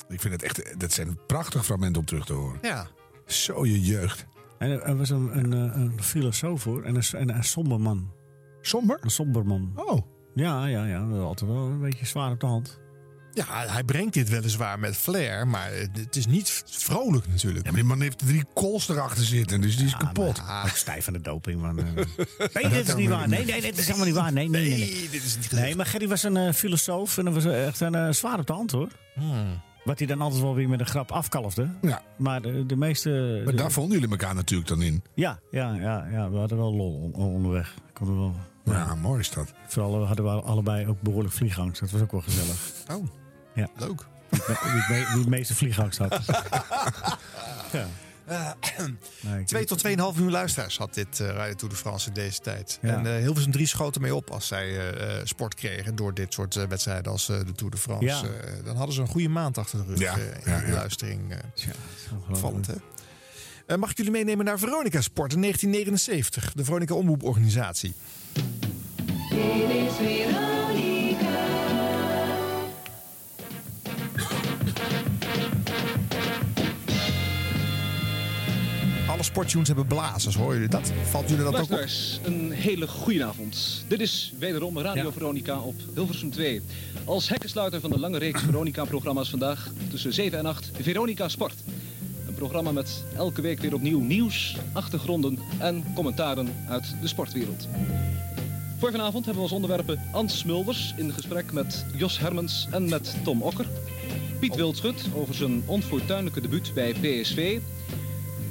Ik 0.09 0.21
vind 0.21 0.33
het 0.33 0.43
echt... 0.43 0.79
Dat 0.79 0.91
zijn 0.91 1.19
prachtige 1.27 1.63
fragmenten 1.63 1.99
om 1.99 2.05
terug 2.07 2.25
te 2.25 2.33
horen. 2.33 2.59
Ja. 2.61 2.87
Zo 3.25 3.65
je 3.65 3.81
jeugd. 3.81 4.25
En 4.57 4.69
er 4.83 4.97
was 4.97 5.09
een, 5.09 5.37
een, 5.37 5.51
een 5.51 6.03
filosoof 6.03 6.63
hoor. 6.63 6.83
En 6.83 6.95
een, 6.95 7.03
en 7.11 7.29
een 7.29 7.43
somber 7.43 7.79
man. 7.81 8.11
Somber? 8.61 8.97
Een 9.01 9.09
somber 9.11 9.45
man. 9.45 9.71
Oh. 9.75 9.99
Ja, 10.33 10.65
ja, 10.65 10.85
ja. 10.85 10.99
Altijd 11.01 11.51
wel 11.51 11.65
een 11.65 11.79
beetje 11.81 12.05
zwaar 12.05 12.31
op 12.31 12.39
de 12.39 12.45
hand. 12.45 12.79
Ja, 13.33 13.45
hij 13.67 13.83
brengt 13.83 14.13
dit 14.13 14.29
weliswaar 14.29 14.79
met 14.79 14.95
flair, 14.95 15.47
maar 15.47 15.69
het 15.93 16.15
is 16.15 16.25
niet 16.25 16.63
vrolijk 16.65 17.27
natuurlijk. 17.27 17.65
Ja, 17.65 17.71
maar 17.71 17.79
die 17.79 17.89
man 17.89 18.01
heeft 18.01 18.17
drie 18.17 18.43
kools 18.53 18.89
erachter 18.89 19.23
zitten, 19.23 19.61
dus 19.61 19.77
die 19.77 19.85
is 19.85 19.97
kapot. 19.97 20.41
Ook 20.63 20.67
stijf 20.75 21.07
aan 21.07 21.13
de 21.13 21.21
doping, 21.21 21.61
man. 21.61 21.79
Eh, 21.79 21.85
nee, 22.61 22.69
dit 22.69 22.87
is 22.87 22.95
niet 22.95 23.09
waar. 23.09 23.27
Nee, 23.27 23.45
nee, 23.45 23.61
dit 23.61 23.77
is 23.77 23.85
helemaal 23.85 24.05
niet 24.05 24.15
waar. 24.15 24.33
Nee, 24.33 24.49
nee, 24.49 24.69
nee. 24.69 24.79
nee. 24.79 25.09
dit 25.11 25.23
is 25.23 25.37
niet 25.37 25.51
Nee, 25.51 25.75
maar 25.75 25.85
Gerry 25.85 26.07
was 26.07 26.23
een 26.23 26.37
eh, 26.37 26.53
filosoof 26.53 27.17
en 27.17 27.25
dat 27.25 27.33
was 27.33 27.45
echt 27.45 27.79
een 27.79 27.95
eh, 27.95 28.11
zwaar 28.11 28.39
op 28.39 28.47
de 28.47 28.53
hand 28.53 28.71
hoor. 28.71 28.89
Hmm. 29.13 29.61
Wat 29.83 29.97
hij 29.97 30.07
dan 30.07 30.21
altijd 30.21 30.41
wel 30.41 30.55
weer 30.55 30.69
met 30.69 30.79
een 30.79 30.85
grap 30.85 31.11
afkalfde. 31.11 31.67
Ja. 31.81 32.01
Maar 32.17 32.41
de, 32.41 32.65
de 32.65 32.75
meeste... 32.75 33.41
Maar 33.45 33.55
daar 33.55 33.71
vonden 33.71 33.93
jullie 33.99 34.09
elkaar 34.17 34.35
natuurlijk 34.35 34.69
dan 34.69 34.81
in. 34.81 35.03
Ja, 35.13 35.39
ja, 35.51 35.73
ja, 35.73 36.07
ja, 36.11 36.29
we 36.29 36.37
hadden 36.37 36.57
wel 36.57 36.73
lol 36.73 37.11
on- 37.13 37.13
onderweg. 37.13 37.73
Kon 37.93 38.07
er 38.07 38.15
wel, 38.15 38.35
Ja, 38.63 38.95
mooi 38.95 39.19
is 39.19 39.31
dat. 39.31 39.53
Vooral 39.67 40.05
hadden 40.05 40.25
we 40.25 40.31
allebei 40.31 40.87
ook 40.87 41.01
behoorlijk 41.01 41.33
vliegangst. 41.33 41.79
Dat 41.79 41.91
was 41.91 42.01
ook 42.01 42.11
wel 42.11 42.21
gezellig. 42.21 42.57
Oh, 42.91 43.05
Ja. 43.53 43.67
leuk. 43.77 44.01
Wie 44.29 44.39
het, 44.95 45.27
meeste 45.27 45.55
vliegangst 45.55 45.97
had. 45.97 46.19
ja. 47.71 47.87
Nee, 49.21 49.43
2 49.43 49.65
tot 49.65 49.87
2,5 49.87 49.93
miljoen 49.95 50.31
luisteraars 50.31 50.77
had 50.77 50.93
dit 50.93 51.19
eh 51.19 51.27
Radio 51.27 51.55
Tour 51.55 51.73
de 51.73 51.79
France 51.79 52.07
in 52.07 52.13
deze 52.13 52.39
tijd. 52.39 52.79
Ja. 52.81 52.89
En 52.97 53.05
eh 53.15 53.21
Hilversum 53.21 53.51
3 53.51 53.65
schoten 53.67 54.01
mee 54.01 54.15
op 54.15 54.29
als 54.29 54.47
zij 54.47 54.67
eh, 54.67 55.17
eh, 55.19 55.25
sport 55.25 55.53
kregen 55.55 55.95
door 55.95 56.13
dit 56.13 56.33
soort 56.33 56.55
eh, 56.55 56.63
wedstrijden 56.63 57.11
als 57.11 57.29
eh, 57.29 57.37
de 57.45 57.51
Tour 57.51 57.71
de 57.71 57.77
France. 57.77 58.05
Ja. 58.05 58.21
Eh, 58.23 58.65
dan 58.65 58.75
hadden 58.75 58.95
ze 58.95 59.01
een 59.01 59.07
goede 59.07 59.29
maand 59.29 59.57
achter 59.57 59.77
de 59.79 59.85
rug 59.85 59.99
Ja, 59.99 60.13
eh, 60.17 60.23
in 60.23 60.51
ja, 60.51 60.59
de 60.59 60.67
ja. 60.67 60.73
luistering. 60.73 61.31
eh, 61.31 61.37
opvallend, 62.29 62.67
hè? 62.67 62.73
Eh, 63.65 63.77
mag 63.77 63.91
ik 63.91 63.97
jullie 63.97 64.11
meenemen 64.11 64.45
naar 64.45 64.59
Veronica 64.59 65.01
Sport 65.01 65.33
in 65.33 65.39
1979, 65.41 66.53
de 66.55 66.63
Veronica 66.63 66.93
Omroeporganisatie. 66.93 67.93
Dit 69.29 69.69
is 69.69 69.93
Veronica. 69.95 70.62
Alle 79.23 79.31
sporttunes 79.31 79.67
hebben 79.67 79.87
blazers, 79.87 80.35
horen 80.35 80.53
jullie 80.53 80.69
dat? 80.69 80.91
Valt 81.03 81.29
jullie 81.29 81.43
dat 81.43 81.55
ook 81.55 81.61
op? 81.61 81.69
Luisteraars, 81.69 82.19
een 82.23 82.51
hele 82.51 82.87
goede 82.87 83.23
avond. 83.23 83.85
Dit 83.87 83.99
is 84.01 84.33
wederom 84.39 84.79
Radio 84.79 85.03
Ja. 85.03 85.11
Veronica 85.11 85.59
op 85.59 85.75
Hilversum 85.93 86.31
2. 86.31 86.61
Als 87.05 87.29
hekkensluiter 87.29 87.79
van 87.79 87.89
de 87.89 87.99
lange 87.99 88.17
reeks 88.17 88.41
Veronica-programma's 88.49 89.29
vandaag 89.29 89.69
tussen 89.89 90.13
7 90.13 90.37
en 90.39 90.45
8 90.45 90.71
Veronica 90.81 91.27
Sport. 91.27 91.53
Een 92.27 92.33
programma 92.33 92.71
met 92.71 93.03
elke 93.15 93.41
week 93.41 93.59
weer 93.59 93.73
opnieuw 93.73 93.99
nieuws, 93.99 94.57
achtergronden 94.73 95.39
en 95.59 95.83
commentaren 95.95 96.47
uit 96.69 96.95
de 97.01 97.07
sportwereld. 97.07 97.67
Voor 98.79 98.91
vanavond 98.91 99.25
hebben 99.25 99.43
we 99.43 99.49
als 99.49 99.51
onderwerpen 99.51 100.01
Ans 100.11 100.37
Smulders 100.37 100.93
in 100.97 101.11
gesprek 101.11 101.51
met 101.51 101.85
Jos 101.95 102.19
Hermens 102.19 102.67
en 102.71 102.89
met 102.89 103.15
Tom 103.23 103.41
Okker. 103.41 103.65
Piet 104.39 104.55
Wildschut 104.55 105.05
over 105.15 105.33
zijn 105.33 105.63
onfortuinlijke 105.65 106.41
debuut 106.41 106.71
bij 106.73 106.93
PSV. 106.93 107.59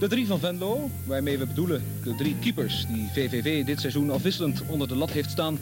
De 0.02 0.08
drie 0.08 0.26
van 0.26 0.38
Venlo, 0.40 0.90
waarmee 1.06 1.38
we 1.38 1.46
bedoelen 1.46 1.84
de 2.04 2.14
drie 2.14 2.36
keepers 2.40 2.86
die 2.86 3.08
VVV 3.12 3.64
dit 3.64 3.80
seizoen 3.80 4.10
afwisselend 4.10 4.62
onder 4.68 4.88
de 4.88 4.96
lat 4.96 5.10
heeft 5.10 5.30
staan. 5.30 5.58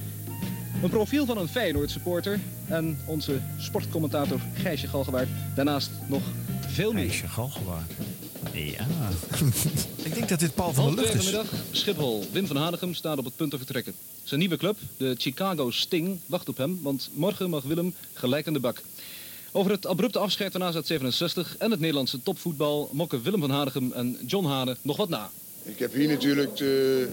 Een 0.83 0.91
profiel 0.91 1.27
van 1.27 1.39
een 1.39 1.49
Feyenoord 1.49 1.91
supporter 1.91 2.41
en 2.67 2.99
onze 3.07 3.41
sportcommentator 3.59 4.41
Gijsje 4.55 4.87
Galgewaard. 4.87 5.29
Daarnaast 5.55 5.91
nog 6.09 6.23
veel 6.67 6.93
meer. 6.93 7.05
Meisje 7.05 7.29
Galgewaard. 7.29 7.91
Ja. 8.53 8.87
Ik 10.05 10.15
denk 10.15 10.29
dat 10.29 10.41
dit 10.41 10.55
Paul 10.55 10.73
van 10.73 10.85
der 10.85 10.95
Lucht 10.95 11.09
twee 11.09 11.23
is. 11.23 11.31
vanmiddag, 11.31 11.61
Schiphol. 11.71 12.27
Wim 12.33 12.47
van 12.47 12.57
Hanegem 12.57 12.95
staat 12.95 13.19
op 13.19 13.25
het 13.25 13.37
punt 13.37 13.51
te 13.51 13.57
vertrekken. 13.57 13.95
Zijn 14.23 14.41
nieuwe 14.41 14.57
club, 14.57 14.79
de 14.97 15.15
Chicago 15.19 15.71
Sting, 15.71 16.21
wacht 16.27 16.49
op 16.49 16.57
hem, 16.57 16.79
want 16.83 17.11
morgen 17.13 17.51
mag 17.51 17.63
Willem 17.63 17.95
gelijk 18.13 18.47
aan 18.47 18.53
de 18.53 18.61
bak. 18.61 18.83
Over 19.53 19.71
het 19.71 19.87
abrupte 19.87 20.19
afscheid 20.19 20.53
van 20.53 20.75
AZ67 20.75 21.59
en 21.59 21.71
het 21.71 21.81
Nederlandse 21.81 22.23
topvoetbal 22.23 22.89
mokken 22.93 23.23
Willem 23.23 23.41
van 23.41 23.51
Hanegem 23.51 23.93
en 23.93 24.19
John 24.27 24.47
Hane 24.47 24.77
nog 24.83 24.97
wat 24.97 25.09
na. 25.09 25.31
Ik 25.63 25.79
heb 25.79 25.93
hier 25.93 26.09
natuurlijk 26.09 26.57
de, 26.57 27.09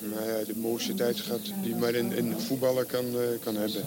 nou 0.00 0.26
ja, 0.26 0.44
de 0.44 0.56
mooiste 0.56 0.94
tijd 0.94 1.20
gehad 1.20 1.40
die 1.62 1.74
maar 1.74 1.94
in, 1.94 2.12
in 2.12 2.34
voetballen 2.38 2.86
kan, 2.86 3.04
eh, 3.04 3.22
kan 3.44 3.56
hebben. 3.56 3.84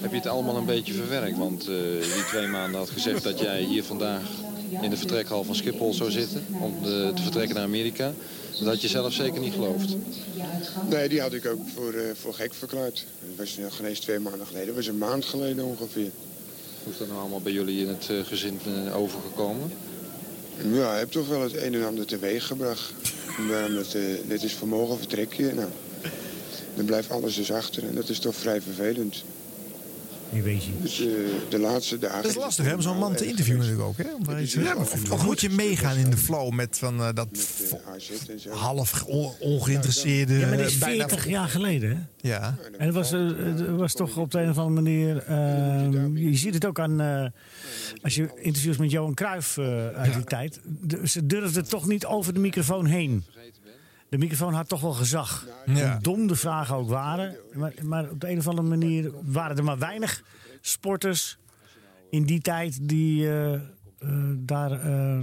Heb 0.00 0.10
je 0.10 0.16
het 0.16 0.26
allemaal 0.26 0.56
een 0.56 0.64
beetje 0.64 0.92
verwerkt? 0.92 1.38
Want 1.38 1.60
eh, 1.60 1.76
die 2.14 2.24
twee 2.28 2.46
maanden 2.46 2.78
had 2.78 2.90
gezegd 2.90 3.22
dat 3.22 3.38
jij 3.38 3.62
hier 3.62 3.84
vandaag 3.84 4.22
in 4.82 4.90
de 4.90 4.96
vertrekhal 4.96 5.44
van 5.44 5.54
Schiphol 5.54 5.94
zou 5.94 6.10
zitten 6.10 6.46
om 6.60 6.74
eh, 6.76 7.08
te 7.08 7.22
vertrekken 7.22 7.54
naar 7.54 7.64
Amerika. 7.64 8.12
Dat 8.58 8.68
had 8.68 8.80
je 8.80 8.88
zelf 8.88 9.12
zeker 9.12 9.40
niet 9.40 9.52
geloofd. 9.52 9.96
Nee, 10.88 11.08
die 11.08 11.20
had 11.20 11.32
ik 11.32 11.46
ook 11.46 11.68
voor, 11.74 11.92
eh, 11.92 12.14
voor 12.14 12.34
gek 12.34 12.54
verklaard. 12.54 13.04
Dat 13.20 13.36
was 13.36 13.56
nog 13.56 13.76
geen 13.76 13.86
eens 13.86 14.00
twee 14.00 14.18
maanden 14.18 14.46
geleden. 14.46 14.66
Dat 14.66 14.76
was 14.76 14.86
een 14.86 14.98
maand 14.98 15.24
geleden 15.24 15.64
ongeveer. 15.64 16.10
Hoe 16.86 16.94
is 16.94 17.00
dat 17.00 17.08
nou 17.08 17.20
allemaal 17.20 17.40
bij 17.40 17.52
jullie 17.52 17.80
in 17.80 17.88
het 17.88 18.10
eh, 18.10 18.16
gezin 18.24 18.60
eh, 18.66 18.96
overgekomen? 18.96 19.72
Ja, 20.72 20.92
ik 20.92 20.98
heb 20.98 21.10
toch 21.10 21.28
wel 21.28 21.40
het 21.40 21.56
een 21.56 21.74
en 21.74 21.86
ander 21.86 22.06
teweeg 22.06 22.46
gebracht. 22.46 22.92
Waarom 23.48 23.76
het, 23.76 23.94
eh, 23.94 24.02
dit 24.26 24.42
is 24.42 24.52
vermogen 24.52 24.98
vertrek 24.98 25.32
je. 25.32 25.52
Nou, 25.54 25.68
dan 26.74 26.84
blijft 26.84 27.10
alles 27.10 27.34
dus 27.34 27.52
achter 27.52 27.88
en 27.88 27.94
dat 27.94 28.08
is 28.08 28.18
toch 28.18 28.34
vrij 28.34 28.60
vervelend. 28.60 29.24
Je. 30.32 30.60
Dus 30.82 31.00
eh, 31.00 31.06
de 31.48 31.58
laatste 31.58 31.98
dagen... 31.98 32.22
Dat 32.22 32.30
is 32.30 32.36
lastig 32.36 32.64
hè, 32.64 32.74
om 32.74 32.80
zo'n 32.80 32.98
man 32.98 33.14
te 33.14 33.26
interviewen 33.26 33.60
natuurlijk 33.60 33.88
ook. 33.88 33.96
Hè? 33.98 34.14
Om 34.14 34.24
daar 34.24 34.42
iets- 34.42 34.52
Ja, 34.52 34.60
maar 34.60 34.76
of, 34.76 35.10
of 35.10 35.24
moet 35.24 35.40
je 35.40 35.50
meegaan 35.50 35.96
in 35.96 36.10
de 36.10 36.16
flow 36.16 36.52
met 36.52 36.78
van, 36.78 37.00
eh, 37.00 37.08
dat 37.14 37.28
vo- 37.32 37.80
half 38.50 39.02
on- 39.04 39.32
ongeïnteresseerde... 39.40 40.34
Ja, 40.38 40.46
maar 40.48 40.56
dit 40.56 40.66
is 40.66 40.78
bijna- 40.78 41.08
40 41.08 41.28
jaar 41.28 41.48
geleden, 41.48 41.90
hè? 41.90 42.28
Ja. 42.28 42.54
En 42.78 42.86
het 42.86 42.94
was, 42.94 43.12
eh, 43.12 43.20
was 43.76 43.92
toch 43.94 44.16
op 44.16 44.30
de 44.30 44.38
een 44.40 44.50
of 44.50 44.58
andere 44.58 44.82
manier... 44.82 45.16
eh, 45.22 46.22
je 46.30 46.36
ziet 46.36 46.54
het 46.54 46.64
ook 46.64 46.80
aan... 46.80 47.00
eh, 47.00 47.26
als 48.02 48.14
je 48.14 48.28
interviews 48.42 48.76
met 48.76 48.90
Johan 48.90 49.14
Cruijff 49.14 49.56
eh, 49.58 49.86
uit 49.88 50.12
die 50.14 50.24
tijd... 50.24 50.60
de- 50.64 51.08
ze 51.08 51.26
durfden 51.26 51.68
toch 51.68 51.86
niet 51.86 52.06
over 52.06 52.34
de 52.34 52.40
microfoon 52.40 52.86
heen. 52.86 53.24
De 54.08 54.18
microfoon 54.18 54.54
had 54.54 54.68
toch 54.68 54.80
wel 54.80 54.92
gezag. 54.92 55.46
Ja. 55.66 55.90
Hoe 55.92 56.02
dom 56.02 56.26
de 56.26 56.36
vragen 56.36 56.74
ook 56.76 56.88
waren. 56.88 57.36
Maar, 57.52 57.72
maar 57.82 58.10
op 58.10 58.20
de 58.20 58.28
een 58.30 58.38
of 58.38 58.48
andere 58.48 58.68
manier 58.68 59.10
waren 59.22 59.56
er 59.56 59.64
maar 59.64 59.78
weinig 59.78 60.22
sporters... 60.60 61.38
in 62.10 62.24
die 62.24 62.40
tijd 62.40 62.78
die 62.88 63.28
eh, 63.28 63.54
eh, 63.54 63.60
daar 64.36 64.70
eh, 64.72 65.18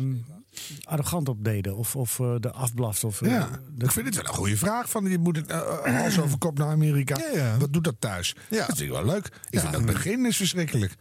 arrogant 0.84 1.30
op 1.30 1.44
deden. 1.44 1.76
Of, 1.78 1.96
of 1.96 2.16
de 2.40 2.52
afblast. 2.52 3.04
Of, 3.04 3.20
Ja, 3.26 3.50
de- 3.76 3.86
ik 3.86 3.92
vind 3.92 4.06
het 4.06 4.16
wel 4.16 4.26
een 4.26 4.34
goede 4.34 4.58
vraag. 4.58 4.90
Van, 4.90 5.06
je 5.10 5.18
moet 5.18 5.36
het 5.36 5.52
hals 5.84 6.20
over 6.20 6.38
kop 6.38 6.58
naar 6.58 6.68
Amerika. 6.68 7.18
Wat 7.60 7.74
doet 7.74 7.84
dat 7.84 7.96
thuis? 8.00 8.36
Dat 8.50 8.82
is 8.82 8.88
wel 8.88 9.06
leuk. 9.06 9.26
Ik 9.50 9.60
vind 9.60 9.76
het 9.76 9.86
begin 9.86 10.26
is 10.26 10.38
verschrikkelijk. 10.38 10.96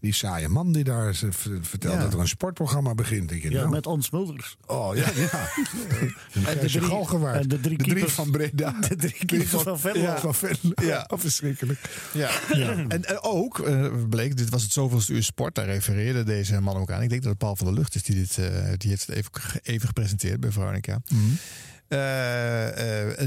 Die 0.00 0.12
saaie 0.14 0.48
man 0.48 0.72
die 0.72 0.84
daar 0.84 1.14
vertelt 1.60 1.94
Ja. 1.94 2.00
dat 2.00 2.12
er 2.12 2.18
een 2.20 2.28
sportprogramma 2.28 2.94
begint. 2.94 3.28
Denk 3.28 3.42
je, 3.42 3.50
ja, 3.50 3.56
nou, 3.56 3.70
met 3.70 3.86
ons 3.86 4.10
Mulders. 4.10 4.56
Oh 4.66 4.96
ja, 4.96 5.06
ja. 5.16 5.48
En 6.32 6.58
de 6.58 6.68
drie- 6.68 6.90
en 7.32 7.48
de 7.48 7.60
drie 7.60 7.76
drie 7.78 7.94
keepers- 7.94 8.12
van 8.12 8.30
Breda. 8.30 8.80
de 8.88 8.96
drie 8.96 9.24
keepers 9.26 9.62
van 9.62 9.80
Venlo. 9.80 10.00
Ja, 10.00 10.18
van 10.18 10.34
Venlo. 10.34 10.72
Ja. 10.74 10.82
Ja, 10.86 11.04
oh, 11.08 11.18
verschrikkelijk. 11.18 11.80
Ja. 12.12 12.30
En, 12.50 12.90
en 13.04 13.20
ook 13.20 13.58
eh, 13.58 13.92
bleek, 14.08 14.36
dit 14.36 14.48
was 14.48 14.62
het 14.62 14.72
zoveelste 14.72 15.12
uur 15.12 15.22
sport, 15.22 15.54
daar 15.54 15.64
refereerde 15.66 16.22
deze 16.24 16.60
man 16.60 16.76
ook 16.76 16.90
aan. 16.90 17.02
Ik 17.02 17.08
denk 17.08 17.20
dat 17.22 17.30
het 17.30 17.38
Paul 17.40 17.56
van 17.56 17.66
der 17.66 17.74
Lucht 17.76 17.94
is 17.94 18.02
die 18.02 18.14
dit, 18.14 18.38
eh, 18.38 18.72
die 18.76 18.90
heeft 18.90 19.06
het 19.06 19.16
even, 19.16 19.30
even 19.62 19.86
gepresenteerd 19.86 20.40
bij 20.40 20.50
Veronica. 20.50 21.00
Eh, 21.08 21.16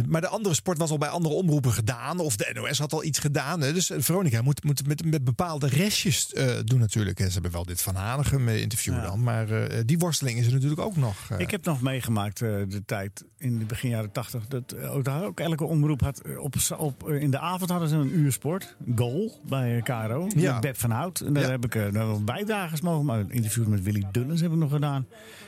maar 0.07 0.21
de 0.21 0.27
andere 0.27 0.55
sport 0.55 0.77
was 0.77 0.91
al 0.91 0.97
bij 0.97 1.09
andere 1.09 1.35
omroepen 1.35 1.71
gedaan. 1.71 2.19
Of 2.19 2.35
de 2.35 2.51
NOS 2.53 2.79
had 2.79 2.93
al 2.93 3.03
iets 3.03 3.19
gedaan. 3.19 3.59
Dus 3.59 3.89
eh, 3.89 3.97
Veronica 4.01 4.41
moet, 4.41 4.63
moet 4.63 4.87
met, 4.87 5.05
met 5.05 5.23
bepaalde 5.23 5.67
restjes 5.67 6.33
eh, 6.33 6.47
doen 6.65 6.79
natuurlijk. 6.79 7.19
En 7.19 7.25
ze 7.27 7.33
hebben 7.33 7.51
wel 7.51 7.65
dit 7.65 7.81
Van 7.81 7.95
Hanegem 7.95 8.47
eh, 8.47 8.61
interview 8.61 8.93
Ja. 8.93 9.01
dan. 9.01 9.23
Maar 9.23 9.49
eh, 9.51 9.79
die 9.85 9.97
worsteling 9.99 10.39
is 10.39 10.45
er 10.47 10.53
natuurlijk 10.53 10.81
ook 10.81 10.95
nog. 10.95 11.15
eh. 11.29 11.39
Ik 11.39 11.51
heb 11.51 11.65
nog 11.65 11.81
meegemaakt 11.81 12.41
eh, 12.41 12.49
de 12.67 12.81
tijd 12.85 13.23
in 13.37 13.59
de 13.59 13.65
begin 13.65 13.89
jaren 13.89 14.11
tachtig. 14.11 14.47
Dat 14.47 14.71
eh, 14.71 14.93
ook, 15.23 15.39
elke 15.39 15.63
omroep 15.65 16.01
had 16.01 16.19
eh, 16.19 16.37
op, 16.39 16.55
op, 16.77 17.09
eh, 17.09 17.21
in 17.21 17.31
de 17.31 17.39
avond 17.39 17.69
hadden 17.69 17.89
ze 17.89 17.95
een 17.95 18.17
uur 18.19 18.31
sport. 18.31 18.75
Goal 18.95 19.41
bij 19.49 19.77
eh, 19.77 19.83
KRO. 19.83 20.27
Ja. 20.35 20.51
Met 20.51 20.61
Beb 20.61 20.77
van 20.77 20.91
Hout. 20.91 21.19
En 21.19 21.33
daar 21.33 21.49
heb 21.49 21.65
ik 21.65 21.75
eh, 21.75 21.85
nog 21.87 22.23
bijdragers 22.23 22.81
mogen. 22.81 23.05
Maar 23.05 23.23
interviews 23.27 23.67
met 23.67 23.83
Willy 23.83 24.03
Dullens 24.11 24.41
heb 24.41 24.51
ik 24.51 24.57
nog 24.57 24.71
gedaan. 24.71 25.07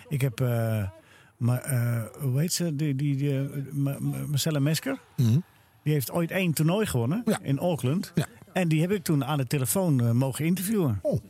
Ik 0.09 0.22
heb. 0.22 0.39
eh, 0.41 0.84
maar, 1.42 1.62
eh, 1.62 2.04
hoe 2.20 2.39
heet 2.39 2.54
ze? 2.54 2.76
Die, 2.76 2.96
die, 2.96 3.16
die, 3.16 3.38
eh, 3.39 3.46
Ma- 3.72 3.98
Ma- 4.00 4.26
Marcella 4.28 4.60
Mesker. 4.60 5.00
Mhm. 5.18 5.39
Die 5.84 5.94
heeft 5.94 6.12
ooit 6.12 6.32
één 6.32 6.54
toernooi 6.54 6.86
gewonnen 6.86 7.24
in 7.42 7.60
Auckland. 7.60 8.14
En 8.54 8.68
die 8.68 8.82
heb 8.82 8.92
ik 8.92 9.04
toen 9.04 9.26
aan 9.26 9.38
de 9.38 9.48
telefoon 9.48 10.02
eh, 10.02 10.12
mogen 10.12 10.46
interviewen. 10.46 11.00
Oh. 11.02 11.12
En 11.14 11.22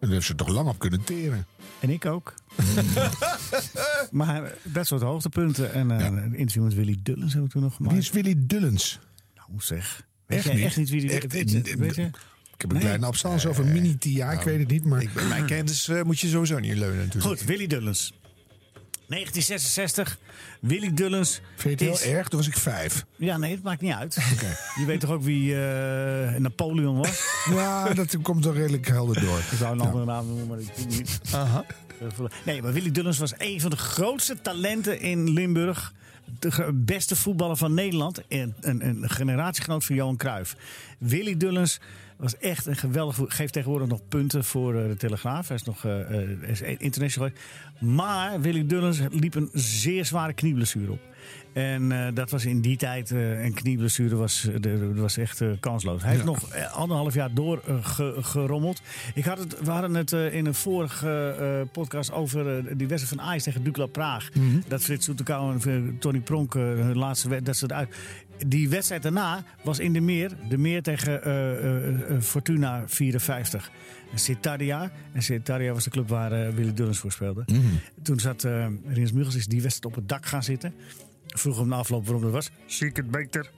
daar 0.00 0.10
heeft 0.10 0.26
ze 0.26 0.34
toch 0.34 0.48
lang 0.48 0.68
op 0.68 0.78
kunnen 0.78 1.04
teren. 1.04 1.46
En 1.80 1.90
ik 1.90 2.06
ook. 2.06 2.34
maar 4.10 4.52
dat 4.62 4.86
soort 4.86 5.02
hoogtepunten. 5.02 5.72
En 5.72 5.90
eh, 5.90 6.04
een 6.06 6.34
interview 6.34 6.62
met 6.64 6.74
Willy 6.74 6.98
Dullens 7.02 7.34
heb 7.34 7.44
ik 7.44 7.50
toen 7.50 7.62
nog 7.62 7.74
gemaakt. 7.74 7.94
Wie 7.94 8.02
is 8.02 8.10
Willy 8.10 8.34
Dullens? 8.38 8.98
Nou, 9.34 9.48
zeg. 9.60 10.06
Weet 10.26 10.38
Echt 10.38 10.46
jij 10.46 10.56
niet? 10.56 10.64
echt 10.64 10.76
niet 10.76 10.90
wie 10.90 11.00
die 11.00 11.10
Echt, 11.10 11.32
weet 11.32 11.50
je? 11.50 11.76
Weet 11.76 11.94
je? 11.94 12.02
Ik 12.54 12.60
heb 12.68 12.72
een 12.72 12.78
kleine 12.78 13.06
absence 13.06 13.48
over 13.48 13.64
mini-TIA, 13.66 14.30
ik 14.30 14.40
weet 14.40 14.58
het 14.58 14.68
niet. 14.68 14.84
Maar... 14.84 15.04
Bij 15.14 15.26
mijn 15.26 15.46
kennis 15.46 15.88
eh, 15.88 16.02
moet 16.02 16.20
je 16.20 16.28
sowieso 16.28 16.58
niet 16.58 16.76
leunen 16.76 17.04
natuurlijk. 17.04 17.38
Goed, 17.38 17.44
Willy 17.48 17.66
Dullens. 17.66 18.12
1966. 19.06 20.18
Willy 20.60 20.94
Dullens. 20.94 21.40
Vind 21.56 21.80
je 21.80 21.86
het 21.86 21.94
is- 21.98 22.04
heel 22.04 22.14
erg? 22.14 22.28
Toen 22.28 22.38
was 22.38 22.48
ik 22.48 22.56
vijf. 22.56 23.04
Ja, 23.16 23.36
nee, 23.36 23.52
het 23.52 23.62
maakt 23.62 23.80
niet 23.80 23.92
uit. 23.92 24.14
Je 24.80 24.84
weet 24.86 25.00
toch 25.00 25.10
ook 25.10 25.22
wie 25.22 25.54
eh, 25.64 26.34
Napoleon 26.34 26.96
was? 26.96 27.22
Ja, 27.54 27.94
dat 27.94 28.16
komt 28.22 28.42
toch 28.42 28.54
redelijk 28.54 28.86
helder 28.88 29.20
door. 29.20 29.38
Ik 29.38 29.56
zou 29.58 29.72
een 29.72 29.80
andere 29.80 30.04
naam 30.04 30.26
noemen, 30.26 30.46
maar 30.46 30.58
ik 30.58 30.66
doe 30.76 30.86
het 30.86 30.96
niet. 30.96 31.20
Nee, 32.44 32.62
maar 32.62 32.72
Willy 32.72 32.90
Dullens 32.90 33.18
was 33.18 33.32
een 33.38 33.60
van 33.60 33.70
de 33.70 33.76
grootste 33.76 34.40
talenten 34.42 35.00
in 35.00 35.30
Limburg. 35.30 35.92
De 36.38 36.70
beste 36.74 37.16
voetballer 37.16 37.56
van 37.56 37.74
Nederland. 37.74 38.26
En 38.28 38.54
een, 38.60 38.86
een 38.86 39.10
generatiegenoot 39.10 39.84
van 39.84 39.96
Johan 39.96 40.16
Cruijff. 40.16 40.56
Willy 40.98 41.36
Dullens 41.36 41.80
was 42.22 42.38
echt 42.38 42.66
een 42.66 42.76
geweldig 42.76 43.18
Geeft 43.26 43.52
tegenwoordig 43.52 43.88
nog 43.88 44.08
punten 44.08 44.44
voor 44.44 44.74
eh, 44.74 44.88
de 44.88 44.96
Telegraaf. 44.96 45.48
Hij 45.48 45.56
is 45.56 45.62
nog 45.62 45.84
eh, 45.84 46.20
is 46.48 46.60
international. 46.60 47.30
Maar 47.80 48.40
Willy 48.40 48.66
Dullens 48.66 49.00
liep 49.10 49.34
een 49.34 49.48
zeer 49.52 50.04
zware 50.04 50.32
knieblessure 50.32 50.92
op. 50.92 51.00
En 51.52 51.92
eh, 51.92 52.14
dat 52.14 52.30
was 52.30 52.44
in 52.44 52.60
die 52.60 52.76
tijd, 52.76 53.10
eh, 53.10 53.44
een 53.44 53.54
knieblessure 53.54 54.16
was, 54.16 54.48
eh, 54.48 54.54
de, 54.60 54.94
was 54.94 55.16
echt 55.16 55.40
kansloos. 55.60 56.02
Hij 56.02 56.10
heeft 56.10 56.22
Ja. 56.24 56.30
nog 56.30 56.54
anderhalf 56.72 57.14
jaar 57.14 57.34
door 57.34 57.62
ge- 57.82 58.16
gerommeld. 58.20 58.80
Ik 59.14 59.24
had 59.24 59.38
het, 59.38 59.60
we 59.64 59.70
hadden 59.70 59.94
het 59.94 60.12
in 60.12 60.46
een 60.46 60.54
vorige 60.54 61.66
podcast 61.72 62.12
over 62.12 62.76
die 62.76 62.88
wedstrijd 62.88 63.18
van 63.20 63.28
Ajax 63.28 63.42
tegen 63.44 63.62
Dukla 63.64 63.86
Praag. 63.86 64.28
Mhm. 64.34 64.60
Dat 64.68 64.82
Frits 64.84 65.04
Soetekau 65.04 65.58
en 65.62 65.96
Tony 65.98 66.20
Pronk 66.20 66.54
hun 66.54 66.96
laatste 66.98 67.28
wedstrijd, 67.28 67.46
dat 67.46 67.56
ze 67.56 67.64
eruit. 67.64 67.94
Die 68.46 68.68
wedstrijd 68.68 69.02
daarna 69.02 69.44
was 69.62 69.78
in 69.78 69.92
de 69.92 70.00
meer. 70.00 70.30
De 70.48 70.58
meer 70.58 70.82
tegen 70.82 72.22
Fortuna 72.22 72.82
54. 72.86 73.70
En 74.12 74.18
Citadia. 74.18 74.90
En 75.12 75.22
Citadia 75.22 75.72
was 75.72 75.84
de 75.84 75.90
club 75.90 76.08
waar 76.08 76.54
Willy 76.54 76.74
Dullens 76.74 76.98
voor 76.98 77.12
speelde. 77.12 77.44
Toen 78.02 78.20
zat 78.20 78.46
Rins 78.86 79.12
Muggels 79.12 79.34
is 79.36 79.46
die 79.46 79.62
wedstrijd 79.62 79.94
op 79.94 80.00
het 80.00 80.08
dak 80.08 80.26
gaan 80.26 80.42
zitten. 80.42 80.74
Vroeg 81.32 81.56
hem 81.58 81.68
na 81.68 81.76
afloop 81.76 82.04
waarom 82.04 82.22
dat 82.22 82.32
was. 82.32 82.50
Zie 82.66 82.86
ik 82.86 82.96
het 82.96 83.10
beter. 83.10 83.50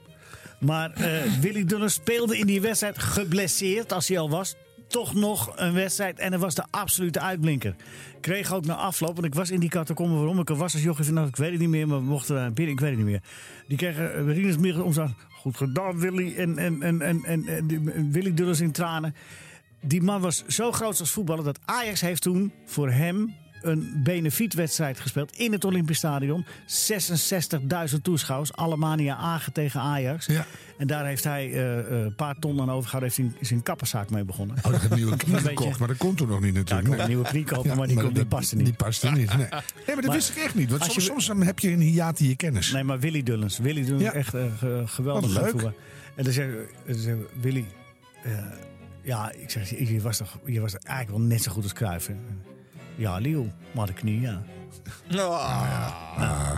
Maar 0.59 0.91
eh, 0.91 1.21
Willy 1.41 1.63
Dullens 1.65 1.93
speelde 1.93 2.37
in 2.37 2.45
die 2.47 2.61
wedstrijd 2.61 2.97
geblesseerd 2.99 3.91
als 3.93 4.07
hij 4.07 4.19
al 4.19 4.29
was. 4.29 4.55
Toch 4.87 5.13
nog 5.13 5.51
een 5.55 5.73
wedstrijd 5.73 6.19
en 6.19 6.29
hij 6.31 6.39
was 6.39 6.55
de 6.55 6.63
absolute 6.71 7.19
uitblinker. 7.19 7.75
Kreeg 8.21 8.53
ook 8.53 8.65
na 8.65 8.75
afloop, 8.75 9.13
want 9.13 9.25
ik 9.25 9.33
was 9.35 9.49
in 9.51 9.59
die 9.59 9.69
catacombe 9.69 10.15
waarom 10.15 10.39
ik 10.39 10.49
er 10.49 10.55
was 10.55 10.73
als 10.73 10.83
jochie 10.83 11.05
vanaf, 11.05 11.27
ik 11.27 11.35
weet 11.35 11.51
het 11.51 11.59
niet 11.59 11.69
meer, 11.69 11.87
maar 11.87 11.97
we 11.97 12.03
mochten 12.05 12.35
daar 12.35 12.53
binnen, 12.53 12.73
ik 12.73 12.79
weet 12.79 12.89
het 12.89 12.97
niet 12.99 13.07
meer. 13.07 13.21
Die 13.67 13.77
kregen 13.77 14.27
uh, 14.27 14.35
Rinus 14.35 14.75
om 14.77 14.93
zo, 14.93 15.09
goed 15.29 15.57
gedaan 15.57 15.99
Willy 15.99 16.35
en, 16.37 16.57
en, 16.57 16.81
en, 16.81 17.01
en, 17.01 17.23
en, 17.25 17.67
die- 17.67 17.79
Willy 18.11 18.33
Dullens 18.33 18.61
in 18.61 18.71
tranen. 18.71 19.15
Die 19.81 20.01
man 20.01 20.21
was 20.21 20.45
zo 20.47 20.71
groot 20.71 20.99
als 20.99 21.11
voetballer 21.11 21.43
dat 21.43 21.59
Ajax 21.65 22.01
heeft 22.01 22.21
toen 22.21 22.53
voor 22.65 22.91
hem 22.91 23.35
een 23.65 24.01
benefietwedstrijd 24.03 24.99
gespeeld 24.99 25.35
in 25.37 25.51
het 25.51 25.65
Olympisch 25.65 25.97
Stadion. 25.97 26.45
66.000 27.93 28.01
toeschouwers, 28.01 28.53
Alemania 28.53 29.15
Agen 29.15 29.53
tegen 29.53 29.79
Ajax. 29.79 30.27
En 30.77 30.87
daar 30.87 31.05
heeft 31.05 31.23
hij 31.23 31.51
eh, 31.53 31.79
eh, 31.79 31.85
een 32.03 32.15
paar 32.15 32.35
ton 32.39 32.61
aan 32.61 32.71
overgehouden. 32.71 33.11
Heeft 33.15 33.31
hij 33.37 33.47
zijn 33.47 33.63
kapperszaak 33.63 34.09
mee 34.09 34.23
begonnen. 34.23 34.55
Oh, 34.63 34.73
ik 34.73 34.81
heb 34.81 34.91
een 34.91 34.97
nieuwe 34.97 35.17
knie 35.23 35.37
gekocht, 35.37 35.79
maar 35.79 35.87
dat 35.87 35.97
kon 35.97 36.15
toen 36.15 36.27
nog 36.27 36.41
niet 36.41 36.53
natuurlijk. 36.53 36.87
Ja, 36.87 36.93
kon 36.93 37.01
een 37.03 37.07
nieuwe 37.09 37.27
knie 37.27 37.43
kopen, 37.43 37.77
maar 37.77 37.87
die 37.87 37.95
kon- 37.95 38.05
die 38.05 38.13
dat- 38.13 38.27
paste 38.27 38.55
niet. 38.55 38.65
Die 38.65 38.73
paste 38.73 39.11
niet, 39.11 39.27
nee. 39.27 39.37
Nee, 39.37 39.49
maar 39.49 39.61
dat 39.95 40.05
Maar 40.05 40.15
wist 40.15 40.29
ik 40.29 40.35
echt 40.43 40.55
niet. 40.55 40.69
Want 40.69 40.81
soms, 40.83 40.95
je- 40.95 41.01
soms 41.01 41.27
heb 41.45 41.59
je 41.59 41.71
een 41.71 41.79
hiaat 41.79 42.19
in 42.19 42.27
je 42.27 42.35
kennis. 42.35 42.71
Nee, 42.71 42.83
maar 42.83 42.99
Willy 42.99 43.23
Dullens. 43.23 43.57
Willy 43.57 43.81
Dullens, 43.83 44.03
Ja. 44.03 44.13
echt 44.13 44.29
ge- 44.29 44.83
geweldig 44.85 45.33
Wat 45.33 45.41
leuk. 45.41 45.51
voetbal. 45.51 45.73
En 46.15 46.23
dan 46.23 46.33
zei, 46.33 46.53
dan 46.85 46.95
zei 46.95 47.17
Willy... 47.41 47.65
ja, 49.01 49.31
ik 49.31 49.49
zeg, 49.49 49.69
je 49.69 50.01
was, 50.01 50.17
toch, 50.17 50.39
je 50.45 50.59
was 50.61 50.75
eigenlijk 50.75 51.17
wel 51.17 51.27
net 51.27 51.43
zo 51.43 51.51
goed 51.51 51.63
als 51.63 51.73
Cruijff. 51.73 52.07
hè? 52.07 52.13
Ja, 52.95 53.17
Leo, 53.17 53.47
maar 53.73 53.85
de 53.87 53.93
knie, 53.93 54.21
ja. 54.21 54.41
Ah. 55.17 56.55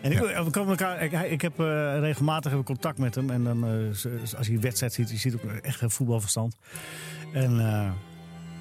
En 0.00 0.12
ik, 0.12 0.18
we 0.18 0.50
komen 0.50 0.70
elkaar, 0.70 1.02
ik, 1.02 1.12
ik 1.12 1.40
heb 1.42 1.60
eh, 1.60 1.98
regelmatig 1.98 2.52
ik 2.52 2.64
contact 2.64 2.98
met 2.98 3.14
hem. 3.14 3.30
En 3.30 3.44
dan, 3.44 3.64
z- 3.94 4.06
als 4.36 4.46
hij 4.46 4.54
een 4.56 4.60
wedstrijd 4.60 4.92
ziet, 4.92 5.10
je 5.10 5.16
ziet 5.16 5.34
ook 5.34 5.42
echt 5.44 5.80
een 5.80 5.90
voetbalverstand. 5.90 6.56
En 7.32 7.60
eh, 7.60 7.90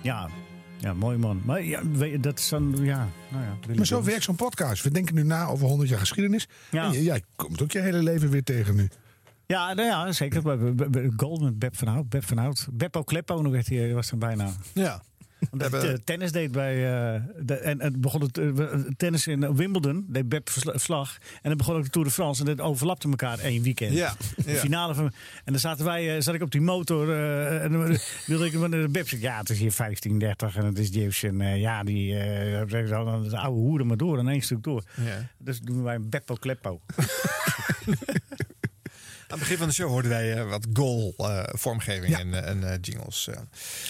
ja, 0.01 0.29
ja, 0.77 0.93
mooi 0.93 1.17
man. 1.17 1.41
Maar 1.45 1.63
ja, 1.63 1.81
dat 2.19 2.39
is 2.39 2.49
dan, 2.49 2.75
ja, 2.81 3.07
nou 3.31 3.43
ja. 3.43 3.75
Maar 3.75 3.85
zo 3.85 4.03
werkt 4.03 4.23
zo'n 4.23 4.35
podcast. 4.35 4.83
We 4.83 4.91
denken 4.91 5.15
nu 5.15 5.23
na 5.23 5.45
over 5.45 5.67
100 5.67 5.89
jaar 5.89 5.99
geschiedenis. 5.99 6.47
Ja. 6.71 6.83
En 6.85 7.03
jij 7.03 7.23
komt 7.35 7.61
ook 7.61 7.71
je 7.71 7.79
hele 7.79 8.03
leven 8.03 8.29
weer 8.29 8.43
tegen 8.43 8.75
nu. 8.75 8.89
Ja, 9.45 9.73
nou 9.73 9.87
ja, 9.87 10.11
zeker. 10.11 10.43
Met 10.43 11.59
Beb 11.59 11.77
van 11.77 11.87
Hout. 11.87 12.09
Beb 12.09 12.23
van 12.25 12.37
Hout. 12.37 12.67
Beppo 12.71 13.03
Kleppo 13.03 13.41
nog 13.41 13.51
werd 13.51 13.67
hij, 13.67 13.93
was 13.93 14.07
zijn 14.07 14.19
bijnaam. 14.19 14.53
Ja. 14.73 15.01
We 15.41 15.47
hij 15.57 15.69
hebben- 15.69 15.89
eh, 15.93 15.97
tennis 16.03 16.31
deed 16.31 16.51
bij. 16.51 16.75
eh, 17.15 17.21
de, 17.39 17.53
en 17.55 17.81
het 17.81 18.01
begon 18.01 18.21
het 18.21 18.37
eh, 18.37 18.47
tennis 18.97 19.27
in 19.27 19.55
Wimbledon. 19.55 20.05
Deed 20.09 20.29
Beb 20.29 20.49
versla- 20.49 20.77
vlag. 20.79 21.17
En 21.33 21.39
dan 21.49 21.57
begon 21.57 21.75
ook 21.75 21.83
de 21.83 21.89
Tour 21.89 22.07
de 22.07 22.13
France. 22.13 22.41
En 22.45 22.55
dat 22.55 22.65
overlapte 22.65 23.09
elkaar 23.09 23.39
één 23.39 23.63
weekend. 23.63 23.93
Ja, 23.93 24.13
De 24.45 24.51
ja. 24.51 24.57
finale 24.57 24.93
van. 24.93 25.05
En 25.43 25.51
dan 25.51 25.59
zaten 25.59 25.85
wij, 25.85 26.21
zat 26.21 26.33
ik 26.33 26.41
op 26.41 26.51
die 26.51 26.61
motor. 26.61 27.15
en 27.61 27.71
dan 27.71 27.97
wilde 28.27 28.45
ik 28.45 28.51
de 28.51 28.87
Beb 28.91 29.07
zeggen. 29.07 29.29
Ja, 29.29 29.37
het 29.37 29.49
is 29.49 29.59
hier 29.59 29.73
1530. 29.77 30.55
En 30.55 30.65
het 30.65 30.79
is 30.79 30.89
Jeeves. 30.89 31.23
En 31.23 31.59
ja, 31.59 31.83
die. 31.83 32.17
eh 32.17 32.67
de 32.67 33.37
oude 33.37 33.59
hoeren 33.59 33.87
maar 33.87 33.97
door. 33.97 34.17
En 34.19 34.27
één 34.27 34.41
stuk 34.41 34.63
door. 34.63 34.83
Ja. 35.05 35.27
Dus 35.37 35.59
doen 35.59 35.83
wij 35.83 35.95
een 35.95 36.09
Beppo 36.09 36.35
Kleppo. 36.35 36.81
Aan 39.31 39.39
het 39.39 39.47
begin 39.47 39.57
van 39.57 39.67
de 39.67 39.73
show 39.73 39.89
hoorden 39.89 40.11
wij 40.11 40.33
eh, 40.37 40.49
wat 40.49 40.67
goal-vormgeving 40.73 42.15
en, 42.17 42.33
eh, 42.33 42.49
en 42.49 42.71
eh, 42.71 42.77
jingles. 42.81 43.27
eh. 43.27 43.37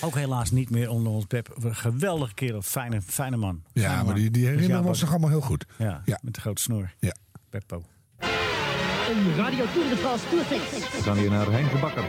Ook 0.02 0.16
helaas 0.16 0.52
niet 0.52 0.70
meer 0.70 0.90
onder 0.90 1.12
ons. 1.12 1.26
Een 1.30 1.76
geweldige 1.76 2.34
kerel. 2.34 2.62
Fijne, 2.62 3.02
fijne 3.02 3.38
man. 3.38 3.64
Ja, 3.74 3.82
Fijne 3.82 3.96
maar 3.96 4.06
man. 4.06 4.14
die, 4.16 4.32
die 4.32 4.42
Dus 4.44 4.52
herinneren 4.52 4.86
ons 4.86 5.02
nog 5.02 5.10
allemaal 5.10 5.30
heel 5.30 5.42
goed. 5.42 5.66
Ja, 5.78 6.02
Ja. 6.06 6.20
met 6.24 6.34
de 6.34 6.42
grote 6.42 6.62
snor. 6.62 6.94
Ja. 7.00 7.16
Beppo. 7.50 7.84
Een 8.20 9.36
Radio 9.36 9.66
Tour 9.74 9.90
de 9.90 9.96
France 9.98 10.26
Tourfix. 10.30 10.70
We 10.96 11.02
gaan 11.02 11.18
hier 11.18 11.30
naar 11.30 11.52
Henk 11.52 11.72
de 11.72 11.78
Bakker. 11.78 12.04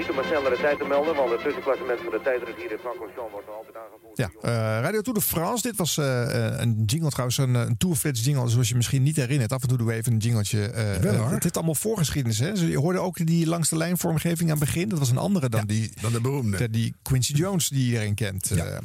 Niet 0.00 0.10
om 0.10 0.18
een 0.18 0.24
snellere 0.24 0.56
tijd 0.56 0.78
te 0.78 0.84
melden, 0.84 1.14
want 1.14 1.30
het 1.30 1.42
tussenklassement 1.42 2.00
van 2.00 2.10
de 2.10 2.20
tijdrit 2.24 2.56
hier 2.56 2.70
in 2.72 2.78
Francorchamps 2.78 3.32
wordt 3.32 3.46
nog 3.46 3.56
altijd 3.56 3.76
aangevoerd. 3.76 4.16
Ja, 4.22 4.28
eh, 4.42 4.82
Radio 4.84 5.00
Tour 5.00 5.18
de 5.18 5.24
France. 5.24 5.62
Dit 5.68 5.76
was 5.76 5.98
eh, 5.98 6.46
eh, 6.46 6.60
een 6.60 6.82
jingle 6.86 7.08
trouwens, 7.10 7.38
een, 7.38 7.54
een 7.54 7.76
Tourfits 7.76 8.24
jingle, 8.24 8.48
zoals 8.48 8.68
je 8.68 8.74
misschien 8.74 9.02
niet 9.02 9.16
herinnert. 9.16 9.52
Af 9.52 9.62
en 9.62 9.68
toe 9.68 9.78
doen 9.78 9.86
we 9.86 9.92
even 9.92 10.12
een 10.12 10.18
jingletje. 10.18 10.70
Wel, 11.00 11.14
hoor. 11.14 11.30
Het 11.30 11.44
is 11.44 11.52
allemaal 11.52 11.74
voorgeschiedenis. 11.74 12.38
Hè? 12.38 12.50
Dus 12.50 12.60
je 12.60 12.78
hoorde 12.78 12.98
ook 12.98 13.26
die 13.26 13.46
langs 13.46 13.68
de 13.68 13.76
lijn 13.76 13.98
vormgeving 13.98 14.50
aan 14.50 14.56
het 14.56 14.64
begin. 14.64 14.88
Dat 14.88 14.98
was 14.98 15.10
een 15.10 15.18
andere 15.18 15.48
dan 15.48 15.66
die, 15.66 15.92
Dan 16.00 16.12
de 16.12 16.20
beroemde. 16.20 16.56
de- 16.56 16.70
die 16.70 16.94
Quincy 17.02 17.32
Jones 17.32 17.68
die 17.68 17.84
iedereen 17.86 18.14
kent. 18.14 18.50
eh. 18.50 18.76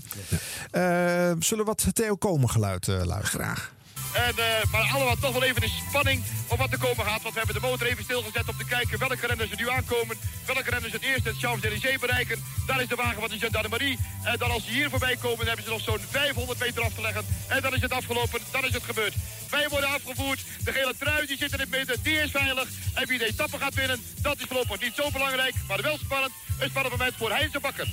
Eh, 0.71 1.35
zullen 1.39 1.65
we 1.65 1.71
wat 1.71 1.85
Theo 1.95 2.15
Komen 2.15 2.49
geluid 2.49 2.87
eh, 2.87 3.01
luisteren? 3.03 3.45
Graag. 3.45 3.73
En, 4.15 4.37
eh, 4.37 4.71
maar 4.71 4.89
allemaal 4.93 5.15
toch 5.15 5.33
wel 5.33 5.43
even 5.43 5.61
de 5.61 5.81
spanning 5.87 6.23
op 6.47 6.57
wat 6.57 6.71
er 6.71 6.77
komen 6.77 7.05
gaat. 7.05 7.21
Want 7.21 7.33
we 7.33 7.41
hebben 7.41 7.61
de 7.61 7.67
motor 7.67 7.87
even 7.87 8.03
stilgezet 8.03 8.49
om 8.49 8.57
te 8.57 8.65
kijken 8.65 8.99
welke 8.99 9.27
renners 9.27 9.51
er 9.51 9.57
nu 9.57 9.69
aankomen. 9.69 10.17
Welke 10.45 10.69
renners 10.69 10.93
het 10.93 11.01
eerst 11.01 11.25
het 11.25 11.37
Champs-Élysées 11.37 11.99
bereiken. 11.99 12.43
Daar 12.65 12.81
is 12.81 12.87
de 12.87 12.95
wagen 12.95 13.19
van 13.19 13.29
de 13.29 13.39
Gendarmerie. 13.39 13.99
En 14.23 14.37
dan 14.37 14.51
als 14.51 14.65
ze 14.65 14.71
hier 14.71 14.89
voorbij 14.89 15.15
komen 15.15 15.47
hebben 15.47 15.65
ze 15.65 15.71
nog 15.71 15.81
zo'n 15.81 15.99
500 16.09 16.59
meter 16.59 16.83
af 16.83 16.93
te 16.93 17.01
leggen. 17.01 17.25
En 17.47 17.61
dan 17.61 17.75
is 17.75 17.81
het 17.81 17.91
afgelopen, 17.91 18.39
dan 18.51 18.65
is 18.65 18.73
het 18.73 18.83
gebeurd. 18.83 19.13
Wij 19.49 19.69
worden 19.69 19.89
afgevoerd. 19.89 20.43
De 20.63 20.71
gele 20.71 20.93
trui 20.99 21.25
die 21.25 21.37
zit 21.37 21.53
in 21.53 21.59
het 21.59 21.69
midden, 21.69 22.03
die 22.03 22.21
is 22.21 22.31
veilig. 22.31 22.67
En 22.93 23.07
wie 23.07 23.17
de 23.17 23.25
etappe 23.25 23.57
gaat 23.57 23.73
winnen, 23.73 24.03
dat 24.21 24.37
is 24.37 24.45
voorlopig 24.47 24.81
niet 24.81 24.95
zo 24.95 25.11
belangrijk. 25.11 25.55
Maar 25.67 25.81
wel 25.81 25.97
spannend. 25.97 26.33
Een 26.59 26.69
spannend 26.69 26.97
moment 26.97 27.15
voor 27.17 27.31
Heinz 27.31 27.51
de 27.51 27.59
Bakker. 27.59 27.87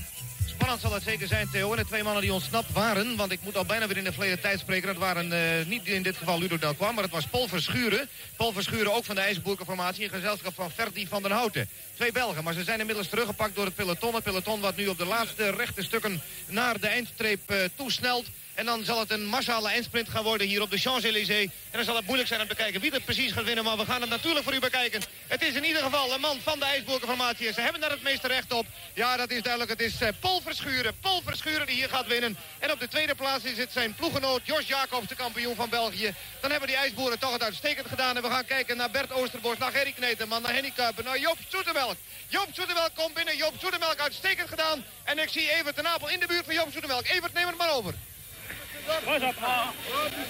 Spannend 0.63 0.87
zal 0.87 0.95
het 0.95 1.11
zeker 1.11 1.27
zijn, 1.27 1.51
Theo. 1.51 1.71
En 1.71 1.77
de 1.77 1.87
twee 1.87 2.03
mannen 2.03 2.23
die 2.23 2.33
ontsnapt 2.33 2.73
waren, 2.73 3.17
want 3.17 3.33
ik 3.33 3.39
moet 3.43 3.57
al 3.57 3.65
bijna 3.65 3.87
weer 3.87 3.97
in 3.97 4.05
de 4.05 4.13
verleden 4.13 4.41
tijd 4.41 4.59
spreken. 4.59 4.87
Dat 4.87 4.97
waren 4.97 5.33
eh, 5.33 5.67
niet 5.67 5.87
in 5.87 6.03
dit 6.03 6.17
geval 6.17 6.39
Ludo 6.39 6.59
Delquam, 6.59 6.95
maar 6.95 7.05
het 7.05 7.13
was 7.13 7.27
Paul 7.27 7.49
Verschuren. 7.49 8.09
Paul 8.37 8.53
Verschuren 8.53 8.95
ook 8.95 9.05
van 9.05 9.15
de 9.15 9.21
IJsboerkenformatie 9.21 10.05
in 10.05 10.11
gezelschap 10.11 10.55
van 10.55 10.71
Ferdi 10.71 11.07
van 11.07 11.23
den 11.23 11.33
Houten. 11.33 11.69
Twee 11.95 12.13
Belgen, 12.13 12.45
maar 12.45 12.55
ze 12.55 12.65
zijn 12.65 12.81
inmiddels 12.81 13.09
teruggepakt 13.09 13.55
door 13.55 13.65
het 13.65 13.75
peloton. 13.75 14.15
Het 14.15 14.25
peloton 14.25 14.61
wat 14.61 14.77
nu 14.77 14.87
op 14.87 14.99
de 14.99 15.05
laatste 15.05 15.51
rechte 15.51 15.83
stukken 15.83 16.23
naar 16.47 16.81
de 16.81 16.87
eindstreep 16.87 17.51
eh, 17.51 17.59
toesnelt. 17.77 18.27
En 18.55 18.65
dan 18.65 18.85
zal 18.85 18.99
het 18.99 19.11
een 19.11 19.27
massale 19.27 19.69
eindsprint 19.69 20.09
gaan 20.09 20.23
worden 20.23 20.47
hier 20.47 20.63
op 20.63 20.71
de 20.71 20.79
Champs-Élysées. 20.79 21.45
En 21.45 21.51
dan 21.71 21.85
zal 21.85 21.97
het 21.97 22.05
moeilijk 22.05 22.29
zijn 22.29 22.41
om 22.41 22.49
te 22.49 22.55
kijken 22.55 22.81
wie 22.81 22.93
er 22.93 23.01
precies 23.01 23.33
gaat 23.33 23.45
winnen. 23.45 23.65
Maar 23.65 23.77
we 23.77 23.85
gaan 23.85 24.01
het 24.01 24.11
natuurlijk 24.11 24.45
voor 24.45 24.55
u 24.55 24.59
bekijken. 24.59 25.03
Het 25.27 25.43
is 25.43 25.55
in 25.55 25.65
ieder 25.65 25.83
geval 25.83 26.13
een 26.13 26.21
man 26.21 26.39
van 26.43 26.59
de 26.59 26.65
IJsboerkenformatie. 26.65 27.47
En 27.47 27.55
ze 27.55 27.61
hebben 27.61 27.81
daar 27.81 27.91
het 27.91 28.03
meeste 28.03 28.29
recht 28.29 28.53
op. 28.53 28.67
Ja, 28.95 29.17
dat 29.17 29.31
is 29.31 29.43
duidelijk. 29.43 29.71
Het 29.71 29.81
is 29.81 30.01
eh, 30.01 30.09
Paul 30.21 30.41
Verschuren. 30.41 30.95
Paul 31.01 31.23
Verschuren 31.25 31.67
die 31.67 31.75
hier 31.75 31.89
gaat 31.89 32.07
winnen. 32.07 32.37
En 32.59 32.73
op 32.73 32.81
de 32.81 32.89
tweede 32.89 33.15
plaats 33.15 33.45
is 33.45 33.59
het 33.59 33.73
zijn 33.73 33.95
ploegenoot 33.95 34.41
Jos 34.45 34.67
Jacobs, 34.67 35.09
de 35.09 35.15
kampioen 35.15 35.55
van 35.55 35.69
België. 35.69 36.15
Dan 36.41 36.51
hebben 36.51 36.69
die 36.69 36.77
IJsboeren 36.77 37.19
toch 37.19 37.33
het 37.33 37.43
uitstekend 37.43 37.89
gedaan. 37.89 38.17
En 38.17 38.23
we 38.23 38.29
gaan 38.29 38.45
kijken 38.45 38.77
naar 38.77 38.91
Bert 38.91 39.13
Oosterbos, 39.13 39.59
naar 39.59 39.73
Gerry 39.73 39.93
Kneteman, 39.93 40.43
naar 40.43 40.53
Henny 40.53 40.73
Kuiper, 40.77 41.05
naar 41.05 41.19
Joop 41.19 41.39
Zoetemelk. 41.49 41.97
Joop 42.29 42.49
Zoetemelk 42.53 42.91
komt 42.95 43.15
binnen. 43.15 43.37
Joop 43.37 43.55
Zoetemelk 43.61 43.99
uitstekend 43.99 44.49
gedaan. 44.49 44.85
En 45.05 45.19
ik 45.19 45.29
zie 45.29 45.53
Evert 45.53 45.77
de 45.77 45.83
Napel 45.83 46.09
in 46.09 46.21
de 46.21 46.27
buurt 46.27 46.45
van 46.45 46.55
Joop 46.55 46.73
Zoetemelk. 46.73 47.07
Evert, 47.07 47.33
neem 47.33 47.47
het 47.47 47.57
maar 47.57 47.73
over. 47.73 47.95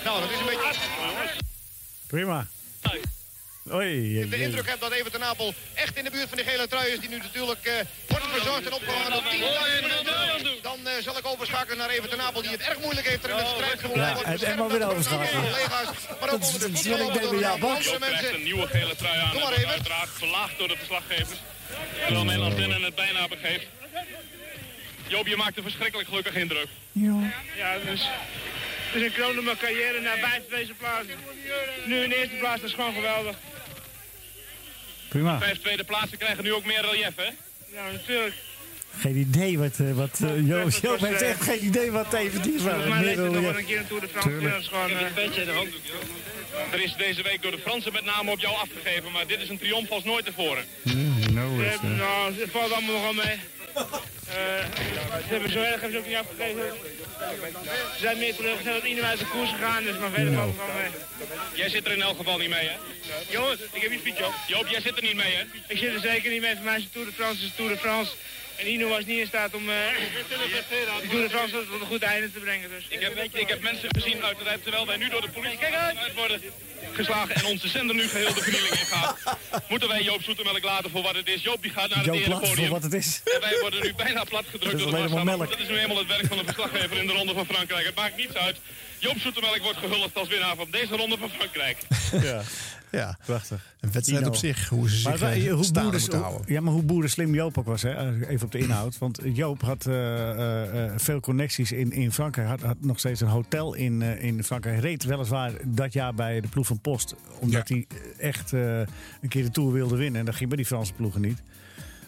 Nou, 0.05 0.21
dat 0.21 0.31
is 0.31 0.39
een 0.39 0.47
beetje... 0.47 0.81
Prima. 2.07 2.47
Oei, 3.73 4.29
de 4.29 4.43
indruk 4.43 4.69
heb 4.69 4.81
dat 4.81 4.93
Evert 4.93 5.13
de 5.13 5.19
Napel 5.19 5.55
echt 5.75 5.97
in 5.97 6.05
de 6.05 6.11
buurt 6.11 6.29
van 6.29 6.37
die 6.37 6.47
gele 6.47 6.69
trui 6.69 6.93
is... 6.93 7.01
die 7.01 7.09
nu 7.09 7.19
natuurlijk 7.19 7.67
uh, 7.67 7.73
wordt 8.09 8.27
verzorgd 8.27 8.67
en 8.67 8.73
opgehangen 8.73 9.19
op 9.19 9.25
10 9.25 9.41
minuten. 9.41 10.63
Dan 10.63 10.79
uh, 10.85 10.93
zal 11.01 11.19
ik 11.19 11.27
overschakelen 11.27 11.79
naar 11.79 11.89
Evert 11.89 12.11
de 12.11 12.17
Napel... 12.17 12.43
die 12.43 12.51
het 12.51 12.61
erg 12.61 12.81
moeilijk 12.81 13.09
heeft 13.09 13.25
er 13.25 13.31
in 13.31 13.37
de 13.37 13.53
strijd 13.55 13.81
gewonnen. 13.81 14.07
Ja, 14.07 14.31
het 14.31 14.43
en 14.43 14.59
maar 14.59 14.69
weer 14.69 14.89
overschakelen. 14.89 15.43
Maar 16.21 16.33
ook 16.33 16.43
over 16.43 16.59
de 16.59 16.67
ik 18.23 18.35
een 18.35 18.43
nieuwe 18.43 18.67
gele 18.67 18.97
trui 18.97 19.19
aan. 19.19 19.33
Dat 19.33 19.43
wordt 19.43 19.65
uiteraard 19.65 20.11
verlaagd 20.13 20.59
door 20.59 20.69
de 20.69 20.77
verslaggevers. 20.77 21.39
Terwijl 22.05 22.25
mijn 22.25 22.41
antenne 22.41 22.85
het 22.85 22.95
bijna 22.95 23.29
begeeft. 23.29 23.67
Joop, 25.13 25.27
je 25.27 25.37
maakt 25.37 25.57
een 25.57 25.63
verschrikkelijk 25.63 26.09
gelukkig 26.09 26.35
indruk. 26.35 26.67
Ja. 26.93 27.33
Ja, 27.57 27.79
dus... 27.91 28.09
Het 28.93 29.01
is 29.01 29.07
een 29.07 29.13
kroon 29.13 29.39
op 29.39 29.45
mijn 29.45 29.57
carrière 29.57 30.01
naar 30.01 30.19
vijf 30.19 30.43
deze 30.51 30.73
plaatsen. 30.73 31.15
Nu 31.87 32.03
in 32.03 32.09
de 32.09 32.17
eerste 32.17 32.37
plaats, 32.37 32.61
dat 32.61 32.71
is 32.71 32.75
gewoon 32.75 32.95
geweldig. 32.95 33.37
Prima. 35.09 35.39
Vijf 35.39 35.59
tweede 35.59 35.85
plaatsen 35.85 36.19
krijgen 36.19 36.45
nu 36.45 36.53
ook 36.53 36.65
meer 36.65 36.81
relief, 36.81 37.17
hè? 37.17 37.31
Ja, 37.77 37.91
natuurlijk. 37.93 38.35
Geen 38.99 39.17
idee 39.17 39.59
wat, 39.59 39.79
uh, 39.81 39.93
wat 39.93 40.19
uh, 40.23 40.49
Joop, 40.49 40.71
Joop 40.83 41.01
heeft 41.01 41.23
echt 41.23 41.43
geen 41.43 41.65
idee 41.65 41.91
wat 41.91 42.13
even 42.13 42.43
die 42.43 42.61
van. 42.61 42.89
Maar 42.89 43.03
leek 43.03 43.17
nog 43.17 43.41
wel 43.41 43.59
een 43.59 43.65
keer 43.65 43.79
een 43.79 43.87
Tour 43.87 44.01
de 44.01 44.09
France. 44.09 44.49
Dat 44.49 44.61
is 44.61 44.69
gewoon... 44.69 44.91
Uh... 44.91 45.73
Er 46.73 46.83
is 46.83 46.95
deze 46.97 47.23
week 47.23 47.43
door 47.43 47.51
de 47.51 47.59
Fransen 47.59 47.93
met 47.93 48.05
name 48.05 48.31
op 48.31 48.41
jou 48.41 48.55
afgegeven, 48.57 49.13
maar 49.13 49.27
dit 49.27 49.41
is 49.41 49.49
een 49.49 49.59
triomf 49.59 49.91
als 49.91 50.05
nooit 50.05 50.25
tevoren. 50.25 50.65
Mm, 50.83 51.15
no, 51.33 51.59
uh, 51.61 51.83
nou, 51.83 52.41
het 52.41 52.51
valt 52.51 52.73
allemaal 52.73 52.93
nog 52.93 53.03
wel 53.03 53.25
mee. 53.25 53.39
Uh, 53.77 54.35
ze 55.27 55.29
hebben 55.29 55.51
zo 55.51 55.59
erg 55.59 55.81
hebben 55.81 55.93
ze 55.93 55.99
ook 55.99 56.07
niet 56.07 56.17
afgegeven. 56.17 56.73
Ze 57.95 57.99
zijn 58.01 58.19
meer 58.19 58.35
teleurgesteld 58.35 58.81
dat 58.81 58.89
iedereen 58.91 59.11
uit 59.11 59.19
de 59.19 59.27
koers 59.27 59.51
gegaan 59.51 59.83
is, 59.83 59.99
maar 59.99 60.11
verder 60.11 60.35
valt 60.35 60.49
het 60.57 60.67
wel 60.67 60.75
mee. 60.75 60.91
Jij 61.55 61.69
zit 61.69 61.87
er 61.87 61.93
in 61.93 62.03
elk 62.03 62.17
geval 62.17 62.39
niet 62.39 62.49
mee, 62.49 62.69
hè? 62.69 62.77
Jongens, 63.29 63.61
ik 63.73 63.83
heb 63.83 63.93
je 63.93 63.99
fiets 63.99 64.23
op. 64.23 64.35
Joop, 64.47 64.67
jij 64.69 64.81
zit 64.81 64.97
er 64.97 65.03
niet 65.03 65.15
mee, 65.15 65.35
hè? 65.35 65.43
Ik 65.69 65.79
zit 65.79 65.95
er 65.95 66.01
zeker 66.01 66.31
niet 66.31 66.41
mee. 66.41 66.55
Voor 66.55 66.65
mij 66.65 66.77
is 66.77 66.83
de 66.83 66.91
Tour 66.91 67.07
de 67.07 67.13
France 67.13 67.43
is 67.45 67.49
de 67.49 67.57
Tour 67.57 67.71
de 67.71 67.79
France. 67.79 68.13
En 68.63 68.69
Ino 68.69 68.89
was 68.89 69.05
niet 69.05 69.19
in 69.19 69.27
staat 69.27 69.55
om 69.55 69.69
uh, 69.69 69.75
de 70.29 71.09
Tour 71.09 71.23
de 71.23 71.31
France 71.31 71.55
tot 71.71 71.81
een 71.81 71.87
goed 71.87 72.03
einde 72.03 72.33
te 72.33 72.39
brengen. 72.39 72.69
Dus. 72.71 72.85
Ik, 72.89 73.01
heb, 73.01 73.29
ik 73.33 73.49
heb 73.49 73.61
mensen 73.63 73.89
gezien 73.91 74.25
uit 74.25 74.37
terwijl 74.63 74.87
wij 74.87 74.97
nu 74.97 75.09
door 75.09 75.21
de 75.21 75.29
politie 75.29 75.59
Kijk 75.59 75.75
uit 75.75 76.15
worden 76.15 76.41
geslagen 76.93 77.35
en 77.35 77.45
onze 77.45 77.69
zender 77.69 77.97
nu 77.97 78.09
geheel 78.09 78.35
de 78.35 78.43
vernieling 78.43 78.73
in 78.73 78.87
gaat. 78.87 79.17
Moeten 79.69 79.89
wij 79.89 80.03
Joop 80.03 80.23
Zoetemelk 80.23 80.65
laten 80.65 80.91
voor 80.91 81.03
wat 81.03 81.15
het 81.15 81.29
is. 81.29 81.43
Joop 81.43 81.63
die 81.63 81.71
gaat 81.71 81.89
naar 81.95 82.05
Joop 82.05 82.15
het 82.15 82.27
erepodium. 82.27 82.57
voor 82.57 82.69
wat 82.69 82.83
het 82.83 82.95
is. 82.95 83.21
En 83.35 83.41
wij 83.41 83.59
worden 83.61 83.83
nu 83.83 83.95
bijna 83.95 84.25
plat 84.25 84.45
gedrukt 84.51 84.79
door 84.79 84.91
de 84.91 84.99
massamannen. 84.99 85.49
Dat 85.49 85.59
is 85.59 85.69
nu 85.69 85.75
helemaal 85.75 85.99
het 85.99 86.07
werk 86.07 86.27
van 86.27 86.39
de 86.39 86.45
verslaggever 86.45 86.97
in 86.97 87.07
de 87.07 87.13
Ronde 87.13 87.35
van 87.35 87.47
Frankrijk. 87.47 87.87
Het 87.87 87.95
maakt 87.95 88.17
niets 88.17 88.35
uit. 88.35 88.57
Joop 88.99 89.19
Zoetemelk 89.19 89.63
wordt 89.63 89.79
gehuldigd 89.79 90.17
als 90.17 90.29
winnaar 90.29 90.57
van 90.57 90.71
deze 90.71 90.97
Ronde 90.97 91.17
van 91.19 91.31
Frankrijk. 91.31 91.79
Ja. 92.23 92.43
Ja, 92.93 93.19
prachtig. 93.25 93.75
Een 93.81 93.93
wedstrijd 93.93 94.27
op 94.27 94.35
zich, 94.37 94.69
hoe 94.69 94.89
ze 94.91 94.97
zich 94.97 95.09
Maar 95.09 95.19
wij- 95.19 95.47
eh, 95.49 95.53
hoe 95.55 95.73
boeren-. 95.73 96.43
Ja, 96.47 96.61
maar 96.61 96.73
hoe 96.73 96.83
boerenslim 96.83 97.35
Joop 97.35 97.59
ook 97.59 97.65
was, 97.67 97.83
hè? 97.83 98.27
even 98.29 98.47
op 98.47 98.53
de 98.53 98.59
inhoud. 98.59 98.99
Want 98.99 99.21
Joop 99.25 99.63
had 99.63 99.87
eh, 99.87 100.85
eh, 100.85 100.93
veel 100.97 101.21
connecties 101.21 101.73
in, 101.73 101.93
in 101.93 102.13
Frankrijk. 102.13 102.49
Had, 102.49 102.61
had 102.61 102.77
nog 102.81 102.99
steeds 102.99 103.21
een 103.21 103.29
hotel 103.29 103.75
in, 103.75 104.03
in 104.03 104.45
Frankrijk. 104.45 104.81
Reed 104.81 105.05
weliswaar 105.05 105.53
dat 105.65 105.93
jaar 105.93 106.15
bij 106.15 106.41
de 106.41 106.49
ploeg 106.49 106.67
van 106.67 106.81
Post. 106.81 107.15
Omdat 107.39 107.69
hij 107.69 107.87
echt 108.19 108.53
een 108.53 109.29
keer 109.29 109.43
de 109.45 109.51
Tour 109.51 109.73
wilde 109.73 109.97
winnen. 109.97 110.21
En 110.21 110.27
dat 110.27 110.35
ging 110.35 110.49
bij 110.49 110.57
die 110.59 110.67
Franse 110.67 110.93
ploegen 110.93 111.21
niet. 111.21 111.43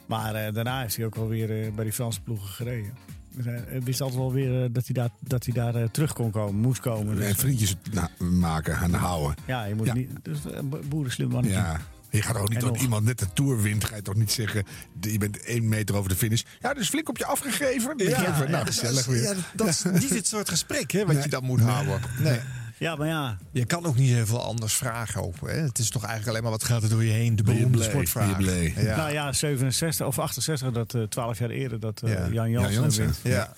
Maar 0.07 0.53
daarna 0.53 0.85
is 0.85 0.97
hij 0.97 1.07
ook 1.07 1.15
wel 1.15 1.29
weer 1.29 1.73
bij 1.75 1.85
die 1.85 1.93
Franse 1.93 2.21
ploegen 2.21 2.49
gereden. 2.49 2.93
Dus 3.37 3.45
hij 3.45 3.65
hij 3.69 3.81
wist 3.83 4.01
altijd 4.01 4.19
wel 4.21 4.33
weer 4.33 4.63
eh, 4.65 4.69
dat 4.73 4.85
hij 4.85 4.95
daar, 4.95 5.11
dat 5.21 5.45
hij 5.45 5.55
daar 5.55 5.75
eh, 5.75 5.89
terug 5.89 6.13
kon 6.13 6.31
komen, 6.31 6.55
moest 6.61 6.81
komen. 6.81 7.17
Dus, 7.17 7.25
En 7.27 7.35
vriendjes 7.37 7.77
na- 7.93 8.11
maken 8.19 8.77
en 8.81 8.95
houden. 8.95 9.35
ja, 9.47 9.65
je 9.65 9.75
moet 9.75 9.87
Ja. 9.87 9.95
niet. 9.95 10.11
Dus 10.23 10.39
eh, 10.53 10.61
bo- 10.65 10.81
boerenslim 10.89 11.29
mannetje. 11.29 11.59
Ja. 11.59 11.81
Je 12.11 12.23
gaat 12.23 12.37
ook 12.37 12.49
niet, 12.49 12.61
nog. 12.61 12.79
iemand 12.81 13.05
net 13.05 13.19
de 13.19 13.27
Tour 13.33 13.63
wint, 13.63 13.85
ga 13.85 13.97
je 13.97 14.03
toch 14.03 14.15
niet 14.15 14.33
zeggen, 14.33 14.65
je 15.01 15.19
bent 15.19 15.41
één 15.45 15.69
meter 15.69 15.95
over 15.97 16.09
de 16.09 16.17
finish. 16.17 16.43
Ja, 16.61 16.75
dus 16.75 16.89
flink 16.89 17.09
op 17.09 17.19
je 17.19 17.25
afgegeven. 17.27 17.95
Ja, 17.97 18.21
nou, 18.39 18.51
dat, 18.51 18.67
gezellig 18.67 18.99
is, 18.99 19.07
weer. 19.07 19.23
ja, 19.23 19.35
dat 19.55 19.69
is 19.69 19.83
niet 19.93 20.09
het 20.21 20.27
soort 20.27 20.49
gesprek 20.49 20.91
hè, 20.91 21.07
wat 21.07 21.23
je 21.23 21.29
dan 21.31 21.45
moet 21.45 21.61
houden. 21.61 22.01
Nee. 22.19 22.41
Ja, 22.79 22.97
maar 22.97 23.07
ja. 23.07 23.39
Je 23.53 23.65
kan 23.65 23.87
ook 23.87 23.97
niet 23.97 24.11
zoveel 24.11 24.43
anders 24.43 24.75
vragen. 24.75 25.23
Ook, 25.23 25.35
hè. 25.41 25.47
Het 25.53 25.79
is 25.79 25.91
toch 25.91 26.03
eigenlijk 26.03 26.31
alleen 26.31 26.43
maar 26.43 26.59
wat 26.59 26.65
gaat 26.65 26.83
er 26.83 26.89
door 26.89 27.05
je 27.05 27.13
heen. 27.13 27.37
De 27.37 27.43
beroemde 27.43 27.83
sportvraag. 27.83 28.41
Ja. 28.83 28.97
Nou 28.97 29.13
ja, 29.13 29.33
67 29.33 30.07
of 30.07 30.19
68, 30.19 30.73
dat 30.73 30.95
eh 30.95 31.03
12 31.03 31.39
jaar 31.39 31.51
eerder, 31.51 31.81
dat 31.81 32.03
eh, 32.03 32.13
Ja. 32.13 32.29
Jan 32.29 32.51
Ja, 32.51 32.61
Jansen 32.61 32.81
Jansen. 32.81 33.05
wint. 33.05 33.21
Ja. 33.23 33.53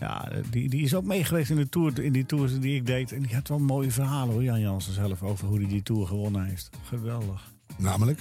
Ja, 0.00 0.30
eh, 0.30 0.38
die, 0.50 0.68
die 0.68 0.82
is 0.82 0.94
ook 0.94 1.04
meegeweest 1.04 1.50
in 1.50 1.56
de 1.56 1.68
tour, 1.68 2.02
in 2.02 2.12
die 2.12 2.26
tours 2.26 2.58
die 2.60 2.74
ik 2.76 2.86
deed. 2.86 3.12
En 3.12 3.22
die 3.22 3.34
had 3.34 3.48
wel 3.48 3.58
mooie 3.58 3.90
verhalen 3.90 4.32
hoor, 4.34 4.42
Jan 4.42 4.60
Jansen 4.60 4.92
zelf, 4.92 5.22
over 5.22 5.46
hoe 5.48 5.58
hij 5.58 5.68
die 5.68 5.82
tour 5.82 6.06
gewonnen 6.06 6.44
heeft. 6.44 6.70
Geweldig. 6.88 7.52
Namelijk? 7.76 8.20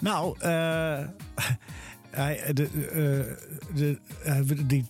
Nou, 0.00 0.38
eh, 0.38 0.50
hij, 2.10 2.52
de, 2.52 2.64
eh, 2.64 3.76
de, 3.76 3.98
eh, 4.22 4.40
die 4.66 4.84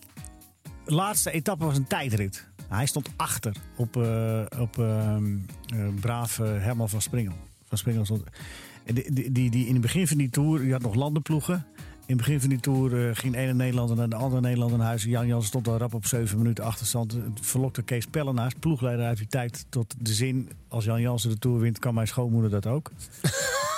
laatste 0.84 1.30
etappe 1.30 1.64
was 1.64 1.76
een 1.76 1.86
tijdrit. 1.86 2.46
Hij 2.68 2.86
stond 2.86 3.08
achter 3.16 3.56
op, 3.76 3.96
eh, 3.96 4.40
op 4.58 4.78
ehm, 4.78 5.36
eh, 5.66 5.88
braaf 6.00 6.38
eh, 6.38 6.46
Herman 6.46 6.88
van 6.88 7.02
Springel. 7.02 7.34
Van 7.68 7.78
Springel 7.78 8.04
stond. 8.04 8.22
Die, 9.10 9.50
die, 9.50 9.66
in 9.66 9.72
het 9.72 9.82
begin 9.82 10.08
van 10.08 10.16
die 10.16 10.30
tour, 10.30 10.60
die 10.60 10.72
had 10.72 10.82
nog 10.82 10.94
landenploegen. 10.94 11.66
In 12.06 12.16
het 12.16 12.16
begin 12.16 12.40
van 12.40 12.48
die 12.48 12.60
tour 12.60 13.16
ging 13.16 13.32
de 13.32 13.38
ene 13.38 13.54
Nederlander 13.54 13.96
naar 13.96 14.08
de 14.08 14.16
andere 14.16 14.40
Nederlander 14.40 14.78
naar 14.78 14.86
huis. 14.86 15.04
Jan 15.04 15.26
Jansen 15.26 15.48
stond 15.48 15.68
al 15.68 15.76
rap 15.76 15.94
op 15.94 16.06
7 16.06 16.38
minuten 16.38 16.64
achterstand. 16.64 17.12
Het 17.12 17.40
verlokte 17.40 17.82
Kees 17.82 18.06
Pellenaars, 18.06 18.54
ploegleider 18.60 19.06
uit 19.06 19.18
die 19.18 19.26
tijd, 19.26 19.66
tot 19.68 19.94
de 19.98 20.14
zin... 20.14 20.50
als 20.68 20.84
Jan 20.84 21.00
Jansen 21.00 21.30
de 21.30 21.38
tour 21.38 21.58
wint, 21.58 21.78
kan 21.78 21.94
mijn 21.94 22.06
schoonmoeder 22.06 22.50
dat 22.50 22.66
ook. 22.66 22.90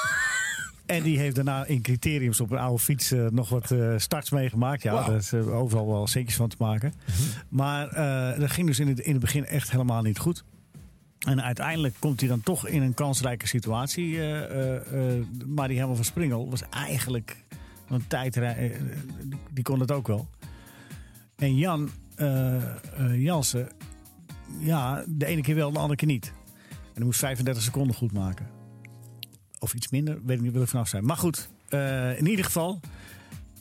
En 0.86 1.02
die 1.02 1.18
heeft 1.18 1.34
daarna 1.34 1.64
in 1.64 1.82
criteriums 1.82 2.40
op 2.40 2.50
een 2.50 2.58
oude 2.58 2.82
fiets 2.82 3.10
eh, 3.12 3.26
nog 3.26 3.48
wat 3.48 3.70
eh, 3.70 3.94
starts 3.96 4.30
meegemaakt. 4.30 4.82
Ja, 4.82 4.92
Wauw. 4.92 5.06
daar 5.06 5.16
is 5.16 5.32
eh, 5.32 5.56
overal 5.58 5.86
wel 5.86 6.06
centjes 6.06 6.36
van 6.36 6.48
te 6.48 6.56
maken. 6.58 6.92
Maar 7.48 7.88
eh, 7.88 8.38
dat 8.40 8.50
ging 8.50 8.66
dus 8.66 8.78
in 8.78 8.88
het, 8.88 8.98
in 8.98 9.12
het 9.12 9.20
begin 9.20 9.44
echt 9.46 9.70
helemaal 9.70 10.02
niet 10.02 10.18
goed. 10.18 10.44
En 11.18 11.42
uiteindelijk 11.42 11.94
komt 11.98 12.20
hij 12.20 12.28
dan 12.28 12.40
toch 12.40 12.66
in 12.66 12.82
een 12.82 12.94
kansrijke 12.94 13.46
situatie. 13.46 14.18
maar 15.46 15.68
die 15.68 15.76
Herman 15.78 15.96
van 15.96 16.04
Springel 16.04 16.50
was 16.50 16.62
eigenlijk 16.70 17.44
een 17.88 18.06
tijdrij. 18.06 18.76
die- 19.52 19.64
kon 19.64 19.80
het 19.80 19.92
ook 19.92 20.06
wel. 20.06 20.28
En 21.36 21.56
Jan 21.56 21.90
Jansen, 23.12 23.68
ja, 24.58 25.04
de 25.08 25.26
ene 25.26 25.40
keer 25.42 25.54
wel, 25.54 25.70
de 25.72 25.78
andere 25.78 25.96
keer 25.96 26.08
niet. 26.08 26.32
En 26.70 26.92
hij 26.94 27.04
moest 27.04 27.18
35 27.18 27.62
seconden 27.62 27.96
goed 27.96 28.12
maken. 28.12 28.46
Of 29.58 29.74
iets 29.74 29.88
minder, 29.88 30.18
weet 30.24 30.36
ik 30.36 30.42
niet, 30.42 30.52
wil 30.52 30.62
ik 30.62 30.68
vanaf 30.68 30.88
zijn. 30.88 31.04
Maar 31.04 31.16
goed, 31.16 31.48
eh, 31.68 32.18
in 32.18 32.26
ieder 32.26 32.44
geval, 32.44 32.80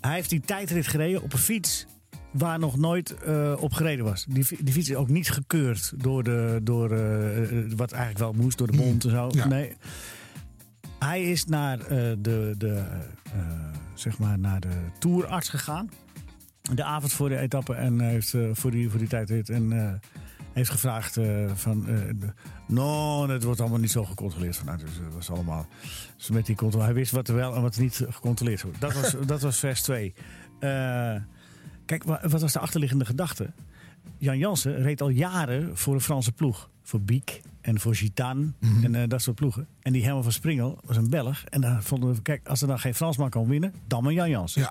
hij 0.02 0.14
heeft 0.14 0.30
die 0.30 0.40
tijdrit 0.40 0.88
gereden 0.88 1.22
op 1.22 1.34
een 1.34 1.40
fiets 1.40 1.86
waar 2.32 2.60
nog 2.60 2.78
nooit 2.78 3.16
eh, 3.16 3.54
op 3.60 3.74
gereden 3.74 4.06
was. 4.06 4.26
Die, 4.30 4.46
die 4.60 4.74
fiets 4.74 4.90
is 4.90 4.96
ook 4.96 5.10
niet 5.10 5.30
gekeurd 5.30 5.94
door, 5.96 6.24
de, 6.24 6.60
door 6.64 6.92
eh, 6.92 7.72
wat 7.76 7.92
eigenlijk 7.92 8.24
wel 8.24 8.44
moest, 8.44 8.58
door 8.58 8.72
de 8.72 8.78
mond 8.78 9.04
en 9.04 9.10
zo. 9.10 9.30
Ja. 9.32 9.48
Nee. 9.48 9.76
Hij 11.00 11.24
is 11.24 11.46
naar, 11.46 11.78
de, 11.88 12.56
de, 12.58 12.84
zeg 13.94 14.18
maar 14.18 14.40
naar 14.40 14.60
de 14.60 14.76
tourarts 15.00 15.50
gegaan. 15.50 15.90
De 16.74 16.84
avond 16.84 17.14
voor 17.14 17.30
de 17.30 17.38
etappe 17.38 17.74
en 17.74 18.00
heeft 18.00 18.34
voor, 18.52 18.72
die, 18.72 18.90
voor 18.90 19.00
die 19.00 19.08
tijdrit. 19.08 19.50
En 19.50 20.00
heeft 20.56 20.70
gevraagd 20.70 21.18
eh, 21.18 21.52
van... 21.56 21.88
eh, 21.88 22.30
no, 22.68 23.28
het 23.30 23.44
wordt 23.44 23.60
allemaal 23.60 23.80
niet 23.80 23.92
zo 23.92 24.04
gecontroleerd. 24.06 24.56
Van, 24.58 24.66
nou, 24.66 24.78
dus 24.80 24.90
dat 25.04 25.14
was 25.14 25.30
allemaal... 25.30 25.68
Dus 26.18 26.30
met 26.30 26.46
die 26.46 26.56
controle, 26.56 26.86
hij 26.86 26.94
wist 26.94 27.12
wat 27.12 27.28
er 27.28 27.36
wel 27.36 27.56
en 27.56 27.62
wat 27.62 27.76
er 27.76 27.82
niet 27.82 28.06
gecontroleerd 28.10 28.62
wordt. 28.62 28.82
Dat 28.82 28.94
was, 28.94 29.16
dat 29.28 29.42
was 29.42 29.60
vers 29.60 29.82
2. 29.82 30.14
Kijk, 31.86 32.04
wa- 32.04 32.22
wat 32.28 32.42
was 32.42 32.54
de 32.54 32.60
achterliggende 32.60 33.06
gedachte? 33.06 33.52
Jan 34.18 34.38
Jansen 34.38 34.82
reed 34.82 35.02
al 35.02 35.10
jaren 35.10 35.78
voor 35.78 35.94
een 35.94 36.02
Franse 36.02 36.32
ploeg. 36.32 36.70
Voor 36.84 37.02
Biek 37.02 37.42
en 37.62 37.80
voor 37.80 37.96
Gitaan 37.96 38.56
en 38.84 38.96
eh, 38.96 39.08
dat 39.08 39.22
soort 39.22 39.36
ploegen. 39.36 39.68
En 39.82 39.94
die 39.94 40.04
Herman 40.04 40.24
van 40.24 40.32
Springel 40.32 40.80
was 40.86 40.98
een 40.98 41.10
Belg. 41.10 41.44
En 41.44 41.62
daar 41.62 41.84
vonden 41.84 42.14
we, 42.16 42.22
kijk, 42.22 42.48
als 42.48 42.62
er 42.62 42.68
dan 42.68 42.80
geen 42.80 42.96
Fransman 42.96 43.30
kan 43.30 43.48
winnen, 43.48 43.74
dan 43.88 44.04
maar 44.04 44.14
Jan 44.14 44.30
Jansen. 44.30 44.62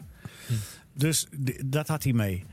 Dus 0.92 1.26
d- 1.44 1.62
dat 1.64 1.88
had 1.88 2.02
hij 2.02 2.12
mee. 2.12 2.44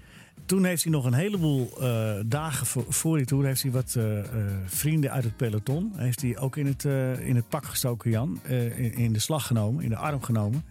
Toen 0.52 0.66
heeft 0.66 0.84
hij 0.84 0.92
nog 0.92 1.06
een 1.06 1.14
heleboel 1.14 1.70
eh, 1.80 2.14
dagen 2.26 2.66
voor, 2.66 2.86
voor 2.88 3.18
die 3.18 3.26
tour 3.26 3.46
heeft 3.46 3.62
hij 3.62 3.72
wat 3.72 3.96
eh, 3.96 4.20
eh, 4.20 4.26
vrienden 4.66 5.12
uit 5.12 5.24
het 5.24 5.38
peloton. 5.38 5.92
Heeft 5.96 6.22
hij 6.22 6.38
ook 6.38 6.56
in 6.58 6.66
het, 6.66 6.84
in 7.20 7.36
het 7.36 7.50
pak 7.50 7.66
gestoken, 7.66 8.12
Jan. 8.12 8.40
in, 8.48 8.94
in 8.94 9.14
de 9.14 9.20
slag 9.20 9.48
genomen, 9.48 9.84
in 9.84 9.90
de 9.90 9.96
arm 9.96 10.22
genomen. 10.22 10.64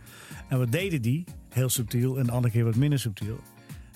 En 0.48 0.58
wat 0.58 0.72
deden 0.72 1.02
die? 1.02 1.24
Heel 1.48 1.68
subtiel 1.68 2.18
en 2.18 2.26
de 2.26 2.32
andere 2.32 2.52
keer 2.52 2.64
wat 2.64 2.74
minder 2.74 2.98
subtiel. 2.98 3.40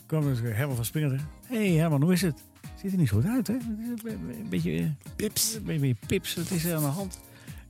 kwam 0.07 0.29
er 0.29 0.57
Herman 0.57 0.77
van 0.77 0.85
Springen. 0.85 1.21
Hé 1.47 1.57
hey 1.57 1.77
Herman, 1.77 2.03
hoe 2.03 2.13
is 2.13 2.23
het? 2.23 2.43
Ziet 2.83 2.93
er 2.93 2.99
niet 2.99 3.09
zo 3.09 3.17
goed 3.17 3.27
uit, 3.27 3.47
hè? 3.47 3.55
Een 3.55 4.47
beetje 4.49 4.93
pips. 5.17 5.55
Een 5.55 5.65
beetje 5.65 5.97
pips, 6.07 6.35
wat 6.35 6.51
is 6.51 6.65
er 6.65 6.75
aan 6.75 6.83
de 6.83 6.89
hand? 6.89 7.21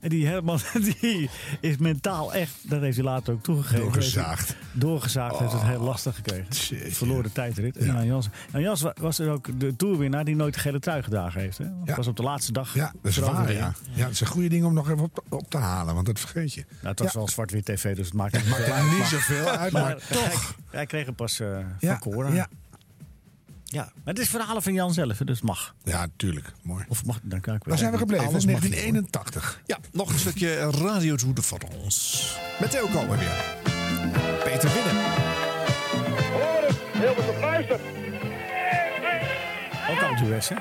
En 0.05 0.11
die 0.11 0.27
Herman 0.27 0.59
die 1.01 1.31
is 1.61 1.77
mentaal 1.77 2.35
echt, 2.35 2.53
dat 2.63 2.81
heeft 2.81 2.97
hij 2.97 3.05
later 3.05 3.35
ook 3.35 3.43
toegegeven. 3.43 3.81
Doorgezaagd. 3.85 4.57
Doorgezaagd, 4.73 5.39
heeft 5.39 5.53
het 5.53 5.63
heel 5.63 5.81
lastig 5.81 6.15
gekregen. 6.15 6.93
Verloor 6.95 7.23
de 7.23 7.33
tijdrit. 7.33 7.77
En 7.77 7.87
Jan 7.87 8.07
Jans, 8.07 8.29
Jan 8.53 8.63
Jans 8.63 8.81
wa- 8.81 8.95
was 9.01 9.19
er 9.19 9.31
ook 9.31 9.61
de 9.61 9.77
toerwinnaar 9.77 10.25
die 10.25 10.37
nooit 10.37 10.55
de 10.55 10.61
gele 10.61 10.79
trui 10.79 11.03
gedragen 11.03 11.41
heeft. 11.41 11.59
Hè? 11.59 11.65
Het 11.85 11.97
was 11.97 12.07
op 12.07 12.17
de 12.17 12.23
laatste 12.23 12.53
dag. 12.53 12.75
Ja, 12.75 12.93
dat 13.03 13.11
is 13.13 13.19
waar, 13.19 13.53
ja. 13.53 13.73
Ja, 13.95 14.03
het 14.05 14.13
is 14.13 14.21
een 14.21 14.27
goede 14.27 14.49
ding 14.49 14.65
om 14.65 14.75
nog 14.75 14.91
even 14.91 15.03
op, 15.03 15.25
op 15.29 15.51
te 15.51 15.57
halen, 15.59 15.95
want 15.95 16.07
dat 16.07 16.21
vergeet 16.21 16.53
je. 16.55 16.65
Nou, 16.71 16.89
het 16.89 16.99
was 16.99 17.13
Ja. 17.13 17.19
wel 17.19 17.29
zwart-wit 17.29 17.65
tv, 17.65 17.97
dus 17.97 18.07
het 18.07 18.15
maakt 18.15 18.37
Het 18.37 18.49
maakt 18.69 18.91
niet 18.99 19.05
zoveel 19.07 19.47
uit, 19.49 19.73
maar 19.73 19.95
toch. 19.97 20.23
Hij, 20.23 20.35
hij 20.71 20.87
kreeg 20.87 21.05
hem 21.07 21.15
pas 21.15 21.41
eh 21.41 21.49
Ja, 21.79 21.99
van 21.99 22.13
Cora. 22.13 22.29
ja. 22.33 22.49
Ja, 23.65 23.83
maar 23.83 24.15
het 24.15 24.19
is 24.19 24.29
verhalen 24.29 24.63
van 24.63 24.73
Jan 24.73 24.93
zelf, 24.93 25.17
dus 25.17 25.37
het 25.37 25.43
mag. 25.47 25.75
Ja, 25.83 26.07
tuurlijk. 26.17 26.53
Mooi. 26.63 26.85
Of 26.89 27.05
mag, 27.05 27.21
dan 27.23 27.41
kan 27.41 27.55
ik 27.55 27.65
Waar 27.65 27.79
zijn 27.79 27.93
we 27.93 27.99
gebleven? 27.99 28.27
Alles 28.27 28.45
mag 28.45 28.61
1981. 28.61 29.61
Ja, 29.67 29.79
nog 29.93 30.13
een 30.13 30.19
stukje 30.19 30.71
Radio 30.71 31.17
Tour 31.17 31.35
de 31.35 31.43
France. 31.43 32.37
Met 32.61 32.71
Theo 32.71 32.87
Komen 32.87 33.19
weer. 33.19 33.45
Peter 34.45 34.71
Winnen. 34.75 35.03
Hoor 36.33 36.63
het, 36.67 36.77
heel 36.93 37.15
veel 37.15 37.41
luister. 37.41 37.81
Ook 39.91 40.03
al 40.03 40.25
duets, 40.25 40.49
hè? 40.49 40.57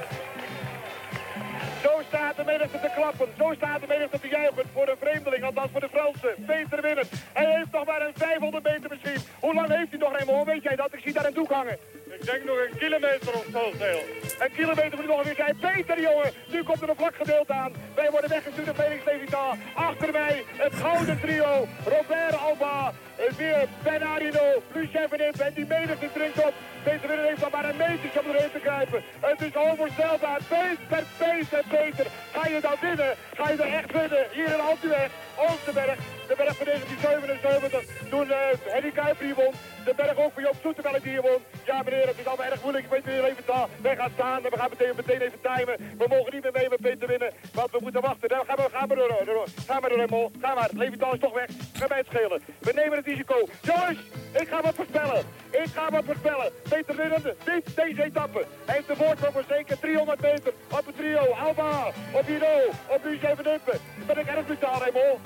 Zo 1.84 1.91
staat 2.07 2.35
de 2.35 2.43
menigte 2.45 2.80
te 2.80 2.91
klappen. 2.95 3.27
Zo 3.38 3.53
staat 3.57 3.80
de 3.81 3.88
menigte 3.88 4.19
te 4.19 4.27
juichen 4.27 4.65
voor 4.73 4.85
de 4.85 4.97
vreemdeling, 5.01 5.43
althans 5.43 5.71
voor 5.71 5.80
de 5.80 5.89
Fransen. 5.95 6.34
Peter 6.45 6.81
Winnen. 6.81 7.07
Hij 7.34 7.55
heeft 7.55 7.71
nog 7.71 7.85
maar 7.85 8.01
een 8.07 8.13
500 8.15 8.63
meter 8.63 8.89
misschien. 8.89 9.19
Hoe 9.39 9.53
lang 9.53 9.69
heeft 9.77 9.89
hij 9.89 9.99
nog, 9.99 10.11
Raymond? 10.17 10.45
Weet 10.45 10.63
jij 10.63 10.75
dat? 10.75 10.93
Ik 10.93 10.99
zie 11.03 11.13
daar 11.13 11.25
een 11.25 11.34
doek 11.34 11.51
hangen. 11.51 11.77
Ik 12.24 12.30
denk 12.30 12.44
nog 12.44 12.58
een 12.58 12.78
kilometer 12.78 13.34
of 13.34 13.45
zo, 13.52 13.72
Theo. 13.78 14.00
Een 14.39 14.51
kilometer 14.51 14.97
moet 14.97 15.07
nog 15.07 15.23
weer 15.23 15.35
zijn. 15.35 15.57
Peter, 15.60 16.01
jongen. 16.01 16.31
Nu 16.47 16.64
komt 16.64 16.81
er 16.81 16.89
een 16.89 16.95
vlak 16.95 17.15
gedeelte 17.15 17.53
aan. 17.53 17.73
Wij 17.95 18.10
worden 18.11 18.30
weggestuurd 18.30 18.65
door 18.65 18.76
Felix 18.76 19.03
Levitan. 19.05 19.60
Achter 19.73 20.11
mij 20.11 20.43
het 20.57 20.73
gouden 20.73 21.19
trio. 21.19 21.68
Robert 21.85 22.38
Alba. 22.38 22.93
eh, 23.15 23.31
Weer 23.38 23.68
Ben 23.84 24.01
Arino. 24.03 24.64
Lucien 24.73 25.10
van 25.10 25.18
Impe. 25.19 25.43
En 25.43 25.53
die 25.53 25.65
menigte 25.65 26.10
drinkt 26.14 26.38
op. 26.45 26.53
Peter 26.84 27.07
Winnen 27.07 27.27
heeft 27.27 27.41
nog 27.41 27.51
maar 27.51 27.69
een 27.69 27.77
metertje 27.77 28.19
om 28.23 28.30
erin 28.35 28.51
te 28.51 28.60
kruipen. 28.60 29.03
Het 29.19 29.41
is 29.41 29.55
onvoorstelbaar. 29.55 30.39
Peter, 30.47 31.03
Peter, 31.18 31.64
Peter. 31.69 32.05
Ga 32.34 32.47
je 32.47 32.60
dan 32.61 32.76
winnen? 32.81 33.14
Ga 33.35 33.49
je 33.49 33.55
er 33.64 33.73
echt 33.73 33.91
winnen? 33.91 34.26
Hier 34.31 34.53
in 34.53 34.60
Altuweg. 34.60 35.10
Oosterberg. 35.38 35.97
De 36.27 36.35
berg 36.38 36.55
van 36.57 36.65
1977. 36.65 38.10
Toen 38.10 38.31
eh 38.31 38.38
Henny 38.73 38.91
Kuiper 38.91 39.26
hier 39.26 39.35
won. 39.35 39.53
De 39.85 39.93
berg 39.95 40.15
ook 40.18 40.34
van 40.34 40.43
Joop 40.43 40.55
Zoetemelk 40.61 41.03
die 41.03 41.11
hier 41.11 41.22
won. 41.22 41.38
Ja 41.65 41.81
meneer, 41.84 42.07
het 42.07 42.18
is 42.19 42.26
allemaal 42.26 42.45
erg 42.51 42.61
moeilijk. 42.61 42.85
Ik 42.85 42.91
weet 42.91 43.05
niet 43.05 43.23
even 43.23 43.43
daar. 43.45 43.68
Wij 43.81 43.95
gaan 43.95 44.11
we 44.24 44.58
gaan 44.58 44.70
meteen, 44.70 44.94
meteen 44.95 45.22
even 45.22 45.41
timen. 45.41 45.78
We 45.98 46.06
mogen 46.10 46.34
niet 46.34 46.44
meer 46.44 46.52
mee 46.52 46.70
met 46.70 46.82
Peter 46.82 47.08
winnen. 47.08 47.32
Want 47.54 47.72
we 47.72 47.80
moeten 47.82 48.02
wachten. 48.02 48.30
Dan 48.30 48.45
gaan 48.45 48.56
we, 48.56 48.68
gaan 48.72 48.88
we 48.88 48.95
door, 48.95 49.26
door. 49.26 49.48
Ga 49.68 49.80
maar 49.80 49.90
door, 49.90 49.98
Raymond. 49.98 50.36
Ga 50.41 50.54
maar. 50.54 50.70
Levital 50.74 51.14
is 51.14 51.20
toch 51.20 51.34
weg. 51.34 51.50
Ga 51.74 51.86
mij 51.88 51.98
het 51.98 52.08
schelen. 52.08 52.41
We 52.60 52.72
nemen 52.76 52.98
het 52.98 53.06
risico. 53.06 53.48
Jongens, 53.62 54.00
ik 54.41 54.48
ga 54.48 54.62
wat 54.62 54.76
voorspellen. 54.76 55.26
Ik 55.52 55.70
ga 55.76 55.91
wat 55.91 56.04
voorspellen. 56.06 56.52
Peter 56.70 56.95
winnen 56.95 57.22
dit, 57.44 57.76
deze 57.76 58.04
etappe. 58.04 58.45
Hij 58.66 58.76
heeft 58.76 58.88
de 58.88 58.95
voorsprong 58.95 59.34
voor 59.34 59.44
zeker 59.50 59.80
300 59.80 60.22
meter. 60.22 60.54
Op 60.72 60.86
het 60.86 60.95
trio. 60.95 61.24
Alba. 61.45 61.88
Op 62.14 62.26
Hino. 62.26 62.56
Op 62.88 63.04
Lucien 63.04 63.36
van 63.36 63.45
Impe. 63.45 63.78
Ben 64.08 64.18
ik 64.18 64.28
erg 64.28 64.45
brutaal, 64.45 64.80
Raymond. 64.80 65.20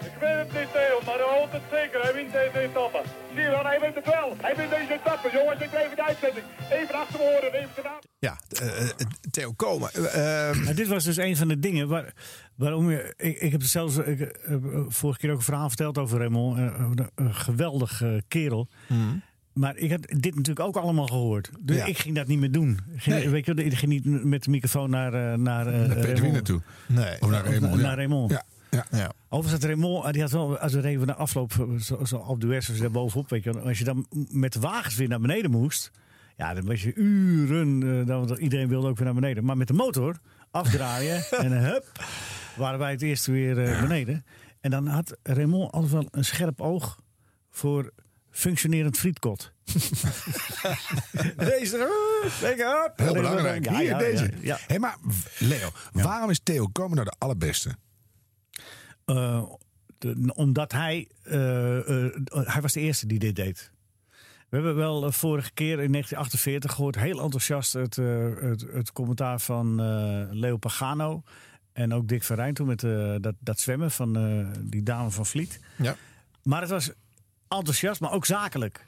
Ik 0.00 0.16
weet 0.20 0.38
het 0.42 0.52
niet, 0.58 0.70
Theo, 0.72 0.96
maar 1.06 1.18
hij 1.22 1.30
houdt 1.36 1.52
het 1.52 1.62
zeker. 1.72 1.98
Hij 2.02 2.14
wint 2.14 2.32
deze 2.32 2.58
etappe. 2.68 3.00
Zie 3.34 3.42
je 3.42 3.50
wel, 3.50 3.64
hij 3.64 3.80
wint 3.80 3.94
het 3.94 4.04
wel. 4.04 4.28
Hij 4.40 4.56
wint 4.56 4.70
deze 4.70 4.92
etappe. 4.92 5.28
Jongens, 5.32 5.60
ik 5.60 5.70
blijf 5.70 5.90
in 5.90 5.96
de 5.96 6.04
uitzending. 6.04 6.44
Even 6.70 6.94
achter 6.94 7.18
me 7.18 7.24
horen, 7.32 7.52
even 7.60 7.74
gedaan. 7.74 7.98
Ja, 8.18 8.34
eh, 8.60 8.80
eh, 8.82 8.88
Theo 9.30 9.52
Komen. 9.52 9.90
Eh, 9.92 10.48
eh, 10.50 10.56
Maar 10.64 10.74
dit 10.74 10.88
was 10.88 11.04
dus 11.04 11.16
een 11.16 11.36
van 11.36 11.48
de 11.48 11.58
dingen 11.58 11.88
waar, 11.88 12.12
waarom 12.56 12.90
je. 12.90 13.14
Ik, 13.16 13.40
ik 13.40 13.52
heb 13.52 13.62
zelfs 13.62 13.96
ik, 13.96 14.18
heb 14.18 14.36
vorige 14.88 15.18
keer 15.20 15.30
ook 15.30 15.36
een 15.36 15.42
verhaal 15.44 15.68
verteld 15.68 15.98
over 15.98 16.18
Raymond. 16.18 16.58
eh, 16.58 16.64
Een, 16.64 17.10
een 17.14 17.34
geweldig 17.34 18.02
eh, 18.02 18.08
kerel. 18.28 18.68
Maar 19.52 19.76
ik 19.76 19.90
heb 19.90 20.06
dit 20.20 20.34
natuurlijk 20.34 20.66
ook 20.66 20.76
allemaal 20.76 21.06
gehoord. 21.06 21.50
Dus 21.60 21.76
Ja. 21.76 21.84
ik 21.84 21.98
ging 21.98 22.14
dat 22.16 22.26
niet 22.26 22.38
meer 22.38 22.50
doen. 22.52 22.78
Ik 22.94 23.02
ging, 23.02 23.30
weet 23.30 23.46
je, 23.46 23.54
wel, 23.54 23.64
ik 23.64 23.74
ging 23.74 23.92
niet 23.92 24.24
met 24.24 24.44
de 24.44 24.50
microfoon 24.50 24.90
naar, 24.90 25.14
eh, 25.14 25.38
naar, 25.38 25.66
eh, 25.66 25.72
Naar 25.88 25.96
Peter 25.96 26.42
toe. 26.42 26.60
Nee. 26.86 27.16
Of 27.20 27.30
naar 27.30 27.44
Raymond. 27.44 27.72
Naar 27.74 27.80
ja. 27.90 27.94
Raymond. 27.94 28.30
Ja, 28.30 28.42
ja. 28.70 28.86
ja. 28.90 29.12
Overigens 29.28 29.62
had 29.62 29.70
Raymond, 29.70 30.04
eh, 30.04 30.12
die 30.12 30.22
had 30.22 30.30
wel, 30.30 30.58
als 30.58 30.72
we 30.72 30.80
reden 30.80 31.06
na 31.06 31.14
afloop, 31.14 31.52
eh, 31.52 31.80
zo, 31.80 32.04
zo 32.04 32.16
op 32.16 32.40
de 32.40 32.46
West, 32.46 32.80
daar 32.80 32.90
bovenop, 32.90 33.30
weet 33.30 33.44
je, 33.44 33.60
als 33.60 33.78
je 33.78 33.84
dan 33.84 34.06
met 34.30 34.52
de 34.52 34.60
wagens 34.60 34.96
weer 34.96 35.08
naar 35.08 35.20
beneden 35.20 35.50
moest, 35.50 35.90
ja, 36.36 36.54
dan 36.54 36.66
was 36.66 36.82
je 36.82 36.94
uren, 36.94 37.80
dan, 38.06 38.26
want 38.26 38.38
iedereen 38.38 38.68
wilde 38.68 38.88
ook 38.88 38.96
weer 38.96 39.04
naar 39.04 39.14
beneden. 39.14 39.44
Maar 39.44 39.56
met 39.56 39.68
de 39.68 39.74
motor 39.74 40.18
afdraaien 40.50 41.24
en 41.44 41.52
hup, 41.52 42.04
waren 42.56 42.78
wij 42.78 42.90
het 42.90 43.02
eerst 43.02 43.26
weer 43.26 43.54
beneden. 43.54 44.24
En 44.60 44.70
dan 44.70 44.86
had 44.86 45.16
Raymond 45.22 45.72
altijd 45.72 45.92
wel 45.92 46.06
een 46.10 46.24
scherp 46.24 46.60
oog 46.60 46.98
voor 47.50 47.92
functionerend 48.30 48.96
frietkot. 48.98 49.52
deze, 51.36 51.76
uh, 51.76 52.40
denk. 52.40 52.92
Heel 52.96 53.12
belangrijk. 53.12 53.68
Hier, 53.68 53.82
ja, 53.82 53.98
deze. 53.98 54.30
ja. 54.40 54.58
Hé, 54.66 54.78
maar 54.78 54.96
Leo, 55.38 55.70
waarom 55.92 56.30
is 56.30 56.40
Theo 56.42 56.66
Komen 56.66 56.96
nou 56.96 57.08
de 57.08 57.16
allerbeste? 57.18 57.76
Eh, 59.16 59.42
de- 59.98 60.32
omdat 60.34 60.72
hij, 60.72 61.08
eh, 61.22 62.04
eh, 62.06 62.12
hij 62.30 62.60
was 62.62 62.72
de 62.72 62.80
eerste 62.80 63.06
die 63.06 63.18
dit 63.18 63.36
deed. 63.36 63.70
We 64.48 64.56
hebben 64.56 64.74
wel 64.76 65.12
vorige 65.12 65.50
keer 65.52 65.80
in 65.80 65.90
1948 65.90 66.72
gehoord, 66.72 66.96
heel 66.96 67.20
enthousiast, 67.20 67.72
het, 67.72 67.96
het, 67.96 68.64
het 68.72 68.92
commentaar 68.92 69.40
van 69.40 69.74
Leo 70.30 70.56
Pagano. 70.56 71.22
En 71.72 71.94
ook 71.94 72.08
Dick 72.08 72.24
Verijn 72.24 72.54
toen 72.54 72.66
met 72.66 72.80
dat, 73.22 73.34
dat 73.38 73.58
zwemmen 73.60 73.90
van 73.90 74.12
die 74.60 74.82
dame 74.82 75.10
van 75.10 75.26
Vliet. 75.26 75.60
Ja. 75.76 75.96
Maar 76.42 76.60
het 76.60 76.70
was 76.70 76.90
enthousiast, 77.48 78.00
maar 78.00 78.12
ook 78.12 78.26
zakelijk. 78.26 78.86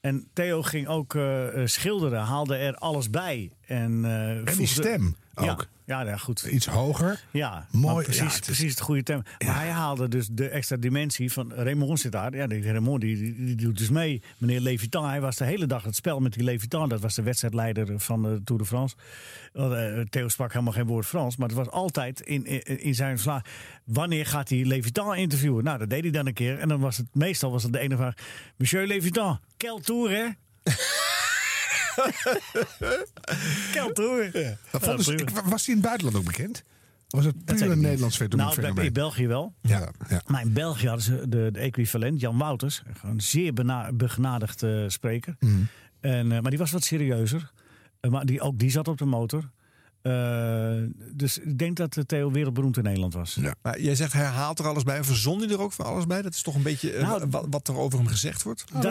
En 0.00 0.28
Theo 0.32 0.62
ging 0.62 0.88
ook 0.88 1.18
schilderen, 1.64 2.20
haalde 2.20 2.56
er 2.56 2.74
alles 2.74 3.10
bij. 3.10 3.52
En, 3.66 4.04
En 4.04 4.56
die 4.56 4.66
stem 4.66 5.16
ook. 5.34 5.44
Ja, 5.44 5.66
ja, 5.86 6.16
goed. 6.16 6.42
Iets 6.42 6.66
hoger. 6.66 7.24
Ja, 7.30 7.66
Mooi, 7.70 8.04
precies, 8.04 8.22
ja, 8.22 8.28
het 8.28 8.44
precies 8.44 8.70
het 8.70 8.80
goede 8.80 9.02
thema. 9.02 9.22
Maar 9.44 9.56
hij 9.56 9.68
haalde 9.68 10.08
dus 10.08 10.28
de 10.30 10.48
extra 10.48 10.76
dimensie 10.76 11.32
van 11.32 11.52
Raymond 11.52 12.00
zit 12.00 12.12
daar. 12.12 12.36
Ja, 12.36 12.46
die 12.46 12.62
Raymond 12.62 13.00
die, 13.00 13.16
die, 13.16 13.44
die 13.44 13.56
doet 13.56 13.78
dus 13.78 13.90
mee. 13.90 14.22
Meneer 14.38 14.60
Levitan, 14.60 15.08
hij 15.08 15.20
was 15.20 15.36
de 15.36 15.44
hele 15.44 15.66
dag 15.66 15.84
het 15.84 15.96
spel 15.96 16.20
met 16.20 16.32
die 16.32 16.44
Levitan. 16.44 16.88
Dat 16.88 17.00
was 17.00 17.14
de 17.14 17.22
wedstrijdleider 17.22 18.00
van 18.00 18.22
de 18.22 18.40
Tour 18.44 18.62
de 18.62 18.68
France. 18.68 18.96
Uh, 19.54 20.00
Theo 20.00 20.28
sprak 20.28 20.52
helemaal 20.52 20.72
geen 20.72 20.86
woord 20.86 21.06
Frans. 21.06 21.36
Maar 21.36 21.48
het 21.48 21.56
was 21.56 21.70
altijd 21.70 22.20
in, 22.20 22.44
in, 22.46 22.80
in 22.80 22.94
zijn 22.94 23.14
verslag. 23.14 23.42
Wanneer 23.84 24.26
gaat 24.26 24.48
hij 24.48 24.64
Levitan 24.64 25.16
interviewen? 25.16 25.64
Nou, 25.64 25.78
dat 25.78 25.90
deed 25.90 26.02
hij 26.02 26.10
dan 26.10 26.26
een 26.26 26.32
keer. 26.34 26.58
En 26.58 26.68
dan 26.68 26.80
was 26.80 26.96
het 26.96 27.06
meestal 27.12 27.50
was 27.50 27.62
het 27.62 27.72
de 27.72 27.78
ene 27.78 27.96
vraag. 27.96 28.14
Monsieur 28.56 28.86
Levitan, 28.86 29.40
quel 29.56 29.80
tour 29.80 30.10
hè? 30.10 30.26
ik- 35.20 35.30
was 35.30 35.66
hij 35.66 35.74
in 35.74 35.80
het 35.80 35.88
buitenland 35.88 36.16
ook 36.16 36.24
bekend? 36.24 36.64
Of 37.10 37.22
was 37.22 37.24
het 37.24 37.44
puur 37.44 37.70
een. 37.70 37.80
Nederlands 37.80 38.16
fenomeen? 38.16 38.36
Nou, 38.46 38.84
in 38.86 38.92
België 38.92 39.26
wel. 39.26 39.54
Ja, 39.60 39.88
ja. 40.08 40.22
Maar 40.26 40.42
in 40.42 40.52
België 40.52 40.86
hadden 40.86 41.04
ze 41.04 41.28
de, 41.28 41.48
de 41.52 41.58
equivalent, 41.58 42.20
Jan 42.20 42.38
Wouters. 42.38 42.82
Gewoon 42.98 43.14
een 43.14 43.20
zeer 43.22 43.52
bena- 43.52 43.92
begenadigd 43.92 44.62
eh, 44.62 44.84
spreker. 44.86 45.36
Mm. 45.38 45.66
En, 46.00 46.32
eh, 46.32 46.40
maar 46.40 46.50
die 46.50 46.58
was 46.58 46.70
wat 46.70 46.84
serieuzer. 46.84 47.52
Eh, 48.00 48.10
maar 48.10 48.26
die, 48.26 48.40
ook 48.40 48.58
die 48.58 48.70
zat 48.70 48.88
op 48.88 48.98
de 48.98 49.04
motor. 49.04 49.50
Eh, 50.04 50.82
dus 51.12 51.38
ik 51.38 51.58
denk 51.58 51.76
dat 51.76 51.98
Theo 52.06 52.30
wereldberoemd 52.30 52.76
in 52.76 52.82
Nederland 52.82 53.14
was. 53.14 53.38
Maar 53.62 53.80
jij 53.80 53.94
zegt 53.94 54.12
hij 54.12 54.24
haalt 54.24 54.58
er 54.58 54.66
alles 54.66 54.82
bij. 54.82 55.04
Verzon 55.04 55.38
hij 55.38 55.48
er 55.48 55.60
ook 55.60 55.72
van 55.72 55.84
alles 55.84 56.06
bij? 56.06 56.22
Dat 56.22 56.34
is 56.34 56.42
toch 56.42 56.54
een 56.54 56.62
beetje 56.62 56.92
eh, 56.92 57.08
Nou, 57.08 57.26
wat, 57.30 57.46
wat 57.50 57.68
er 57.68 57.76
over 57.76 57.98
hem 57.98 58.08
gezegd 58.08 58.42
wordt? 58.42 58.64
Oh, 58.74 58.82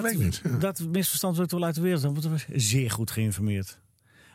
dat 0.60 0.80
misverstand 0.80 1.36
wordt 1.36 1.52
wel 1.52 1.64
uit 1.64 1.76
de 1.76 1.82
wereld. 1.82 2.02
Want 2.02 2.24
hij 2.24 2.32
was 2.32 2.46
zeer 2.54 2.92
goed 2.92 3.12
geïnformeerd. 3.12 3.80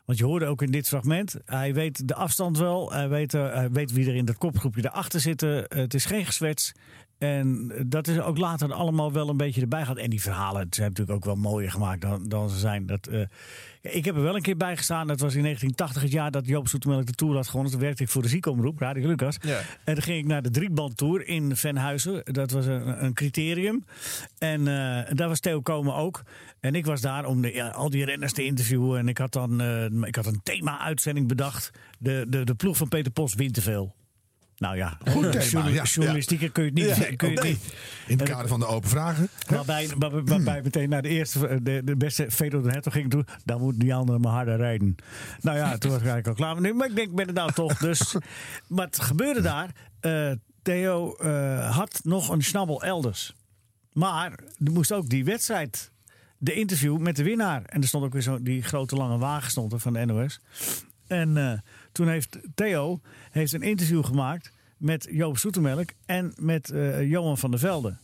Want 0.04 0.18
je 0.18 0.24
hoorde 0.24 0.46
ook 0.46 0.62
in 0.62 0.70
dit 0.70 0.88
fragment, 0.88 1.36
hij 1.44 1.74
weet 1.74 2.08
de 2.08 2.14
afstand 2.14 2.58
wel. 2.58 2.92
Hij 2.92 3.08
weet, 3.08 3.34
eh, 3.34 3.52
hij 3.52 3.70
weet 3.70 3.92
wie 3.92 4.08
er 4.08 4.14
in 4.14 4.24
dat 4.24 4.38
kopgroepje 4.38 4.82
daarachter 4.82 5.20
zitten. 5.20 5.64
het 5.68 5.94
is 5.94 6.04
geen 6.04 6.26
gezwets. 6.26 6.72
En 7.18 7.72
dat 7.86 8.08
is 8.08 8.20
ook 8.20 8.38
later 8.38 8.72
allemaal 8.72 9.12
wel 9.12 9.28
een 9.28 9.36
beetje 9.36 9.60
erbij 9.60 9.80
gehad. 9.80 9.96
En 9.96 10.10
die 10.10 10.22
verhalen 10.22 10.66
zijn 10.70 10.88
natuurlijk 10.88 11.16
ook 11.16 11.24
wel 11.24 11.34
mooier 11.34 11.70
gemaakt 11.70 12.00
dan, 12.00 12.28
dan 12.28 12.50
ze 12.50 12.58
zijn. 12.58 12.86
Dat, 12.86 13.06
eh, 13.06 13.20
ik 13.80 14.04
heb 14.04 14.16
er 14.16 14.22
wel 14.22 14.36
een 14.36 14.42
keer 14.42 14.56
bij 14.56 14.76
gestaan. 14.76 15.06
Dat 15.06 15.20
was 15.20 15.34
in 15.34 15.42
1980 15.42 16.02
het 16.02 16.12
jaar 16.12 16.30
dat 16.30 16.46
Joop 16.46 16.68
Zoetemelk 16.68 17.06
de 17.06 17.12
Tour 17.12 17.34
had 17.34 17.46
gewonnen. 17.46 17.72
Toen 17.72 17.80
werkte 17.80 18.02
ik 18.02 18.08
voor 18.08 18.22
de 18.22 18.28
ziekomroep, 18.28 18.78
Radio 18.78 19.08
Lucas. 19.08 19.36
Ja. 19.40 19.58
En 19.84 19.94
dan 19.94 20.02
ging 20.02 20.18
ik 20.18 20.26
naar 20.26 20.42
de 20.42 20.50
drieband 20.50 20.96
Tour 20.96 21.26
in 21.26 21.56
Venhuizen. 21.56 22.22
Dat 22.24 22.50
was 22.50 22.66
een, 22.66 23.04
een 23.04 23.14
criterium. 23.14 23.84
En 24.38 24.60
eh, 24.60 25.14
daar 25.14 25.28
was 25.28 25.40
Theo 25.40 25.60
Komen 25.60 25.94
ook. 25.94 26.22
En 26.60 26.74
ik 26.74 26.86
was 26.86 27.00
daar 27.00 27.24
om 27.24 27.42
de, 27.42 27.52
ja, 27.52 27.68
al 27.68 27.90
die 27.90 28.04
renners 28.04 28.32
te 28.32 28.44
interviewen. 28.44 28.98
En 28.98 29.08
ik 29.08 29.18
had 29.18 29.32
dan 29.32 29.60
eh, 29.60 29.84
ik 29.84 30.16
had 30.16 30.26
een 30.26 30.40
thema-uitzending 30.42 31.28
bedacht. 31.28 31.70
De, 31.98 32.26
de, 32.28 32.44
de 32.44 32.54
ploeg 32.54 32.76
van 32.76 32.88
Peter 32.88 33.12
Post 33.12 33.34
wint 33.34 33.54
te 33.54 33.62
veel. 33.62 33.94
Nou 34.58 34.76
ja, 34.76 34.98
Goed 35.10 35.32
thema, 35.32 35.44
journal- 35.44 35.72
ja. 35.72 35.82
journalistieke 35.82 36.48
kun 36.48 36.62
je 36.64 36.70
het 36.70 36.78
niet. 36.78 36.96
Ja, 37.08 37.16
kun 37.16 37.28
je 37.30 37.34
het 37.34 37.42
nee. 37.42 37.52
niet. 37.52 37.74
In 38.06 38.18
het 38.18 38.28
kader 38.28 38.48
van 38.48 38.60
de 38.60 38.66
open 38.66 38.88
vragen. 38.88 39.28
Waarbij, 39.48 39.88
waar- 39.98 40.24
waarbij 40.24 40.62
meteen 40.62 40.88
naar 40.88 41.02
de 41.02 41.08
eerste, 41.08 41.62
de, 41.62 41.80
de 41.84 41.96
beste 41.96 42.30
Fedor 42.30 42.62
de 42.62 42.70
Hertog 42.70 42.92
ging 42.92 43.10
toe. 43.10 43.24
Dan 43.44 43.60
moet 43.60 43.80
die 43.80 43.94
andere 43.94 44.18
maar 44.18 44.32
harder 44.32 44.56
rijden. 44.56 44.96
Nou 45.40 45.56
ja, 45.56 45.78
toen 45.78 45.90
was 45.90 46.00
ik 46.00 46.06
eigenlijk 46.06 46.26
al 46.26 46.34
klaar. 46.34 46.52
Maar, 46.52 46.62
nu, 46.62 46.74
maar 46.74 46.88
ik 46.88 46.94
denk, 46.96 47.08
ik 47.08 47.14
ben 47.16 47.26
er 47.26 47.32
nou 47.32 47.52
toch. 47.52 47.76
Dus, 47.78 48.16
het 48.74 49.00
gebeurde 49.00 49.40
daar. 49.40 49.70
eh, 50.00 50.30
Theo 50.62 51.14
eh, 51.16 51.76
had 51.76 52.00
nog 52.04 52.28
een 52.28 52.42
snabbel 52.42 52.82
elders. 52.82 53.34
Maar 53.92 54.30
er 54.64 54.72
moest 54.72 54.92
ook 54.92 55.08
die 55.08 55.24
wedstrijd, 55.24 55.90
de 56.38 56.52
interview 56.52 56.98
met 56.98 57.16
de 57.16 57.22
winnaar. 57.22 57.62
En 57.64 57.80
er 57.80 57.88
stond 57.88 58.04
ook 58.04 58.12
weer 58.12 58.22
zo 58.22 58.42
die 58.42 58.62
grote 58.62 58.96
lange 58.96 59.18
wagen 59.18 59.50
stond 59.50 59.72
er 59.72 59.78
van 59.80 59.92
de 59.92 60.04
NOS. 60.04 60.40
En 61.06 61.36
eh, 61.36 61.58
toen 61.98 62.08
heeft 62.08 62.38
Theo 62.54 63.00
heeft 63.30 63.52
een 63.52 63.62
interview 63.62 64.04
gemaakt 64.04 64.52
met 64.76 65.08
Joop 65.10 65.38
Zoetemelk 65.38 65.90
en 66.06 66.32
met 66.36 66.70
eh, 66.70 67.10
Johan 67.10 67.38
van 67.38 67.50
der 67.50 67.60
Velde. 67.60 67.96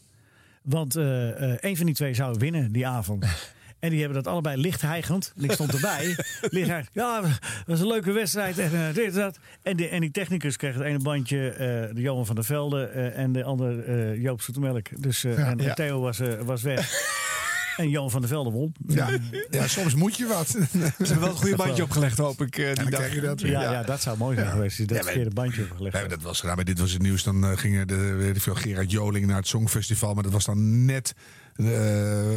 Want 0.63 0.97
eh, 0.97 1.53
eh, 1.53 1.59
een 1.61 1.77
van 1.77 1.87
die 1.87 1.95
twee 1.95 2.15
zou 2.15 2.37
winnen 2.39 2.73
die 2.73 2.87
avond. 2.87 3.27
En 3.79 3.91
die 3.91 3.99
hebben 3.99 4.23
dat 4.23 4.33
allebei 4.33 4.61
licht 4.61 4.81
hijgend. 4.81 5.33
Ik 5.37 5.53
stond 5.53 5.73
erbij. 5.73 6.05
licht 6.41 6.69
hijgend. 6.69 6.95
Ja, 6.95 7.21
dat 7.21 7.31
was 7.67 7.81
een 7.81 7.87
leuke 7.87 8.13
wedstrijd. 8.13 8.59
En, 8.59 8.93
dit 8.95 9.07
en 9.07 9.21
dat. 9.21 9.39
En, 9.63 9.77
die, 9.77 9.89
en 9.89 10.01
die 10.01 10.11
technicus 10.11 10.57
kreeg 10.57 10.75
het 10.75 10.83
ene 10.83 10.99
bandje, 10.99 11.55
de 11.95 12.01
Johan 12.01 12.27
van 12.27 12.35
der 12.35 12.45
Velde. 12.45 12.85
en 12.87 13.33
de 13.33 13.45
andere 13.45 13.83
eh, 13.83 14.23
Joop 14.23 14.41
Zoetemelk. 14.41 15.03
Dus, 15.03 15.23
Ja, 15.23 15.37
en, 15.37 15.59
ja. 15.59 15.75
Theo 15.75 16.01
was, 16.01 16.21
was 16.45 16.63
weg. 16.63 16.91
en 17.77 17.89
Johan 17.91 18.11
van 18.11 18.21
der 18.21 18.31
Velde 18.31 18.51
won. 18.51 18.75
Ja, 18.87 19.09
ja, 19.51 19.67
soms 19.69 19.95
moet 19.95 20.17
je 20.17 20.27
wat. 20.27 20.49
Ze 20.49 20.59
hebben 20.99 21.21
wel 21.21 21.29
een 21.29 21.35
goede 21.37 21.57
bandje 21.57 21.83
opgelegd, 21.83 22.19
hoop 22.19 22.41
ik. 22.43 22.59
eh, 22.59 22.67
die 22.67 22.75
dan 22.75 22.85
dag. 22.91 23.01
krijg 23.01 23.15
je 23.15 23.21
dat. 23.21 23.41
Ja, 23.41 23.63
ja. 23.63 23.83
dat 23.83 24.01
zou 24.03 24.19
mooi 24.19 24.37
zijn 24.37 24.51
geweest. 24.51 24.77
je 24.79 24.85
Dat 24.87 24.97
Ja, 24.97 25.03
verkeerde 25.03 25.31
bandje 25.31 25.63
opgelegd. 25.63 25.95
Hebben 25.95 26.13
dat 26.17 26.23
was 26.27 26.41
gedaan. 26.41 26.57
Maar 26.57 26.65
dit 26.65 26.79
was 26.79 26.93
het 26.93 27.03
nieuws. 27.03 27.23
Dan 27.23 27.45
eh, 27.45 27.57
gingen 27.57 27.87
de, 27.87 27.97
weet 27.97 28.37
ik 28.37 28.43
veel, 28.43 28.55
Gerard 28.55 28.91
Joling 28.91 29.27
naar 29.27 29.37
het 29.37 29.47
Songfestival. 29.47 30.15
Maar 30.15 30.23
dat 30.23 30.33
was 30.33 30.45
dan 30.45 30.85
net 30.85 31.15
eh, 31.57 31.67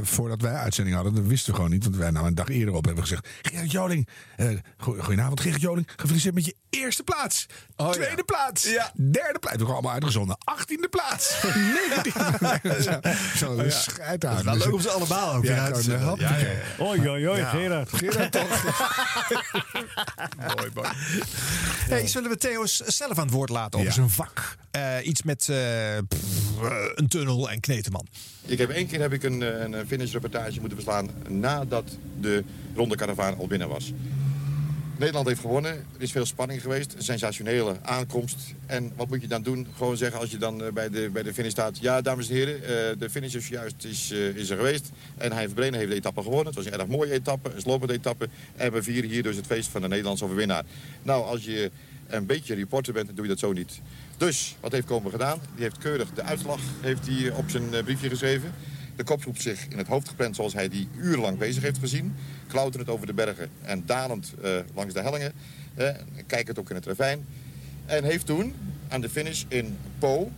voordat 0.03 0.41
wij 0.41 0.53
uitzending 0.53 0.95
hadden. 0.95 1.15
Dat 1.15 1.26
wisten 1.26 1.49
we 1.49 1.56
gewoon 1.56 1.72
niet. 1.72 1.84
Want 1.84 1.95
wij 1.95 2.11
nou 2.11 2.27
een 2.27 2.35
dag 2.35 2.48
eerder 2.49 2.73
op 2.73 2.85
hebben 2.85 3.03
gezegd. 3.03 3.27
Gerard 3.41 3.72
Joling. 3.72 4.07
eh, 4.35 4.49
goe- 4.77 5.02
goedenavond 5.03 5.39
Gerard 5.41 5.61
Joling. 5.61 5.88
Gefeliciteerd 5.95 6.35
met 6.35 6.45
je 6.45 6.56
eerste 6.69 7.03
plaats. 7.03 7.45
Tweede 7.91 8.23
plaats. 8.23 8.64
Derde 8.64 9.39
plaats. 9.39 9.41
We 9.41 9.48
hebben 9.49 9.68
allemaal 9.73 9.91
uitgezonden. 9.94 10.38
Achttiende 10.44 10.88
plaats. 10.88 11.44
Negentiende 11.89 12.38
plaats. 12.38 12.84
Zo, 12.85 12.99
zo 13.45 13.52
Oh 13.52 13.64
ja. 13.64 13.69
schijt 13.69 14.22
Dat 14.22 14.31
aan. 14.31 14.38
is 14.38 14.44
wel 14.44 14.53
Dus- 14.53 14.64
leuk 14.64 14.73
om 14.73 14.81
ze 14.81 14.89
allemaal 14.89 15.34
ook 15.35 15.44
Ja, 15.44 15.49
weer 15.49 15.60
uit 15.60 15.84
te 15.84 15.91
Ja. 16.18 16.35
Oei, 16.85 17.10
oei, 17.10 17.27
oei. 17.30 17.44
Gerard. 17.45 17.89
Gerard 17.94 18.31
toch. 18.31 18.64
mooi, 20.56 20.69
mooi. 20.73 20.88
Hey, 21.89 22.07
zullen 22.07 22.30
we 22.30 22.38
Theo 22.38 22.65
zelf 22.65 23.18
aan 23.18 23.23
het 23.26 23.34
woord 23.34 23.49
laten 23.49 23.73
over 23.80 23.89
Ja. 23.91 23.95
zijn 23.95 24.10
vak? 24.10 24.56
Eh, 24.72 24.95
iets 25.03 25.22
met 25.23 25.38
pff, 26.07 26.22
een 26.95 27.07
tunnel 27.07 27.49
en 27.49 27.60
Kneteman. 27.60 28.07
Ik 28.45 28.57
heb 28.57 28.69
één 28.69 28.88
keer 28.88 28.99
heb 29.09 29.23
ik 29.23 29.31
een, 29.31 29.43
eh, 29.43 29.79
een 29.79 29.88
finishreportage 29.88 30.59
moeten 30.59 30.77
verslaan 30.77 31.09
nadat 31.27 31.97
de 32.19 32.43
ronde 32.75 32.95
karavaan 32.95 33.38
al 33.38 33.47
binnen 33.47 33.69
was. 33.69 33.93
Nederland 34.97 35.27
heeft 35.27 35.39
gewonnen. 35.39 35.71
Er 35.71 36.01
is 36.01 36.11
veel 36.11 36.25
spanning 36.25 36.61
geweest. 36.61 36.93
Een 36.93 37.03
sensationele 37.03 37.75
aankomst. 37.81 38.53
En 38.65 38.91
wat 38.95 39.07
moet 39.07 39.21
je 39.21 39.27
dan 39.27 39.43
doen? 39.43 39.67
Gewoon 39.77 39.97
zeggen 39.97 40.19
als 40.19 40.31
je 40.31 40.38
dan 40.38 40.63
eh, 40.63 40.71
bij 40.71 40.89
de, 40.89 41.09
bij 41.13 41.23
de 41.23 41.34
finish 41.34 41.51
staat... 41.51 41.77
Ja, 41.77 42.01
dames 42.01 42.29
en 42.29 42.35
heren, 42.35 42.63
eh, 42.63 42.99
de 42.99 43.09
finish 43.09 43.34
is 43.34 43.47
juist 43.47 43.84
is, 43.84 44.11
is 44.11 44.49
er 44.49 44.57
geweest. 44.57 44.89
En 45.17 45.31
hij 45.31 45.47
Brenen 45.47 45.79
heeft 45.79 45.91
de 45.91 45.95
etappe 45.95 46.21
gewonnen. 46.21 46.45
Het 46.45 46.55
was 46.55 46.65
een 46.65 46.79
erg 46.79 46.88
mooie 46.88 47.11
etappe, 47.11 47.51
een 47.55 47.61
slopende 47.61 47.93
etappe. 47.93 48.29
En 48.55 48.71
we 48.71 48.84
vieren 48.84 49.09
hier 49.09 49.23
dus 49.23 49.35
het 49.35 49.45
feest 49.45 49.69
van 49.69 49.81
de 49.81 49.88
Nederlandse 49.88 50.23
overwinnaar. 50.23 50.63
Nou, 51.03 51.25
als 51.25 51.43
je 51.43 51.71
een 52.07 52.25
beetje 52.25 52.55
reporter 52.55 52.93
bent, 52.93 53.05
dan 53.05 53.15
doe 53.15 53.23
je 53.23 53.31
dat 53.31 53.39
zo 53.39 53.53
niet. 53.53 53.81
Dus, 54.17 54.55
wat 54.59 54.71
heeft 54.71 54.88
Komen 54.88 55.11
gedaan? 55.11 55.39
Die 55.55 55.63
heeft 55.63 55.77
keurig 55.77 56.09
de 56.13 56.23
uitslag 56.23 56.59
heeft 56.81 57.07
hij 57.07 57.31
op 57.31 57.49
zijn 57.49 57.69
briefje 57.84 58.09
geschreven. 58.09 58.53
De 58.97 59.03
kopgroep 59.03 59.37
zich 59.37 59.67
in 59.69 59.77
het 59.77 59.87
hoofd 59.87 60.07
gepland 60.07 60.35
zoals 60.35 60.53
hij 60.53 60.69
die 60.69 60.87
urenlang 60.95 61.37
bezig 61.37 61.63
heeft 61.63 61.77
gezien. 61.77 62.15
Klauterend 62.47 62.89
over 62.89 63.07
de 63.07 63.13
bergen 63.13 63.49
en 63.61 63.83
dalend 63.85 64.33
eh, 64.41 64.51
langs 64.75 64.93
de 64.93 65.01
hellingen. 65.01 65.33
Eh, 65.75 65.89
kijkend 66.27 66.59
ook 66.59 66.69
in 66.69 66.75
het 66.75 66.85
ravijn. 66.85 67.25
En 67.85 68.03
heeft 68.03 68.25
toen 68.25 68.53
aan 68.87 69.01
de 69.01 69.09
finish 69.09 69.43
in 69.47 69.77
Po 69.99 70.31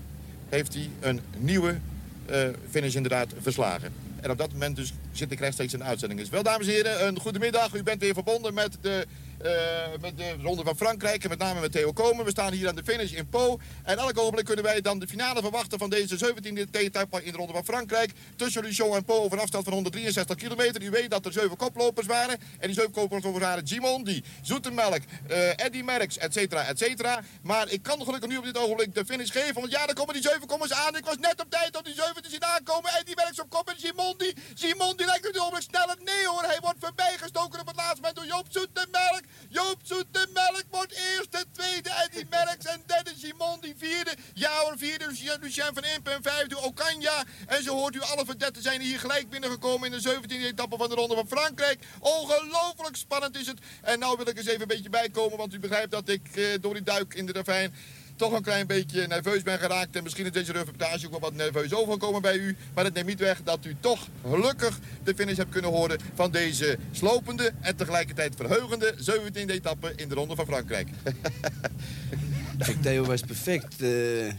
heeft 0.49 0.73
hij 0.73 0.90
een 0.99 1.22
nieuwe 1.38 1.77
eh, 2.26 2.48
finish 2.69 2.95
inderdaad 2.95 3.34
verslagen. 3.41 3.94
En 4.22 4.31
op 4.31 4.38
dat 4.38 4.52
moment 4.52 4.76
dus 4.76 4.94
zit 5.11 5.31
ik 5.31 5.40
rechtstreeks 5.40 5.73
in 5.73 5.80
de 5.80 5.86
uitzending. 5.86 6.19
Dus 6.19 6.30
wel, 6.30 6.44
dames 6.44 6.68
en 6.68 6.73
heren, 6.73 7.07
een 7.07 7.19
goedemiddag. 7.19 7.76
U 7.76 7.84
bent 7.84 8.02
weer 8.02 8.14
verbonden 8.14 8.53
met 8.53 8.77
de, 8.81 9.06
eh, 9.41 10.02
met 10.02 10.18
de 10.18 10.36
Ronde 10.41 10.64
van 10.64 10.76
Frankrijk 10.76 11.24
en 11.24 11.30
met 11.30 11.40
name 11.40 11.60
met 11.60 11.72
Theo 11.72 11.91
Komen. 11.91 12.26
We 12.26 12.32
staan 12.32 12.53
hier 12.53 12.68
aan 12.68 12.76
de 12.76 12.84
finish 12.84 13.11
in 13.11 13.30
Po. 13.30 13.60
En 13.84 13.98
elk 13.98 14.18
ogenblik 14.18 14.45
kunnen 14.45 14.64
wij 14.64 14.82
dan 14.82 14.99
de 14.99 15.07
finale 15.07 15.41
verwachten 15.41 15.80
van 15.80 15.90
deze 15.90 16.18
17e 16.18 16.70
etappe 16.72 17.24
in 17.24 17.32
de 17.32 17.38
Ronde 17.38 17.53
van 17.53 17.64
Frankrijk. 17.64 18.11
Tussen 18.36 18.64
Luchon 18.64 18.95
en 18.95 19.06
Po 19.06 19.14
over 19.14 19.38
een 19.38 19.44
afstand 19.44 19.64
van 19.64 19.74
163 19.74 20.36
kilometer. 20.36 20.82
U 20.82 20.90
weet 20.90 21.10
dat 21.10 21.26
er 21.26 21.32
zeven 21.32 21.57
koplopers 21.57 22.07
waren. 22.07 22.40
En 22.60 22.68
die 22.68 22.74
zeven 22.74 22.91
koplopers 22.91 23.40
waren 23.40 23.68
Gimondi, 23.68 24.24
Zoetemelk, 24.41 25.02
eh 25.28 25.66
Eddy 25.66 25.82
Merckx, 25.82 26.18
et 26.18 26.34
cetera, 26.34 26.64
et 26.64 26.78
cetera. 26.78 27.22
Maar 27.41 27.70
ik 27.70 27.84
kan 27.84 28.03
gelukkig 28.03 28.30
nu 28.30 28.38
op 28.38 28.44
dit 28.44 28.57
ogenblik 28.57 28.95
de 28.95 29.06
finish 29.06 29.32
geven. 29.32 29.53
Want 29.53 29.72
ja, 29.72 29.86
daar 29.86 29.95
komen 29.95 30.14
die 30.14 30.24
zeven 30.24 30.48
komers 30.48 30.74
aan. 30.74 30.95
Ik 30.95 31.06
was 31.06 31.18
net 31.18 31.41
op 31.41 31.49
tijd 31.49 31.78
om 31.78 31.84
die 31.84 31.94
zeven 31.94 32.24
te 32.24 32.30
zien 32.30 32.45
aankomen. 32.45 32.91
Eddy 32.99 33.14
Merckx 33.16 33.40
op 33.40 33.49
kop 33.49 33.70
en 33.70 33.78
Gimondi. 33.78 34.34
Gimondi 34.56 35.06
lijkt 35.06 35.28
op 35.28 35.34
dit 35.34 35.41
ogenblik 35.41 35.64
sneller. 35.64 35.98
Nee 36.03 36.28
hoor, 36.28 36.44
hij 36.44 36.60
wordt 36.61 36.80
voorbijgestoken 36.80 37.60
op 37.60 37.68
het 37.68 37.76
laatste 37.76 38.02
moment 38.02 38.16
door 38.16 38.26
Joop 38.26 38.45
Zoetemelk. 38.49 39.24
Joop 39.50 39.80
Zoetemelk 39.84 40.64
wordt 40.70 40.94
eerste, 40.94 41.46
tweede 41.52 41.90
Eddy 41.90 42.26
Merckx 42.30 42.66
en 42.66 42.82
derde 42.86 43.12
Gimondi 43.18 43.74
vierde. 43.78 44.16
Ja 44.34 44.60
hoor, 44.60 44.78
vierde 44.78 45.08
Lucien 45.42 45.74
van 45.74 45.84
Impen 45.84 46.14
en 46.14 46.24
vijfde 46.24 46.58
Okanja. 46.60 47.24
En 47.48 47.64
zo 47.64 47.76
hoort 47.76 47.96
u 47.96 48.02
alle 48.02 48.26
verdetten 48.26 48.62
zijn 48.62 48.82
hier 48.82 49.00
gelijk 49.00 49.30
binnengekomen 49.30 49.92
in 49.92 50.00
de 50.00 50.20
17e 50.20 50.32
etappe 50.32 50.78
van 50.78 50.90
de 50.90 50.96
Ronde 50.96 51.16
van 51.16 51.28
Frankrijk. 51.28 51.86
Ongelooflijk 52.00 52.96
spannend 52.96 53.38
is 53.38 53.48
het. 53.48 53.60
En 53.82 54.00
nou 54.00 54.18
wil 54.18 54.28
ik 54.28 54.38
eens 54.38 54.48
even 54.48 54.62
een 54.62 54.68
beetje 54.68 54.90
bijkomen, 54.90 55.38
want 55.38 55.54
u 55.54 55.60
begrijpt 55.60 55.92
dat 55.92 56.10
ik 56.10 56.28
eh, 56.36 56.46
door 56.62 56.74
die 56.74 56.84
duik 56.84 57.14
in 57.14 57.26
de 57.26 57.32
ravijn 57.32 57.74
toch 58.20 58.34
een 58.34 58.41
klein 58.41 58.68
beetje 58.68 59.08
nerveus 59.08 59.41
ben 59.41 59.60
geraakt. 59.60 59.96
En 59.96 60.04
misschien 60.04 60.26
is 60.26 60.32
deze 60.32 60.52
reportage 60.52 61.06
ook 61.06 61.12
wel 61.12 61.20
wat 61.20 61.34
nerveus 61.34 61.74
overgekomen 61.74 62.22
bij 62.22 62.38
u. 62.38 62.56
Maar 62.74 62.84
het 62.84 62.94
neemt 62.94 63.08
niet 63.08 63.20
weg 63.20 63.44
dat 63.44 63.66
u 63.66 63.76
toch 63.80 64.08
gelukkig 64.30 64.80
de 65.04 65.14
finish 65.16 65.38
hebt 65.38 65.52
kunnen 65.52 65.72
horen 65.72 66.00
van 66.14 66.32
deze 66.32 66.78
slopende 66.91 67.52
en 67.62 67.76
tegelijkertijd 67.76 68.36
verheugende 68.36 68.94
17e 68.98 69.46
etappe 69.46 69.94
in 69.96 70.10
de 70.10 70.16
Ronde 70.16 70.36
van 70.36 70.46
Frankrijk. 70.46 70.88
Theo 72.82 73.04
was 73.04 73.22
perfect. 73.22 73.76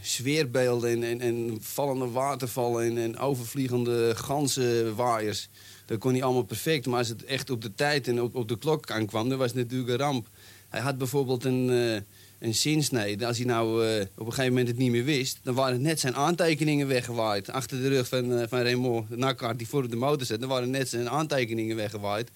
sfeerbeelden 0.00 0.90
en, 0.90 1.02
en, 1.02 1.20
en 1.20 1.58
vallende 1.60 2.08
watervallen 2.08 2.84
en, 2.84 2.98
en 2.98 3.18
overvliegende 3.18 4.14
ganzenwaaiers. 4.16 5.48
Dat 5.86 5.98
kon 5.98 6.12
hij 6.12 6.22
allemaal 6.22 6.42
perfect. 6.42 6.86
Maar 6.86 6.98
als 6.98 7.08
het 7.08 7.24
echt 7.24 7.50
op 7.50 7.62
de 7.62 7.74
tijd 7.74 8.08
en 8.08 8.22
op, 8.22 8.34
op 8.34 8.48
de 8.48 8.58
klok 8.58 8.90
aankwam, 8.90 9.28
dan 9.28 9.38
was 9.38 9.52
het 9.52 9.56
natuurlijk 9.56 9.90
een 9.90 9.96
ramp. 9.96 10.28
Hij 10.68 10.80
had 10.80 10.98
bijvoorbeeld 10.98 11.44
een, 11.44 11.70
eh 11.70 12.00
een 12.40 12.54
zinsnede. 12.54 13.26
Als 13.26 13.36
hij 13.36 13.46
nou 13.46 13.86
eh, 13.86 14.00
op 14.00 14.26
een 14.26 14.32
gegeven 14.32 14.48
moment 14.48 14.68
het 14.68 14.78
niet 14.78 14.90
meer 14.90 15.04
wist... 15.04 15.38
dan 15.42 15.54
waren 15.54 15.82
net 15.82 16.00
zijn 16.00 16.14
aantekeningen 16.14 16.86
weggewaaid. 16.86 17.50
Achter 17.50 17.82
de 17.82 17.88
rug 17.88 18.08
van, 18.08 18.38
eh, 18.38 18.48
van 18.48 18.60
Raymond 18.60 19.16
Nakkaart, 19.16 19.58
die 19.58 19.68
voor 19.68 19.88
de 19.88 19.96
motor 19.96 20.26
zat... 20.26 20.40
dan 20.40 20.48
waren 20.48 20.70
net 20.70 20.88
zijn 20.88 21.10
aantekeningen 21.10 21.76
weggewaaid. 21.76 22.30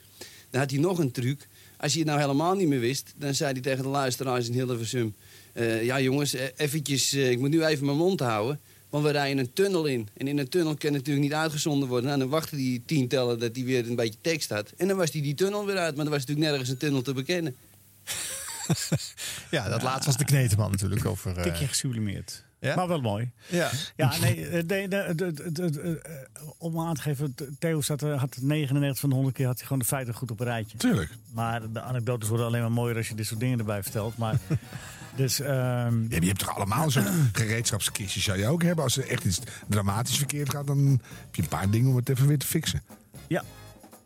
Dan 0.50 0.60
had 0.60 0.70
hij 0.70 0.80
nog 0.80 0.98
een 0.98 1.10
truc. 1.10 1.48
Als 1.76 1.92
hij 1.92 2.00
het 2.00 2.10
nou 2.10 2.20
helemaal 2.20 2.54
niet 2.54 2.68
meer 2.68 2.80
wist... 2.80 3.12
dan 3.16 3.34
zei 3.34 3.52
hij 3.52 3.60
tegen 3.60 3.82
de 3.82 3.88
luisteraars 3.88 4.48
in 4.48 4.52
Hilversum... 4.52 5.14
eh, 5.52 5.84
ja 5.84 6.00
jongens, 6.00 6.34
eventjes, 6.56 7.14
ik 7.14 7.38
moet 7.38 7.50
nu 7.50 7.64
even 7.64 7.86
mijn 7.86 7.98
mond 7.98 8.20
houden... 8.20 8.60
Want 8.94 9.06
we 9.06 9.12
rijden 9.12 9.38
een 9.38 9.52
tunnel 9.52 9.86
in. 9.86 10.08
En 10.16 10.28
in 10.28 10.38
een 10.38 10.48
tunnel 10.48 10.74
kan 10.74 10.92
natuurlijk 10.92 11.24
niet 11.24 11.34
uitgezonden 11.34 11.88
worden. 11.88 12.06
Nou, 12.06 12.18
dan 12.18 12.28
wachtte 12.28 12.56
die 12.56 12.82
tientallen 12.86 13.38
dat 13.38 13.56
hij 13.56 13.64
weer 13.64 13.88
een 13.88 13.94
beetje 13.94 14.18
tekst 14.20 14.50
had. 14.50 14.72
En 14.76 14.88
dan 14.88 14.96
was 14.96 15.12
hij 15.12 15.22
die 15.22 15.34
tunnel 15.34 15.66
weer 15.66 15.76
uit. 15.76 15.96
Maar 15.96 16.04
er 16.04 16.10
was 16.10 16.20
natuurlijk 16.20 16.48
nergens 16.48 16.68
een 16.68 16.76
tunnel 16.76 17.02
te 17.02 17.12
bekennen. 17.12 17.56
Ja, 19.50 19.68
dat 19.68 19.82
laatste 19.82 20.06
was 20.06 20.16
de 20.16 20.24
Kneteman 20.24 20.70
natuurlijk. 20.70 21.04
Over, 21.04 21.36
eh, 21.36 21.42
Tikje 21.42 21.66
gesublimeerd. 21.66 22.44
Ja? 22.60 22.74
Maar 22.74 22.88
wel 22.88 23.00
mooi. 23.00 23.30
Ja. 23.46 23.70
Ja, 23.96 24.12
nee, 24.20 24.46
eh, 24.48 24.52
de, 24.52 24.64
de, 24.66 25.12
de, 25.14 25.32
de- 25.32 25.52
de- 25.52 25.70
de- 25.70 26.00
eh, 26.02 26.42
om 26.58 26.80
aan 26.80 26.94
te 26.94 27.00
geven, 27.00 27.34
Theo 27.58 27.80
zat, 27.80 28.02
eh, 28.02 28.18
had 28.20 28.36
99 28.40 29.00
van 29.00 29.08
de 29.08 29.14
100 29.14 29.36
keer 29.36 29.46
had 29.46 29.56
hij 29.56 29.64
gewoon 29.66 29.78
de 29.82 29.88
feiten 29.88 30.14
goed 30.14 30.30
op 30.30 30.40
een 30.40 30.46
rijtje. 30.46 30.78
Tuurlijk. 30.78 31.10
Maar 31.32 31.72
de 31.72 31.80
anekdotes 31.80 32.28
worden 32.28 32.46
alleen 32.46 32.60
maar 32.60 32.72
mooier 32.72 32.96
als 32.96 33.08
je 33.08 33.14
dit 33.14 33.26
soort 33.26 33.40
dingen 33.40 33.58
erbij 33.58 33.82
vertelt. 33.82 34.16
Maar 34.16 34.34
Dus, 35.16 35.40
ehm, 35.40 35.50
Ja, 35.50 35.88
maar 35.90 36.20
je 36.20 36.26
hebt 36.26 36.38
toch 36.38 36.54
allemaal 36.56 36.90
zo'n 36.90 37.28
gereedschapskistje 37.32 38.20
zou 38.20 38.38
je 38.38 38.46
ook 38.46 38.62
hebben. 38.62 38.84
Als 38.84 38.96
er 38.96 39.08
echt 39.08 39.24
iets 39.24 39.40
dramatisch 39.68 40.16
verkeerd 40.16 40.50
gaat, 40.50 40.66
dan 40.66 40.86
heb 41.24 41.34
je 41.34 41.42
een 41.42 41.48
paar 41.48 41.70
dingen 41.70 41.90
om 41.90 41.96
het 41.96 42.08
even 42.08 42.26
weer 42.26 42.38
te 42.38 42.46
fixen. 42.46 42.82
Ja, 43.26 43.42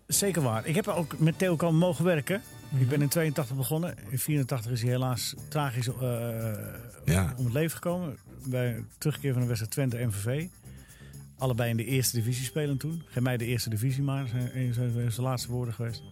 zeker 0.06 0.42
waar. 0.42 0.66
Ik 0.66 0.74
heb 0.74 0.86
er 0.86 0.94
ook 0.94 1.18
met 1.18 1.38
Theo 1.38 1.56
Kam 1.56 1.76
mogen 1.76 2.04
werken. 2.04 2.42
Ik 2.76 2.88
ben 2.88 3.02
in 3.02 3.08
82 3.08 3.56
begonnen. 3.56 3.94
In 4.08 4.18
84 4.18 4.72
is 4.72 4.82
hij 4.82 4.90
helaas 4.90 5.34
tragisch 5.48 5.88
eh, 5.88 7.30
om 7.36 7.44
het 7.44 7.52
leven 7.52 7.70
gekomen. 7.70 8.18
Bij 8.44 8.76
een 8.76 8.88
terugkeer 8.98 9.32
van 9.32 9.42
de 9.42 9.48
wedstrijd 9.48 9.72
Twente-MVV. 9.72 10.46
Allebei 11.38 11.70
in 11.70 11.76
de 11.76 11.84
eerste 11.84 12.16
divisie 12.16 12.44
spelen 12.44 12.76
toen. 12.76 13.02
Geen 13.06 13.22
mij 13.22 13.36
de 13.36 13.44
eerste 13.44 13.70
divisie, 13.70 14.02
maar 14.02 14.28
zijn, 14.28 14.74
zijn 14.74 14.92
zijn 14.92 15.12
zijn 15.12 15.26
laatste 15.26 15.52
woorden 15.52 15.74
geweest. 15.74 16.02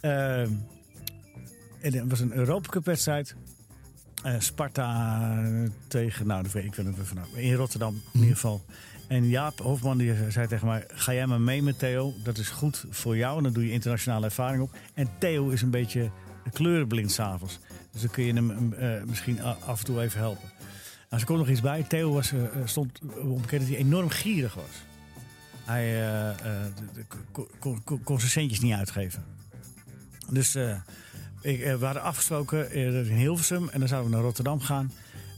Ehm, 0.00 0.50
en 1.80 1.92
het 1.92 2.10
was 2.10 2.20
een 2.20 2.32
Europa 2.32 2.68
Cup 2.68 2.84
wedstrijd. 2.84 3.34
Eh, 4.22 4.34
Sparta 4.38 5.42
tegen, 5.88 6.26
nou, 6.26 6.44
ik 6.44 6.50
weet 6.50 6.64
ik 6.64 6.74
weet 6.74 6.86
het 6.86 6.98
even 6.98 7.16
nou, 7.16 7.28
in 7.36 7.54
Rotterdam 7.54 7.94
in 8.12 8.20
ieder 8.20 8.34
geval. 8.34 8.64
En 9.06 9.28
Jaap 9.28 9.58
Hofman 9.58 9.98
die 9.98 10.14
zei 10.28 10.46
tegen 10.46 10.66
mij: 10.66 10.84
Ga 10.88 11.12
jij 11.12 11.26
maar 11.26 11.40
mee 11.40 11.62
met 11.62 11.78
Theo? 11.78 12.14
Dat 12.24 12.38
is 12.38 12.48
goed 12.48 12.84
voor 12.90 13.16
jou 13.16 13.36
en 13.36 13.42
dan 13.42 13.52
doe 13.52 13.66
je 13.66 13.72
internationale 13.72 14.24
ervaring 14.24 14.62
op. 14.62 14.70
En 14.94 15.08
Theo 15.18 15.48
is 15.48 15.62
een 15.62 15.70
beetje 15.70 16.10
kleurenblind 16.52 17.12
s'avonds. 17.12 17.58
Dus 17.92 18.00
dan 18.00 18.10
kun 18.10 18.24
je 18.24 18.32
hem 18.32 18.72
eh, 18.72 19.02
misschien 19.02 19.42
af 19.42 19.78
en 19.78 19.84
toe 19.84 20.00
even 20.02 20.20
helpen. 20.20 20.52
Nou, 21.10 21.22
er 21.22 21.24
komt 21.26 21.38
nog 21.38 21.48
iets 21.48 21.60
bij. 21.60 21.82
Theo 21.82 22.12
was, 22.12 22.32
eh, 22.32 22.40
stond 22.64 23.00
onbekend 23.22 23.60
dat 23.60 23.70
hij 23.70 23.78
enorm 23.78 24.08
gierig 24.08 24.54
was. 24.54 24.82
Hij 25.64 25.84
eh, 25.84 26.28
eh, 26.30 26.36
kon- 27.32 27.46
kon- 27.58 27.84
kon- 27.84 28.02
kon 28.02 28.18
zijn 28.18 28.30
centjes 28.30 28.60
niet 28.60 28.74
uitgeven. 28.74 29.24
Dus 30.30 30.54
eh, 30.54 30.76
ik, 31.40 31.60
eh, 31.60 31.74
we 31.76 31.84
hadden 31.84 32.02
afgesproken 32.02 32.70
eh, 32.70 33.08
in 33.10 33.16
Hilversum 33.16 33.68
en 33.68 33.78
dan 33.78 33.88
zouden 33.88 34.10
we 34.10 34.16
naar 34.16 34.24
Rotterdam 34.26 34.60
gaan. 34.60 34.92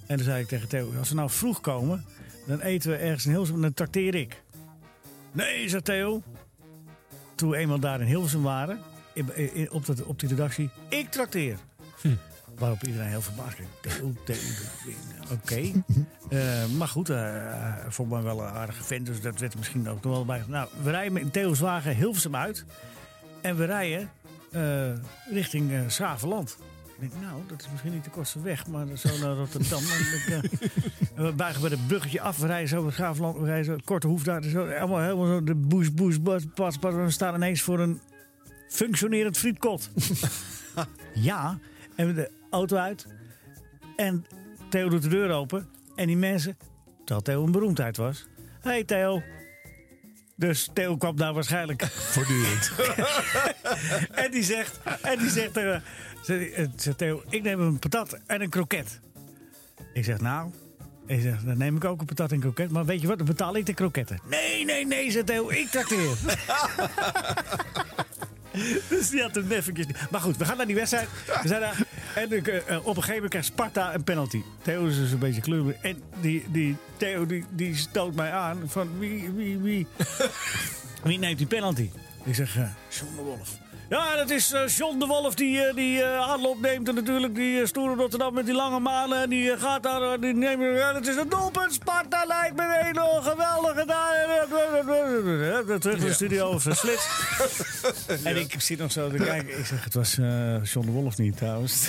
En 0.07 0.17
dan 0.17 0.25
zei 0.25 0.43
ik 0.43 0.49
tegen 0.49 0.69
Theo, 0.69 0.93
als 0.99 1.09
we 1.09 1.15
nou 1.15 1.31
vroeg 1.31 1.61
komen, 1.61 2.05
dan 2.47 2.61
eten 2.61 2.91
we 2.91 2.97
ergens 2.97 3.25
in 3.25 3.31
Hilversum 3.31 3.57
en 3.57 3.63
dan 3.63 3.75
trakteer 3.75 4.15
ik. 4.15 4.43
Nee, 5.33 5.69
zei 5.69 5.83
Theo. 5.83 6.23
Toen 7.35 7.51
we 7.51 7.57
eenmaal 7.57 7.79
daar 7.79 8.01
in 8.01 8.07
Hilversum 8.07 8.43
waren, 8.43 8.79
op, 9.69 9.87
dat, 9.87 10.03
op 10.03 10.21
die 10.21 10.29
redactie, 10.29 10.71
ik 10.89 11.11
trakteer. 11.11 11.57
Waarop 12.59 12.85
iedereen 12.85 13.09
heel 13.09 13.23
verbaasd 13.23 13.57
keek. 13.57 13.67
Theo, 13.81 14.13
Theo, 14.25 14.37
Oké. 15.33 15.63
Eh, 16.29 16.67
maar 16.67 16.89
goed, 16.89 17.09
hij 17.09 17.85
vond 17.89 18.11
me 18.11 18.23
wel 18.23 18.41
een 18.41 18.53
aardige 18.53 18.85
vent, 18.85 19.07
dus 19.07 19.21
dat 19.21 19.39
werd 19.39 19.53
er 19.53 19.59
misschien 19.59 19.89
ook 19.89 20.03
nog 20.03 20.13
wel 20.13 20.25
bij. 20.25 20.43
Nou, 20.47 20.69
we 20.83 20.91
rijden 20.91 21.13
met 21.13 21.33
Theo's 21.33 21.61
wagen 21.61 21.97
Hilversum 21.97 22.37
uit. 22.37 22.65
En 23.41 23.57
we 23.57 23.65
rijden 23.65 24.11
richting 25.31 25.73
Schravenland. 25.87 26.59
Ik 26.99 27.11
denk, 27.11 27.23
nou, 27.23 27.43
dat 27.47 27.61
is 27.61 27.71
misschien 27.71 27.93
niet 27.93 28.05
de 28.05 28.11
kortste 28.11 28.41
weg, 28.41 28.67
maar 28.67 28.87
zo 28.97 29.09
naar 29.21 29.37
Rotterdam. 29.37 29.79
En 29.79 30.01
ik, 30.17 30.45
eh, 31.15 31.25
we 31.25 31.33
buigen 31.33 31.61
bij 31.61 31.71
het 31.71 31.87
bruggetje 31.87 32.21
af, 32.21 32.37
we 32.39 32.47
rijden 32.47 32.69
zo 32.69 32.83
naar 32.83 32.93
Schravenland, 32.93 33.39
we 33.39 33.45
rijden 33.45 33.65
zo, 33.65 33.77
korte 33.85 34.07
hoef 34.07 34.23
daar, 34.23 34.43
zo, 34.43 34.67
helemaal, 34.67 35.01
helemaal 35.01 35.27
zo 35.27 35.45
de 35.45 35.55
boes, 35.55 35.95
boes, 35.95 36.19
pas, 36.19 36.45
pas, 36.55 36.77
pas. 36.77 36.95
We 36.95 37.11
staan 37.11 37.35
ineens 37.35 37.63
voor 37.63 37.81
een 37.81 38.01
functionerend 38.69 39.39
frietkot. 39.39 39.91
ja, 41.15 41.59
en 41.97 42.07
we 42.07 42.15
de 42.15 42.31
auto 42.51 42.77
uit. 42.77 43.07
En 43.97 44.27
Theo 44.71 44.89
doet 44.89 45.03
de 45.03 45.09
deur 45.09 45.31
open. 45.31 45.69
En 45.97 46.07
die 46.07 46.17
mensen, 46.17 46.57
terwijl 46.99 47.23
Theo 47.23 47.45
een 47.45 47.53
beroemdheid 47.53 47.97
was. 47.97 48.27
Hey 48.61 48.85
Theo. 48.85 49.23
Dus 50.39 50.71
Theo 50.73 50.97
kwam 50.97 51.17
daar 51.17 51.35
waarschijnlijk 51.35 51.83
voortdurend. 51.87 52.73
en 54.25 54.31
die 54.31 54.43
zegt, 54.43 54.81
en 55.03 55.19
die 55.19 55.31
zegt, 55.31 55.53
tegen- 55.53 55.83
zegt, 56.27 56.53
eh, 56.53 56.67
zegt 56.77 56.99
Theo, 56.99 57.23
ik 57.29 57.43
neem 57.43 57.61
een 57.61 57.79
patat 57.79 58.19
en 58.27 58.41
een 58.41 58.49
kroket. 58.49 59.01
Ik 59.93 60.05
zeg, 60.05 60.21
nou, 60.21 60.51
ik 61.07 61.21
zeg, 61.21 61.43
dan 61.43 61.59
neem 61.59 61.77
ik 61.77 61.85
ook 61.85 62.01
een 62.01 62.07
patat 62.07 62.29
en 62.29 62.35
een 62.35 62.41
kroket. 62.41 62.71
Maar 62.71 62.85
weet 62.85 63.01
je 63.01 63.07
wat, 63.07 63.19
dan 63.19 63.27
betaal 63.27 63.57
ik 63.57 63.67
de 63.67 63.75
kroketten. 63.75 64.21
Nee, 64.31 64.65
nee, 64.65 64.87
nee, 64.87 65.11
zegt 65.11 65.27
Theo, 65.27 65.49
ik 65.49 65.69
trakteer. 65.71 66.17
dus 68.89 69.11
die 69.11 69.23
had 69.23 69.35
hem 69.35 69.51
eventjes... 69.51 69.87
Maar 70.11 70.21
goed, 70.21 70.37
we 70.37 70.45
gaan 70.45 70.57
naar 70.57 70.67
die 70.67 70.75
wedstrijd. 70.75 71.09
We 71.43 71.49
zijn 71.49 71.61
daar, 71.61 71.87
en 72.15 72.31
eh, 72.31 72.57
eh, 72.57 72.79
op 72.79 72.87
een 72.87 72.95
gegeven 72.95 73.15
moment 73.15 73.31
krijgt 73.31 73.49
Sparta 73.49 73.95
een 73.95 74.05
penalty. 74.05 74.43
Theo 74.63 74.87
is 74.87 74.97
dus 74.97 75.13
een 75.13 75.19
beetje 75.19 75.41
kleurig. 75.41 75.77
En 75.81 76.03
die, 76.21 76.45
die 76.49 76.77
Theo 76.97 77.27
die, 77.27 77.45
die 77.51 77.77
stoot 77.77 78.15
mij 78.15 78.33
aan 78.33 78.63
van 78.67 78.99
wie, 78.99 79.31
wie, 79.31 79.59
wie... 79.59 79.87
Wie 81.03 81.19
neemt 81.19 81.39
die 81.39 81.47
penalty? 81.47 81.91
Ik 82.25 82.35
zeg, 82.35 82.55
John 82.89 83.17
de 83.17 83.23
Wolf. 83.23 83.59
Ja, 83.89 84.17
dat 84.17 84.31
is 84.31 84.53
eh 84.53 84.69
John 84.69 84.99
de 84.99 85.07
Wolf 85.07 85.35
die, 85.35 85.61
eh, 85.61 85.75
die 85.75 86.03
eh, 86.03 86.31
aanloop 86.31 86.61
neemt. 86.61 86.89
En 86.89 86.95
natuurlijk 86.95 87.35
die 87.35 87.67
stoere 87.67 87.95
Rotterdam 87.95 88.35
met 88.35 88.47
die 88.47 88.55
lange 88.55 88.81
manen. 88.81 89.23
En 89.23 89.31
die 89.31 89.59
gaat 89.59 89.83
daar, 89.83 90.21
die 90.21 90.35
neemt, 90.35 90.63
ja, 90.63 90.93
dat 90.93 91.07
is 91.07 91.17
een 91.17 91.29
doelpunt. 91.29 91.73
Sparta 91.73 92.25
lijkt 92.27 92.57
me 92.57 92.89
een 92.89 93.01
oh, 93.01 93.25
geweldige 93.25 93.85
daar. 93.87 94.15
Terug 95.81 95.99
in 95.99 96.05
de 96.05 96.13
studio 96.13 96.59
verslitst. 96.59 97.09
En 98.25 98.37
ik 98.37 98.61
zit 98.61 98.79
nog 98.79 98.93
zo 98.93 99.11
te 99.11 99.17
kijken. 99.17 99.59
Ik 99.59 99.67
zeg, 99.67 99.85
het 99.85 99.95
was 99.95 100.15
John 100.73 100.87
de 100.87 100.93
Wolf 100.93 101.19
niet 101.19 101.37
trouwens. 101.37 101.89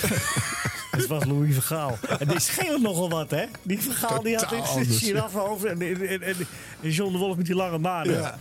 Het 0.90 1.06
was 1.06 1.24
Louis 1.24 1.54
Vergaal. 1.54 1.98
En 2.18 2.28
die 2.28 2.40
scheelt 2.40 2.82
nogal 2.82 3.10
wat, 3.10 3.30
hè? 3.30 3.44
Die 3.62 3.80
Vergaal 3.80 4.22
die 4.22 4.36
had 4.36 4.52
een 4.52 4.60
anders, 4.60 4.98
giraffenhoofd. 4.98 5.64
En, 5.64 5.80
en, 5.82 6.22
en, 6.22 6.36
en 6.82 6.90
John 6.90 7.12
de 7.12 7.18
Wolf 7.18 7.36
met 7.36 7.46
die 7.46 7.54
lange 7.54 7.78
manen. 7.78 8.14
Ja. 8.14 8.38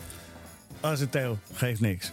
Theo, 1.10 1.38
geeft 1.54 1.82
niks. 1.82 2.12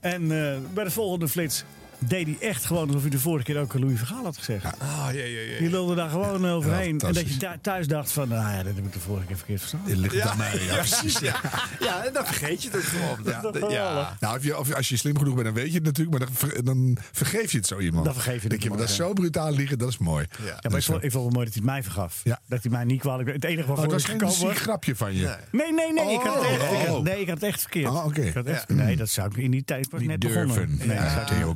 En 0.00 0.22
eh, 0.22 0.58
bij 0.74 0.84
de 0.84 0.90
volgende 0.90 1.28
flits 1.28 1.64
deed 2.08 2.26
hij 2.26 2.36
echt 2.48 2.64
gewoon 2.64 2.86
alsof 2.86 3.00
hij 3.00 3.10
de 3.10 3.18
vorige 3.18 3.44
keer 3.44 3.58
ook 3.60 3.74
Louis 3.74 3.98
Vergaal 3.98 4.24
had 4.24 4.36
gezegd. 4.36 4.64
Ah, 4.78 5.08
jee, 5.12 5.32
jee, 5.32 5.48
jee. 5.48 5.58
Die 5.58 5.70
lulde 5.70 5.94
daar 5.94 6.08
gewoon 6.10 6.46
overheen. 6.48 7.00
en 7.00 7.12
dat 7.12 7.28
je 7.32 7.36
thu- 7.36 7.58
thuis 7.60 7.86
dacht 7.86 8.12
van, 8.12 8.28
nou 8.28 8.50
ja, 8.50 8.62
dat 8.62 8.74
heb 8.74 8.84
ik 8.84 8.92
de 8.92 8.98
vorige 9.00 9.26
keer 9.26 9.36
verkeerd 9.36 9.58
verstaan. 9.60 9.80
Dit 9.86 9.96
ligt 9.96 10.20
aan 10.20 10.36
mij. 10.36 10.62
Ja, 10.64 10.74
precies. 10.74 11.18
Ja. 11.18 11.40
ja, 11.80 12.04
en 12.04 12.12
dan 12.12 12.24
vergeet 12.26 12.62
je 12.62 12.70
het 12.70 12.82
gewoon. 12.82 13.18
Ja, 13.24 13.68
ja. 13.70 14.16
Nou, 14.20 14.36
of 14.36 14.44
je, 14.44 14.58
of 14.58 14.74
als 14.74 14.88
je 14.88 14.96
slim 14.96 15.18
genoeg 15.18 15.34
bent, 15.34 15.44
dan 15.46 15.54
weet 15.54 15.68
je 15.68 15.74
het 15.74 15.84
natuurlijk. 15.84 16.18
Maar 16.18 16.26
dan, 16.26 16.36
ver- 16.36 16.64
dan 16.64 16.96
vergeef 17.12 17.52
je 17.52 17.58
het 17.58 17.66
zo 17.66 17.78
iemand. 17.78 18.04
Dan 18.04 18.14
vergeef 18.14 18.34
je 18.34 18.40
het 18.40 18.50
Denk 18.50 18.62
je, 18.62 18.68
maar 18.68 18.78
dat 18.78 18.88
is 18.88 18.96
zo 18.96 19.12
brutaal 19.12 19.52
liegen, 19.52 19.78
dat 19.78 19.88
is 19.88 19.98
mooi. 19.98 20.26
Ja. 20.38 20.46
Ja, 20.46 20.68
maar 20.68 20.78
ik 20.78 20.84
vond, 20.84 21.02
ik 21.04 21.10
vond 21.10 21.24
het 21.24 21.34
mooi 21.34 21.44
dat 21.46 21.54
hij 21.54 21.62
het 21.64 21.72
mij 21.72 21.82
vergaf. 21.82 22.20
Ja. 22.24 22.40
Dat 22.46 22.62
hij 22.62 22.70
mij 22.72 22.84
niet 22.84 23.00
kwalijk... 23.00 23.32
Het 23.32 23.44
enige 23.44 23.60
Oh, 23.62 23.66
waarvoor 23.68 23.84
dat 23.88 24.00
ik 24.00 24.00
was 24.00 24.04
geen 24.04 24.18
gekomen 24.18 24.38
ziek 24.38 24.48
was... 24.48 24.58
grapje 24.58 24.96
van 24.96 25.14
je. 25.14 25.36
Nee, 25.50 25.72
nee, 25.72 25.92
nee. 25.92 26.14
ik 26.14 26.20
had 26.20 26.34
het 26.34 26.44
echt, 26.44 26.62
ik 26.72 26.86
had- 26.86 26.96
Oh. 26.96 27.02
nee, 27.02 27.20
ik 27.20 27.26
had 27.28 27.34
het 27.40 27.44
echt 27.50 27.60
verkeerd. 27.60 27.88
Oh, 27.88 28.04
oké. 28.04 28.20
Echt- 28.44 28.68
Nee, 28.68 28.96
dat 28.96 29.08
zou 29.08 29.28
ik 29.30 29.36
in 29.36 29.50
die 29.50 29.64
tijd 29.64 29.88
pas 29.88 30.00
Niet 30.00 30.08
net 30.08 30.20
durven. 30.20 30.46
begonnen. 30.46 30.76
Nee, 30.78 30.88
ja, 30.96 31.02
dat 31.02 31.12
zou 31.12 31.22
ik 31.24 31.30
niet 31.36 31.46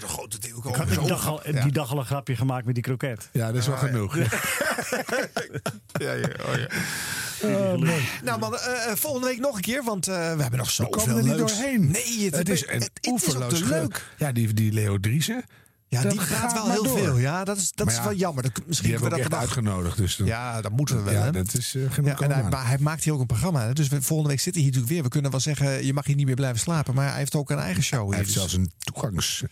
De 0.00 0.08
grote 0.08 0.38
Theo 0.38 0.58
Ik 0.68 0.74
had 0.74 0.88
die 0.88 1.06
dag, 1.06 1.26
al, 1.28 1.40
die 1.62 1.72
dag 1.72 1.90
al 1.90 1.98
een 1.98 2.04
grapje 2.04 2.36
gemaakt 2.36 2.64
met 2.64 2.74
die 2.74 2.82
kroket. 2.84 3.28
Ja, 3.32 3.46
dat 3.46 3.56
is 3.56 3.66
wel 3.66 3.76
genoeg. 3.76 4.16
Ja, 5.98 6.12
ja, 6.12 6.28
oh, 6.46 6.54
ja. 6.58 6.68
Nou 8.22 8.38
man, 8.38 8.56
eh, 8.56 8.90
eh, 8.90 8.96
volgende 8.96 9.26
week 9.26 9.38
nog 9.38 9.56
een 9.56 9.60
keer, 9.62 9.84
want 9.84 10.08
eh, 10.08 10.14
we 10.14 10.42
hebben 10.42 10.58
nog 10.58 10.66
We 10.66 10.72
zoveel 10.72 10.90
komen 10.90 11.16
er 11.16 11.22
niet 11.22 11.36
leuks. 11.36 11.52
doorheen. 11.52 11.90
Nee, 11.90 12.24
het, 12.24 12.36
het 12.36 12.48
is 12.48 12.60
het, 12.60 12.90
een 13.00 13.14
het, 13.42 13.52
is 13.52 13.60
leuk. 13.62 14.04
Ja, 14.16 14.32
die, 14.32 14.54
die 14.54 14.72
Leo 14.72 15.00
Driessen. 15.00 15.44
Ja, 15.96 16.02
dat 16.02 16.10
die 16.10 16.20
gaat 16.20 16.52
wel 16.52 16.70
heel 16.70 16.82
door. 16.82 16.98
veel. 16.98 17.18
Ja, 17.18 17.44
dat 17.44 17.56
is, 17.56 17.72
dat 17.72 17.86
Maar 17.86 17.94
is 17.94 18.00
ja, 18.00 18.06
wel 18.06 18.16
jammer. 18.18 18.42
Dat, 18.42 18.54
Die 18.54 18.64
misschien 18.66 18.90
hebben 18.90 19.10
we 19.10 19.16
dat 19.16 19.24
echt 19.24 19.34
uitgenodigd. 19.34 19.96
Dus 19.96 20.16
dan- 20.16 20.26
Ja, 20.26 20.60
dat 20.60 20.72
moeten 20.72 20.96
we 20.96 21.02
wel. 21.02 21.12
ja, 21.24 21.30
dat 21.30 21.54
is 21.54 21.74
eh, 21.74 21.82
genoeg 21.90 22.18
Ja, 22.18 22.24
en 22.28 22.32
hij, 22.32 22.42
maar 22.50 22.66
hij 22.66 22.78
maakt 22.78 23.04
hier 23.04 23.12
ook 23.12 23.20
een 23.20 23.26
programma. 23.26 23.66
hè. 23.66 23.72
Dus 23.72 23.88
we, 23.88 24.02
volgende 24.02 24.30
week 24.32 24.40
zit 24.40 24.54
hij 24.54 24.62
hier 24.62 24.70
natuurlijk 24.72 24.94
weer. 24.94 25.02
We 25.04 25.08
kunnen 25.10 25.30
wel 25.30 25.40
zeggen, 25.40 25.84
je 25.86 25.92
mag 25.92 26.06
hier 26.06 26.16
niet 26.16 26.26
meer 26.26 26.34
blijven 26.34 26.60
slapen. 26.60 26.94
Maar 26.94 27.08
hij 27.08 27.18
heeft 27.18 27.34
ook 27.34 27.50
een 27.50 27.58
eigen 27.58 27.82
show. 27.82 27.98
Hij 27.98 28.06
hier. 28.08 28.16
heeft 28.16 28.26
Dus- 28.28 28.34
zelfs 28.36 28.52
een 28.52 28.70
toegangs. 28.78 29.44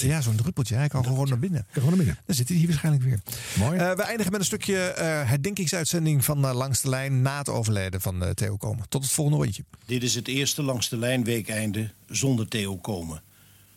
Ja, 0.00 0.20
zo'n 0.20 0.34
druppeltje. 0.36 0.74
Hij 0.74 0.88
kan 0.88 1.04
gewoon 1.04 1.28
naar 1.28 1.38
binnen. 1.38 1.66
Gewoon 1.70 1.88
naar 1.88 1.96
binnen. 1.96 2.18
Dan 2.26 2.34
zit 2.36 2.48
hij 2.48 2.56
hier 2.56 2.66
waarschijnlijk 2.66 3.04
weer. 3.04 3.20
Mooi. 3.58 3.78
Eh, 3.78 3.92
we 3.92 4.02
eindigen 4.02 4.30
met 4.32 4.40
een 4.40 4.46
stukje 4.46 4.76
eh 4.78 5.28
herdenkingsuitzending 5.28 6.24
van 6.24 6.38
Langs 6.40 6.80
de 6.80 6.88
Lijn 6.88 7.22
na 7.22 7.38
het 7.38 7.48
overlijden 7.48 8.00
van 8.00 8.24
Theo 8.34 8.56
Komen. 8.56 8.88
Tot 8.88 9.02
het 9.02 9.12
volgende 9.12 9.42
rondje. 9.42 9.64
Dit 9.86 10.02
is 10.02 10.14
het 10.14 10.28
eerste 10.28 10.62
langs 10.62 10.88
de 10.88 10.96
lijn 10.96 11.24
weekeinde 11.24 11.90
zonder 12.08 12.48
Theo 12.48 12.76
komen. 12.76 13.22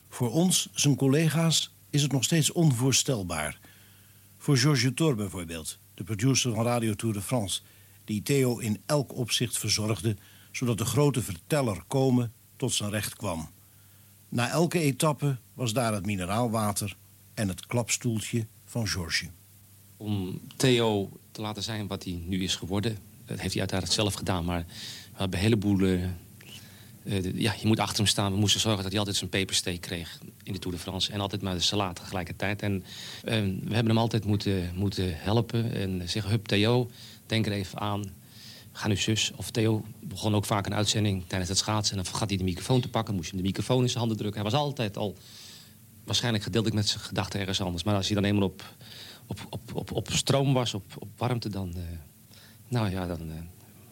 Voor 0.10 0.32
ons, 0.32 0.70
zijn 0.74 0.96
collega's, 0.96 1.73
is 1.94 2.02
het 2.02 2.12
nog 2.12 2.24
steeds 2.24 2.52
onvoorstelbaar. 2.52 3.60
Voor 4.38 4.58
Georges 4.58 4.92
Tour 4.96 5.16
bijvoorbeeld, 5.16 5.78
de 5.94 6.04
producer 6.04 6.54
van 6.54 6.66
Radio 6.66 6.94
Tour 6.94 7.14
de 7.14 7.22
France... 7.22 7.62
die 8.06 8.22
Theo 8.22 8.58
in 8.58 8.82
elk 8.86 9.16
opzicht 9.16 9.58
verzorgde... 9.58 10.16
zodat 10.52 10.78
de 10.78 10.86
grote 10.86 11.22
verteller 11.22 11.84
komen 11.88 12.34
tot 12.56 12.74
zijn 12.74 12.90
recht 12.90 13.16
kwam. 13.16 13.50
Na 14.30 14.50
elke 14.50 14.80
etappe 14.80 15.38
was 15.54 15.74
daar 15.74 15.94
het 15.94 16.06
mineraalwater 16.06 16.96
en 17.34 17.48
het 17.48 17.66
klapstoeltje 17.66 18.46
van 18.66 18.88
Georges. 18.88 19.30
om 19.98 20.42
Theo 20.56 21.10
te 21.32 21.42
laten 21.42 21.64
zijn 21.64 21.88
wat 21.88 22.04
hij 22.04 22.22
nu 22.26 22.44
is 22.44 22.56
geworden. 22.56 22.98
Dat 23.26 23.40
heeft 23.40 23.52
hij 23.52 23.62
uiteraard 23.62 23.92
zelf 23.92 24.14
gedaan, 24.14 24.46
maar 24.46 24.66
we 24.68 25.18
hebben 25.18 25.40
een 25.40 25.46
heleboel... 25.46 26.00
eh, 27.06 27.40
ja, 27.40 27.54
je 27.62 27.68
moet 27.68 27.80
achter 27.80 27.98
hem 27.98 28.08
staan. 28.08 28.32
We 28.32 28.38
moesten 28.38 28.60
zorgen 28.62 28.82
dat 28.82 28.90
hij 28.92 29.00
altijd 29.00 29.18
zijn 29.18 29.30
pepersteek 29.30 29.82
kreeg 29.82 30.20
in 30.44 30.54
de 30.54 30.60
Tour 30.60 30.76
de 30.78 30.82
France. 30.82 31.12
En 31.12 31.20
altijd 31.20 31.42
maar 31.42 31.54
de 31.54 31.60
salade 31.60 31.94
tegelijkertijd. 31.94 32.62
En 32.62 32.84
eh, 33.24 33.32
we 33.42 33.74
hebben 33.74 33.88
hem 33.88 33.98
altijd 33.98 34.26
moeten, 34.26 34.72
moeten 34.76 35.18
helpen. 35.18 35.74
En 35.74 36.10
zeggen, 36.10 36.32
hup 36.32 36.48
Theo, 36.48 36.90
denk 37.26 37.46
er 37.46 37.52
even 37.52 37.80
aan. 37.80 38.04
Ga 38.72 38.88
nu 38.88 38.98
zus. 38.98 39.32
Of 39.36 39.52
Theo 39.52 39.86
begon 40.00 40.36
ook 40.36 40.46
vaak 40.46 40.66
een 40.66 40.74
uitzending 40.76 41.24
tijdens 41.28 41.50
het 41.50 41.60
schaatsen. 41.60 41.98
En 41.98 42.02
dan 42.04 42.12
vergat 42.12 42.30
hij 42.30 42.38
de 42.38 42.44
microfoon 42.44 42.82
te 42.82 42.90
pakken. 42.90 43.16
Moest 43.16 43.30
hem 43.30 43.38
de 43.38 43.46
microfoon 43.46 43.82
in 43.82 43.88
zijn 43.88 44.00
handen 44.00 44.18
drukken. 44.18 44.42
Hij 44.42 44.52
was 44.52 44.60
altijd 44.60 44.98
al 44.98 45.18
waarschijnlijk 46.04 46.44
gedeeltelijk 46.44 46.80
met 46.80 46.90
zijn 46.90 47.04
gedachten 47.04 47.40
ergens 47.40 47.62
anders. 47.62 47.84
Maar 47.84 47.96
als 47.96 48.08
hij 48.08 48.16
dan 48.16 48.24
eenmaal 48.24 48.44
op, 48.44 48.64
op, 49.28 49.40
op, 49.50 49.76
op, 49.76 49.92
op 49.92 50.08
stroom 50.12 50.54
was, 50.54 50.74
op, 50.74 50.96
op 51.00 51.10
warmte, 51.18 51.50
dan... 51.50 51.74
eh, 51.76 51.82
nou 52.68 52.90
ja, 52.90 53.08
dan... 53.08 53.20
eh, 53.20 53.36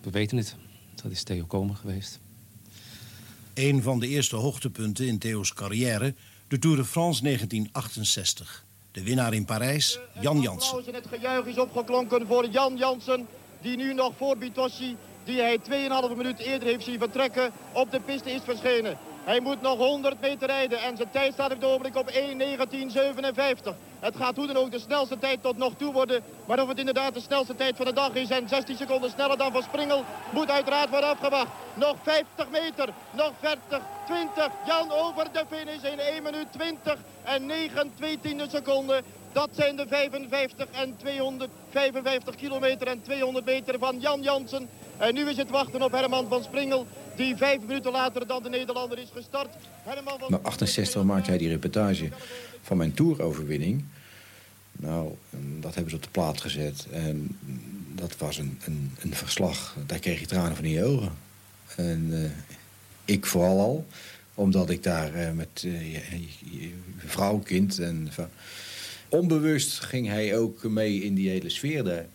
we 0.01 0.09
weten 0.09 0.37
het. 0.37 0.55
Dat 1.03 1.11
is 1.11 1.23
Theo 1.23 1.45
Komen 1.45 1.75
geweest. 1.75 2.19
Een 3.61 3.81
van 3.81 3.99
de 3.99 4.07
eerste 4.07 4.35
hoogtepunten 4.35 5.07
in 5.07 5.17
Theo's 5.17 5.53
carrière, 5.53 6.13
de 6.47 6.59
Tour 6.59 6.75
de 6.75 6.85
France 6.85 7.23
1968. 7.23 8.65
De 8.91 9.03
winnaar 9.03 9.33
in 9.33 9.45
Parijs, 9.45 9.99
Jan 10.21 10.41
Jansen. 10.41 10.83
Het 10.91 11.07
gejuich 11.07 11.45
is 11.45 11.57
opgeklonken 11.57 12.27
voor 12.27 12.47
Jan 12.47 12.77
Jansen. 12.77 13.27
Die 13.61 13.77
nu 13.77 13.93
nog 13.93 14.13
voor 14.17 14.37
Bitossi, 14.37 14.95
die 15.23 15.39
hij 15.39 15.57
2,5 16.11 16.17
minuut 16.17 16.39
eerder 16.39 16.67
heeft 16.67 16.83
zien 16.83 16.99
vertrekken, 16.99 17.51
op 17.73 17.91
de 17.91 17.99
piste 17.99 18.31
is 18.31 18.41
verschenen. 18.43 18.97
Hij 19.23 19.39
moet 19.39 19.61
nog 19.61 19.77
100 19.77 20.21
meter 20.21 20.47
rijden 20.47 20.79
en 20.79 20.97
zijn 20.97 21.11
tijd 21.11 21.33
staat 21.33 21.51
op 21.51 21.61
het 21.61 21.65
ogenblik 21.65 21.95
op 21.95 22.11
1.19.57. 22.11 23.73
Het 23.99 24.15
gaat 24.15 24.35
hoe 24.35 24.47
dan 24.47 24.57
ook 24.57 24.71
de 24.71 24.79
snelste 24.79 25.19
tijd 25.19 25.41
tot 25.41 25.57
nog 25.57 25.73
toe 25.77 25.93
worden. 25.93 26.23
Maar 26.45 26.61
of 26.61 26.67
het 26.67 26.79
inderdaad 26.79 27.13
de 27.13 27.19
snelste 27.19 27.55
tijd 27.55 27.75
van 27.75 27.85
de 27.85 27.93
dag 27.93 28.13
is 28.13 28.29
en 28.29 28.49
16 28.49 28.77
seconden 28.77 29.09
sneller 29.09 29.37
dan 29.37 29.51
Van 29.51 29.63
Springel, 29.63 30.03
moet 30.31 30.49
uiteraard 30.49 30.89
worden 30.89 31.09
afgewacht. 31.09 31.51
Nog 31.73 31.95
50 32.01 32.49
meter, 32.49 32.89
nog 33.11 33.31
40, 33.39 33.79
20. 34.05 34.47
Jan 34.65 34.91
over 34.91 35.27
de 35.31 35.43
finish 35.49 35.83
in 35.83 35.99
1 35.99 36.23
minuut 36.23 36.47
20 36.51 36.97
en 37.23 37.45
9 37.45 37.91
tweetiende 37.95 38.49
seconden. 38.49 39.03
Dat 39.33 39.49
zijn 39.55 39.75
de 39.75 39.85
55 39.87 40.67
en 40.71 40.95
255 40.97 42.35
kilometer 42.35 42.87
en 42.87 43.01
200 43.01 43.45
meter 43.45 43.79
van 43.79 43.99
Jan 43.99 44.21
Jansen. 44.21 44.67
En 44.97 45.13
nu 45.13 45.29
is 45.29 45.37
het 45.37 45.49
wachten 45.49 45.81
op 45.81 45.91
Herman 45.91 46.27
van 46.29 46.43
Springel, 46.43 46.87
die 47.15 47.35
vijf 47.35 47.59
minuten 47.61 47.91
later 47.91 48.27
dan 48.27 48.43
de 48.43 48.49
Nederlander 48.49 48.97
is 48.99 49.09
gestart. 49.13 49.55
Herman 49.83 50.19
van 50.19 50.31
Na 50.31 50.39
68 50.41 51.03
maakte 51.03 51.29
hij 51.29 51.37
die 51.39 51.47
reportage 51.49 52.09
van 52.61 52.77
mijn 52.77 52.93
toeroverwinning. 52.93 53.83
Nou, 54.71 55.15
dat 55.59 55.73
hebben 55.73 55.89
ze 55.91 55.95
op 55.97 56.03
de 56.03 56.09
plaat 56.09 56.41
gezet. 56.41 56.87
En 56.91 57.37
dat 57.95 58.17
was 58.17 58.37
een, 58.37 58.59
een, 58.65 58.95
een 58.99 59.15
verslag. 59.15 59.75
Daar 59.85 59.99
kreeg 59.99 60.19
je 60.19 60.25
tranen 60.25 60.55
van 60.55 60.65
in 60.65 60.71
je 60.71 60.83
ogen. 60.85 61.11
En 61.75 62.09
eh, 62.13 62.29
ik 63.15 63.25
vooral 63.25 63.59
al. 63.59 63.85
Omdat 64.35 64.69
ik 64.69 64.83
daar 64.83 65.13
eh, 65.13 65.31
met 65.31 65.63
eh, 65.65 65.91
je- 65.93 66.27
je 66.59 66.73
vrouw, 66.97 67.37
kind 67.37 67.79
en... 67.79 68.09
onbewust 69.11 69.79
ging 69.79 70.07
hij 70.07 70.37
ook 70.37 70.63
mee 70.63 71.03
in 71.03 71.13
die 71.13 71.29
hele 71.29 71.49
sfeer 71.49 71.83
daar. 71.83 72.05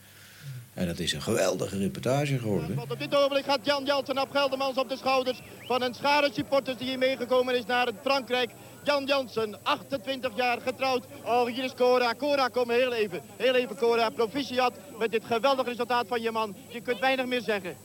En 0.74 0.86
dat 0.86 0.98
is 0.98 1.12
een 1.12 1.22
geweldige 1.22 1.78
reportage 1.78 2.38
geworden. 2.38 2.78
Op 2.78 2.98
dit 2.98 3.14
ogenblik 3.14 3.44
gaat 3.44 3.58
Jan 3.62 3.84
Jansen 3.84 4.20
op 4.20 4.30
Geldermans 4.30 4.76
op 4.76 4.88
de 4.88 4.96
schouders 4.96 5.40
van 5.66 5.82
een 5.82 5.94
schare 5.94 6.30
supporters 6.32 6.76
die 6.76 6.88
hier 6.88 6.98
meegekomen 6.98 7.56
is 7.56 7.66
naar 7.66 7.88
Frankrijk. 8.02 8.50
Jan 8.84 9.04
Jansen, 9.04 9.56
28 9.62 10.36
jaar 10.36 10.60
getrouwd. 10.60 11.04
Oh, 11.24 11.46
hier 11.46 11.64
is 11.64 11.74
Cora. 11.74 12.14
Cora, 12.14 12.48
kom 12.48 12.70
heel 12.70 12.92
even. 12.92 13.20
Heel 13.36 13.54
even, 13.54 13.76
Cora. 13.76 14.10
Proficiat 14.10 14.72
met 14.98 15.10
dit 15.10 15.24
geweldige 15.24 15.68
resultaat 15.68 16.06
van 16.08 16.22
je 16.22 16.30
man. 16.30 16.56
Je 16.68 16.80
kunt 16.80 16.98
weinig 16.98 17.26
meer 17.26 17.42
zeggen. 17.42 17.76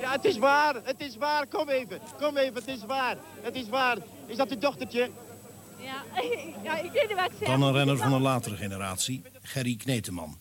Ja, 0.00 0.12
het 0.12 0.24
is 0.24 0.38
waar. 0.38 0.74
Het 0.82 1.00
is 1.00 1.16
waar. 1.16 1.46
Kom 1.46 1.68
even. 1.68 2.00
Kom 2.20 2.36
even. 2.36 2.54
Het 2.54 2.68
is 2.68 2.84
waar. 2.86 3.16
Het 3.40 3.54
is 3.54 3.68
waar. 3.68 3.96
Is 4.26 4.36
dat 4.36 4.50
uw 4.50 4.58
dochtertje? 4.58 5.10
Ja, 5.86 6.04
ja 6.64 6.78
ik 6.82 6.90
weet 6.92 7.08
niet 7.08 7.16
wat 7.16 7.30
ik 7.30 7.36
zeg. 7.38 7.48
Dan 7.48 7.62
een 7.62 7.72
renner 7.72 7.96
van 7.96 8.12
een 8.12 8.20
latere 8.20 8.56
generatie, 8.56 9.22
Gerry 9.42 9.76
Kneteman. 9.76 10.38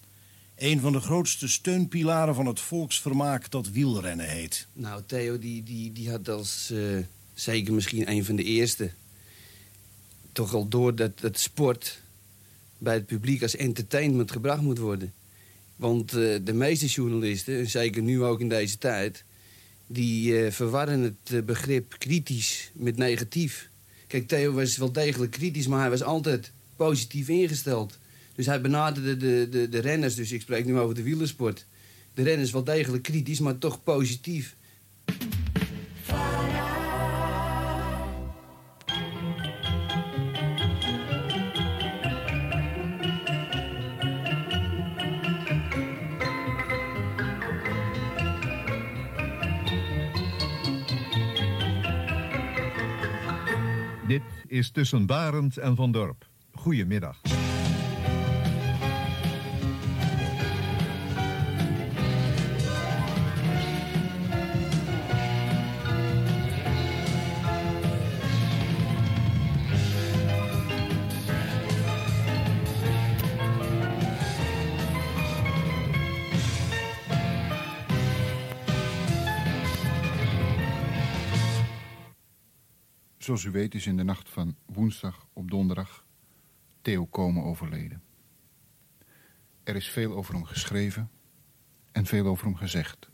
Een 0.56 0.80
van 0.80 0.92
de 0.92 1.00
grootste 1.00 1.48
steunpilaren 1.48 2.36
van 2.36 2.46
het 2.46 2.60
volksvermaak 2.60 3.52
dat 3.52 3.70
wielrennen 3.70 4.30
heet. 4.30 4.68
Nou, 4.74 5.02
Theo 5.06 5.40
die, 5.40 5.64
die, 5.64 5.92
die 5.92 6.10
had 6.10 6.30
als 6.30 6.72
eh, 6.72 6.80
zeker 7.34 7.74
misschien 7.74 8.10
een 8.12 8.26
van 8.26 8.36
de 8.36 8.44
eerste... 8.44 8.92
toch 10.32 10.54
al 10.54 10.68
door 10.68 10.96
dat, 10.96 11.20
dat 11.20 11.40
sport 11.40 12.02
bij 12.78 12.94
het 12.94 13.06
publiek 13.06 13.42
als 13.42 13.56
entertainment 13.56 14.32
gebracht 14.32 14.62
moet 14.62 14.78
worden. 14.78 15.14
Want 15.76 16.14
eh, 16.14 16.36
de 16.44 16.54
meeste 16.54 16.86
journalisten, 16.86 17.58
en 17.58 17.70
zeker 17.70 18.02
nu 18.02 18.24
ook 18.24 18.40
in 18.40 18.50
deze 18.50 18.78
tijd... 18.78 19.24
die 19.88 20.46
eh, 20.46 20.52
verwarren 20.52 21.02
het 21.02 21.46
begrip 21.46 21.96
kritisch 21.98 22.72
met 22.74 22.98
negatief. 22.98 23.70
Kijk, 24.16 24.28
Theo 24.28 24.52
was 24.52 24.78
wel 24.78 24.92
degelijk 24.92 25.32
kritisch, 25.32 25.68
maar 25.68 25.80
hij 25.80 25.90
was 25.90 26.04
altijd 26.04 26.52
positief 26.76 27.30
ingesteld. 27.30 27.98
Dus 28.36 28.46
hij 28.46 28.62
benaderde 28.62 29.18
de, 29.18 29.48
de, 29.50 29.70
de 29.70 29.80
renners, 29.80 30.16
dus 30.16 30.32
ik 30.32 30.42
spreek 30.42 30.66
nu 30.66 30.78
over 30.78 30.96
de 30.96 31.04
wielersport... 31.04 31.66
de 32.14 32.24
renners 32.24 32.52
wel 32.52 32.64
degelijk 32.64 33.04
kritisch, 33.04 33.40
maar 33.40 33.58
toch 33.58 33.84
positief. 33.84 34.56
Is 54.56 54.70
Tussen 54.70 55.06
Barend 55.06 55.58
en 55.58 55.76
Van 55.76 55.92
Dorp. 55.92 56.26
Goedemiddag. 56.54 57.45
Zoals 83.26 83.44
u 83.44 83.52
weet 83.52 83.76
is 83.76 83.88
in 83.88 83.98
de 83.98 84.04
nacht 84.04 84.30
van 84.30 84.56
woensdag 84.66 85.28
op 85.34 85.52
donderdag 85.52 86.06
Theo 86.82 87.06
Komen 87.06 87.44
overleden. 87.44 88.04
Er 89.64 89.76
is 89.76 89.90
veel 89.90 90.16
over 90.16 90.34
hem 90.34 90.46
geschreven 90.46 91.12
en 91.92 92.06
veel 92.06 92.26
over 92.26 92.46
hem 92.46 92.56
gezegd. 92.56 93.10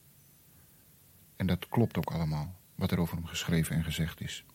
En 1.36 1.48
dat 1.48 1.70
klopt 1.70 1.98
ook 1.98 2.12
allemaal, 2.12 2.60
wat 2.76 2.92
er 2.92 3.00
over 3.00 3.16
hem 3.16 3.26
geschreven 3.26 3.76
en 3.76 3.84
gezegd 3.84 4.22
is. 4.22 4.46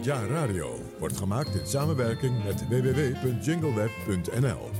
100 0.00 0.18
jaar 0.18 0.28
radio 0.28 0.80
wordt 0.98 1.16
gemaakt 1.16 1.54
in 1.54 1.66
samenwerking 1.66 2.44
met 2.44 2.68
www.jingleweb.nl. 2.68 4.70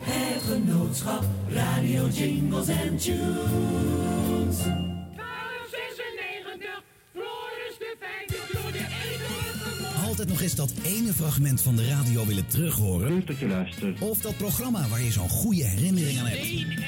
Het 0.00 0.42
genootschap 0.42 1.24
Radio 1.48 2.08
Jingles 2.08 2.68
and 2.68 3.02
Tunes. 3.02 4.58
1296, 4.58 6.82
Floris 7.12 7.78
de 7.78 7.96
Fijne 8.00 8.36
door 8.52 8.72
de 8.72 8.78
eeuwige 8.78 10.06
Altijd 10.06 10.28
nog 10.28 10.40
eens 10.40 10.54
dat 10.54 10.72
ene 10.82 11.12
fragment 11.12 11.60
van 11.60 11.76
de 11.76 11.86
radio 11.86 12.26
willen 12.26 12.46
terughoren. 12.46 13.08
Leuk 13.08 13.26
dat 13.26 13.38
je 13.38 13.46
luistert. 13.46 14.00
Of 14.00 14.18
dat 14.18 14.36
programma 14.36 14.88
waar 14.88 15.02
je 15.02 15.12
zo'n 15.12 15.28
goede 15.28 15.64
herinnering 15.64 16.18
aan 16.18 16.26
hebt. 16.26 16.83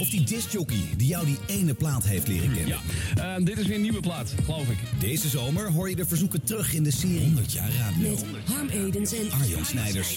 Of 0.00 0.08
die 0.08 0.24
discjockey 0.24 0.80
die 0.96 1.06
jou 1.06 1.26
die 1.26 1.38
ene 1.46 1.74
plaat 1.74 2.04
heeft 2.04 2.28
leren 2.28 2.52
kennen. 2.52 2.78
Ja, 3.14 3.40
dit 3.40 3.58
is 3.58 3.66
weer 3.66 3.76
een 3.76 3.82
nieuwe 3.82 4.00
plaat, 4.00 4.34
geloof 4.44 4.68
ik. 4.68 4.78
Deze 5.00 5.28
zomer 5.28 5.72
hoor 5.72 5.88
je 5.88 5.96
de 5.96 6.06
verzoeken 6.06 6.44
terug 6.44 6.74
in 6.74 6.82
de 6.82 6.90
serie 6.90 7.20
100 7.20 7.52
jaar 7.52 7.70
radio. 7.78 8.10
Met 8.10 8.24
Harm 8.44 8.68
Edens 8.68 9.12
en 9.12 9.30
Arjan 9.30 9.64
Snijders. 9.64 10.16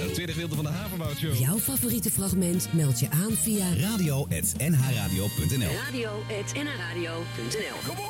Het 0.00 0.14
tweede 0.14 0.32
gedeelte 0.32 0.54
van 0.54 0.64
de 0.64 0.70
Havermout 0.70 1.18
Show. 1.18 1.38
Jouw 1.38 1.58
favoriete 1.58 2.10
fragment 2.10 2.68
meld 2.72 3.00
je 3.00 3.10
aan 3.10 3.32
via 3.32 3.74
radio.nhradio.nl 3.74 5.70
radio.nhradio.nl 5.86 7.78
Kom 7.86 7.98
op! 7.98 8.09